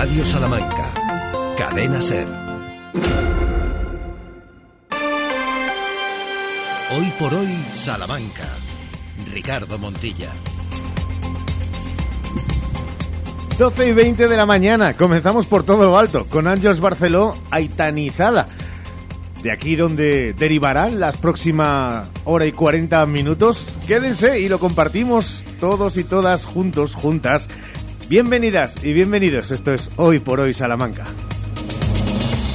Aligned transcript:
Radio 0.00 0.24
Salamanca. 0.24 0.94
Cadena 1.58 2.00
Ser. 2.00 2.28
Hoy 6.96 7.12
por 7.18 7.34
hoy, 7.34 7.48
Salamanca. 7.72 8.44
Ricardo 9.32 9.76
Montilla. 9.76 10.30
12 13.58 13.88
y 13.88 13.92
20 13.92 14.28
de 14.28 14.36
la 14.36 14.46
mañana. 14.46 14.94
Comenzamos 14.94 15.48
por 15.48 15.64
todo 15.64 15.86
lo 15.86 15.98
alto 15.98 16.26
con 16.26 16.46
Ángeles 16.46 16.78
Barceló 16.78 17.36
aitanizada. 17.50 18.46
De 19.42 19.50
aquí 19.50 19.74
donde 19.74 20.32
derivarán 20.32 21.00
las 21.00 21.16
próximas 21.16 22.06
hora 22.22 22.46
y 22.46 22.52
40 22.52 23.04
minutos. 23.06 23.66
Quédense 23.88 24.38
y 24.38 24.48
lo 24.48 24.60
compartimos 24.60 25.42
todos 25.58 25.96
y 25.96 26.04
todas 26.04 26.44
juntos, 26.44 26.94
juntas. 26.94 27.48
Bienvenidas 28.08 28.82
y 28.82 28.94
bienvenidos. 28.94 29.50
Esto 29.50 29.74
es 29.74 29.90
Hoy 29.96 30.18
por 30.18 30.40
Hoy 30.40 30.54
Salamanca. 30.54 31.04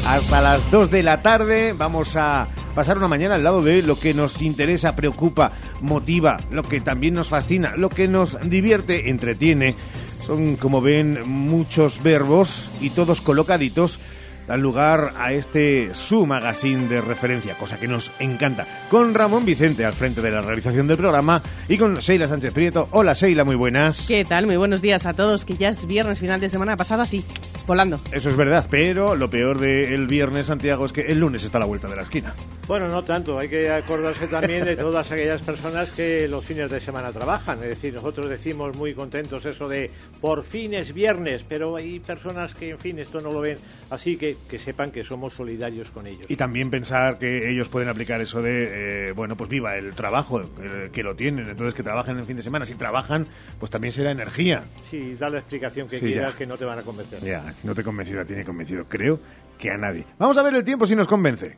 Hasta 0.07 0.41
las 0.41 0.71
2 0.71 0.89
de 0.89 1.03
la 1.03 1.21
tarde 1.21 1.73
vamos 1.73 2.15
a 2.15 2.47
pasar 2.73 2.97
una 2.97 3.07
mañana 3.07 3.35
al 3.35 3.43
lado 3.43 3.61
de 3.61 3.83
lo 3.83 3.99
que 3.99 4.15
nos 4.15 4.41
interesa, 4.41 4.95
preocupa, 4.95 5.51
motiva, 5.79 6.39
lo 6.49 6.63
que 6.63 6.81
también 6.81 7.13
nos 7.13 7.29
fascina, 7.29 7.75
lo 7.77 7.89
que 7.89 8.07
nos 8.07 8.35
divierte, 8.49 9.11
entretiene 9.11 9.75
son, 10.25 10.55
como 10.55 10.81
ven, 10.81 11.29
muchos 11.29 12.01
verbos 12.01 12.71
y 12.81 12.89
todos 12.89 13.21
colocaditos 13.21 13.99
dan 14.47 14.61
lugar 14.61 15.13
a 15.17 15.33
este 15.33 15.93
su 15.93 16.25
magazine 16.25 16.87
de 16.87 17.01
referencia, 17.01 17.55
cosa 17.55 17.79
que 17.79 17.87
nos 17.87 18.11
encanta. 18.19 18.65
Con 18.89 19.13
Ramón 19.13 19.45
Vicente 19.45 19.85
al 19.85 19.93
frente 19.93 20.21
de 20.21 20.31
la 20.31 20.41
realización 20.41 20.87
del 20.87 20.97
programa 20.97 21.41
y 21.67 21.77
con 21.77 21.95
Sheila 21.95 22.27
Sánchez 22.27 22.51
Prieto. 22.51 22.87
Hola 22.91 23.13
Sheila, 23.13 23.43
muy 23.43 23.55
buenas. 23.55 24.05
¿Qué 24.07 24.25
tal? 24.25 24.45
Muy 24.45 24.57
buenos 24.57 24.81
días 24.81 25.05
a 25.05 25.13
todos, 25.13 25.45
que 25.45 25.55
ya 25.55 25.69
es 25.69 25.85
viernes, 25.87 26.19
final 26.19 26.39
de 26.39 26.49
semana 26.49 26.77
pasado 26.77 27.01
así, 27.01 27.23
volando. 27.67 27.99
Eso 28.11 28.29
es 28.29 28.35
verdad, 28.35 28.67
pero 28.69 29.15
lo 29.15 29.29
peor 29.29 29.59
del 29.59 30.07
viernes, 30.07 30.47
Santiago, 30.47 30.85
es 30.85 30.91
que 30.91 31.01
el 31.01 31.19
lunes 31.19 31.43
está 31.43 31.57
a 31.57 31.61
la 31.61 31.65
vuelta 31.65 31.87
de 31.87 31.95
la 31.95 32.03
esquina. 32.03 32.33
Bueno, 32.67 32.87
no 32.87 33.03
tanto. 33.03 33.37
Hay 33.37 33.49
que 33.49 33.69
acordarse 33.69 34.27
también 34.27 34.63
de 34.63 34.77
todas 34.77 35.11
aquellas 35.11 35.41
personas 35.41 35.91
que 35.91 36.27
los 36.29 36.45
fines 36.45 36.71
de 36.71 36.79
semana 36.79 37.11
trabajan. 37.11 37.59
Es 37.59 37.69
decir, 37.69 37.93
nosotros 37.93 38.29
decimos 38.29 38.75
muy 38.77 38.93
contentos 38.93 39.45
eso 39.45 39.67
de 39.67 39.91
por 40.21 40.43
fin 40.43 40.73
es 40.73 40.93
viernes, 40.93 41.43
pero 41.47 41.75
hay 41.75 41.99
personas 41.99 42.53
que, 42.53 42.69
en 42.69 42.79
fin, 42.79 42.99
esto 42.99 43.19
no 43.19 43.31
lo 43.31 43.41
ven. 43.41 43.57
Así 43.89 44.15
que 44.15 44.32
que 44.49 44.59
sepan 44.59 44.91
que 44.91 45.03
somos 45.03 45.33
solidarios 45.33 45.89
con 45.91 46.07
ellos. 46.07 46.25
Y 46.29 46.35
también 46.35 46.69
pensar 46.69 47.17
que 47.19 47.49
ellos 47.49 47.69
pueden 47.69 47.89
aplicar 47.89 48.21
eso 48.21 48.41
de, 48.41 49.09
eh, 49.09 49.11
bueno, 49.13 49.35
pues 49.37 49.49
viva 49.49 49.75
el 49.77 49.93
trabajo, 49.93 50.41
eh, 50.61 50.89
que 50.91 51.03
lo 51.03 51.15
tienen, 51.15 51.49
entonces 51.49 51.73
que 51.73 51.83
trabajen 51.83 52.17
el 52.17 52.25
fin 52.25 52.37
de 52.37 52.43
semana. 52.43 52.65
Si 52.65 52.75
trabajan, 52.75 53.27
pues 53.59 53.69
también 53.71 53.91
será 53.91 54.11
energía. 54.11 54.63
Sí, 54.89 55.15
da 55.19 55.29
la 55.29 55.39
explicación 55.39 55.87
que 55.87 55.99
Sí, 55.99 56.07
quieras 56.07 56.33
ya. 56.33 56.37
que 56.37 56.45
no 56.47 56.57
te 56.57 56.65
van 56.65 56.79
a 56.79 56.83
convencer. 56.83 57.19
Ya, 57.21 57.53
no 57.63 57.73
te 57.75 57.81
he 57.81 57.83
convencido, 57.83 58.21
a 58.21 58.25
ti 58.25 58.33
ni 58.33 58.43
convencido. 58.43 58.85
Creo 58.87 59.19
que 59.57 59.69
a 59.71 59.77
nadie. 59.77 60.05
Vamos 60.17 60.37
a 60.37 60.43
ver 60.43 60.53
el 60.55 60.63
tiempo 60.63 60.85
si 60.85 60.95
nos 60.95 61.07
convence. 61.07 61.57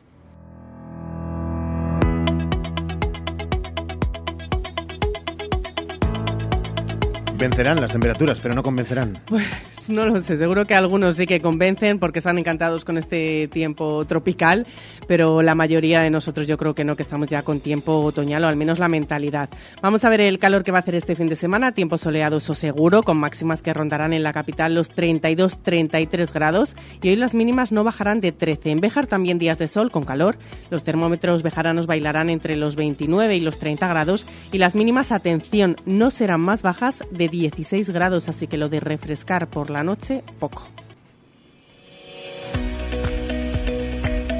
Vencerán 7.36 7.80
las 7.80 7.92
temperaturas, 7.92 8.40
pero 8.40 8.54
no 8.54 8.62
convencerán. 8.62 9.20
Pues 9.26 9.44
no 9.88 10.06
lo 10.06 10.20
sé, 10.20 10.36
seguro 10.36 10.66
que 10.66 10.74
algunos 10.74 11.16
sí 11.16 11.26
que 11.26 11.40
convencen 11.40 11.98
porque 11.98 12.20
están 12.20 12.38
encantados 12.38 12.84
con 12.84 12.96
este 12.96 13.48
tiempo 13.48 14.04
tropical, 14.06 14.66
pero 15.06 15.42
la 15.42 15.54
mayoría 15.54 16.00
de 16.00 16.10
nosotros 16.10 16.46
yo 16.48 16.56
creo 16.56 16.74
que 16.74 16.84
no, 16.84 16.96
que 16.96 17.02
estamos 17.02 17.28
ya 17.28 17.42
con 17.42 17.60
tiempo 17.60 18.00
otoñal 18.04 18.44
o 18.44 18.48
al 18.48 18.56
menos 18.56 18.78
la 18.78 18.88
mentalidad. 18.88 19.50
Vamos 19.82 20.04
a 20.04 20.08
ver 20.08 20.22
el 20.22 20.38
calor 20.38 20.64
que 20.64 20.72
va 20.72 20.78
a 20.78 20.80
hacer 20.80 20.94
este 20.94 21.14
fin 21.14 21.28
de 21.28 21.36
semana, 21.36 21.72
tiempo 21.72 21.98
soleado, 21.98 22.38
eso 22.38 22.54
seguro, 22.54 23.02
con 23.02 23.18
máximas 23.18 23.62
que 23.62 23.74
rondarán 23.74 24.12
en 24.12 24.22
la 24.22 24.32
capital 24.32 24.74
los 24.74 24.90
32-33 24.94 26.32
grados 26.32 26.74
y 27.02 27.10
hoy 27.10 27.16
las 27.16 27.34
mínimas 27.34 27.70
no 27.70 27.84
bajarán 27.84 28.20
de 28.20 28.32
13. 28.32 28.70
En 28.70 28.80
Béjar 28.80 29.06
también 29.06 29.38
días 29.38 29.58
de 29.58 29.68
sol 29.68 29.90
con 29.90 30.04
calor, 30.04 30.38
los 30.70 30.84
termómetros 30.84 31.42
bejaranos 31.42 31.86
bailarán 31.86 32.30
entre 32.30 32.56
los 32.56 32.76
29 32.76 33.36
y 33.36 33.40
los 33.40 33.58
30 33.58 33.86
grados 33.88 34.26
y 34.52 34.58
las 34.58 34.74
mínimas, 34.74 35.12
atención, 35.12 35.76
no 35.84 36.10
serán 36.10 36.40
más 36.40 36.62
bajas 36.62 37.04
de 37.10 37.25
16 37.28 37.90
grados, 37.90 38.28
así 38.28 38.46
que 38.46 38.56
lo 38.56 38.68
de 38.68 38.80
refrescar 38.80 39.48
por 39.48 39.70
la 39.70 39.82
noche, 39.82 40.22
poco. 40.38 40.66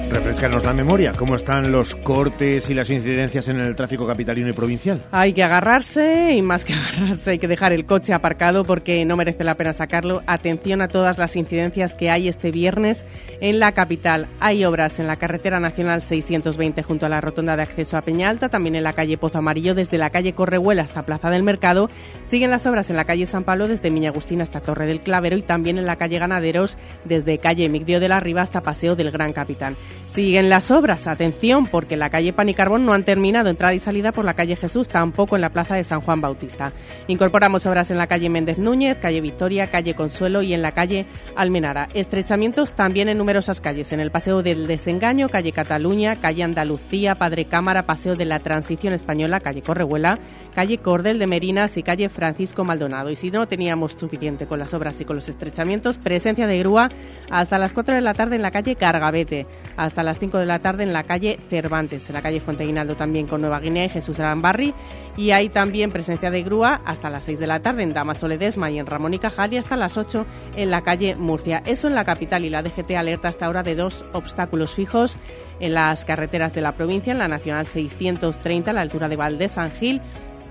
Refrescanos 0.09 0.65
la 0.65 0.73
memoria. 0.73 1.13
¿Cómo 1.13 1.35
están 1.35 1.73
los 1.73 1.97
cortes 1.97 2.71
y 2.71 2.75
las 2.75 2.91
incidencias 2.91 3.49
en 3.49 3.59
el 3.59 3.75
tráfico 3.75 4.07
capitalino 4.07 4.49
y 4.49 4.53
provincial? 4.53 5.05
Hay 5.11 5.33
que 5.33 5.43
agarrarse 5.43 6.33
y 6.35 6.43
más 6.43 6.65
que 6.65 6.75
agarrarse 6.75 7.33
hay 7.33 7.39
que 7.39 7.49
dejar 7.49 7.73
el 7.73 7.87
coche 7.87 8.15
aparcado 8.15 8.65
porque 8.65 9.05
no 9.05 9.17
merece 9.17 9.43
la 9.43 9.57
pena 9.57 9.73
sacarlo. 9.73 10.23
Atención 10.27 10.81
a 10.81 10.89
todas 10.89 11.19
las 11.19 11.35
incidencias 11.35 11.95
que 11.95 12.11
hay 12.11 12.29
este 12.29 12.53
viernes 12.53 13.05
en 13.41 13.59
la 13.59 13.73
capital. 13.73 14.29
Hay 14.39 14.65
obras 14.65 15.01
en 15.01 15.09
la 15.09 15.17
carretera 15.17 15.59
nacional 15.59 16.03
620 16.03 16.83
junto 16.85 17.07
a 17.07 17.09
la 17.09 17.21
rotonda 17.21 17.57
de 17.57 17.63
acceso 17.63 17.97
a 17.97 18.03
Peñalta, 18.03 18.49
también 18.49 18.77
en 18.77 18.85
la 18.85 18.93
calle 18.93 19.19
Pozo 19.19 19.39
Amarillo 19.39 19.75
desde 19.75 19.99
la 19.99 20.11
calle 20.11 20.35
Correhuela 20.35 20.83
hasta 20.83 21.05
Plaza 21.05 21.31
del 21.31 21.43
Mercado. 21.43 21.91
Siguen 22.27 22.51
las 22.51 22.65
obras 22.67 22.91
en 22.91 22.97
la 22.97 23.07
calle 23.07 23.27
San 23.27 23.43
Pablo 23.45 23.67
desde 23.67 23.91
Miña 23.91 24.11
Agustina 24.11 24.45
hasta 24.45 24.61
Torre 24.61 24.87
del 24.87 25.01
Clavero 25.01 25.37
y 25.37 25.43
también 25.43 25.79
en 25.79 25.87
la 25.87 25.97
calle 25.97 26.21
Ganaderos 26.21 26.79
desde 27.05 27.39
calle 27.39 27.69
Migdio 27.69 27.99
de 27.99 28.09
la 28.09 28.21
Riva 28.21 28.43
hasta 28.43 28.63
Paseo 28.63 28.95
del 28.95 29.11
Gran 29.11 29.33
Capitán. 29.33 29.77
Siguen 30.07 30.49
las 30.49 30.71
obras, 30.71 31.09
atención, 31.09 31.67
porque 31.67 31.97
la 31.97 32.09
calle 32.09 32.33
Pan 32.33 32.49
y 32.49 32.55
Carbón 32.55 32.87
no 32.87 32.95
han 32.95 33.05
terminado 33.05 33.51
entrada 33.51 33.75
y 33.75 33.81
salida 33.81 34.13
por 34.13 34.25
la 34.25 34.35
calle 34.35 34.57
Jesús, 34.57 34.89
tampoco 34.89 35.35
en 35.35 35.43
la 35.43 35.51
plaza 35.51 35.75
de 35.75 35.85
San 35.85 36.01
Juan 36.01 36.21
Bautista. 36.21 36.73
Incorporamos 37.09 37.67
obras 37.67 37.91
en 37.91 37.99
la 37.99 38.07
calle 38.07 38.31
Méndez 38.31 38.57
Núñez, 38.57 38.97
calle 38.97 39.21
Victoria, 39.21 39.67
calle 39.67 39.95
Consuelo 39.95 40.43
y 40.43 40.55
en 40.55 40.63
la 40.63 40.73
calle 40.73 41.07
Almenara. 41.35 41.89
Estrechamientos 41.93 42.73
también 42.73 43.09
en 43.09 43.19
numerosas 43.19 43.61
calles, 43.61 43.93
en 43.93 44.01
el 44.01 44.11
Paseo 44.11 44.43
del 44.43 44.67
Desengaño, 44.67 45.29
calle 45.29 45.53
Cataluña, 45.53 46.17
calle 46.17 46.45
Andalucía, 46.45 47.17
Padre 47.17 47.47
Cámara, 47.47 47.85
Paseo 47.85 48.15
de 48.17 48.25
la 48.25 48.39
Transición 48.39 48.95
Española, 48.95 49.41
calle 49.41 49.61
Correhuela, 49.61 50.19
calle 50.55 50.79
Cordel 50.79 51.19
de 51.19 51.27
Merinas 51.27 51.77
y 51.77 51.83
calle 51.83 52.09
Francisco 52.09 52.65
Maldonado. 52.65 53.11
Y 53.11 53.17
si 53.17 53.31
no 53.31 53.49
teníamos 53.49 53.93
suficiente 53.93 54.47
con 54.47 54.61
las 54.61 54.73
obras 54.73 55.01
y 55.01 55.05
con 55.05 55.17
los 55.17 55.29
estrechamientos, 55.29 55.99
presencia 55.99 56.47
de 56.47 56.59
grúa 56.61 56.89
hasta 57.29 57.59
las 57.59 57.75
4 57.75 57.97
de 57.97 58.01
la 58.01 58.15
tarde 58.15 58.37
en 58.37 58.43
la 58.43 58.53
calle 58.53 58.77
Cargavete, 58.77 59.47
hasta 59.77 59.96
las 60.03 60.19
5 60.19 60.39
de 60.39 60.47
la 60.47 60.59
tarde 60.59 60.83
en 60.83 60.93
la 60.93 61.05
calle 61.05 61.39
Cervantes, 61.49 62.09
en 62.09 62.15
la 62.15 62.23
calle 62.23 62.41
Fuenteguinaldo 62.41 62.97
también 62.97 63.27
con 63.27 63.41
Nueva 63.41 63.61
Guinea 63.61 63.87
y 63.87 63.89
Jesús 63.89 64.19
Arambarri. 64.19 64.75
Y 65.17 65.31
hay 65.31 65.49
también 65.49 65.91
presencia 65.91 66.31
de 66.31 66.43
grúa 66.43 66.81
hasta 66.85 67.11
las 67.11 67.25
6 67.25 67.39
de 67.39 67.47
la 67.47 67.61
tarde 67.61 67.83
en 67.83 67.95
Damaso 67.95 68.29
Ledesma 68.29 68.71
y 68.71 68.79
en 68.79 68.87
Ramón 68.87 69.15
y 69.15 69.19
Cajal 69.19 69.53
y 69.53 69.59
hasta 69.59 69.77
las 69.77 69.97
8 69.97 70.27
en 70.57 70.71
la 70.71 70.83
calle 70.83 71.17
Murcia. 71.17 71.63
Eso 71.67 71.89
en 71.89 71.95
la 71.95 72.05
capital 72.05 72.45
y 72.45 72.51
la 72.51 72.63
DGT 72.63 72.93
alerta 72.93 73.29
hasta 73.29 73.47
ahora 73.47 73.63
de 73.63 73.75
dos 73.75 74.05
obstáculos 74.13 74.75
fijos 74.75 75.19
en 75.61 75.75
las 75.75 76.05
carreteras 76.05 76.55
de 76.55 76.61
la 76.61 76.77
provincia, 76.77 77.13
en 77.13 77.19
la 77.19 77.29
Nacional 77.29 77.67
630 77.67 78.71
a 78.71 78.75
la 78.75 78.81
altura 78.81 79.09
de 79.09 79.17
Valdés 79.17 79.53
San 79.53 79.71
Gil 79.73 80.01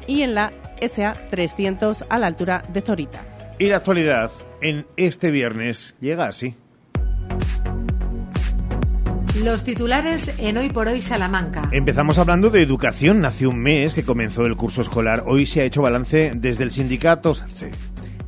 y 0.07 0.22
en 0.22 0.35
la 0.35 0.53
SA 0.81 1.16
300 1.29 2.06
a 2.09 2.19
la 2.19 2.27
altura 2.27 2.63
de 2.69 2.81
Zorita. 2.81 3.23
Y 3.57 3.67
la 3.67 3.77
actualidad 3.77 4.31
en 4.62 4.85
este 4.97 5.31
viernes 5.31 5.95
llega 6.01 6.27
así. 6.27 6.56
Los 9.44 9.66
titulares 9.66 10.34
en 10.38 10.56
Hoy 10.56 10.69
por 10.69 10.88
Hoy 10.88 11.01
Salamanca. 11.01 11.69
Empezamos 11.73 12.18
hablando 12.19 12.50
de 12.50 12.62
educación. 12.62 13.25
Hace 13.25 13.46
un 13.46 13.59
mes 13.59 13.94
que 13.94 14.03
comenzó 14.03 14.46
el 14.46 14.56
curso 14.56 14.81
escolar. 14.81 15.25
Hoy 15.28 15.46
se 15.46 15.59
ha 15.59 15.66
hecho 15.66 15.81
balance 15.81 16.31
desde 16.35 16.63
el 16.63 16.72
sindicato 16.72 17.34
SATSE. 17.34 17.72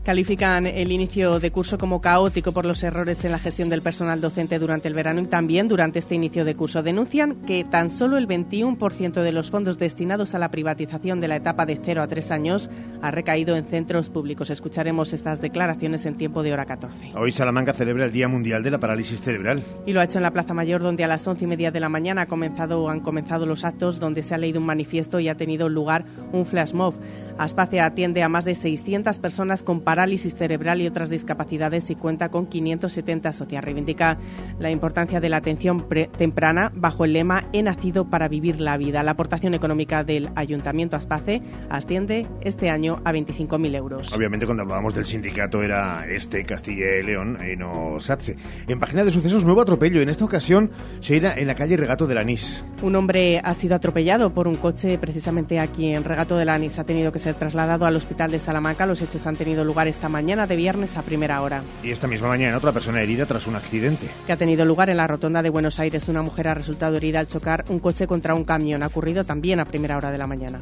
Califican 0.08 0.66
el 0.66 0.94
inicio 0.94 1.38
de 1.42 1.52
curso 1.52 1.78
como 1.78 2.00
caótico 2.00 2.54
por 2.54 2.64
los 2.64 2.82
errores 2.82 3.26
en 3.26 3.34
la 3.34 3.40
gestión 3.40 3.68
del 3.68 3.82
personal 3.82 4.22
docente 4.22 4.58
durante 4.58 4.88
el 4.88 4.94
verano 4.94 5.20
y 5.20 5.26
también 5.26 5.68
durante 5.68 6.00
este 6.00 6.16
inicio 6.16 6.46
de 6.46 6.56
curso. 6.56 6.82
Denuncian 6.82 7.42
que 7.46 7.66
tan 7.66 7.90
solo 7.90 8.18
el 8.18 8.26
21% 8.26 9.22
de 9.22 9.32
los 9.34 9.52
fondos 9.52 9.78
destinados 9.78 10.34
a 10.34 10.40
la 10.40 10.50
privatización 10.50 11.20
de 11.20 11.28
la 11.28 11.36
etapa 11.36 11.66
de 11.66 11.78
0 11.84 12.02
a 12.02 12.08
3 12.08 12.32
años 12.32 12.70
ha 13.02 13.12
recaído 13.12 13.58
en 13.58 13.66
centros 13.66 14.08
públicos. 14.08 14.50
Escucharemos 14.50 15.12
estas 15.12 15.42
declaraciones 15.42 16.06
en 16.06 16.16
tiempo 16.16 16.42
de 16.42 16.54
hora 16.54 16.64
14. 16.64 17.12
Hoy 17.18 17.34
Salamanca 17.34 17.74
celebra 17.74 18.06
el 18.06 18.14
Día 18.14 18.30
Mundial 18.30 18.64
de 18.64 18.72
la 18.72 18.78
Parálisis 18.78 19.20
Cerebral. 19.20 19.62
Y 19.86 19.92
lo 19.92 20.00
ha 20.00 20.06
hecho 20.06 20.20
en 20.20 20.24
la 20.24 20.32
Plaza 20.32 20.54
Mayor, 20.54 20.82
donde 20.84 21.04
a 21.04 21.10
las 21.10 21.28
once 21.28 21.44
y 21.44 21.48
media 21.48 21.70
de 21.70 21.82
la 21.82 21.90
mañana 21.90 22.22
ha 22.22 22.28
comenzado, 22.28 22.90
han 22.90 23.02
comenzado 23.02 23.46
los 23.46 23.66
actos, 23.66 24.00
donde 24.00 24.24
se 24.24 24.34
ha 24.34 24.38
leído 24.38 24.62
un 24.62 24.68
manifiesto 24.68 25.20
y 25.20 25.28
ha 25.28 25.36
tenido 25.36 25.68
lugar 25.68 26.06
un 26.32 26.46
flash 26.46 26.72
mob. 26.72 26.94
Aspacia 27.38 27.86
atiende 27.86 28.24
a 28.24 28.30
más 28.30 28.46
de 28.46 28.56
600 28.56 29.20
personas 29.20 29.64
con 29.64 29.82
parálisis 29.82 30.36
cerebral 30.36 30.82
y 30.82 30.88
otras 30.88 31.10
discapacidades 31.10 31.90
y 31.90 31.96
cuenta 31.96 32.30
con 32.30 32.48
570 32.48 33.34
socias. 33.34 33.64
Reivindica 33.64 34.18
la 34.60 34.72
importancia 34.72 35.20
de 35.20 35.30
la 35.30 35.38
atención 35.38 35.86
temprana 36.18 36.72
bajo 36.76 37.06
el 37.06 37.14
lema 37.14 37.46
He 37.54 37.64
nacido 37.64 38.10
para 38.10 38.28
vivir 38.28 38.60
la 38.60 38.78
vida. 38.78 39.04
La 39.04 39.12
aportación 39.12 39.54
económica 39.54 40.04
del 40.04 40.30
Ayuntamiento 40.36 40.96
Aspace 40.96 41.42
asciende 41.70 42.28
este 42.42 42.70
año 42.70 43.02
a 43.06 43.14
25.000 43.14 43.76
euros. 43.76 44.14
Obviamente 44.14 44.46
cuando 44.46 44.64
hablábamos 44.64 44.94
del 44.94 45.06
sindicato 45.06 45.62
era 45.64 46.06
este, 46.10 46.44
Castilla 46.44 46.98
y 47.00 47.04
León, 47.04 47.38
y 47.52 47.56
no 47.56 48.00
SATSE. 48.00 48.36
En 48.68 48.80
página 48.80 49.04
de 49.04 49.12
sucesos, 49.12 49.44
nuevo 49.44 49.62
atropello. 49.62 50.02
En 50.02 50.10
esta 50.10 50.26
ocasión 50.26 50.72
se 51.00 51.16
irá 51.16 51.38
en 51.38 51.48
la 51.48 51.56
calle 51.56 51.78
Regato 51.78 52.08
del 52.08 52.18
Anís. 52.18 52.64
Un 52.82 52.96
hombre 52.96 53.42
ha 53.44 53.54
sido 53.54 53.76
atropellado 53.76 54.34
por 54.34 54.48
un 54.48 54.56
coche 54.56 54.98
precisamente 54.98 55.60
aquí 55.60 55.94
en 55.94 56.04
Regato 56.04 56.38
del 56.38 56.50
Anís. 56.50 56.80
Ha 56.80 56.84
tenido 56.84 57.12
que 57.12 57.20
ser 57.20 57.27
ser 57.28 57.36
trasladado 57.36 57.86
al 57.86 57.96
hospital 57.98 58.32
de 58.32 58.40
Salamanca. 58.40 58.86
Los 58.86 59.02
hechos 59.02 59.28
han 59.28 59.36
tenido 59.36 59.66
lugar 59.66 59.90
esta 59.90 60.08
mañana 60.08 60.48
de 60.48 60.56
viernes 60.56 60.96
a 60.96 61.02
primera 61.02 61.42
hora. 61.42 61.62
Y 61.84 61.92
esta 61.92 62.08
misma 62.08 62.30
mañana 62.30 62.56
otra 62.56 62.72
persona 62.72 63.02
herida 63.02 63.26
tras 63.26 63.48
un 63.48 63.58
accidente. 63.58 64.08
Que 64.26 64.32
ha 64.32 64.38
tenido 64.38 64.64
lugar 64.64 64.90
en 64.90 64.96
la 64.96 65.08
rotonda 65.08 65.42
de 65.42 65.50
Buenos 65.50 65.78
Aires. 65.78 66.08
Una 66.08 66.22
mujer 66.22 66.48
ha 66.48 66.54
resultado 66.54 66.96
herida 66.96 67.20
al 67.20 67.28
chocar 67.28 67.66
un 67.68 67.80
coche 67.80 68.08
contra 68.08 68.34
un 68.34 68.46
camión. 68.46 68.82
Ha 68.82 68.88
ocurrido 68.88 69.26
también 69.26 69.60
a 69.60 69.66
primera 69.66 69.98
hora 69.98 70.10
de 70.10 70.18
la 70.18 70.26
mañana. 70.26 70.60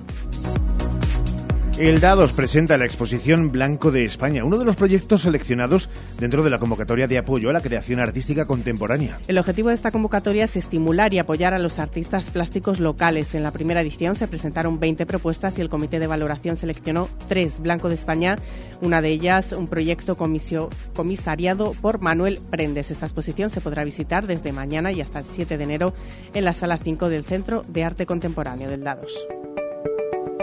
El 1.77 1.99
Dados 1.99 2.31
presenta 2.31 2.77
la 2.77 2.85
exposición 2.85 3.51
Blanco 3.51 3.91
de 3.91 4.05
España, 4.05 4.45
uno 4.45 4.57
de 4.57 4.63
los 4.63 4.77
proyectos 4.77 5.23
seleccionados 5.23 5.89
dentro 6.17 6.41
de 6.41 6.49
la 6.49 6.57
convocatoria 6.57 7.05
de 7.05 7.17
apoyo 7.17 7.49
a 7.49 7.53
la 7.53 7.59
creación 7.59 7.99
artística 7.99 8.45
contemporánea. 8.45 9.19
El 9.27 9.37
objetivo 9.37 9.67
de 9.67 9.75
esta 9.75 9.91
convocatoria 9.91 10.45
es 10.45 10.55
estimular 10.55 11.13
y 11.13 11.19
apoyar 11.19 11.53
a 11.53 11.59
los 11.59 11.77
artistas 11.77 12.29
plásticos 12.29 12.79
locales. 12.79 13.35
En 13.35 13.43
la 13.43 13.51
primera 13.51 13.81
edición 13.81 14.15
se 14.15 14.29
presentaron 14.29 14.79
20 14.79 15.05
propuestas 15.05 15.59
y 15.59 15.61
el 15.63 15.69
comité 15.69 15.99
de 15.99 16.07
valoración 16.07 16.55
seleccionó 16.55 17.09
tres 17.27 17.59
Blanco 17.59 17.89
de 17.89 17.95
España, 17.95 18.37
una 18.79 19.01
de 19.01 19.09
ellas 19.09 19.51
un 19.51 19.67
proyecto 19.67 20.15
comisariado 20.15 21.73
por 21.81 21.99
Manuel 21.99 22.39
Prendes. 22.49 22.89
Esta 22.89 23.05
exposición 23.05 23.49
se 23.49 23.59
podrá 23.59 23.83
visitar 23.83 24.27
desde 24.27 24.53
mañana 24.53 24.93
y 24.93 25.01
hasta 25.01 25.19
el 25.19 25.25
7 25.25 25.57
de 25.57 25.63
enero 25.65 25.93
en 26.33 26.45
la 26.45 26.53
sala 26.53 26.77
5 26.77 27.09
del 27.09 27.25
Centro 27.25 27.63
de 27.67 27.83
Arte 27.83 28.05
Contemporáneo 28.05 28.69
del 28.69 28.85
Dados. 28.85 29.11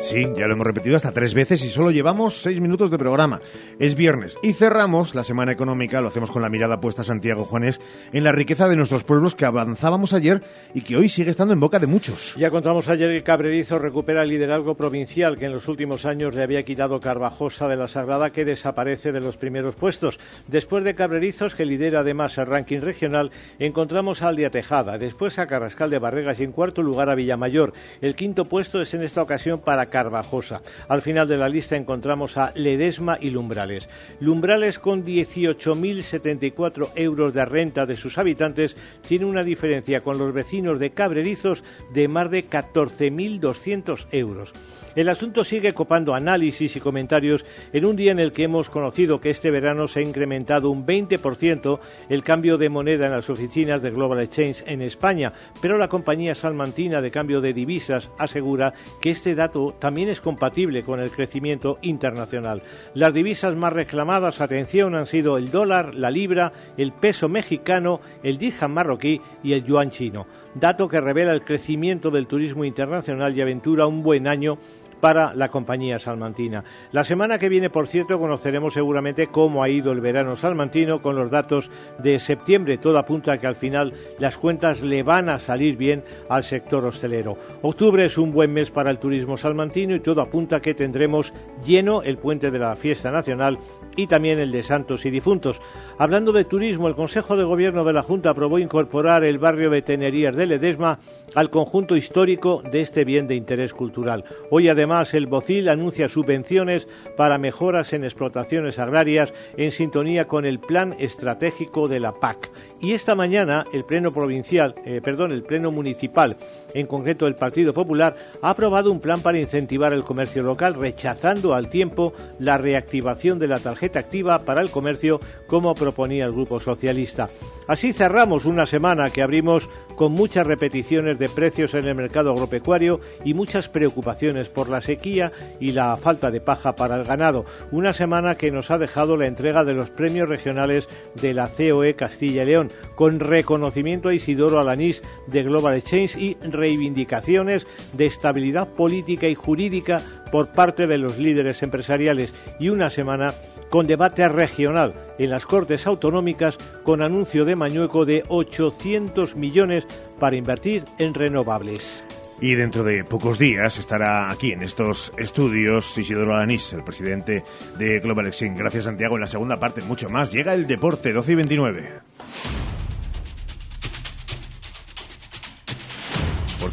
Sí, 0.00 0.26
ya 0.36 0.46
lo 0.46 0.52
hemos 0.52 0.66
repetido 0.66 0.94
hasta 0.94 1.12
tres 1.12 1.32
veces 1.32 1.64
y 1.64 1.68
solo 1.68 1.90
llevamos 1.90 2.42
seis 2.42 2.60
minutos 2.60 2.90
de 2.90 2.98
programa. 2.98 3.40
Es 3.78 3.94
viernes 3.94 4.36
y 4.42 4.52
cerramos 4.52 5.14
la 5.14 5.22
semana 5.22 5.52
económica, 5.52 6.00
lo 6.00 6.08
hacemos 6.08 6.30
con 6.30 6.42
la 6.42 6.50
mirada 6.50 6.80
puesta 6.80 7.02
Santiago 7.02 7.44
Juanes, 7.44 7.80
en 8.12 8.22
la 8.22 8.32
riqueza 8.32 8.68
de 8.68 8.76
nuestros 8.76 9.04
pueblos 9.04 9.34
que 9.34 9.46
avanzábamos 9.46 10.12
ayer 10.12 10.42
y 10.74 10.82
que 10.82 10.96
hoy 10.96 11.08
sigue 11.08 11.30
estando 11.30 11.54
en 11.54 11.60
boca 11.60 11.78
de 11.78 11.86
muchos. 11.86 12.34
Ya 12.36 12.50
contamos 12.50 12.88
ayer 12.88 13.12
que 13.14 13.22
Cabrerizo 13.22 13.78
recupera 13.78 14.22
el 14.22 14.28
liderazgo 14.28 14.74
provincial 14.74 15.38
que 15.38 15.46
en 15.46 15.52
los 15.52 15.66
últimos 15.66 16.04
años 16.04 16.34
le 16.34 16.42
había 16.42 16.62
quitado 16.64 17.00
Carvajosa 17.00 17.66
de 17.66 17.76
la 17.76 17.88
Sagrada, 17.88 18.30
que 18.30 18.44
desaparece 18.44 19.12
de 19.12 19.20
los 19.20 19.38
primeros 19.38 19.76
puestos. 19.76 20.18
Después 20.46 20.84
de 20.84 20.94
Cabrerizos, 20.94 21.54
que 21.54 21.64
lidera 21.64 22.00
además 22.00 22.36
el 22.36 22.46
ranking 22.46 22.80
regional, 22.80 23.30
encontramos 23.58 24.22
a 24.22 24.28
Aldia 24.28 24.50
Tejada, 24.50 24.98
después 24.98 25.38
a 25.38 25.46
Carrascal 25.46 25.88
de 25.88 25.98
Barregas 25.98 26.38
y 26.40 26.44
en 26.44 26.52
cuarto 26.52 26.82
lugar 26.82 27.08
a 27.08 27.14
Villamayor. 27.14 27.72
El 28.02 28.14
quinto 28.14 28.44
puesto 28.44 28.82
es 28.82 28.92
en 28.92 29.02
esta 29.02 29.22
ocasión 29.22 29.60
para 29.60 29.85
Carvajosa. 29.86 30.62
Al 30.88 31.02
final 31.02 31.28
de 31.28 31.36
la 31.36 31.48
lista 31.48 31.76
encontramos 31.76 32.36
a 32.36 32.52
Ledesma 32.54 33.18
y 33.20 33.30
Lumbrales. 33.30 33.88
Lumbrales 34.20 34.78
con 34.78 35.04
18.074 35.04 36.90
euros 36.96 37.34
de 37.34 37.44
renta 37.44 37.86
de 37.86 37.96
sus 37.96 38.18
habitantes 38.18 38.76
tiene 39.06 39.24
una 39.24 39.44
diferencia 39.44 40.00
con 40.00 40.18
los 40.18 40.32
vecinos 40.32 40.78
de 40.78 40.90
Cabrerizos 40.90 41.62
de 41.92 42.08
más 42.08 42.30
de 42.30 42.48
14.200 42.48 44.06
euros. 44.12 44.52
El 44.96 45.10
asunto 45.10 45.44
sigue 45.44 45.74
copando 45.74 46.14
análisis 46.14 46.74
y 46.74 46.80
comentarios 46.80 47.44
en 47.74 47.84
un 47.84 47.96
día 47.96 48.12
en 48.12 48.18
el 48.18 48.32
que 48.32 48.44
hemos 48.44 48.70
conocido 48.70 49.20
que 49.20 49.28
este 49.28 49.50
verano 49.50 49.88
se 49.88 49.98
ha 49.98 50.02
incrementado 50.02 50.70
un 50.70 50.86
20% 50.86 51.80
el 52.08 52.22
cambio 52.22 52.56
de 52.56 52.70
moneda 52.70 53.04
en 53.04 53.12
las 53.12 53.28
oficinas 53.28 53.82
de 53.82 53.90
Global 53.90 54.20
Exchange 54.20 54.64
en 54.66 54.80
España, 54.80 55.34
pero 55.60 55.76
la 55.76 55.90
compañía 55.90 56.34
salmantina 56.34 57.02
de 57.02 57.10
cambio 57.10 57.42
de 57.42 57.52
divisas 57.52 58.08
asegura 58.16 58.72
que 59.02 59.10
este 59.10 59.34
dato 59.34 59.75
también 59.78 60.08
es 60.08 60.20
compatible 60.20 60.82
con 60.82 61.00
el 61.00 61.10
crecimiento 61.10 61.78
internacional. 61.82 62.62
Las 62.94 63.12
divisas 63.12 63.54
más 63.56 63.72
reclamadas, 63.72 64.40
atención, 64.40 64.94
han 64.94 65.06
sido 65.06 65.36
el 65.36 65.50
dólar, 65.50 65.94
la 65.94 66.10
libra, 66.10 66.52
el 66.76 66.92
peso 66.92 67.28
mexicano, 67.28 68.00
el 68.22 68.38
dirham 68.38 68.72
marroquí 68.72 69.20
y 69.42 69.52
el 69.52 69.64
yuan 69.64 69.90
chino 69.90 70.26
dato 70.58 70.88
que 70.88 71.00
revela 71.00 71.32
el 71.32 71.44
crecimiento 71.44 72.10
del 72.10 72.26
turismo 72.26 72.64
internacional 72.64 73.36
y 73.36 73.42
aventura 73.42 73.86
un 73.86 74.02
buen 74.02 74.26
año 74.26 74.56
para 75.00 75.34
la 75.34 75.50
compañía 75.50 75.98
salmantina. 75.98 76.64
La 76.92 77.04
semana 77.04 77.38
que 77.38 77.48
viene, 77.48 77.70
por 77.70 77.86
cierto, 77.86 78.18
conoceremos 78.18 78.74
seguramente 78.74 79.28
cómo 79.28 79.62
ha 79.62 79.68
ido 79.68 79.92
el 79.92 80.00
verano 80.00 80.36
salmantino 80.36 81.02
con 81.02 81.16
los 81.16 81.30
datos 81.30 81.70
de 81.98 82.18
septiembre. 82.18 82.78
Todo 82.78 82.98
apunta 82.98 83.32
a 83.32 83.38
que 83.38 83.46
al 83.46 83.56
final 83.56 83.92
las 84.18 84.38
cuentas 84.38 84.80
le 84.80 85.02
van 85.02 85.28
a 85.28 85.38
salir 85.38 85.76
bien 85.76 86.04
al 86.28 86.44
sector 86.44 86.84
hostelero. 86.84 87.36
Octubre 87.62 88.04
es 88.04 88.18
un 88.18 88.32
buen 88.32 88.52
mes 88.52 88.70
para 88.70 88.90
el 88.90 88.98
turismo 88.98 89.36
salmantino 89.36 89.94
y 89.94 90.00
todo 90.00 90.20
apunta 90.20 90.56
a 90.56 90.62
que 90.62 90.74
tendremos 90.74 91.32
lleno 91.64 92.02
el 92.02 92.18
puente 92.18 92.50
de 92.50 92.58
la 92.58 92.76
fiesta 92.76 93.10
nacional 93.10 93.58
y 93.96 94.06
también 94.06 94.38
el 94.38 94.52
de 94.52 94.62
Santos 94.62 95.06
y 95.06 95.10
Difuntos. 95.10 95.60
Hablando 95.98 96.32
de 96.32 96.44
turismo, 96.44 96.88
el 96.88 96.94
Consejo 96.94 97.36
de 97.36 97.44
Gobierno 97.44 97.84
de 97.84 97.92
la 97.92 98.02
Junta 98.02 98.30
aprobó 98.30 98.58
incorporar 98.58 99.24
el 99.24 99.38
barrio 99.38 99.70
de 99.70 99.82
Tenerías 99.82 100.36
de 100.36 100.46
Ledesma 100.46 100.98
al 101.34 101.50
conjunto 101.50 101.96
histórico 101.96 102.62
de 102.70 102.82
este 102.82 103.04
bien 103.04 103.26
de 103.26 103.34
interés 103.34 103.72
cultural. 103.72 104.24
Hoy 104.50 104.68
además 104.68 104.85
el 105.12 105.26
Bocil 105.26 105.68
anuncia 105.68 106.08
subvenciones 106.08 106.86
para 107.16 107.38
mejoras 107.38 107.92
en 107.92 108.04
explotaciones 108.04 108.78
agrarias 108.78 109.34
en 109.56 109.72
sintonía 109.72 110.28
con 110.28 110.44
el 110.44 110.60
plan 110.60 110.94
estratégico 111.00 111.88
de 111.88 111.98
la 111.98 112.12
PAC. 112.12 112.50
Y 112.80 112.92
esta 112.92 113.16
mañana 113.16 113.64
el 113.72 113.84
Pleno 113.84 114.12
provincial, 114.12 114.76
eh, 114.84 115.00
perdón, 115.02 115.32
el 115.32 115.42
Pleno 115.42 115.72
municipal, 115.72 116.36
en 116.76 116.86
concreto 116.86 117.26
el 117.26 117.34
Partido 117.34 117.72
Popular, 117.72 118.16
ha 118.42 118.50
aprobado 118.50 118.92
un 118.92 119.00
plan 119.00 119.20
para 119.22 119.38
incentivar 119.38 119.92
el 119.94 120.04
comercio 120.04 120.42
local, 120.42 120.74
rechazando 120.74 121.54
al 121.54 121.70
tiempo 121.70 122.12
la 122.38 122.58
reactivación 122.58 123.38
de 123.38 123.48
la 123.48 123.58
tarjeta 123.58 123.98
activa 123.98 124.40
para 124.40 124.60
el 124.60 124.70
comercio 124.70 125.20
como 125.46 125.74
proponía 125.74 126.26
el 126.26 126.32
Grupo 126.32 126.60
Socialista. 126.60 127.28
Así 127.66 127.92
cerramos 127.92 128.44
una 128.44 128.64
semana 128.64 129.10
que 129.10 129.22
abrimos 129.22 129.68
con 129.96 130.12
muchas 130.12 130.46
repeticiones 130.46 131.18
de 131.18 131.28
precios 131.28 131.74
en 131.74 131.86
el 131.88 131.96
mercado 131.96 132.30
agropecuario 132.30 133.00
y 133.24 133.34
muchas 133.34 133.68
preocupaciones 133.68 134.48
por 134.48 134.68
la 134.68 134.80
sequía 134.80 135.32
y 135.58 135.72
la 135.72 135.96
falta 135.96 136.30
de 136.30 136.40
paja 136.40 136.76
para 136.76 136.94
el 136.96 137.04
ganado. 137.04 137.44
Una 137.72 137.92
semana 137.92 138.36
que 138.36 138.52
nos 138.52 138.70
ha 138.70 138.78
dejado 138.78 139.16
la 139.16 139.26
entrega 139.26 139.64
de 139.64 139.74
los 139.74 139.90
premios 139.90 140.28
regionales 140.28 140.88
de 141.20 141.34
la 141.34 141.48
COE 141.48 141.94
Castilla 141.94 142.44
y 142.44 142.46
León, 142.46 142.70
con 142.94 143.18
reconocimiento 143.18 144.10
a 144.10 144.14
Isidoro 144.14 144.60
Alanís 144.60 145.02
de 145.26 145.42
Global 145.42 145.74
Exchange 145.74 146.16
y 146.16 146.36
reivindicaciones 146.66 147.64
de 147.92 148.06
estabilidad 148.06 148.66
política 148.68 149.28
y 149.28 149.36
jurídica 149.36 150.02
por 150.32 150.48
parte 150.48 150.88
de 150.88 150.98
los 150.98 151.16
líderes 151.16 151.62
empresariales 151.62 152.34
y 152.58 152.70
una 152.70 152.90
semana 152.90 153.34
con 153.70 153.86
debate 153.86 154.28
regional 154.28 154.94
en 155.18 155.30
las 155.30 155.46
Cortes 155.46 155.86
Autonómicas 155.86 156.58
con 156.82 157.02
anuncio 157.02 157.44
de 157.44 157.54
Mañueco 157.54 158.04
de 158.04 158.24
800 158.28 159.36
millones 159.36 159.86
para 160.18 160.34
invertir 160.34 160.84
en 160.98 161.14
renovables. 161.14 162.04
Y 162.40 162.54
dentro 162.54 162.82
de 162.82 163.04
pocos 163.04 163.38
días 163.38 163.78
estará 163.78 164.30
aquí 164.30 164.52
en 164.52 164.62
estos 164.62 165.12
estudios 165.16 165.96
Isidoro 165.96 166.34
Alanís, 166.34 166.72
el 166.72 166.82
presidente 166.82 167.44
de 167.78 168.00
Global 168.00 168.26
Exchange. 168.26 168.58
Gracias 168.58 168.84
Santiago. 168.84 169.14
En 169.14 169.22
la 169.22 169.26
segunda 169.26 169.58
parte, 169.58 169.82
mucho 169.82 170.08
más. 170.08 170.32
Llega 170.32 170.52
el 170.52 170.66
deporte, 170.66 171.12
12 171.12 171.32
y 171.32 171.34
29. 171.36 171.88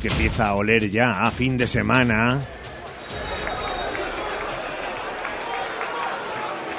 Porque 0.03 0.15
empieza 0.15 0.49
a 0.49 0.55
oler 0.55 0.89
ya 0.89 1.23
a 1.23 1.31
fin 1.31 1.57
de 1.57 1.65
semana 1.65 2.41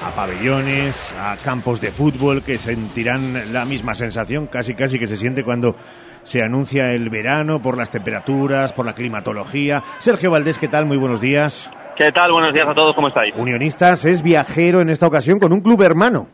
a 0.07 0.11
pabellones, 0.15 1.17
a 1.19 1.35
campos 1.43 1.81
de 1.81 1.91
fútbol 1.91 2.43
que 2.43 2.59
sentirán 2.59 3.51
la 3.55 3.65
misma 3.65 3.95
sensación 3.95 4.47
casi 4.47 4.75
casi 4.75 4.99
que 4.99 5.07
se 5.07 5.17
siente 5.17 5.43
cuando 5.43 5.75
se 6.23 6.43
anuncia 6.45 6.93
el 6.93 7.09
verano 7.09 7.63
por 7.63 7.79
las 7.79 7.91
temperaturas, 7.91 8.75
por 8.75 8.85
la 8.85 8.95
climatología. 8.95 9.83
Sergio 10.01 10.31
Valdés, 10.31 10.59
¿qué 10.59 10.69
tal? 10.69 10.85
Muy 10.85 10.99
buenos 10.99 11.23
días. 11.23 11.71
¿Qué 11.97 12.13
tal? 12.13 12.31
Buenos 12.31 12.53
días 12.53 12.67
a 12.69 12.75
todos, 12.75 12.95
¿cómo 12.95 13.09
estáis? 13.09 13.33
Unionistas 13.39 14.05
es 14.05 14.23
viajero 14.23 14.83
en 14.83 14.91
esta 14.91 15.07
ocasión 15.07 15.39
con 15.39 15.51
un 15.55 15.63
club 15.63 15.81
hermano. 15.81 16.29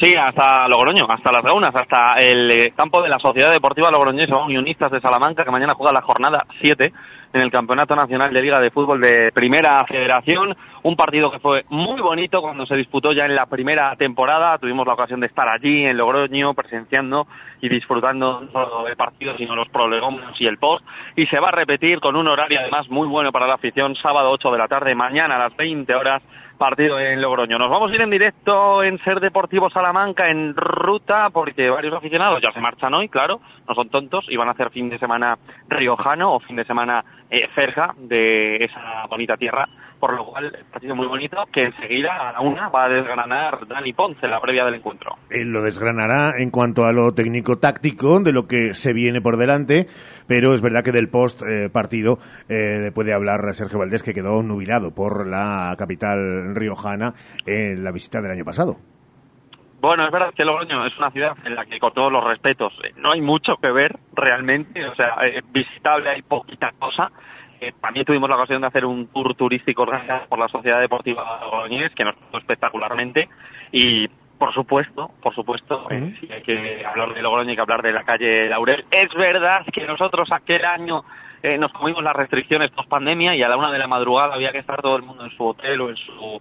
Sí, 0.00 0.12
hasta 0.16 0.66
Logroño, 0.66 1.06
hasta 1.08 1.30
las 1.30 1.42
Gaunas, 1.42 1.70
hasta 1.72 2.14
el 2.14 2.74
campo 2.74 3.00
de 3.00 3.08
la 3.08 3.20
Sociedad 3.20 3.52
Deportiva 3.52 3.92
Logroñesa, 3.92 4.38
Unionistas 4.38 4.90
de 4.90 5.00
Salamanca, 5.00 5.44
que 5.44 5.52
mañana 5.52 5.74
juega 5.74 5.92
la 5.92 6.02
jornada 6.02 6.46
7 6.60 6.92
en 7.32 7.40
el 7.40 7.52
Campeonato 7.52 7.94
Nacional 7.94 8.32
de 8.32 8.42
Liga 8.42 8.58
de 8.58 8.72
Fútbol 8.72 9.00
de 9.00 9.30
Primera 9.32 9.84
Federación. 9.84 10.56
Un 10.82 10.96
partido 10.96 11.30
que 11.30 11.38
fue 11.38 11.64
muy 11.68 12.00
bonito 12.00 12.42
cuando 12.42 12.66
se 12.66 12.74
disputó 12.74 13.12
ya 13.12 13.26
en 13.26 13.36
la 13.36 13.46
primera 13.46 13.94
temporada. 13.94 14.58
Tuvimos 14.58 14.84
la 14.84 14.94
ocasión 14.94 15.20
de 15.20 15.28
estar 15.28 15.48
allí 15.48 15.84
en 15.84 15.96
Logroño 15.96 16.54
presenciando 16.54 17.28
y 17.60 17.68
disfrutando 17.68 18.40
no 18.40 18.50
solo 18.50 18.84
del 18.84 18.96
partido, 18.96 19.36
sino 19.36 19.54
los 19.54 19.68
prolegómenos 19.68 20.40
y 20.40 20.46
el 20.48 20.58
post. 20.58 20.84
Y 21.14 21.26
se 21.26 21.38
va 21.38 21.48
a 21.48 21.52
repetir 21.52 22.00
con 22.00 22.16
un 22.16 22.26
horario 22.26 22.58
además 22.58 22.88
muy 22.88 23.06
bueno 23.06 23.30
para 23.30 23.46
la 23.46 23.54
afición, 23.54 23.94
sábado 23.94 24.30
8 24.32 24.50
de 24.50 24.58
la 24.58 24.66
tarde, 24.66 24.94
mañana 24.96 25.36
a 25.36 25.38
las 25.38 25.56
20 25.56 25.94
horas 25.94 26.20
partido 26.58 26.98
en 26.98 27.20
Logroño. 27.20 27.58
Nos 27.58 27.70
vamos 27.70 27.90
a 27.90 27.94
ir 27.94 28.00
en 28.00 28.10
directo 28.10 28.82
en 28.82 28.98
Ser 29.00 29.20
Deportivo 29.20 29.70
Salamanca 29.70 30.30
en 30.30 30.54
ruta 30.56 31.30
porque 31.30 31.70
varios 31.70 31.94
aficionados 31.94 32.40
ya 32.40 32.52
se 32.52 32.60
marchan 32.60 32.94
hoy, 32.94 33.08
claro, 33.08 33.40
no 33.68 33.74
son 33.74 33.88
tontos 33.88 34.26
y 34.28 34.36
van 34.36 34.48
a 34.48 34.52
hacer 34.52 34.70
fin 34.70 34.88
de 34.88 34.98
semana 34.98 35.38
riojano 35.68 36.34
o 36.34 36.40
fin 36.40 36.56
de 36.56 36.64
semana 36.64 37.04
eh, 37.30 37.48
cerca 37.54 37.94
de 37.98 38.64
esa 38.64 39.06
bonita 39.08 39.36
tierra 39.36 39.68
por 40.04 40.16
lo 40.16 40.26
cual 40.26 40.54
el 40.54 40.66
partido 40.66 40.94
muy 40.94 41.06
bonito 41.06 41.46
que 41.50 41.64
enseguida 41.64 42.28
a 42.28 42.32
la 42.32 42.40
una 42.42 42.68
va 42.68 42.84
a 42.84 42.88
desgranar 42.90 43.66
Dani 43.66 43.94
Ponce 43.94 44.28
la 44.28 44.38
previa 44.38 44.62
del 44.66 44.74
encuentro. 44.74 45.16
Él 45.30 45.48
lo 45.48 45.62
desgranará 45.62 46.34
en 46.36 46.50
cuanto 46.50 46.84
a 46.84 46.92
lo 46.92 47.14
técnico-táctico 47.14 48.20
de 48.20 48.32
lo 48.32 48.46
que 48.46 48.74
se 48.74 48.92
viene 48.92 49.22
por 49.22 49.38
delante, 49.38 49.88
pero 50.26 50.52
es 50.52 50.60
verdad 50.60 50.84
que 50.84 50.92
del 50.92 51.08
post 51.08 51.40
eh, 51.48 51.70
partido 51.70 52.18
eh, 52.50 52.90
puede 52.94 53.14
hablar 53.14 53.54
Sergio 53.54 53.78
Valdés 53.78 54.02
que 54.02 54.12
quedó 54.12 54.42
nubilado 54.42 54.94
por 54.94 55.26
la 55.26 55.74
capital 55.78 56.54
riojana 56.54 57.14
en 57.46 57.82
la 57.82 57.90
visita 57.90 58.20
del 58.20 58.32
año 58.32 58.44
pasado. 58.44 58.76
Bueno, 59.80 60.04
es 60.04 60.10
verdad 60.10 60.34
que 60.34 60.44
Logroño 60.44 60.84
es 60.84 60.98
una 60.98 61.12
ciudad 61.12 61.34
en 61.46 61.54
la 61.54 61.64
que, 61.64 61.78
con 61.78 61.94
todos 61.94 62.12
los 62.12 62.22
respetos, 62.22 62.74
eh, 62.84 62.92
no 62.98 63.12
hay 63.12 63.22
mucho 63.22 63.56
que 63.56 63.72
ver 63.72 63.98
realmente. 64.12 64.84
O 64.86 64.94
sea, 64.94 65.16
visitable 65.50 66.10
hay 66.10 66.20
poquita 66.20 66.72
cosa. 66.78 67.10
Eh, 67.64 67.72
también 67.80 68.04
tuvimos 68.04 68.28
la 68.28 68.36
ocasión 68.36 68.60
de 68.60 68.66
hacer 68.66 68.84
un 68.84 69.06
tour 69.06 69.34
turístico 69.34 69.82
organizado 69.82 70.26
por 70.28 70.38
la 70.38 70.48
Sociedad 70.48 70.80
Deportiva 70.80 71.40
Logroñés, 71.40 71.94
que 71.94 72.04
nos 72.04 72.14
gustó 72.16 72.38
espectacularmente. 72.38 73.28
Y, 73.72 74.08
por 74.38 74.52
supuesto, 74.52 75.12
por 75.22 75.34
supuesto, 75.34 75.86
si 76.20 76.30
hay 76.30 76.42
que 76.42 76.84
hablar 76.84 77.14
de 77.14 77.22
Logroño, 77.22 77.50
hay 77.50 77.56
que 77.56 77.62
hablar 77.62 77.82
de 77.82 77.92
la 77.92 78.04
calle 78.04 78.48
Laurel. 78.48 78.84
Es 78.90 79.08
verdad 79.14 79.64
que 79.72 79.86
nosotros 79.86 80.28
aquel 80.32 80.64
año 80.64 81.04
nos 81.58 81.72
comimos 81.72 82.02
las 82.02 82.16
restricciones 82.16 82.70
post 82.70 82.88
pandemia 82.88 83.34
y 83.34 83.42
a 83.42 83.48
la 83.48 83.56
una 83.56 83.70
de 83.70 83.78
la 83.78 83.86
madrugada 83.86 84.34
había 84.34 84.50
que 84.50 84.58
estar 84.58 84.82
todo 84.82 84.96
el 84.96 85.02
mundo 85.02 85.24
en 85.24 85.30
su 85.30 85.44
hotel 85.44 85.80
o 85.80 85.90
en 85.90 85.96
su 85.96 86.40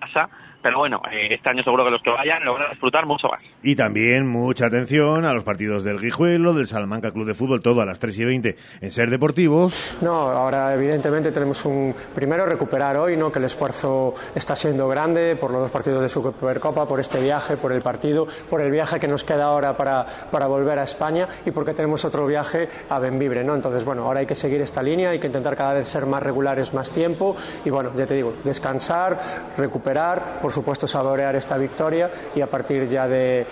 casa 0.00 0.28
pero 0.64 0.78
bueno, 0.78 1.02
eh, 1.12 1.28
este 1.30 1.50
año 1.50 1.62
seguro 1.62 1.84
que 1.84 1.90
los 1.90 2.00
que 2.00 2.08
vayan 2.08 2.42
lo 2.42 2.54
van 2.54 2.62
a 2.62 2.68
disfrutar 2.70 3.04
mucho 3.04 3.28
más. 3.28 3.38
Y 3.62 3.76
también 3.76 4.26
mucha 4.26 4.64
atención 4.68 5.26
a 5.26 5.34
los 5.34 5.44
partidos 5.44 5.84
del 5.84 6.00
Guijuelo, 6.00 6.54
del 6.54 6.66
Salamanca 6.66 7.10
Club 7.10 7.26
de 7.26 7.34
Fútbol, 7.34 7.60
todo 7.60 7.82
a 7.82 7.84
las 7.84 7.98
3 7.98 8.18
y 8.18 8.24
20 8.24 8.56
en 8.80 8.90
Ser 8.90 9.10
Deportivos. 9.10 9.98
No, 10.00 10.14
ahora 10.14 10.72
evidentemente 10.72 11.32
tenemos 11.32 11.62
un 11.66 11.94
primero 12.14 12.46
recuperar 12.46 12.96
hoy, 12.96 13.14
¿no? 13.14 13.30
que 13.30 13.40
el 13.40 13.44
esfuerzo 13.44 14.14
está 14.34 14.56
siendo 14.56 14.88
grande 14.88 15.36
por 15.36 15.50
los 15.50 15.60
dos 15.60 15.70
partidos 15.70 16.00
de 16.00 16.08
Supercopa, 16.08 16.88
por 16.88 16.98
este 16.98 17.20
viaje, 17.20 17.58
por 17.58 17.70
el 17.70 17.82
partido, 17.82 18.26
por 18.48 18.62
el 18.62 18.70
viaje 18.70 18.98
que 18.98 19.06
nos 19.06 19.22
queda 19.22 19.44
ahora 19.44 19.76
para, 19.76 20.06
para 20.30 20.46
volver 20.46 20.78
a 20.78 20.84
España 20.84 21.28
y 21.44 21.50
porque 21.50 21.74
tenemos 21.74 22.06
otro 22.06 22.26
viaje 22.26 22.70
a 22.88 22.98
Benvibre, 22.98 23.44
¿no? 23.44 23.54
Entonces, 23.54 23.84
bueno, 23.84 24.04
ahora 24.04 24.20
hay 24.20 24.26
que 24.26 24.34
seguir 24.34 24.62
esta 24.62 24.82
línea, 24.82 25.10
hay 25.10 25.20
que 25.20 25.26
intentar 25.26 25.56
cada 25.56 25.74
vez 25.74 25.86
ser 25.86 26.06
más 26.06 26.22
regulares 26.22 26.72
más 26.72 26.90
tiempo 26.90 27.36
y 27.66 27.68
bueno, 27.68 27.92
ya 27.94 28.06
te 28.06 28.14
digo, 28.14 28.32
descansar, 28.42 29.20
recuperar, 29.58 30.40
por 30.40 30.53
supuesto 30.54 30.86
saborear 30.86 31.36
esta 31.36 31.58
victoria 31.58 32.10
y 32.34 32.40
a 32.40 32.46
partir 32.46 32.88
ya 32.88 33.06
de, 33.06 33.46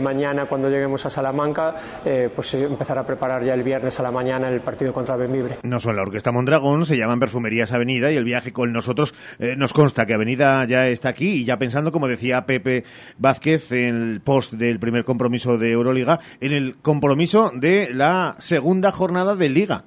mañana 0.00 0.46
cuando 0.46 0.68
lleguemos 0.68 1.04
a 1.06 1.10
Salamanca 1.10 1.74
eh, 2.04 2.30
pues 2.34 2.54
empezar 2.54 2.98
a 2.98 3.06
preparar 3.06 3.44
ya 3.44 3.54
el 3.54 3.62
viernes 3.62 3.98
a 4.00 4.02
la 4.02 4.10
mañana 4.10 4.48
el 4.48 4.60
partido 4.60 4.92
contra 4.92 5.16
Benvibre. 5.16 5.56
No 5.62 5.80
son 5.80 5.96
la 5.96 6.02
Orquesta 6.02 6.32
Mondragón, 6.32 6.84
se 6.84 6.96
llaman 6.96 7.20
Perfumerías 7.20 7.72
Avenida 7.72 8.10
y 8.10 8.16
el 8.16 8.24
viaje 8.24 8.52
con 8.52 8.72
nosotros 8.72 9.14
eh, 9.38 9.54
nos 9.56 9.72
consta 9.72 10.06
que 10.06 10.14
Avenida 10.14 10.64
ya 10.64 10.88
está 10.88 11.10
aquí 11.10 11.28
y 11.28 11.44
ya 11.44 11.58
pensando, 11.58 11.92
como 11.92 12.08
decía 12.08 12.46
Pepe 12.46 12.84
Vázquez 13.18 13.70
en 13.72 14.12
el 14.12 14.20
post 14.20 14.54
del 14.54 14.78
primer 14.78 15.04
compromiso 15.04 15.58
de 15.58 15.72
Euroliga, 15.72 16.20
en 16.40 16.52
el 16.52 16.76
compromiso 16.76 17.52
de 17.54 17.88
la 17.92 18.36
segunda 18.38 18.90
jornada 18.90 19.36
de 19.36 19.48
Liga 19.48 19.84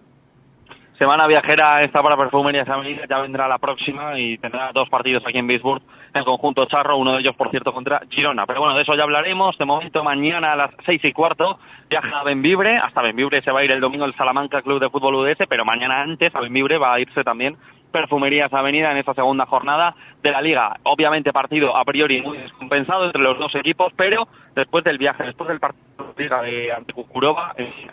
semana 1.02 1.26
viajera 1.26 1.82
esta 1.82 2.04
para 2.04 2.16
Perfumerías 2.16 2.70
Avenida, 2.70 3.08
ya 3.10 3.18
vendrá 3.18 3.48
la 3.48 3.58
próxima 3.58 4.20
y 4.20 4.38
tendrá 4.38 4.72
dos 4.72 4.88
partidos 4.88 5.24
aquí 5.26 5.40
en 5.40 5.48
Bisburg 5.48 5.82
en 6.14 6.24
conjunto 6.24 6.68
charro, 6.68 6.96
uno 6.96 7.14
de 7.14 7.22
ellos 7.22 7.36
por 7.36 7.50
cierto 7.50 7.74
contra 7.74 8.02
Girona. 8.08 8.46
Pero 8.46 8.60
bueno, 8.60 8.76
de 8.76 8.84
eso 8.84 8.94
ya 8.96 9.02
hablaremos. 9.02 9.58
De 9.58 9.66
momento 9.66 10.04
mañana 10.04 10.54
a 10.54 10.56
las 10.56 10.70
seis 10.86 11.04
y 11.04 11.12
cuarto 11.12 11.58
viaja 11.90 12.20
a 12.20 12.24
Benvibre, 12.24 12.78
hasta 12.78 13.02
Benvibre 13.02 13.42
se 13.42 13.50
va 13.50 13.62
a 13.62 13.66
ir 13.66 13.72
el 13.72 13.80
domingo 13.80 14.06
el 14.06 14.14
Salamanca 14.14 14.62
Club 14.62 14.80
de 14.80 14.92
Fútbol 14.92 15.16
UDS, 15.16 15.48
pero 15.50 15.66
mañana 15.66 16.02
antes 16.02 16.36
a 16.36 16.42
Benvibre 16.42 16.78
va 16.78 16.94
a 16.94 17.00
irse 17.00 17.24
también 17.24 17.58
Perfumerías 17.92 18.54
Avenida 18.54 18.92
en 18.92 18.98
esta 18.98 19.16
segunda 19.16 19.48
jornada 19.48 19.96
de 20.22 20.30
la 20.30 20.40
Liga. 20.40 20.78
Obviamente 20.84 21.34
partido 21.34 21.76
a 21.76 21.84
priori 21.84 22.22
muy 22.22 22.38
descompensado 22.38 23.06
entre 23.06 23.24
los 23.24 23.40
dos 23.40 23.56
equipos, 23.56 23.92
pero 23.96 24.28
después 24.54 24.84
del 24.84 25.00
viaje, 25.00 25.24
después 25.24 25.48
del 25.48 25.60
partido 25.60 26.14
de 26.16 26.24
Liga 26.24 26.42
de 26.44 26.72
ante 26.72 26.94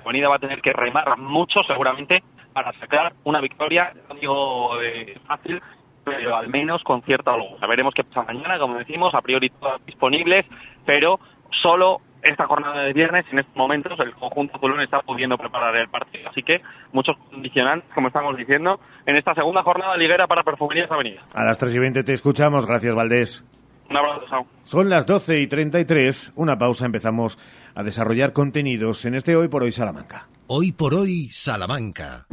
Avenida 0.04 0.28
va 0.28 0.36
a 0.36 0.40
tener 0.40 0.60
que 0.60 0.74
remar 0.74 1.16
mucho 1.16 1.62
seguramente 1.62 2.22
para 2.58 2.76
sacar 2.80 3.12
una 3.22 3.40
victoria, 3.40 3.92
no 4.08 4.16
digo 4.16 4.82
eh, 4.82 5.16
fácil, 5.28 5.62
pero 6.02 6.34
al 6.34 6.48
menos 6.48 6.82
con 6.82 7.02
cierta 7.02 7.36
luz. 7.36 7.60
Veremos 7.68 7.94
qué 7.94 8.02
pasa 8.02 8.24
mañana, 8.24 8.58
como 8.58 8.78
decimos, 8.78 9.14
a 9.14 9.22
priori 9.22 9.48
todas 9.50 9.80
disponibles, 9.86 10.44
pero 10.84 11.20
solo 11.50 12.00
esta 12.20 12.46
jornada 12.46 12.82
de 12.82 12.92
viernes, 12.92 13.26
en 13.30 13.38
estos 13.38 13.54
momentos, 13.54 13.96
el 14.00 14.12
conjunto 14.12 14.58
Colón 14.58 14.80
está 14.80 15.02
pudiendo 15.02 15.38
preparar 15.38 15.76
el 15.76 15.88
partido. 15.88 16.30
Así 16.30 16.42
que 16.42 16.60
muchos 16.90 17.16
condicionantes, 17.30 17.88
como 17.94 18.08
estamos 18.08 18.36
diciendo, 18.36 18.80
en 19.06 19.14
esta 19.14 19.34
segunda 19.34 19.62
jornada 19.62 19.96
liguera 19.96 20.26
para 20.26 20.42
Perfumerías 20.42 20.90
Avenida. 20.90 21.22
A 21.34 21.44
las 21.44 21.58
3 21.58 21.76
y 21.76 21.78
20 21.78 22.02
te 22.02 22.12
escuchamos. 22.12 22.66
Gracias, 22.66 22.92
Valdés. 22.92 23.44
Un 23.90 23.96
abrazo, 23.96 24.46
Son 24.64 24.88
las 24.90 25.06
12 25.06 25.40
y 25.40 25.46
33. 25.46 26.32
Una 26.36 26.58
pausa. 26.58 26.86
Empezamos 26.86 27.38
a 27.74 27.82
desarrollar 27.82 28.32
contenidos 28.32 29.04
en 29.04 29.14
este 29.14 29.34
Hoy 29.34 29.48
por 29.48 29.62
Hoy 29.62 29.72
Salamanca. 29.72 30.28
Hoy 30.46 30.72
por 30.72 30.94
Hoy 30.94 31.28
Salamanca. 31.30 32.26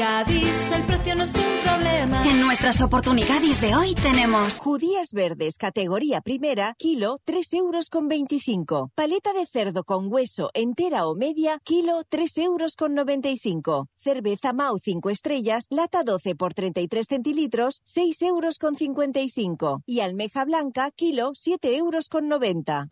Gadis, 0.00 0.72
el 0.72 0.86
precio 0.86 1.14
no 1.14 1.24
es 1.24 1.34
un 1.34 1.44
problema. 1.62 2.26
En 2.26 2.40
nuestras 2.40 2.80
oportunidades 2.80 3.60
de 3.60 3.74
hoy 3.74 3.94
tenemos 3.94 4.58
judías 4.58 5.12
verdes, 5.12 5.58
categoría 5.58 6.22
primera, 6.22 6.74
kilo 6.78 7.18
3 7.26 7.52
euros 7.52 7.90
con 7.90 8.08
25. 8.08 8.92
Paleta 8.94 9.34
de 9.34 9.44
cerdo 9.44 9.84
con 9.84 10.10
hueso 10.10 10.48
entera 10.54 11.06
o 11.06 11.14
media, 11.14 11.60
kilo 11.64 12.02
3 12.08 12.38
euros 12.38 12.76
con 12.76 12.94
95. 12.94 13.88
Cerveza 13.94 14.54
Mau 14.54 14.78
5 14.78 15.10
estrellas, 15.10 15.66
lata 15.68 16.02
12 16.02 16.34
por 16.34 16.54
33 16.54 17.06
centilitros, 17.06 17.82
6 17.84 18.22
euros 18.22 18.56
con 18.56 18.76
55. 18.76 19.82
Y 19.84 20.00
almeja 20.00 20.46
blanca, 20.46 20.90
kilo 20.92 21.32
7 21.34 21.76
euros 21.76 22.08
con 22.08 22.26
90. 22.26 22.88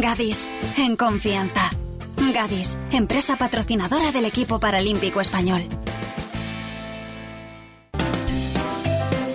Gadis, 0.00 0.48
en 0.78 0.96
confianza. 0.96 1.68
Gadis, 2.32 2.78
empresa 2.90 3.36
patrocinadora 3.36 4.12
del 4.12 4.24
equipo 4.24 4.58
paralímpico 4.58 5.20
español. 5.20 5.68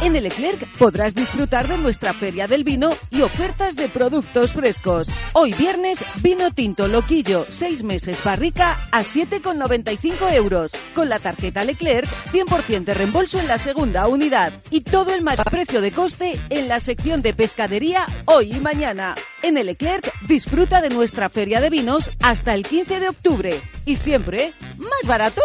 En 0.00 0.16
el 0.16 0.24
Leclerc 0.24 0.66
podrás 0.78 1.14
disfrutar 1.14 1.68
de 1.68 1.78
nuestra 1.78 2.12
feria 2.12 2.46
del 2.46 2.64
vino 2.64 2.90
y 3.10 3.22
ofertas 3.22 3.76
de 3.76 3.88
productos 3.88 4.52
frescos. 4.52 5.08
Hoy 5.32 5.52
viernes, 5.52 5.98
vino 6.22 6.50
tinto 6.50 6.88
loquillo, 6.88 7.46
6 7.48 7.82
meses 7.82 8.22
barrica 8.24 8.76
a 8.90 9.02
7,95 9.02 10.32
euros. 10.34 10.72
Con 10.94 11.08
la 11.08 11.18
tarjeta 11.18 11.64
Leclerc, 11.64 12.08
100% 12.32 12.84
de 12.84 12.94
reembolso 12.94 13.38
en 13.38 13.48
la 13.48 13.58
segunda 13.58 14.08
unidad. 14.08 14.52
Y 14.70 14.80
todo 14.80 15.14
el 15.14 15.22
más 15.22 15.38
precio 15.50 15.80
de 15.80 15.92
coste 15.92 16.38
en 16.50 16.68
la 16.68 16.80
sección 16.80 17.22
de 17.22 17.34
pescadería 17.34 18.06
hoy 18.24 18.52
y 18.52 18.60
mañana. 18.60 19.14
En 19.42 19.56
el 19.56 19.66
Leclerc, 19.66 20.12
disfruta 20.26 20.80
de 20.80 20.90
nuestra 20.90 21.28
feria 21.28 21.60
de 21.60 21.70
vinos 21.70 22.10
hasta 22.20 22.54
el 22.54 22.64
15 22.64 22.98
de 22.98 23.08
octubre. 23.08 23.60
Y 23.84 23.96
siempre, 23.96 24.52
más 24.78 25.06
baratos. 25.06 25.44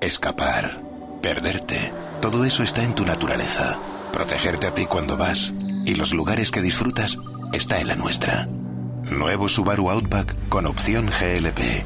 Escapar. 0.00 0.80
Perderte 1.20 2.07
todo 2.20 2.44
eso 2.44 2.62
está 2.62 2.82
en 2.82 2.94
tu 2.94 3.04
naturaleza. 3.04 3.78
Protegerte 4.12 4.66
a 4.66 4.74
ti 4.74 4.86
cuando 4.86 5.16
vas 5.16 5.54
y 5.84 5.94
los 5.94 6.12
lugares 6.12 6.50
que 6.50 6.60
disfrutas 6.60 7.16
está 7.52 7.80
en 7.80 7.88
la 7.88 7.94
nuestra. 7.94 8.46
Nuevo 9.04 9.48
Subaru 9.48 9.90
Outback 9.90 10.34
con 10.48 10.66
opción 10.66 11.06
GLP. 11.06 11.84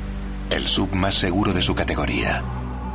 El 0.51 0.67
sub 0.67 0.95
más 0.95 1.15
seguro 1.15 1.53
de 1.53 1.62
su 1.62 1.75
categoría. 1.75 2.43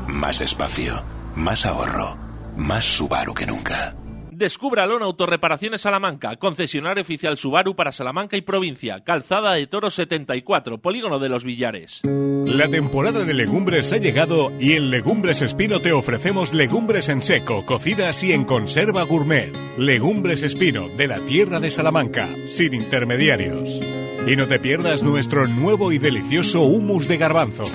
Más 0.07 0.41
espacio, 0.41 1.03
más 1.35 1.65
ahorro, 1.65 2.17
más 2.55 2.85
Subaru 2.85 3.33
que 3.33 3.45
nunca. 3.45 3.95
Descúbralo 4.37 4.97
en 4.97 5.01
Autorreparaciones 5.01 5.81
Salamanca, 5.81 6.35
concesionario 6.35 7.01
oficial 7.01 7.39
Subaru 7.39 7.75
para 7.75 7.91
Salamanca 7.91 8.37
y 8.37 8.41
provincia, 8.41 9.03
Calzada 9.03 9.53
de 9.53 9.65
Toro 9.65 9.89
74, 9.89 10.77
Polígono 10.77 11.17
de 11.17 11.27
los 11.27 11.43
Villares. 11.43 12.01
La 12.03 12.67
temporada 12.67 13.25
de 13.25 13.33
legumbres 13.33 13.91
ha 13.93 13.97
llegado 13.97 14.51
y 14.59 14.73
en 14.73 14.91
Legumbres 14.91 15.41
Espino 15.41 15.79
te 15.79 15.91
ofrecemos 15.91 16.53
legumbres 16.53 17.09
en 17.09 17.21
seco, 17.21 17.65
cocidas 17.65 18.23
y 18.23 18.31
en 18.31 18.45
conserva 18.45 19.01
gourmet. 19.01 19.51
Legumbres 19.75 20.43
Espino, 20.43 20.87
de 20.87 21.07
la 21.07 21.19
tierra 21.21 21.59
de 21.59 21.71
Salamanca, 21.71 22.29
sin 22.47 22.75
intermediarios. 22.75 23.79
Y 24.27 24.35
no 24.35 24.45
te 24.45 24.59
pierdas 24.59 25.01
nuestro 25.01 25.47
nuevo 25.47 25.91
y 25.91 25.97
delicioso 25.97 26.61
humus 26.61 27.07
de 27.07 27.17
garbanzos. 27.17 27.71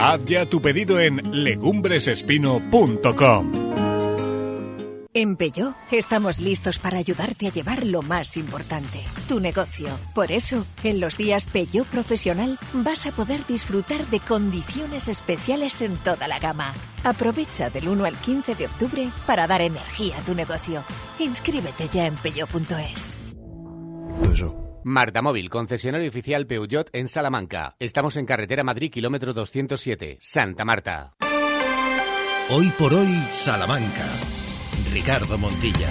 Haz 0.00 0.24
ya 0.24 0.46
tu 0.46 0.60
pedido 0.60 0.98
en 0.98 1.44
legumbresespino.com. 1.44 3.63
En 5.16 5.36
Peugeot 5.36 5.76
estamos 5.92 6.40
listos 6.40 6.80
para 6.80 6.98
ayudarte 6.98 7.46
a 7.46 7.52
llevar 7.52 7.86
lo 7.86 8.02
más 8.02 8.36
importante, 8.36 8.98
tu 9.28 9.38
negocio. 9.38 9.86
Por 10.12 10.32
eso, 10.32 10.66
en 10.82 10.98
los 10.98 11.16
días 11.16 11.46
Peugeot 11.46 11.86
Profesional 11.86 12.58
vas 12.72 13.06
a 13.06 13.12
poder 13.12 13.46
disfrutar 13.46 14.04
de 14.06 14.18
condiciones 14.18 15.06
especiales 15.06 15.82
en 15.82 15.96
toda 15.98 16.26
la 16.26 16.40
gama. 16.40 16.74
Aprovecha 17.04 17.70
del 17.70 17.86
1 17.86 18.04
al 18.04 18.16
15 18.16 18.56
de 18.56 18.66
octubre 18.66 19.08
para 19.24 19.46
dar 19.46 19.60
energía 19.60 20.18
a 20.18 20.22
tu 20.22 20.34
negocio. 20.34 20.82
Inscríbete 21.20 21.88
ya 21.92 22.06
en 22.06 22.16
peugeot.es. 22.16 23.16
Marta 24.82 25.22
Móvil, 25.22 25.48
concesionario 25.48 26.08
oficial 26.08 26.48
Peugeot 26.48 26.90
en 26.92 27.06
Salamanca. 27.06 27.76
Estamos 27.78 28.16
en 28.16 28.26
carretera 28.26 28.64
Madrid, 28.64 28.90
kilómetro 28.90 29.32
207, 29.32 30.18
Santa 30.20 30.64
Marta. 30.64 31.14
Hoy 32.50 32.66
por 32.76 32.92
hoy, 32.92 33.14
Salamanca. 33.30 34.04
Ricardo 34.94 35.36
Montilla. 35.38 35.88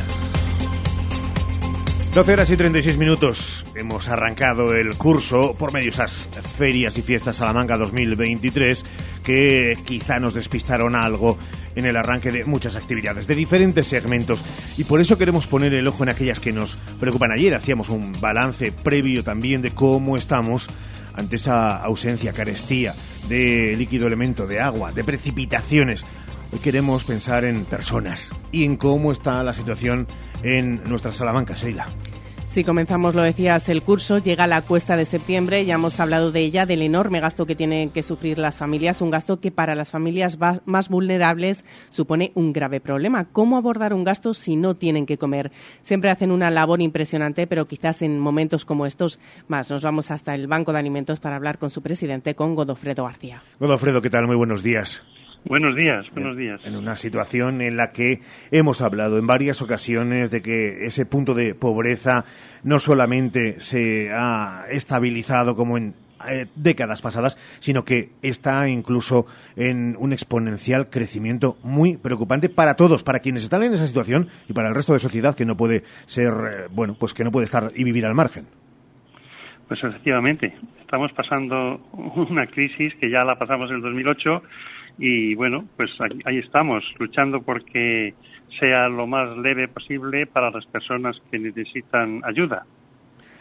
12 2.15 2.33
horas 2.33 2.49
y 2.49 2.55
36 2.55 2.97
minutos. 2.97 3.65
Hemos 3.75 4.07
arrancado 4.07 4.73
el 4.73 4.95
curso 4.95 5.55
por 5.59 5.73
medio 5.73 5.87
de 5.87 5.91
esas 5.91 6.29
ferias 6.57 6.97
y 6.97 7.01
fiestas 7.01 7.35
Salamanca 7.35 7.75
2023 7.75 8.85
que 9.25 9.73
quizá 9.83 10.21
nos 10.21 10.33
despistaron 10.33 10.95
algo 10.95 11.37
en 11.75 11.85
el 11.85 11.97
arranque 11.97 12.31
de 12.31 12.45
muchas 12.45 12.77
actividades 12.77 13.27
de 13.27 13.35
diferentes 13.35 13.87
segmentos 13.87 14.41
y 14.77 14.85
por 14.85 15.01
eso 15.01 15.17
queremos 15.17 15.47
poner 15.47 15.73
el 15.73 15.87
ojo 15.87 16.03
en 16.03 16.09
aquellas 16.09 16.39
que 16.39 16.53
nos 16.53 16.77
preocupan. 16.97 17.33
Ayer 17.33 17.55
hacíamos 17.55 17.89
un 17.89 18.13
balance 18.21 18.71
previo 18.71 19.21
también 19.21 19.61
de 19.61 19.71
cómo 19.71 20.15
estamos 20.15 20.69
ante 21.13 21.35
esa 21.35 21.75
ausencia, 21.83 22.31
carestía 22.31 22.95
de 23.27 23.75
líquido 23.77 24.07
elemento, 24.07 24.47
de 24.47 24.61
agua, 24.61 24.93
de 24.93 25.03
precipitaciones. 25.03 26.05
Hoy 26.53 26.59
queremos 26.59 27.03
pensar 27.03 27.45
en 27.45 27.65
personas 27.65 28.31
y 28.51 28.63
en 28.63 28.77
cómo 28.77 29.11
está 29.11 29.41
la 29.41 29.53
situación 29.53 30.07
en 30.43 30.83
nuestra 30.83 31.11
Salamanca, 31.11 31.55
Sheila. 31.55 31.87
Si 32.45 32.63
comenzamos, 32.63 33.15
lo 33.15 33.23
decías, 33.23 33.69
el 33.69 33.81
curso, 33.81 34.19
llega 34.19 34.45
la 34.45 34.61
cuesta 34.61 34.95
de 34.95 35.05
septiembre, 35.05 35.65
ya 35.65 35.73
hemos 35.73 35.99
hablado 35.99 36.31
de 36.31 36.41
ella, 36.41 36.67
del 36.67 36.83
enorme 36.83 37.19
gasto 37.19 37.47
que 37.47 37.55
tienen 37.55 37.89
que 37.89 38.03
sufrir 38.03 38.37
las 38.37 38.57
familias, 38.59 39.01
un 39.01 39.09
gasto 39.09 39.39
que 39.39 39.49
para 39.49 39.73
las 39.73 39.89
familias 39.89 40.37
más 40.65 40.89
vulnerables 40.89 41.65
supone 41.89 42.31
un 42.35 42.53
grave 42.53 42.79
problema. 42.79 43.25
¿Cómo 43.25 43.57
abordar 43.57 43.91
un 43.91 44.03
gasto 44.03 44.35
si 44.35 44.55
no 44.55 44.75
tienen 44.75 45.07
que 45.07 45.17
comer? 45.17 45.51
Siempre 45.81 46.11
hacen 46.11 46.29
una 46.29 46.51
labor 46.51 46.83
impresionante, 46.83 47.47
pero 47.47 47.67
quizás 47.67 48.03
en 48.03 48.19
momentos 48.19 48.63
como 48.63 48.85
estos 48.85 49.17
más. 49.47 49.71
Nos 49.71 49.81
vamos 49.81 50.11
hasta 50.11 50.35
el 50.35 50.45
Banco 50.45 50.71
de 50.71 50.77
Alimentos 50.77 51.19
para 51.19 51.37
hablar 51.37 51.57
con 51.57 51.71
su 51.71 51.81
presidente, 51.81 52.35
con 52.35 52.53
Godofredo 52.53 53.05
García. 53.05 53.41
Godofredo, 53.59 54.03
¿qué 54.03 54.11
tal? 54.11 54.27
Muy 54.27 54.35
buenos 54.35 54.61
días. 54.61 55.03
Buenos 55.45 55.75
días, 55.75 56.09
buenos 56.11 56.37
días. 56.37 56.61
En 56.65 56.77
una 56.77 56.95
situación 56.95 57.61
en 57.61 57.75
la 57.75 57.91
que 57.91 58.21
hemos 58.51 58.81
hablado 58.81 59.17
en 59.17 59.27
varias 59.27 59.61
ocasiones 59.61 60.31
de 60.31 60.41
que 60.41 60.85
ese 60.85 61.05
punto 61.05 61.33
de 61.33 61.53
pobreza 61.53 62.23
no 62.63 62.79
solamente 62.79 63.59
se 63.59 64.09
ha 64.13 64.65
estabilizado 64.69 65.55
como 65.55 65.77
en 65.77 65.95
eh, 66.29 66.45
décadas 66.55 67.01
pasadas, 67.01 67.37
sino 67.59 67.83
que 67.83 68.11
está 68.21 68.69
incluso 68.69 69.25
en 69.57 69.97
un 69.99 70.13
exponencial 70.13 70.89
crecimiento 70.89 71.57
muy 71.61 71.97
preocupante 71.97 72.47
para 72.47 72.75
todos, 72.75 73.03
para 73.03 73.19
quienes 73.19 73.43
están 73.43 73.63
en 73.63 73.73
esa 73.73 73.85
situación 73.85 74.29
y 74.47 74.53
para 74.53 74.69
el 74.69 74.75
resto 74.75 74.93
de 74.93 74.99
sociedad 74.99 75.35
que 75.35 75.45
no 75.45 75.57
puede 75.57 75.83
ser, 76.05 76.31
eh, 76.31 76.67
bueno, 76.71 76.95
pues 76.97 77.13
que 77.13 77.25
no 77.25 77.31
puede 77.31 77.45
estar 77.45 77.73
y 77.75 77.83
vivir 77.83 78.05
al 78.05 78.15
margen. 78.15 78.45
Pues 79.67 79.83
efectivamente, 79.83 80.55
estamos 80.79 81.11
pasando 81.11 81.81
una 82.29 82.47
crisis 82.47 82.95
que 82.95 83.09
ya 83.09 83.25
la 83.25 83.37
pasamos 83.37 83.69
en 83.71 83.77
el 83.77 83.81
2008 83.81 84.41
y 84.97 85.35
bueno, 85.35 85.65
pues 85.75 85.91
ahí, 86.25 86.37
estamos, 86.37 86.83
luchando 86.99 87.41
porque 87.41 88.13
sea 88.59 88.87
lo 88.89 89.07
más 89.07 89.35
leve 89.37 89.67
posible 89.67 90.27
para 90.27 90.51
las 90.51 90.65
personas 90.65 91.21
que 91.31 91.39
necesitan 91.39 92.21
ayuda. 92.23 92.65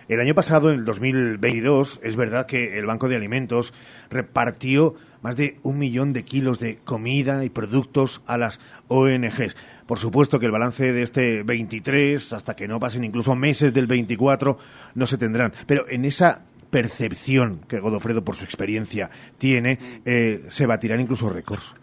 El 0.08 0.20
año 0.20 0.34
pasado, 0.34 0.70
en 0.70 0.80
el 0.80 0.84
2022, 0.84 2.00
es 2.02 2.16
verdad 2.16 2.46
que 2.46 2.78
el 2.78 2.86
Banco 2.86 3.08
de 3.08 3.16
Alimentos 3.16 3.72
repartió 4.10 4.94
más 5.22 5.36
de 5.36 5.58
un 5.62 5.78
millón 5.78 6.12
de 6.12 6.24
kilos 6.24 6.58
de 6.58 6.78
comida 6.78 7.44
y 7.44 7.50
productos 7.50 8.22
a 8.26 8.36
las 8.36 8.60
ONGs. 8.88 9.56
Por 9.86 9.98
supuesto 9.98 10.40
que 10.40 10.46
el 10.46 10.52
balance 10.52 10.92
de 10.92 11.02
este 11.02 11.44
23, 11.44 12.32
hasta 12.32 12.56
que 12.56 12.66
no 12.66 12.80
pasen 12.80 13.04
incluso 13.04 13.36
meses 13.36 13.72
del 13.72 13.86
24, 13.86 14.58
no 14.94 15.06
se 15.06 15.18
tendrán. 15.18 15.52
Pero 15.66 15.88
en 15.88 16.04
esa 16.04 16.42
percepción 16.72 17.60
que 17.68 17.80
Godofredo, 17.80 18.24
por 18.24 18.34
su 18.34 18.44
experiencia, 18.44 19.10
tiene, 19.36 19.78
eh, 20.06 20.46
se 20.48 20.64
batirán 20.66 21.00
incluso 21.00 21.28
récords. 21.28 21.74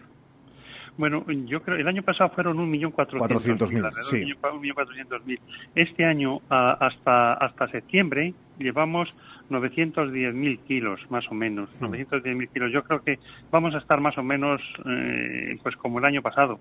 Bueno, 0.98 1.24
yo 1.46 1.62
creo 1.62 1.78
el 1.78 1.88
año 1.88 2.02
pasado 2.02 2.32
fueron 2.32 2.58
1.400.000. 2.58 3.94
Sí. 4.10 4.36
1.400.000. 4.42 5.40
Este 5.76 6.04
año, 6.04 6.42
hasta, 6.50 7.34
hasta 7.34 7.68
septiembre, 7.70 8.34
llevamos 8.58 9.10
910.000 9.50 10.60
kilos, 10.68 11.00
más 11.10 11.26
o 11.30 11.36
menos. 11.36 11.70
910.000 11.80 12.36
mm. 12.36 12.54
kilos. 12.54 12.72
Yo 12.74 12.84
creo 12.84 13.02
que 13.02 13.20
vamos 13.52 13.76
a 13.76 13.78
estar 13.78 14.02
más 14.02 14.18
o 14.18 14.24
menos 14.24 14.62
eh, 14.86 15.58
pues 15.64 15.78
como 15.78 16.00
el 16.00 16.06
año 16.06 16.22
pasado, 16.22 16.60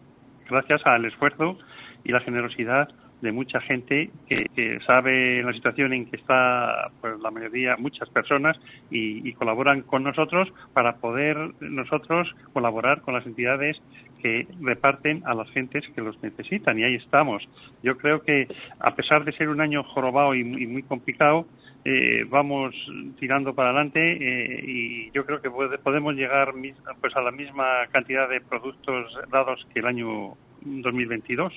gracias 0.48 0.82
al 0.84 1.06
esfuerzo 1.06 1.58
y 2.04 2.12
la 2.12 2.20
generosidad 2.20 2.90
de 3.20 3.32
mucha 3.32 3.60
gente 3.60 4.10
que, 4.28 4.48
sabe 4.86 5.42
la 5.42 5.52
situación 5.52 5.92
en 5.92 6.06
que 6.06 6.16
está 6.16 6.90
pues 7.00 7.18
la 7.20 7.30
mayoría, 7.30 7.76
muchas 7.76 8.08
personas 8.08 8.58
y, 8.90 9.32
colaboran 9.32 9.82
con 9.82 10.02
nosotros 10.02 10.52
para 10.72 10.96
poder 10.96 11.36
nosotros 11.60 12.34
colaborar 12.52 13.02
con 13.02 13.14
las 13.14 13.26
entidades 13.26 13.80
que 14.20 14.48
reparten 14.60 15.22
a 15.26 15.34
las 15.34 15.48
gentes 15.50 15.84
que 15.94 16.00
los 16.00 16.20
necesitan 16.22 16.78
y 16.78 16.84
ahí 16.84 16.94
estamos. 16.96 17.48
Yo 17.82 17.96
creo 17.98 18.22
que 18.22 18.48
a 18.80 18.94
pesar 18.94 19.24
de 19.24 19.32
ser 19.32 19.48
un 19.48 19.60
año 19.60 19.84
jorobado 19.84 20.34
y, 20.34 20.44
muy 20.44 20.82
complicado, 20.82 21.46
eh, 21.84 22.24
vamos 22.28 22.74
tirando 23.20 23.54
para 23.54 23.70
adelante 23.70 24.00
eh, 24.20 24.64
y 24.66 25.10
yo 25.12 25.24
creo 25.24 25.40
que 25.40 25.50
podemos 25.50 26.14
llegar 26.14 26.52
pues 27.00 27.14
a 27.16 27.22
la 27.22 27.30
misma 27.30 27.86
cantidad 27.92 28.28
de 28.28 28.40
productos 28.40 29.16
dados 29.30 29.66
que 29.72 29.80
el 29.80 29.86
año 29.86 30.36
2022. 30.62 31.52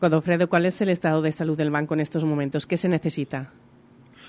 Godofredo, 0.00 0.48
¿cuál 0.48 0.66
es 0.66 0.80
el 0.80 0.90
estado 0.90 1.22
de 1.22 1.32
salud 1.32 1.56
del 1.56 1.72
banco 1.72 1.94
en 1.94 2.00
estos 2.00 2.24
momentos? 2.24 2.66
¿Qué 2.68 2.76
se 2.76 2.88
necesita? 2.88 3.50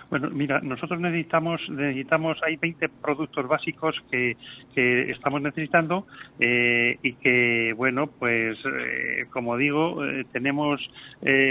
Bueno, 0.09 0.31
mira, 0.31 0.59
nosotros 0.61 0.99
necesitamos, 0.99 1.61
necesitamos, 1.69 2.39
hay 2.43 2.55
20 2.55 2.89
productos 2.89 3.47
básicos 3.47 4.03
que, 4.09 4.35
que 4.73 5.11
estamos 5.11 5.39
necesitando 5.39 6.07
eh, 6.39 6.97
y 7.03 7.13
que, 7.13 7.73
bueno, 7.77 8.07
pues 8.07 8.57
eh, 8.65 9.25
como 9.29 9.55
digo, 9.57 10.03
eh, 10.03 10.25
tenemos 10.31 10.89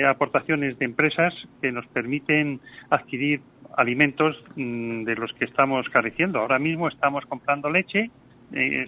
aportaciones 0.04 0.76
de 0.80 0.86
empresas 0.86 1.32
que 1.62 1.70
nos 1.70 1.86
permiten 1.86 2.60
adquirir 2.90 3.42
alimentos 3.76 4.42
mm, 4.56 5.04
de 5.04 5.14
los 5.14 5.32
que 5.34 5.44
estamos 5.44 5.88
careciendo. 5.90 6.40
Ahora 6.40 6.58
mismo 6.58 6.88
estamos 6.88 7.24
comprando 7.26 7.70
leche, 7.70 8.10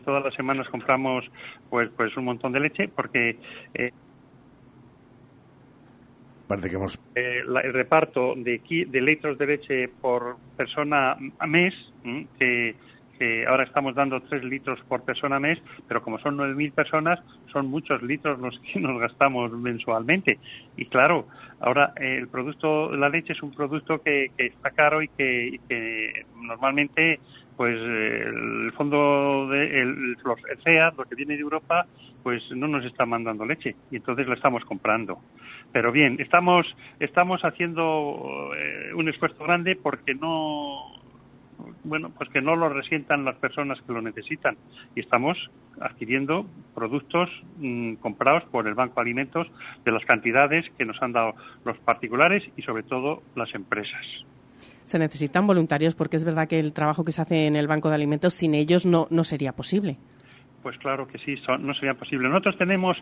todas 0.05 0.25
las 0.25 0.35
semanas 0.35 0.69
compramos 0.71 1.31
pues, 1.69 1.91
pues 1.95 2.17
un 2.17 2.25
montón 2.25 2.51
de 2.53 2.61
leche 2.61 2.89
porque 2.89 3.37
eh, 7.15 7.43
el 7.45 7.73
reparto 7.73 8.35
de, 8.37 8.61
litros 9.01 9.39
de 9.39 9.47
leche 9.47 9.89
por 9.89 10.37
persona 10.57 11.17
a 11.39 11.47
mes, 11.47 11.75
que, 12.39 12.75
ahora 13.47 13.65
estamos 13.65 13.95
dando 13.95 14.23
3 14.23 14.45
litros 14.45 14.81
por 14.89 15.03
persona 15.03 15.37
a 15.37 15.41
mes, 15.41 15.59
pero 15.87 16.03
como 16.03 16.19
son 16.19 16.39
9.000 16.39 16.73
personas, 16.73 17.21
son 17.53 17.67
muchos 17.67 18.03
litros 18.03 18.39
los 18.39 18.59
que 18.61 18.81
nos 18.81 18.99
gastamos 18.99 19.53
mensualmente. 19.53 20.39
Y 20.77 20.87
claro, 20.87 21.29
ahora 21.61 21.93
eh, 21.97 22.17
el 22.17 22.29
producto, 22.29 22.97
la 22.97 23.11
leche 23.11 23.35
es 23.35 23.43
un 23.43 23.53
producto 23.53 24.01
que, 24.01 24.33
está 24.39 24.71
caro 24.71 25.03
y 25.03 25.09
que, 25.09 26.25
normalmente 26.37 27.21
pues 27.57 27.77
eh, 27.77 28.25
el 28.25 28.73
fondo 28.73 29.47
de 29.49 29.83
el, 29.83 30.17
el 30.17 30.59
CEA, 30.65 30.95
lo 30.97 31.05
que 31.05 31.15
viene 31.15 31.35
de 31.35 31.43
Europa, 31.43 31.87
pues 32.23 32.43
no 32.53 32.69
nos 32.69 32.85
está 32.87 33.05
mandando 33.05 33.45
leche 33.45 33.77
y 33.91 33.97
entonces 33.97 34.27
la 34.27 34.35
estamos 34.35 34.65
comprando. 34.65 35.21
Pero 35.73 35.93
bien, 35.93 36.17
estamos, 36.19 36.75
estamos 36.99 37.45
haciendo 37.45 38.51
eh, 38.57 38.93
un 38.95 39.09
esfuerzo 39.09 39.45
grande 39.45 39.77
porque 39.77 40.15
no, 40.15 41.01
bueno, 41.85 42.11
pues 42.11 42.29
que 42.31 42.43
no 42.43 42.57
lo 42.57 42.69
resientan 42.69 43.25
las 43.25 43.37
personas 43.37 43.81
que 43.83 43.93
lo 43.93 44.03
necesitan. 44.03 44.57
Y 44.95 45.01
estamos 45.01 45.51
adquiriendo 45.81 46.47
productos 46.75 47.31
mm, 47.59 47.95
comprados 47.95 48.45
por 48.45 48.67
el 48.67 48.75
Banco 48.75 48.97
de 48.97 49.03
Alimentos 49.03 49.47
de 49.85 49.93
las 49.93 50.05
cantidades 50.05 50.67
que 50.77 50.85
nos 50.85 51.01
han 51.03 51.13
dado 51.13 51.35
los 51.65 51.79
particulares 51.79 52.43
y 52.57 52.63
sobre 52.63 52.83
todo 52.83 53.23
las 53.35 53.55
empresas 53.55 54.05
se 54.91 54.99
necesitan 54.99 55.47
voluntarios 55.47 55.95
porque 55.95 56.17
es 56.17 56.25
verdad 56.25 56.49
que 56.49 56.59
el 56.59 56.73
trabajo 56.73 57.05
que 57.05 57.13
se 57.13 57.23
hace 57.23 57.47
en 57.47 57.55
el 57.55 57.69
Banco 57.69 57.91
de 57.91 57.95
Alimentos 57.95 58.35
sin 58.35 58.57
ellos 58.57 58.85
no, 58.85 59.07
no 59.11 59.23
sería 59.23 59.53
posible. 59.53 59.99
Pues 60.63 60.77
claro 60.77 61.09
que 61.09 61.19
sí, 61.19 61.37
no 61.61 61.73
sería 61.75 61.95
posible. 61.95 62.29
Nosotros 62.29 62.59
tenemos 62.59 62.99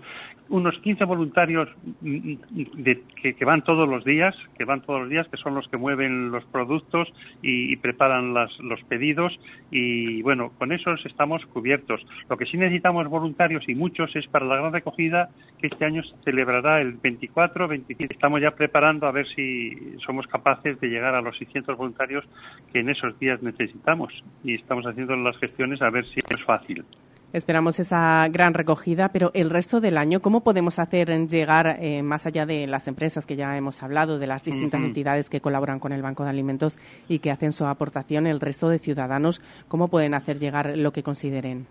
unos 0.49 0.79
15 0.79 1.05
voluntarios 1.05 1.68
mm, 2.01 2.35
de, 2.77 3.03
que, 3.21 3.44
van 3.44 3.64
todos 3.64 3.88
los 3.88 4.05
días, 4.05 4.37
que 4.57 4.64
van 4.64 4.83
todos 4.83 5.01
los 5.01 5.11
días, 5.11 5.27
que 5.29 5.37
son 5.37 5.55
los 5.57 5.66
que 5.66 5.77
mueven 5.77 6.31
los 6.31 6.44
productos 6.44 7.12
y, 7.42 7.77
preparan 7.79 8.35
los 8.35 8.83
pedidos 8.88 9.38
y 9.71 10.23
bueno, 10.23 10.53
con 10.59 10.73
esos 10.73 11.05
estamos 11.07 11.44
cubiertos. 11.47 12.05
Lo 12.29 12.37
que 12.37 12.47
sí 12.47 12.57
necesitamos 12.57 13.09
voluntarios 13.09 13.68
y 13.68 13.75
muchos 13.75 14.14
es 14.14 14.27
para 14.27 14.47
la 14.47 14.57
gran 14.57 14.73
recogida 14.73 15.31
que 15.59 15.68
este 15.68 15.85
año 15.85 16.03
se 16.05 16.14
celebrará 16.25 16.81
el 16.81 16.92
24, 16.92 17.66
25. 17.66 18.12
Estamos 18.12 18.40
ya 18.40 18.55
preparando 18.55 19.07
a 19.07 19.12
ver 19.12 19.27
si 19.29 19.97
somos 20.05 20.27
capaces 20.27 20.81
de 20.81 20.88
llegar 20.88 21.14
a 21.14 21.23
los 21.23 21.37
600 21.38 21.77
voluntarios 21.77 22.25
que 22.73 22.81
en 22.81 22.88
esos 22.88 23.18
días 23.18 23.42
necesitamos 23.42 24.12
y 24.44 24.55
estamos 24.55 24.87
haciendo 24.87 25.16
las 25.16 25.37
gestiones 25.38 25.83
a 25.83 25.90
ver 25.90 26.07
si 26.07 26.21
es 26.21 26.44
fácil. 26.44 26.85
Esperamos 27.34 27.78
esa 27.78 28.26
gran 28.30 28.54
recogida, 28.54 29.10
pero 29.10 29.30
el 29.34 29.50
resto 29.50 29.82
del 29.82 29.98
año, 29.98 30.20
¿cómo 30.20 30.42
podemos 30.42 30.78
hacer 30.78 31.10
llegar, 31.28 31.76
eh, 31.78 32.02
más 32.02 32.24
allá 32.24 32.46
de 32.46 32.66
las 32.66 32.88
empresas 32.88 33.26
que 33.26 33.36
ya 33.36 33.54
hemos 33.54 33.82
hablado, 33.82 34.18
de 34.18 34.26
las 34.26 34.44
distintas 34.44 34.80
entidades 34.80 35.28
que 35.28 35.42
colaboran 35.42 35.78
con 35.78 35.92
el 35.92 36.00
Banco 36.00 36.24
de 36.24 36.30
Alimentos 36.30 36.78
y 37.06 37.18
que 37.18 37.30
hacen 37.30 37.52
su 37.52 37.66
aportación, 37.66 38.26
el 38.26 38.40
resto 38.40 38.70
de 38.70 38.78
ciudadanos, 38.78 39.42
cómo 39.68 39.88
pueden 39.88 40.14
hacer 40.14 40.38
llegar 40.38 40.74
lo 40.78 40.90
que 40.90 41.02
consideren? 41.02 41.66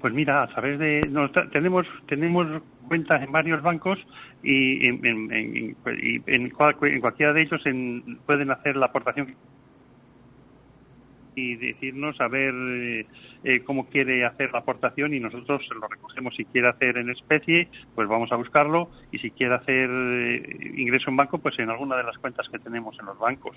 Pues 0.00 0.14
mira, 0.14 0.42
a 0.42 0.46
través 0.48 0.78
de 0.78 1.02
tenemos 1.52 1.86
tenemos 2.06 2.62
cuentas 2.88 3.22
en 3.22 3.32
varios 3.32 3.62
bancos 3.62 3.98
y 4.42 4.86
en, 4.86 5.76
en, 6.26 6.50
cualquiera 6.50 7.34
de 7.34 7.42
ellos 7.42 7.62
pueden 8.24 8.50
hacer 8.50 8.76
la 8.76 8.86
aportación 8.86 9.34
y 11.34 11.56
decirnos 11.56 12.20
a 12.20 12.28
ver 12.28 12.54
eh, 12.54 13.06
eh, 13.44 13.62
cómo 13.64 13.88
quiere 13.88 14.24
hacer 14.24 14.52
la 14.52 14.60
aportación 14.60 15.14
y 15.14 15.20
nosotros 15.20 15.68
lo 15.78 15.88
recogemos. 15.88 16.34
Si 16.36 16.44
quiere 16.44 16.68
hacer 16.68 16.96
en 16.98 17.10
especie, 17.10 17.68
pues 17.94 18.08
vamos 18.08 18.32
a 18.32 18.36
buscarlo 18.36 18.90
y 19.12 19.18
si 19.18 19.30
quiere 19.30 19.54
hacer 19.54 19.90
eh, 19.90 20.72
ingreso 20.76 21.10
en 21.10 21.16
banco, 21.16 21.38
pues 21.38 21.58
en 21.58 21.70
alguna 21.70 21.96
de 21.96 22.04
las 22.04 22.18
cuentas 22.18 22.48
que 22.48 22.58
tenemos 22.58 22.96
en 22.98 23.06
los 23.06 23.18
bancos. 23.18 23.56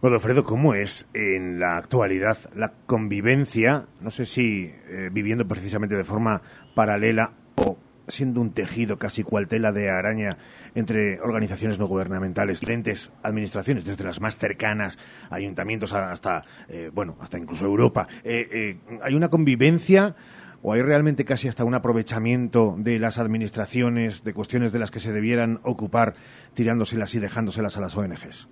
Godofredo, 0.00 0.44
¿cómo 0.44 0.74
es 0.74 1.08
en 1.12 1.60
la 1.60 1.76
actualidad 1.76 2.38
la 2.54 2.72
convivencia, 2.86 3.86
no 4.00 4.10
sé 4.10 4.24
si 4.24 4.72
viviendo 5.12 5.46
precisamente 5.46 5.94
de 5.94 6.04
forma 6.04 6.40
paralela 6.74 7.32
o 7.56 7.76
siendo 8.10 8.40
un 8.40 8.52
tejido 8.52 8.98
casi 8.98 9.22
cual 9.22 9.48
tela 9.48 9.72
de 9.72 9.90
araña 9.90 10.38
entre 10.74 11.20
organizaciones 11.20 11.78
no 11.78 11.86
gubernamentales, 11.86 12.60
diferentes 12.60 13.10
administraciones, 13.22 13.84
desde 13.84 14.04
las 14.04 14.20
más 14.20 14.36
cercanas, 14.36 14.98
ayuntamientos 15.30 15.92
hasta, 15.92 16.44
eh, 16.68 16.90
bueno, 16.92 17.16
hasta 17.20 17.38
incluso 17.38 17.64
Europa. 17.64 18.08
Eh, 18.24 18.48
eh, 18.50 18.98
¿Hay 19.02 19.14
una 19.14 19.28
convivencia 19.28 20.14
o 20.62 20.72
hay 20.72 20.82
realmente 20.82 21.24
casi 21.24 21.48
hasta 21.48 21.64
un 21.64 21.74
aprovechamiento 21.74 22.76
de 22.78 22.98
las 22.98 23.18
administraciones 23.18 24.24
de 24.24 24.34
cuestiones 24.34 24.72
de 24.72 24.78
las 24.78 24.90
que 24.90 25.00
se 25.00 25.12
debieran 25.12 25.60
ocupar 25.62 26.14
tirándoselas 26.54 27.14
y 27.14 27.18
dejándoselas 27.18 27.76
a 27.76 27.80
las 27.80 27.96
ONGs? 27.96 28.48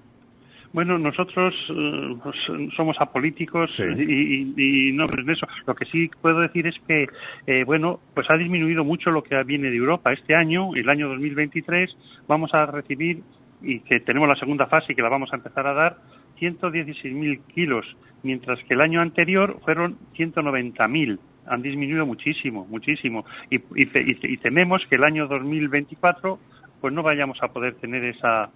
Bueno, 0.72 0.98
nosotros 0.98 1.54
eh, 1.70 2.16
pues, 2.22 2.37
somos 2.76 2.96
apolíticos 3.00 3.81
y, 3.81 4.92
no 4.92 5.07
en 5.07 5.31
eso. 5.31 5.46
Lo 5.66 5.74
que 5.74 5.87
sí 5.87 6.11
puedo 6.20 6.40
decir 6.40 6.66
es 6.66 6.76
que, 6.87 7.07
eh, 7.46 7.64
bueno, 7.64 8.00
pues 8.14 8.28
ha 8.31 8.37
disminuido 8.37 8.85
mucho 8.85 9.11
lo 9.11 9.22
que 9.22 9.42
viene 9.44 9.70
de 9.70 9.76
Europa. 9.76 10.12
Este 10.12 10.35
año, 10.35 10.74
el 10.74 10.88
año 10.88 11.09
2023, 11.09 11.96
vamos 12.26 12.52
a 12.52 12.66
recibir, 12.66 13.22
y 13.62 13.81
que 13.81 14.00
tenemos 14.00 14.28
la 14.28 14.37
segunda 14.37 14.66
fase 14.66 14.92
y 14.92 14.94
que 14.94 15.02
la 15.02 15.09
vamos 15.09 15.33
a 15.33 15.37
empezar 15.37 15.66
a 15.66 15.72
dar, 15.72 15.98
116.000 16.38 17.40
kilos, 17.46 17.96
mientras 18.22 18.62
que 18.64 18.74
el 18.74 18.83
año 18.83 19.00
anterior 19.00 19.59
fueron 19.64 19.98
190.000 20.16 21.18
han 21.50 21.62
disminuido 21.62 22.04
muchísimo, 22.04 22.66
muchísimo. 22.68 23.24
Y, 23.48 23.57
y, 23.74 24.37
tememos 24.37 24.85
que 24.87 24.96
el 24.96 25.04
año 25.04 25.26
2024 25.28 26.38
pues 26.83 26.92
no 26.92 27.02
vayamos 27.02 27.42
a 27.42 27.48
poder 27.52 27.74
tener 27.76 28.04
esa, 28.04 28.50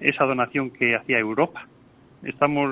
esa 0.00 0.24
donación 0.24 0.70
que 0.70 0.94
hacía 0.94 1.18
Europa. 1.18 1.66
Estamos 2.22 2.68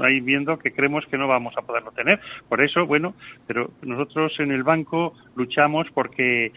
ahí 0.00 0.20
viendo 0.20 0.58
que 0.58 0.72
creemos 0.72 1.06
que 1.06 1.18
no 1.18 1.26
vamos 1.26 1.54
a 1.56 1.62
poderlo 1.62 1.90
tener. 1.90 2.20
Por 2.48 2.62
eso, 2.62 2.86
bueno, 2.86 3.14
pero 3.48 3.72
nosotros 3.82 4.38
en 4.38 4.52
el 4.52 4.62
banco 4.62 5.14
luchamos 5.34 5.88
porque 5.92 6.52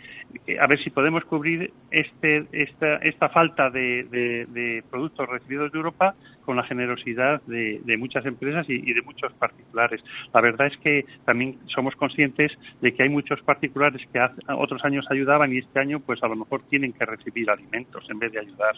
eh, 0.46 0.60
a 0.60 0.68
ver 0.68 0.80
si 0.84 0.91
podemos 0.91 1.26
cubrir 1.26 1.74
este, 1.89 2.46
esta, 2.52 2.98
esta 2.98 3.30
falta 3.30 3.72
de, 3.72 4.04
de 4.48 4.84
productos 4.91 5.28
recibidos 5.28 5.72
de 5.72 5.78
Europa 5.80 6.15
con 6.46 6.56
la 6.56 6.64
generosidad 6.64 7.42
de, 7.44 7.82
muchas 7.98 8.26
empresas 8.26 8.66
y, 8.70 8.94
de 8.94 9.02
muchos 9.02 9.34
particulares. 9.34 10.04
La 10.34 10.42
verdad 10.42 10.68
es 10.68 10.78
que 10.78 11.06
también 11.26 11.58
somos 11.68 11.96
conscientes 11.96 12.52
de 12.82 12.94
que 12.94 13.04
hay 13.04 13.10
muchos 13.10 13.42
particulares 13.42 14.02
que 14.12 14.20
otros 14.58 14.84
años 14.86 15.06
ayudaban 15.10 15.54
y 15.54 15.60
este 15.60 15.80
año 15.80 16.00
pues 16.00 16.22
a 16.24 16.28
lo 16.28 16.36
mejor 16.36 16.62
tienen 16.70 16.94
que 16.94 17.06
recibir 17.06 17.50
alimentos 17.50 18.06
en 18.10 18.20
vez 18.20 18.32
de 18.32 18.40
ayudar. 18.40 18.76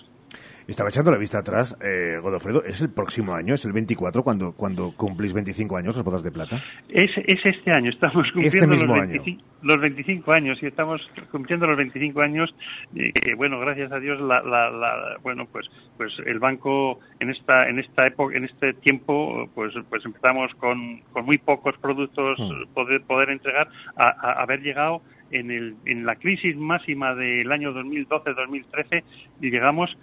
Estaba 0.68 0.90
echando 0.90 1.12
la 1.12 1.18
vista 1.18 1.40
atrás, 1.40 1.78
eh, 1.82 2.20
Godofredo, 2.22 2.62
¿es 2.64 2.82
el 2.82 2.90
próximo 2.90 3.34
año, 3.34 3.54
es 3.54 3.64
el 3.64 3.72
24 3.72 4.22
cuando, 4.22 4.52
cuando 4.52 4.92
cumplís 4.98 5.32
25 5.32 5.78
años 5.78 5.96
las 5.96 6.04
bodas 6.04 6.24
de 6.24 6.32
plata? 6.32 6.62
Es, 6.90 7.12
es 7.26 7.40
este 7.46 7.72
año, 7.72 7.90
estamos 7.90 8.28
este 8.28 8.42
cumpliendo 8.42 8.76
los, 8.86 9.08
25, 9.08 9.44
los 9.62 9.80
25 9.80 10.32
años 10.34 10.60
y 10.62 10.66
estamos 10.66 11.10
cumpliendo 11.32 11.68
los 11.68 11.78
25 11.78 12.22
años 12.22 12.54
eh, 12.96 13.14
que, 13.14 13.36
bueno, 13.36 13.60
gracias 13.60 13.94
a 13.94 14.00
Dios, 14.02 14.20
la, 14.20 14.42
la, 14.42 15.18
bueno, 15.24 15.48
pues, 15.50 15.70
pues 15.96 16.12
el 16.26 16.40
banco 16.40 17.00
en 17.22 17.30
esta 17.30 17.57
en 17.63 17.80
esta 17.80 18.08
época, 18.08 18.38
en 18.38 18.46
este 18.46 18.74
tiempo, 18.74 19.50
pues, 19.56 19.74
pues 19.89 20.06
empezamos 20.06 20.54
con, 20.56 21.02
con 21.12 21.26
muy 21.26 21.38
pocos 21.38 21.78
productos 21.78 22.39
mm. 22.39 22.74
poder, 22.74 23.02
poder 23.04 23.30
entregar 23.30 23.70
a, 23.96 24.41
haber 24.41 24.62
llegado 24.62 25.02
en, 25.32 25.52
el, 25.52 25.76
en 25.86 26.06
la 26.06 26.15
crisis 26.15 26.56
máxima 26.56 27.15
del 27.15 27.52
año 27.52 27.74
2012-2013 27.74 29.04
y 29.41 29.52
llegamos 29.52 29.98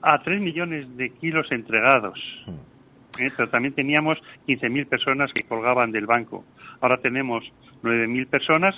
a 0.00 0.22
3 0.22 0.40
millones 0.40 0.96
de 0.96 1.10
kilos 1.10 1.50
entregados. 1.50 2.20
Mm. 2.46 3.22
¿Eh? 3.22 3.30
Pero 3.36 3.48
también 3.50 3.74
teníamos 3.74 4.18
15.000 4.46 4.86
personas 4.86 5.32
que 5.32 5.42
colgaban 5.42 5.92
del 5.92 6.06
banco. 6.06 6.44
Ahora 6.80 6.98
tenemos 6.98 7.44
9.000 7.82 8.26
personas 8.26 8.74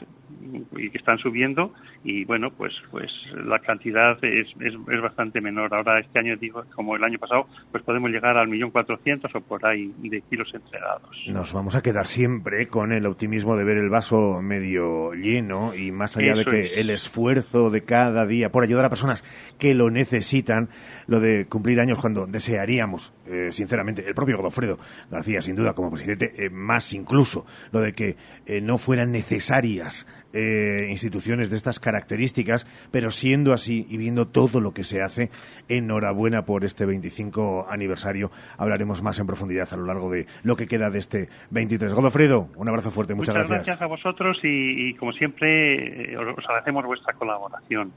y 0.76 0.90
que 0.90 0.98
están 0.98 1.18
subiendo 1.18 1.72
y 2.02 2.24
bueno 2.24 2.50
pues 2.50 2.72
pues 2.90 3.10
la 3.34 3.58
cantidad 3.58 4.22
es, 4.22 4.48
es, 4.60 5.00
bastante 5.00 5.40
menor. 5.40 5.74
Ahora 5.74 5.98
este 5.98 6.18
año 6.18 6.36
digo 6.36 6.64
como 6.74 6.96
el 6.96 7.04
año 7.04 7.18
pasado 7.18 7.46
pues 7.70 7.82
podemos 7.82 8.10
llegar 8.10 8.36
al 8.36 8.48
millón 8.48 8.70
cuatrocientos 8.70 9.34
o 9.34 9.40
por 9.40 9.64
ahí 9.66 9.92
de 9.98 10.20
kilos 10.22 10.52
entregados. 10.54 11.10
Nos 11.28 11.52
vamos 11.52 11.76
a 11.76 11.82
quedar 11.82 12.06
siempre 12.06 12.68
con 12.68 12.92
el 12.92 13.06
optimismo 13.06 13.56
de 13.56 13.64
ver 13.64 13.78
el 13.78 13.88
vaso 13.88 14.40
medio 14.42 15.14
lleno 15.14 15.74
y 15.74 15.92
más 15.92 16.16
allá 16.16 16.34
de 16.34 16.44
que 16.44 16.80
el 16.80 16.90
esfuerzo 16.90 17.70
de 17.70 17.84
cada 17.84 18.26
día 18.26 18.50
por 18.50 18.62
ayudar 18.64 18.84
a 18.84 18.88
personas 18.88 19.24
que 19.58 19.74
lo 19.74 19.90
necesitan 19.90 20.68
lo 21.06 21.20
de 21.20 21.46
cumplir 21.46 21.80
años 21.80 21.98
cuando 21.98 22.26
desearíamos 22.26 23.12
eh, 23.26 23.50
sinceramente 23.52 24.06
el 24.06 24.14
propio 24.14 24.36
Godofredo 24.38 24.78
García 25.10 25.42
sin 25.42 25.56
duda 25.56 25.74
como 25.74 25.90
presidente 25.90 26.32
eh, 26.36 26.50
más 26.50 26.92
incluso 26.92 27.46
lo 27.72 27.80
de 27.80 27.92
que 27.92 28.16
eh, 28.46 28.60
no 28.60 28.78
fueran 28.78 29.12
necesarias 29.12 30.06
eh, 30.34 30.88
instituciones 30.90 31.48
de 31.48 31.56
estas 31.56 31.80
características, 31.80 32.66
pero 32.90 33.10
siendo 33.10 33.52
así 33.52 33.86
y 33.88 33.96
viendo 33.96 34.26
todo 34.26 34.60
lo 34.60 34.74
que 34.74 34.84
se 34.84 35.00
hace, 35.00 35.30
enhorabuena 35.68 36.44
por 36.44 36.64
este 36.64 36.84
25 36.86 37.66
aniversario. 37.70 38.30
Hablaremos 38.58 39.02
más 39.02 39.18
en 39.18 39.26
profundidad 39.26 39.68
a 39.72 39.76
lo 39.76 39.86
largo 39.86 40.10
de 40.10 40.26
lo 40.42 40.56
que 40.56 40.66
queda 40.66 40.90
de 40.90 40.98
este 40.98 41.28
23. 41.50 41.94
Godofredo, 41.94 42.48
un 42.56 42.68
abrazo 42.68 42.90
fuerte, 42.90 43.14
muchas, 43.14 43.34
muchas 43.34 43.48
gracias. 43.48 43.66
gracias. 43.66 43.82
a 43.82 43.86
vosotros 43.86 44.38
y, 44.42 44.94
como 44.94 45.12
siempre, 45.12 46.12
eh, 46.12 46.16
os 46.16 46.44
agradecemos 46.44 46.84
vuestra 46.84 47.14
colaboración. 47.14 47.92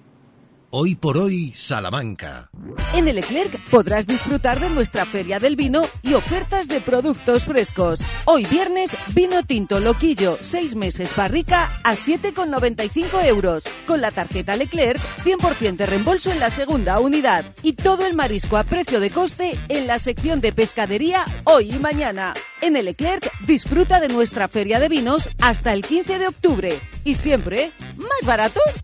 Hoy 0.69 0.95
por 0.95 1.17
hoy, 1.17 1.53
Salamanca. 1.55 2.49
En 2.93 3.07
el 3.07 3.15
Leclerc 3.15 3.57
podrás 3.69 4.05
disfrutar 4.05 4.59
de 4.59 4.69
nuestra 4.69 5.05
feria 5.05 5.39
del 5.39 5.55
vino 5.55 5.83
y 6.03 6.13
ofertas 6.13 6.67
de 6.67 6.81
productos 6.81 7.45
frescos. 7.45 8.01
Hoy 8.25 8.45
viernes, 8.45 8.91
vino 9.15 9.43
tinto 9.43 9.79
loquillo, 9.79 10.37
6 10.41 10.75
meses 10.75 11.15
barrica 11.15 11.71
a 11.85 11.95
7,95 11.95 13.23
euros. 13.23 13.63
Con 13.85 14.01
la 14.01 14.11
tarjeta 14.11 14.57
Leclerc, 14.57 14.99
100% 15.23 15.77
de 15.77 15.85
reembolso 15.85 16.33
en 16.33 16.39
la 16.41 16.49
segunda 16.49 16.99
unidad. 16.99 17.45
Y 17.63 17.71
todo 17.71 18.05
el 18.05 18.13
marisco 18.13 18.57
a 18.57 18.65
precio 18.65 18.99
de 18.99 19.09
coste 19.09 19.57
en 19.69 19.87
la 19.87 19.99
sección 19.99 20.41
de 20.41 20.51
pescadería 20.51 21.23
hoy 21.45 21.71
y 21.71 21.79
mañana. 21.79 22.33
En 22.59 22.75
el 22.75 22.85
Leclerc, 22.85 23.31
disfruta 23.45 24.01
de 24.01 24.09
nuestra 24.09 24.49
feria 24.49 24.81
de 24.81 24.89
vinos 24.89 25.29
hasta 25.39 25.71
el 25.71 25.85
15 25.85 26.19
de 26.19 26.27
octubre. 26.27 26.77
Y 27.05 27.15
siempre, 27.15 27.71
¿más 27.95 28.25
baratos? 28.25 28.83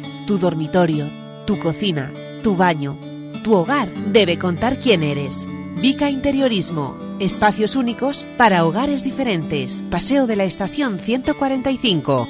tu 0.27 0.37
dormitorio, 0.37 1.09
tu 1.45 1.59
cocina, 1.59 2.11
tu 2.43 2.55
baño, 2.55 2.97
tu 3.43 3.55
hogar 3.55 3.93
debe 4.11 4.37
contar 4.37 4.79
quién 4.79 5.03
eres. 5.03 5.47
Vica 5.81 6.09
Interiorismo. 6.09 6.97
Espacios 7.19 7.75
únicos 7.75 8.25
para 8.37 8.65
hogares 8.65 9.03
diferentes. 9.03 9.83
Paseo 9.89 10.27
de 10.27 10.35
la 10.35 10.43
Estación 10.43 10.99
145. 10.99 12.27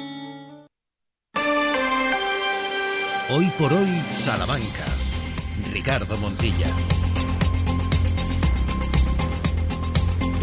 Hoy 3.34 3.50
por 3.58 3.72
hoy, 3.72 4.02
Salamanca. 4.12 4.84
Ricardo 5.72 6.16
Montilla. 6.18 6.66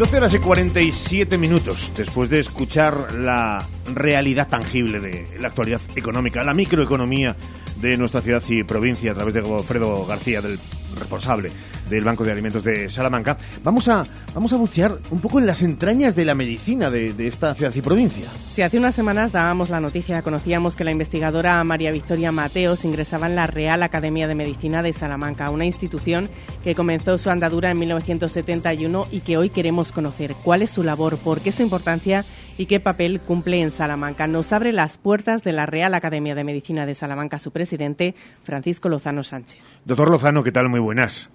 12 0.00 0.16
horas 0.16 0.32
y 0.32 0.38
47 0.38 1.36
minutos 1.36 1.92
después 1.94 2.30
de 2.30 2.38
escuchar 2.38 3.12
la 3.16 3.62
realidad 3.92 4.48
tangible 4.48 4.98
de 4.98 5.26
la 5.38 5.48
actualidad 5.48 5.78
económica, 5.94 6.42
la 6.42 6.54
microeconomía 6.54 7.36
de 7.82 7.98
nuestra 7.98 8.22
ciudad 8.22 8.42
y 8.48 8.62
provincia 8.64 9.12
a 9.12 9.14
través 9.14 9.34
de 9.34 9.40
Alfredo 9.40 10.06
García, 10.06 10.40
del 10.40 10.58
responsable 10.98 11.52
del 11.90 12.04
Banco 12.04 12.24
de 12.24 12.32
Alimentos 12.32 12.64
de 12.64 12.88
Salamanca, 12.88 13.36
vamos 13.62 13.88
a, 13.88 14.04
vamos 14.34 14.52
a 14.52 14.56
bucear 14.56 14.92
un 15.10 15.20
poco 15.20 15.38
en 15.38 15.46
las 15.46 15.62
entrañas 15.62 16.14
de 16.14 16.24
la 16.24 16.34
medicina 16.34 16.90
de, 16.90 17.12
de 17.12 17.26
esta 17.26 17.54
ciudad 17.54 17.74
y 17.74 17.82
provincia. 17.82 18.26
Si 18.48 18.62
hace 18.62 18.78
unas 18.78 18.94
semanas 18.94 19.32
dábamos 19.32 19.68
la 19.68 19.80
noticia, 19.80 20.22
conocíamos 20.22 20.76
que 20.76 20.84
la 20.84 20.92
investigadora 20.92 21.62
María 21.64 21.90
Victoria 21.90 22.32
Mateos 22.32 22.84
ingresaba 22.84 23.26
en 23.26 23.36
la 23.36 23.46
Real 23.46 23.82
Academia 23.82 24.26
de 24.28 24.34
Medicina 24.34 24.82
de 24.82 24.92
Salamanca, 24.92 25.50
una 25.50 25.64
institución 25.64 26.30
que 26.64 26.74
comenzó 26.74 27.18
su 27.18 27.30
andadura 27.30 27.70
en 27.70 27.78
1971 27.78 29.08
y 29.10 29.20
que 29.20 29.36
hoy 29.36 29.50
queremos 29.50 29.92
conocer. 29.92 30.34
¿Cuál 30.44 30.62
es 30.62 30.70
su 30.70 30.82
labor? 30.82 31.18
¿Por 31.18 31.40
qué 31.40 31.52
su 31.52 31.62
importancia? 31.62 32.24
y 32.60 32.66
qué 32.66 32.78
papel 32.78 33.22
cumple 33.22 33.62
en 33.62 33.70
Salamanca. 33.70 34.26
Nos 34.26 34.52
abre 34.52 34.72
las 34.72 34.98
puertas 34.98 35.42
de 35.42 35.52
la 35.52 35.64
Real 35.64 35.94
Academia 35.94 36.34
de 36.34 36.44
Medicina 36.44 36.84
de 36.84 36.94
Salamanca 36.94 37.38
su 37.38 37.52
presidente, 37.52 38.14
Francisco 38.42 38.90
Lozano 38.90 39.22
Sánchez. 39.22 39.58
Doctor 39.86 40.10
Lozano, 40.10 40.42
¿qué 40.42 40.52
tal? 40.52 40.68
Muy 40.68 40.80
buenas. 40.80 41.30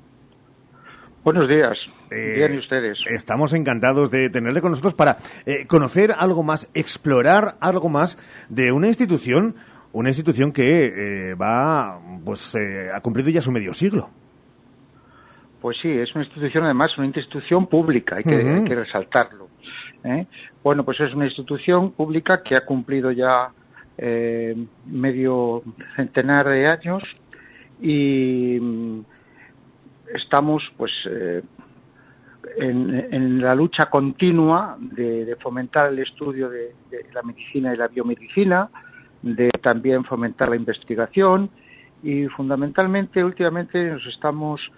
Buenos 1.26 1.50
días. 1.50 1.76
Eh, 2.12 2.36
Bien, 2.36 2.54
¿y 2.54 2.60
ustedes? 2.60 3.00
Estamos 3.10 3.52
encantados 3.56 4.12
de 4.12 4.30
tenerle 4.30 4.62
con 4.62 4.70
nosotros 4.70 4.94
para 4.94 5.18
eh, 5.48 5.66
conocer 5.66 6.12
algo 6.16 6.44
más, 6.44 6.70
explorar 6.76 7.56
algo 7.62 7.90
más 7.90 8.20
de 8.48 8.72
una 8.72 8.90
institución, 8.90 9.56
una 9.92 10.10
institución 10.10 10.52
que 10.52 10.86
eh, 10.86 11.34
va, 11.34 12.00
pues, 12.24 12.54
eh, 12.54 12.92
ha 12.94 13.02
cumplido 13.02 13.32
ya 13.32 13.42
su 13.42 13.52
medio 13.52 13.74
siglo. 13.74 14.12
Pues 15.62 15.78
sí, 15.82 15.90
es 15.90 16.14
una 16.14 16.26
institución, 16.26 16.64
además, 16.66 16.96
una 16.96 17.08
institución 17.08 17.66
pública, 17.66 18.18
hay 18.18 18.24
que, 18.24 18.36
hay 18.36 18.64
que 18.64 18.76
resaltarlo. 18.76 19.48
¿eh? 20.04 20.28
Bueno, 20.64 20.86
pues 20.86 21.00
es 21.00 21.12
una 21.16 21.26
institución 21.26 21.94
pública 21.94 22.44
que 22.44 22.56
ha 22.56 22.64
cumplido 22.64 23.12
ya 23.12 23.50
eh, 23.98 24.56
medio 24.86 25.64
centenar 25.96 26.48
de 26.48 26.68
años 26.68 27.02
y 27.82 28.60
mm, 28.62 29.00
estamos, 30.14 30.72
pues, 30.78 30.92
eh, 31.10 31.42
en, 32.58 33.42
la 33.42 33.56
lucha 33.56 33.88
continua 33.88 34.78
de, 34.80 35.36
fomentar 35.42 35.92
el 35.92 36.00
estudio 36.00 36.50
de, 36.50 36.76
la 37.14 37.22
medicina 37.24 37.74
y 37.74 37.78
la 37.78 37.88
biomedicina, 37.88 38.70
de 39.22 39.50
también 39.62 40.04
fomentar 40.04 40.50
la 40.50 40.56
investigación 40.56 41.50
y 42.04 42.28
fundamentalmente 42.28 43.24
últimamente 43.24 43.84
nos 43.90 44.06
estamos 44.06 44.72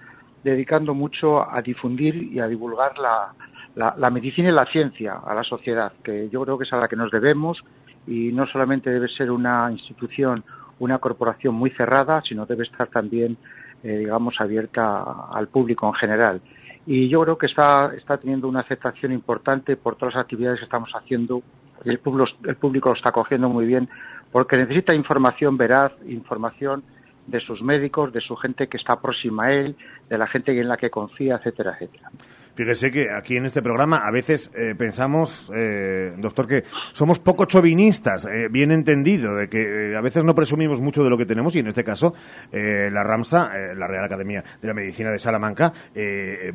dedicando 0.43 0.93
mucho 0.93 1.49
a 1.49 1.61
difundir 1.61 2.15
y 2.15 2.39
a 2.39 2.47
divulgar 2.47 2.93
la 2.97 4.09
medicina 4.09 4.49
y 4.49 4.53
la 4.53 4.65
ciencia 4.65 5.15
a 5.25 5.35
la 5.35 5.43
sociedad, 5.43 5.91
que 6.01 6.29
yo 6.29 6.43
creo 6.45 6.57
que 6.57 6.63
es 6.63 6.71
a 6.71 6.77
la 6.77 6.87
que 6.87 6.95
nos 6.95 7.11
debemos 7.11 7.63
y 8.07 8.31
no 8.31 8.47
solamente 8.47 8.89
debe 8.89 9.09
ser 9.09 9.29
una 9.29 9.69
institución, 9.69 10.43
una 10.79 10.97
corporación 10.97 11.53
muy 11.53 11.69
cerrada, 11.71 12.21
sino 12.21 12.45
debe 12.45 12.63
estar 12.63 12.87
también, 12.87 13.37
eh, 13.83 13.97
digamos, 13.97 14.39
abierta 14.39 15.27
al 15.31 15.47
público 15.47 15.87
en 15.87 15.93
general. 15.93 16.41
Y 16.85 17.09
yo 17.09 17.21
creo 17.21 17.37
que 17.37 17.47
está, 17.47 17.93
está 17.95 18.17
teniendo 18.17 18.47
una 18.47 18.61
aceptación 18.61 19.11
importante 19.11 19.75
por 19.75 19.95
todas 19.95 20.15
las 20.15 20.23
actividades 20.23 20.59
que 20.59 20.65
estamos 20.65 20.91
haciendo 20.93 21.41
el 21.83 21.99
público, 21.99 22.31
el 22.45 22.55
público 22.55 22.89
lo 22.89 22.95
está 22.95 23.11
cogiendo 23.11 23.49
muy 23.49 23.65
bien 23.65 23.89
porque 24.31 24.57
necesita 24.57 24.95
información 24.95 25.57
veraz, 25.57 25.91
información 26.07 26.83
de 27.25 27.39
sus 27.41 27.61
médicos, 27.61 28.13
de 28.13 28.21
su 28.21 28.35
gente 28.35 28.67
que 28.67 28.77
está 28.77 28.99
próxima 28.99 29.45
a 29.45 29.51
él, 29.51 29.75
de 30.09 30.17
la 30.17 30.27
gente 30.27 30.57
en 30.57 30.67
la 30.67 30.77
que 30.77 30.89
confía, 30.89 31.35
etcétera, 31.35 31.73
etcétera. 31.73 32.09
Fíjese 32.57 32.89
que 32.89 33.11
aquí 33.11 33.37
en 33.37 33.45
este 33.45 33.61
programa 33.61 33.97
a 33.97 34.09
veces 34.09 34.51
eh, 34.55 34.73
pensamos, 34.75 35.51
eh, 35.55 36.15
doctor, 36.17 36.47
que 36.47 36.63
somos 36.91 37.19
poco 37.19 37.45
chauvinistas, 37.45 38.25
eh, 38.25 38.47
bien 38.49 38.71
entendido, 38.71 39.35
de 39.35 39.47
que 39.47 39.91
eh, 39.91 39.95
a 39.95 40.01
veces 40.01 40.23
no 40.23 40.33
presumimos 40.33 40.81
mucho 40.81 41.03
de 41.03 41.11
lo 41.11 41.19
que 41.19 41.27
tenemos 41.27 41.55
y 41.55 41.59
en 41.59 41.67
este 41.67 41.83
caso 41.83 42.15
eh, 42.51 42.89
la 42.91 43.03
RAMSA, 43.03 43.51
la 43.75 43.85
Real 43.85 44.03
Academia 44.03 44.43
de 44.59 44.67
la 44.67 44.73
Medicina 44.73 45.11
de 45.11 45.19
Salamanca, 45.19 45.71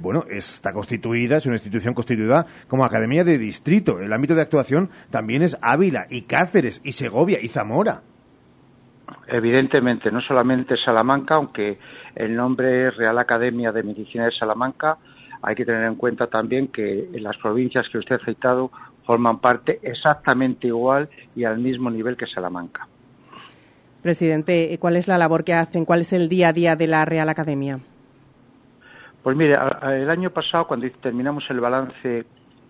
bueno, 0.00 0.24
está 0.28 0.72
constituida, 0.72 1.36
es 1.36 1.46
una 1.46 1.54
institución 1.54 1.94
constituida 1.94 2.46
como 2.66 2.84
Academia 2.84 3.22
de 3.22 3.38
Distrito. 3.38 4.00
El 4.00 4.12
ámbito 4.12 4.34
de 4.34 4.42
actuación 4.42 4.90
también 5.08 5.42
es 5.42 5.56
Ávila 5.62 6.06
y 6.10 6.22
Cáceres 6.22 6.80
y 6.82 6.92
Segovia 6.92 7.38
y 7.40 7.46
Zamora. 7.46 8.02
Evidentemente, 9.28 10.10
no 10.10 10.20
solamente 10.20 10.76
Salamanca, 10.76 11.36
aunque 11.36 11.78
el 12.16 12.34
nombre 12.34 12.88
es 12.88 12.96
Real 12.96 13.18
Academia 13.18 13.70
de 13.70 13.84
Medicina 13.84 14.24
de 14.24 14.32
Salamanca, 14.32 14.98
hay 15.42 15.55
que 15.55 15.64
tener 15.64 15.85
en 15.85 15.96
cuenta 15.96 16.28
también 16.28 16.68
que 16.68 17.09
las 17.14 17.37
provincias 17.37 17.88
que 17.88 17.98
usted 17.98 18.20
ha 18.20 18.24
citado 18.24 18.70
forman 19.05 19.40
parte 19.40 19.81
exactamente 19.83 20.68
igual 20.68 21.09
y 21.35 21.44
al 21.44 21.59
mismo 21.59 21.90
nivel 21.90 22.16
que 22.16 22.26
Salamanca. 22.26 22.87
Presidente, 24.00 24.76
¿cuál 24.81 24.96
es 24.96 25.09
la 25.09 25.18
labor 25.18 25.44
que 25.44 25.55
hacen? 25.55 25.85
¿Cuál 25.85 26.00
es 26.00 26.12
el 26.12 26.28
día 26.28 26.48
a 26.48 26.52
día 26.52 26.76
de 26.76 26.87
la 26.87 27.05
Real 27.05 27.28
Academia? 27.28 27.78
Pues 29.22 29.37
mire, 29.37 29.57
el 29.83 30.11
año 30.11 30.31
pasado, 30.31 30.66
cuando 30.66 30.90
terminamos 30.90 31.48
el 31.50 31.61
balance 31.61 32.24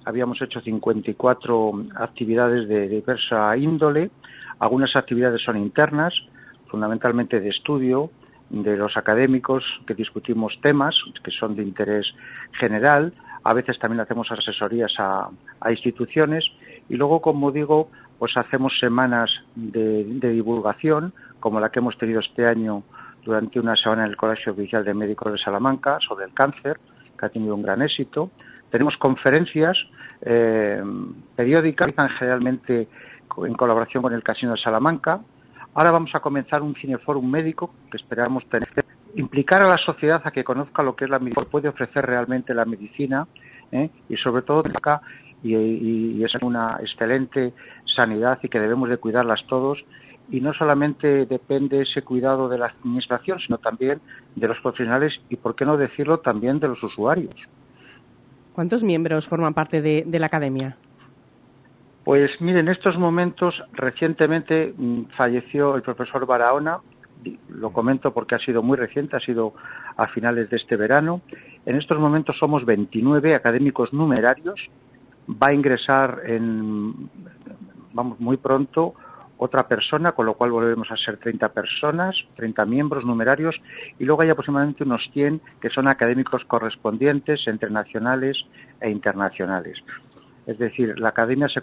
habíamos 0.04 0.40
hecho 0.42 0.60
54 0.60 1.86
actividades 1.96 2.68
de 2.68 2.88
diversa 2.88 3.56
índole. 3.56 4.10
Algunas 4.58 4.94
actividades 4.96 5.42
son 5.42 5.56
internas, 5.56 6.14
fundamentalmente 6.68 7.40
de 7.40 7.48
estudio, 7.48 8.10
de 8.52 8.76
los 8.76 8.96
académicos 8.98 9.64
que 9.86 9.94
discutimos 9.94 10.60
temas 10.60 10.94
que 11.24 11.30
son 11.30 11.56
de 11.56 11.62
interés 11.62 12.14
general. 12.52 13.14
A 13.44 13.54
veces 13.54 13.78
también 13.78 14.00
hacemos 14.00 14.30
asesorías 14.30 14.94
a, 14.98 15.30
instituciones 15.70 16.52
y 16.88 16.96
luego, 16.96 17.22
como 17.22 17.50
digo, 17.50 17.90
pues 18.18 18.36
hacemos 18.36 18.78
semanas 18.78 19.30
de, 19.56 20.04
divulgación, 20.04 21.12
como 21.40 21.60
la 21.60 21.70
que 21.70 21.78
hemos 21.78 21.96
tenido 21.96 22.20
este 22.20 22.46
año 22.46 22.84
durante 23.24 23.58
una 23.58 23.74
semana 23.74 24.04
en 24.04 24.10
el 24.10 24.16
Colegio 24.16 24.52
Oficial 24.52 24.84
de 24.84 24.94
Médicos 24.94 25.32
de 25.32 25.38
Salamanca 25.38 25.98
sobre 26.00 26.26
el 26.26 26.34
cáncer, 26.34 26.78
que 27.18 27.26
ha 27.26 27.30
tenido 27.30 27.54
un 27.54 27.62
gran 27.62 27.80
éxito. 27.80 28.30
Tenemos 28.70 28.96
conferencias 28.98 29.78
eh, 30.20 30.82
periódicas, 31.34 31.88
generalmente 32.18 32.88
en 33.38 33.54
colaboración 33.54 34.02
con 34.02 34.12
el 34.12 34.22
Casino 34.22 34.52
de 34.52 34.58
Salamanca, 34.58 35.20
Ahora 35.74 35.90
vamos 35.90 36.14
a 36.14 36.20
comenzar 36.20 36.62
un 36.62 36.74
cineforum 36.74 37.28
médico 37.28 37.72
que 37.90 37.96
esperamos 37.96 38.44
tener, 38.46 38.68
implicar 39.14 39.62
a 39.62 39.68
la 39.68 39.78
sociedad 39.78 40.20
a 40.24 40.30
que 40.30 40.44
conozca 40.44 40.82
lo 40.82 40.94
que 40.94 41.04
es 41.04 41.10
la 41.10 41.18
medicina, 41.18 41.46
puede 41.50 41.68
ofrecer 41.68 42.04
realmente 42.04 42.52
la 42.52 42.66
medicina 42.66 43.26
¿eh? 43.70 43.88
y 44.08 44.16
sobre 44.16 44.42
todo 44.42 44.60
acá 44.60 45.00
y, 45.42 46.22
es 46.22 46.34
una 46.42 46.76
excelente 46.80 47.52
sanidad 47.84 48.38
y 48.42 48.48
que 48.48 48.60
debemos 48.60 48.90
de 48.90 48.98
cuidarlas 48.98 49.44
todos 49.46 49.84
y 50.30 50.40
no 50.40 50.52
solamente 50.52 51.26
depende 51.26 51.82
ese 51.82 52.02
cuidado 52.02 52.48
de 52.48 52.58
la 52.58 52.66
administración, 52.66 53.40
sino 53.40 53.58
también 53.58 54.00
de 54.36 54.48
los 54.48 54.60
profesionales 54.60 55.20
y, 55.30 55.36
por 55.36 55.56
qué 55.56 55.64
no 55.64 55.76
decirlo, 55.76 56.20
también 56.20 56.60
de 56.60 56.68
los 56.68 56.82
usuarios. 56.82 57.34
¿Cuántos 58.52 58.82
miembros 58.84 59.26
forman 59.26 59.52
parte 59.52 59.82
de 59.82 60.18
la 60.18 60.26
academia? 60.26 60.76
Pues 62.04 62.32
mire, 62.40 62.60
en 62.60 62.68
estos 62.68 62.98
momentos 62.98 63.62
recientemente 63.72 64.74
mm, 64.76 65.04
falleció 65.16 65.76
el 65.76 65.82
profesor 65.82 66.26
Barahona, 66.26 66.78
lo 67.48 67.72
comento 67.72 68.12
porque 68.12 68.34
ha 68.34 68.40
sido 68.40 68.62
muy 68.62 68.76
reciente, 68.76 69.16
ha 69.16 69.20
sido 69.20 69.54
a 69.96 70.08
finales 70.08 70.50
de 70.50 70.56
este 70.56 70.76
verano. 70.76 71.20
En 71.64 71.76
estos 71.76 71.98
momentos 71.98 72.36
somos 72.38 72.64
29 72.64 73.36
académicos 73.36 73.92
numerarios. 73.92 74.68
Va 75.30 75.48
a 75.48 75.54
ingresar 75.54 76.22
en, 76.26 77.08
vamos, 77.92 78.18
muy 78.18 78.36
pronto 78.36 78.94
otra 79.36 79.66
persona, 79.68 80.12
con 80.12 80.26
lo 80.26 80.34
cual 80.34 80.50
volvemos 80.50 80.90
a 80.90 80.96
ser 80.96 81.16
30 81.16 81.52
personas, 81.52 82.16
30 82.36 82.64
miembros 82.66 83.04
numerarios, 83.04 83.60
y 83.98 84.04
luego 84.04 84.22
hay 84.22 84.30
aproximadamente 84.30 84.84
unos 84.84 85.08
100 85.12 85.40
que 85.60 85.70
son 85.70 85.88
académicos 85.88 86.44
correspondientes 86.44 87.46
entre 87.48 87.70
nacionales 87.70 88.46
e 88.80 88.90
internacionales. 88.90 89.82
Es 90.46 90.58
decir, 90.58 90.98
la 90.98 91.10
academia 91.10 91.48
se, 91.48 91.62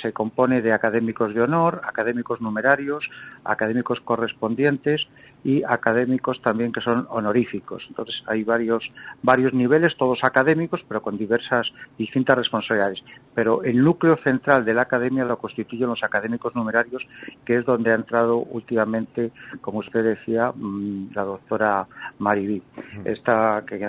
se, 0.00 0.12
compone 0.12 0.62
de 0.62 0.72
académicos 0.72 1.34
de 1.34 1.42
honor, 1.42 1.82
académicos 1.84 2.40
numerarios, 2.40 3.10
académicos 3.44 4.00
correspondientes 4.00 5.08
y 5.44 5.62
académicos 5.64 6.40
también 6.40 6.72
que 6.72 6.80
son 6.80 7.06
honoríficos. 7.10 7.84
Entonces 7.88 8.22
hay 8.26 8.44
varios, 8.44 8.88
varios 9.22 9.52
niveles, 9.52 9.96
todos 9.96 10.22
académicos, 10.22 10.84
pero 10.86 11.02
con 11.02 11.18
diversas, 11.18 11.72
distintas 11.98 12.38
responsabilidades. 12.38 13.02
Pero 13.34 13.62
el 13.64 13.82
núcleo 13.82 14.16
central 14.16 14.64
de 14.64 14.74
la 14.74 14.82
academia 14.82 15.24
lo 15.24 15.38
constituyen 15.38 15.88
los 15.88 16.02
académicos 16.02 16.54
numerarios, 16.54 17.06
que 17.44 17.56
es 17.56 17.64
donde 17.64 17.92
ha 17.92 17.94
entrado 17.94 18.38
últimamente, 18.38 19.32
como 19.60 19.78
usted 19.78 20.04
decía, 20.04 20.52
mm, 20.54 21.12
la 21.14 21.22
doctora 21.22 21.86
Mariví. 22.18 22.62
Esta 23.04 23.64
que 23.66 23.88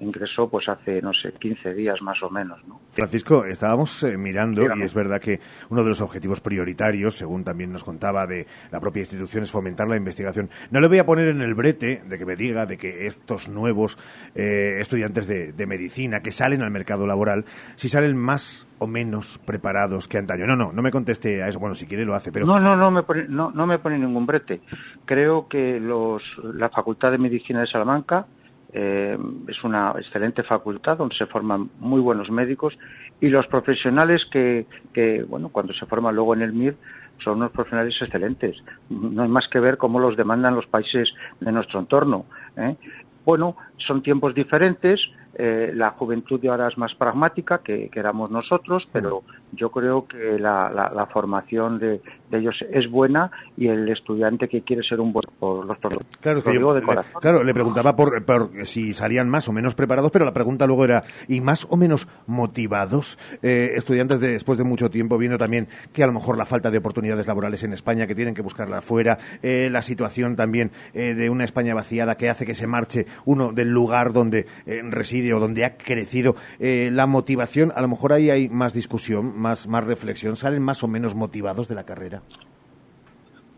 ingresó 0.00 0.48
pues 0.48 0.68
hace, 0.68 1.00
no 1.00 1.12
sé, 1.12 1.32
15 1.32 1.74
días 1.74 2.02
más 2.02 2.22
o 2.22 2.30
menos. 2.30 2.60
Francisco, 2.92 3.44
estábamos 3.44 4.02
eh, 4.02 4.16
mirando 4.18 4.62
y 4.76 4.82
es 4.82 4.94
verdad 4.94 5.20
que 5.20 5.40
uno 5.70 5.82
de 5.82 5.88
los 5.90 6.00
objetivos 6.00 6.40
prioritarios, 6.40 7.16
según 7.16 7.44
también 7.44 7.72
nos 7.72 7.84
contaba 7.84 8.26
de 8.26 8.46
la 8.70 8.80
propia 8.80 9.00
institución, 9.00 9.44
es 9.44 9.50
fomentar 9.50 9.88
la 9.88 9.96
investigación. 9.96 10.50
No 10.72 10.80
le 10.80 10.88
voy 10.88 10.98
a 10.98 11.04
poner 11.04 11.28
en 11.28 11.42
el 11.42 11.52
brete 11.52 12.02
de 12.08 12.18
que 12.18 12.24
me 12.24 12.34
diga 12.34 12.64
de 12.64 12.78
que 12.78 13.06
estos 13.06 13.50
nuevos 13.50 13.98
eh, 14.34 14.78
estudiantes 14.80 15.26
de, 15.26 15.66
medicina 15.66 16.22
que 16.22 16.32
salen 16.32 16.62
al 16.62 16.70
mercado 16.70 17.06
laboral, 17.06 17.44
si 17.76 17.90
salen 17.90 18.16
más 18.16 18.66
o 18.78 18.86
menos 18.86 19.38
preparados 19.38 20.08
que 20.08 20.16
antaño. 20.16 20.46
No, 20.46 20.56
no, 20.56 20.72
no 20.72 20.80
me 20.80 20.90
conteste 20.90 21.42
a 21.42 21.48
eso. 21.48 21.58
Bueno, 21.58 21.74
si 21.74 21.86
quiere 21.86 22.06
lo 22.06 22.14
hace, 22.14 22.32
pero... 22.32 22.46
No, 22.46 22.58
no, 22.58 22.74
no 22.74 22.90
me 22.90 23.02
pone, 23.02 23.26
no, 23.28 23.50
no 23.50 23.66
me 23.66 23.80
pone 23.80 23.98
ningún 23.98 24.24
brete. 24.24 24.62
Creo 25.04 25.46
que 25.46 25.78
los, 25.78 26.22
la 26.42 26.70
Facultad 26.70 27.10
de 27.10 27.18
Medicina 27.18 27.60
de 27.60 27.66
Salamanca 27.66 28.24
eh, 28.72 29.18
es 29.48 29.64
una 29.64 29.92
excelente 29.98 30.42
facultad 30.42 30.96
donde 30.96 31.14
se 31.14 31.26
forman 31.26 31.68
muy 31.80 32.00
buenos 32.00 32.30
médicos 32.30 32.78
y 33.20 33.28
los 33.28 33.46
profesionales 33.46 34.24
que, 34.32 34.64
que 34.94 35.22
bueno, 35.22 35.50
cuando 35.50 35.74
se 35.74 35.84
forman 35.84 36.14
luego 36.14 36.32
en 36.32 36.40
el 36.40 36.54
MIR 36.54 36.76
son 37.22 37.38
unos 37.38 37.50
profesionales 37.50 37.96
excelentes. 38.00 38.56
No 38.90 39.22
hay 39.22 39.28
más 39.28 39.48
que 39.48 39.60
ver 39.60 39.76
cómo 39.76 39.98
los 39.98 40.16
demandan 40.16 40.54
los 40.54 40.66
países 40.66 41.12
de 41.40 41.52
nuestro 41.52 41.80
entorno. 41.80 42.26
¿eh? 42.56 42.76
Bueno, 43.24 43.56
son 43.76 44.02
tiempos 44.02 44.34
diferentes, 44.34 45.00
eh, 45.34 45.72
la 45.74 45.90
juventud 45.90 46.40
de 46.40 46.48
ahora 46.48 46.68
es 46.68 46.76
más 46.76 46.94
pragmática 46.94 47.58
que, 47.58 47.90
éramos 47.94 48.30
nosotros, 48.30 48.88
pero 48.92 49.22
yo 49.52 49.70
creo 49.70 50.06
que 50.06 50.38
la, 50.38 51.08
formación 51.12 51.78
de, 51.78 52.00
ellos 52.30 52.56
es 52.70 52.90
buena 52.90 53.30
y 53.56 53.68
el 53.68 53.88
estudiante 53.88 54.48
que 54.48 54.62
quiere 54.62 54.82
ser 54.82 55.00
un 55.00 55.12
buen 55.12 55.24
por 55.38 55.66
los 55.66 55.78
claro, 56.20 56.42
le, 56.74 56.82
claro, 57.20 57.44
le 57.44 57.54
preguntaba 57.54 57.94
por, 57.94 58.22
si 58.64 58.94
salían 58.94 59.28
más 59.28 59.48
o 59.48 59.52
menos 59.52 59.74
preparados, 59.74 60.10
pero 60.10 60.24
la 60.24 60.32
pregunta 60.32 60.66
luego 60.66 60.84
era, 60.84 61.04
¿y 61.28 61.40
más 61.40 61.66
o 61.68 61.76
menos 61.76 62.08
motivados? 62.26 63.18
Eh, 63.42 63.72
estudiantes 63.76 64.20
después 64.20 64.58
de 64.58 64.64
mucho 64.64 64.90
tiempo 64.90 65.18
viendo 65.18 65.38
también 65.38 65.68
que 65.92 66.02
a 66.02 66.06
lo 66.06 66.12
mejor 66.12 66.38
la 66.38 66.46
falta 66.46 66.70
de 66.70 66.78
oportunidades 66.78 67.26
laborales 67.26 67.62
en 67.62 67.72
España, 67.72 68.06
que 68.06 68.14
tienen 68.14 68.34
que 68.34 68.42
buscarla 68.42 68.78
afuera, 68.78 69.18
eh, 69.42 69.68
la 69.70 69.82
situación 69.82 70.36
también 70.36 70.72
de 70.94 71.30
una 71.30 71.44
España 71.44 71.74
vaciada 71.74 72.16
que 72.16 72.28
hace 72.28 72.46
que 72.46 72.54
se 72.54 72.66
marche 72.66 73.06
uno 73.24 73.52
del 73.52 73.68
lugar 73.68 74.12
donde 74.12 74.46
reside 74.66 75.34
o 75.34 75.40
donde 75.40 75.64
ha 75.64 75.76
crecido 75.76 76.36
eh, 76.58 76.90
la 76.92 77.06
motivación, 77.06 77.72
a 77.74 77.80
lo 77.80 77.88
mejor 77.88 78.12
ahí 78.12 78.30
hay 78.30 78.48
más 78.48 78.72
discusión, 78.72 79.38
más, 79.42 79.66
más 79.66 79.84
reflexión, 79.84 80.36
salen 80.36 80.62
más 80.62 80.82
o 80.82 80.88
menos 80.88 81.14
motivados 81.14 81.68
de 81.68 81.74
la 81.74 81.84
carrera. 81.84 82.22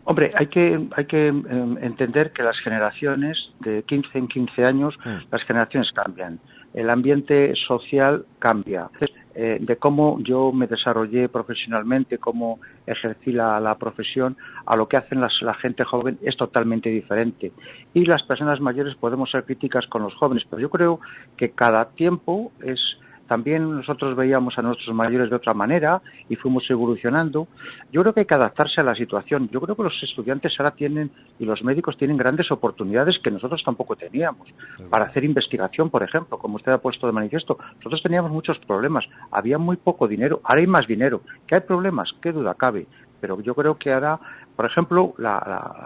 Hombre, 0.04 0.32
hay 0.34 0.48
que, 0.48 0.86
hay 0.96 1.04
que 1.06 1.28
em, 1.28 1.78
entender 1.78 2.32
que 2.32 2.42
las 2.42 2.58
generaciones 2.58 3.52
de 3.60 3.82
15 3.84 4.18
en 4.18 4.28
15 4.28 4.64
años, 4.64 4.98
mm. 5.04 5.30
las 5.30 5.42
generaciones 5.44 5.92
cambian. 5.92 6.40
El 6.74 6.90
ambiente 6.90 7.54
social 7.54 8.26
cambia. 8.38 8.90
Eh, 9.36 9.58
de 9.60 9.76
cómo 9.76 10.20
yo 10.20 10.52
me 10.52 10.68
desarrollé 10.68 11.28
profesionalmente, 11.28 12.18
cómo 12.18 12.60
ejercí 12.86 13.32
la, 13.32 13.76
profesión, 13.80 14.36
a 14.64 14.76
lo 14.76 14.86
que 14.86 14.96
hacen 14.96 15.20
la 15.20 15.54
gente 15.54 15.82
joven 15.82 16.18
es 16.22 16.36
totalmente 16.36 16.88
diferente. 16.88 17.52
Y 17.94 18.04
las 18.04 18.22
personas 18.22 18.60
mayores 18.60 18.94
podemos 18.94 19.32
ser 19.32 19.44
críticas 19.44 19.88
con 19.88 20.02
los 20.02 20.14
jóvenes, 20.14 20.44
pero 20.48 20.62
yo 20.62 20.70
creo 20.70 21.00
que 21.36 21.50
cada 21.50 21.86
tiempo 21.86 22.52
es 22.62 22.96
también 23.34 23.68
nosotros 23.68 24.14
veíamos 24.14 24.56
a 24.58 24.62
nuestros 24.62 24.94
mayores 24.94 25.28
de 25.28 25.34
otra 25.34 25.54
manera 25.54 26.00
y 26.28 26.36
fuimos 26.36 26.70
evolucionando. 26.70 27.48
Yo 27.90 28.02
creo 28.02 28.14
que 28.14 28.20
hay 28.20 28.26
que 28.26 28.34
adaptarse 28.34 28.80
a 28.80 28.84
la 28.84 28.94
situación. 28.94 29.48
Yo 29.50 29.60
creo 29.60 29.74
que 29.74 29.82
los 29.82 30.00
estudiantes 30.04 30.54
ahora 30.56 30.70
tienen 30.70 31.10
y 31.40 31.44
los 31.44 31.64
médicos 31.64 31.96
tienen 31.96 32.16
grandes 32.16 32.52
oportunidades 32.52 33.18
que 33.18 33.32
nosotros 33.32 33.60
tampoco 33.64 33.96
teníamos 33.96 34.54
para 34.88 35.06
hacer 35.06 35.24
investigación, 35.24 35.90
por 35.90 36.04
ejemplo, 36.04 36.38
como 36.38 36.54
usted 36.54 36.70
ha 36.70 36.78
puesto 36.78 37.08
de 37.08 37.12
manifiesto. 37.12 37.58
Nosotros 37.78 38.04
teníamos 38.04 38.30
muchos 38.30 38.56
problemas, 38.60 39.08
había 39.32 39.58
muy 39.58 39.78
poco 39.78 40.06
dinero, 40.06 40.40
ahora 40.44 40.60
hay 40.60 40.68
más 40.68 40.86
dinero. 40.86 41.22
¿Que 41.48 41.56
hay 41.56 41.62
problemas? 41.62 42.14
¿Qué 42.22 42.30
duda 42.30 42.54
cabe? 42.54 42.86
Pero 43.24 43.40
yo 43.40 43.54
creo 43.54 43.78
que 43.78 43.90
ahora 43.90 44.20
por 44.56 44.66
ejemplo, 44.66 45.14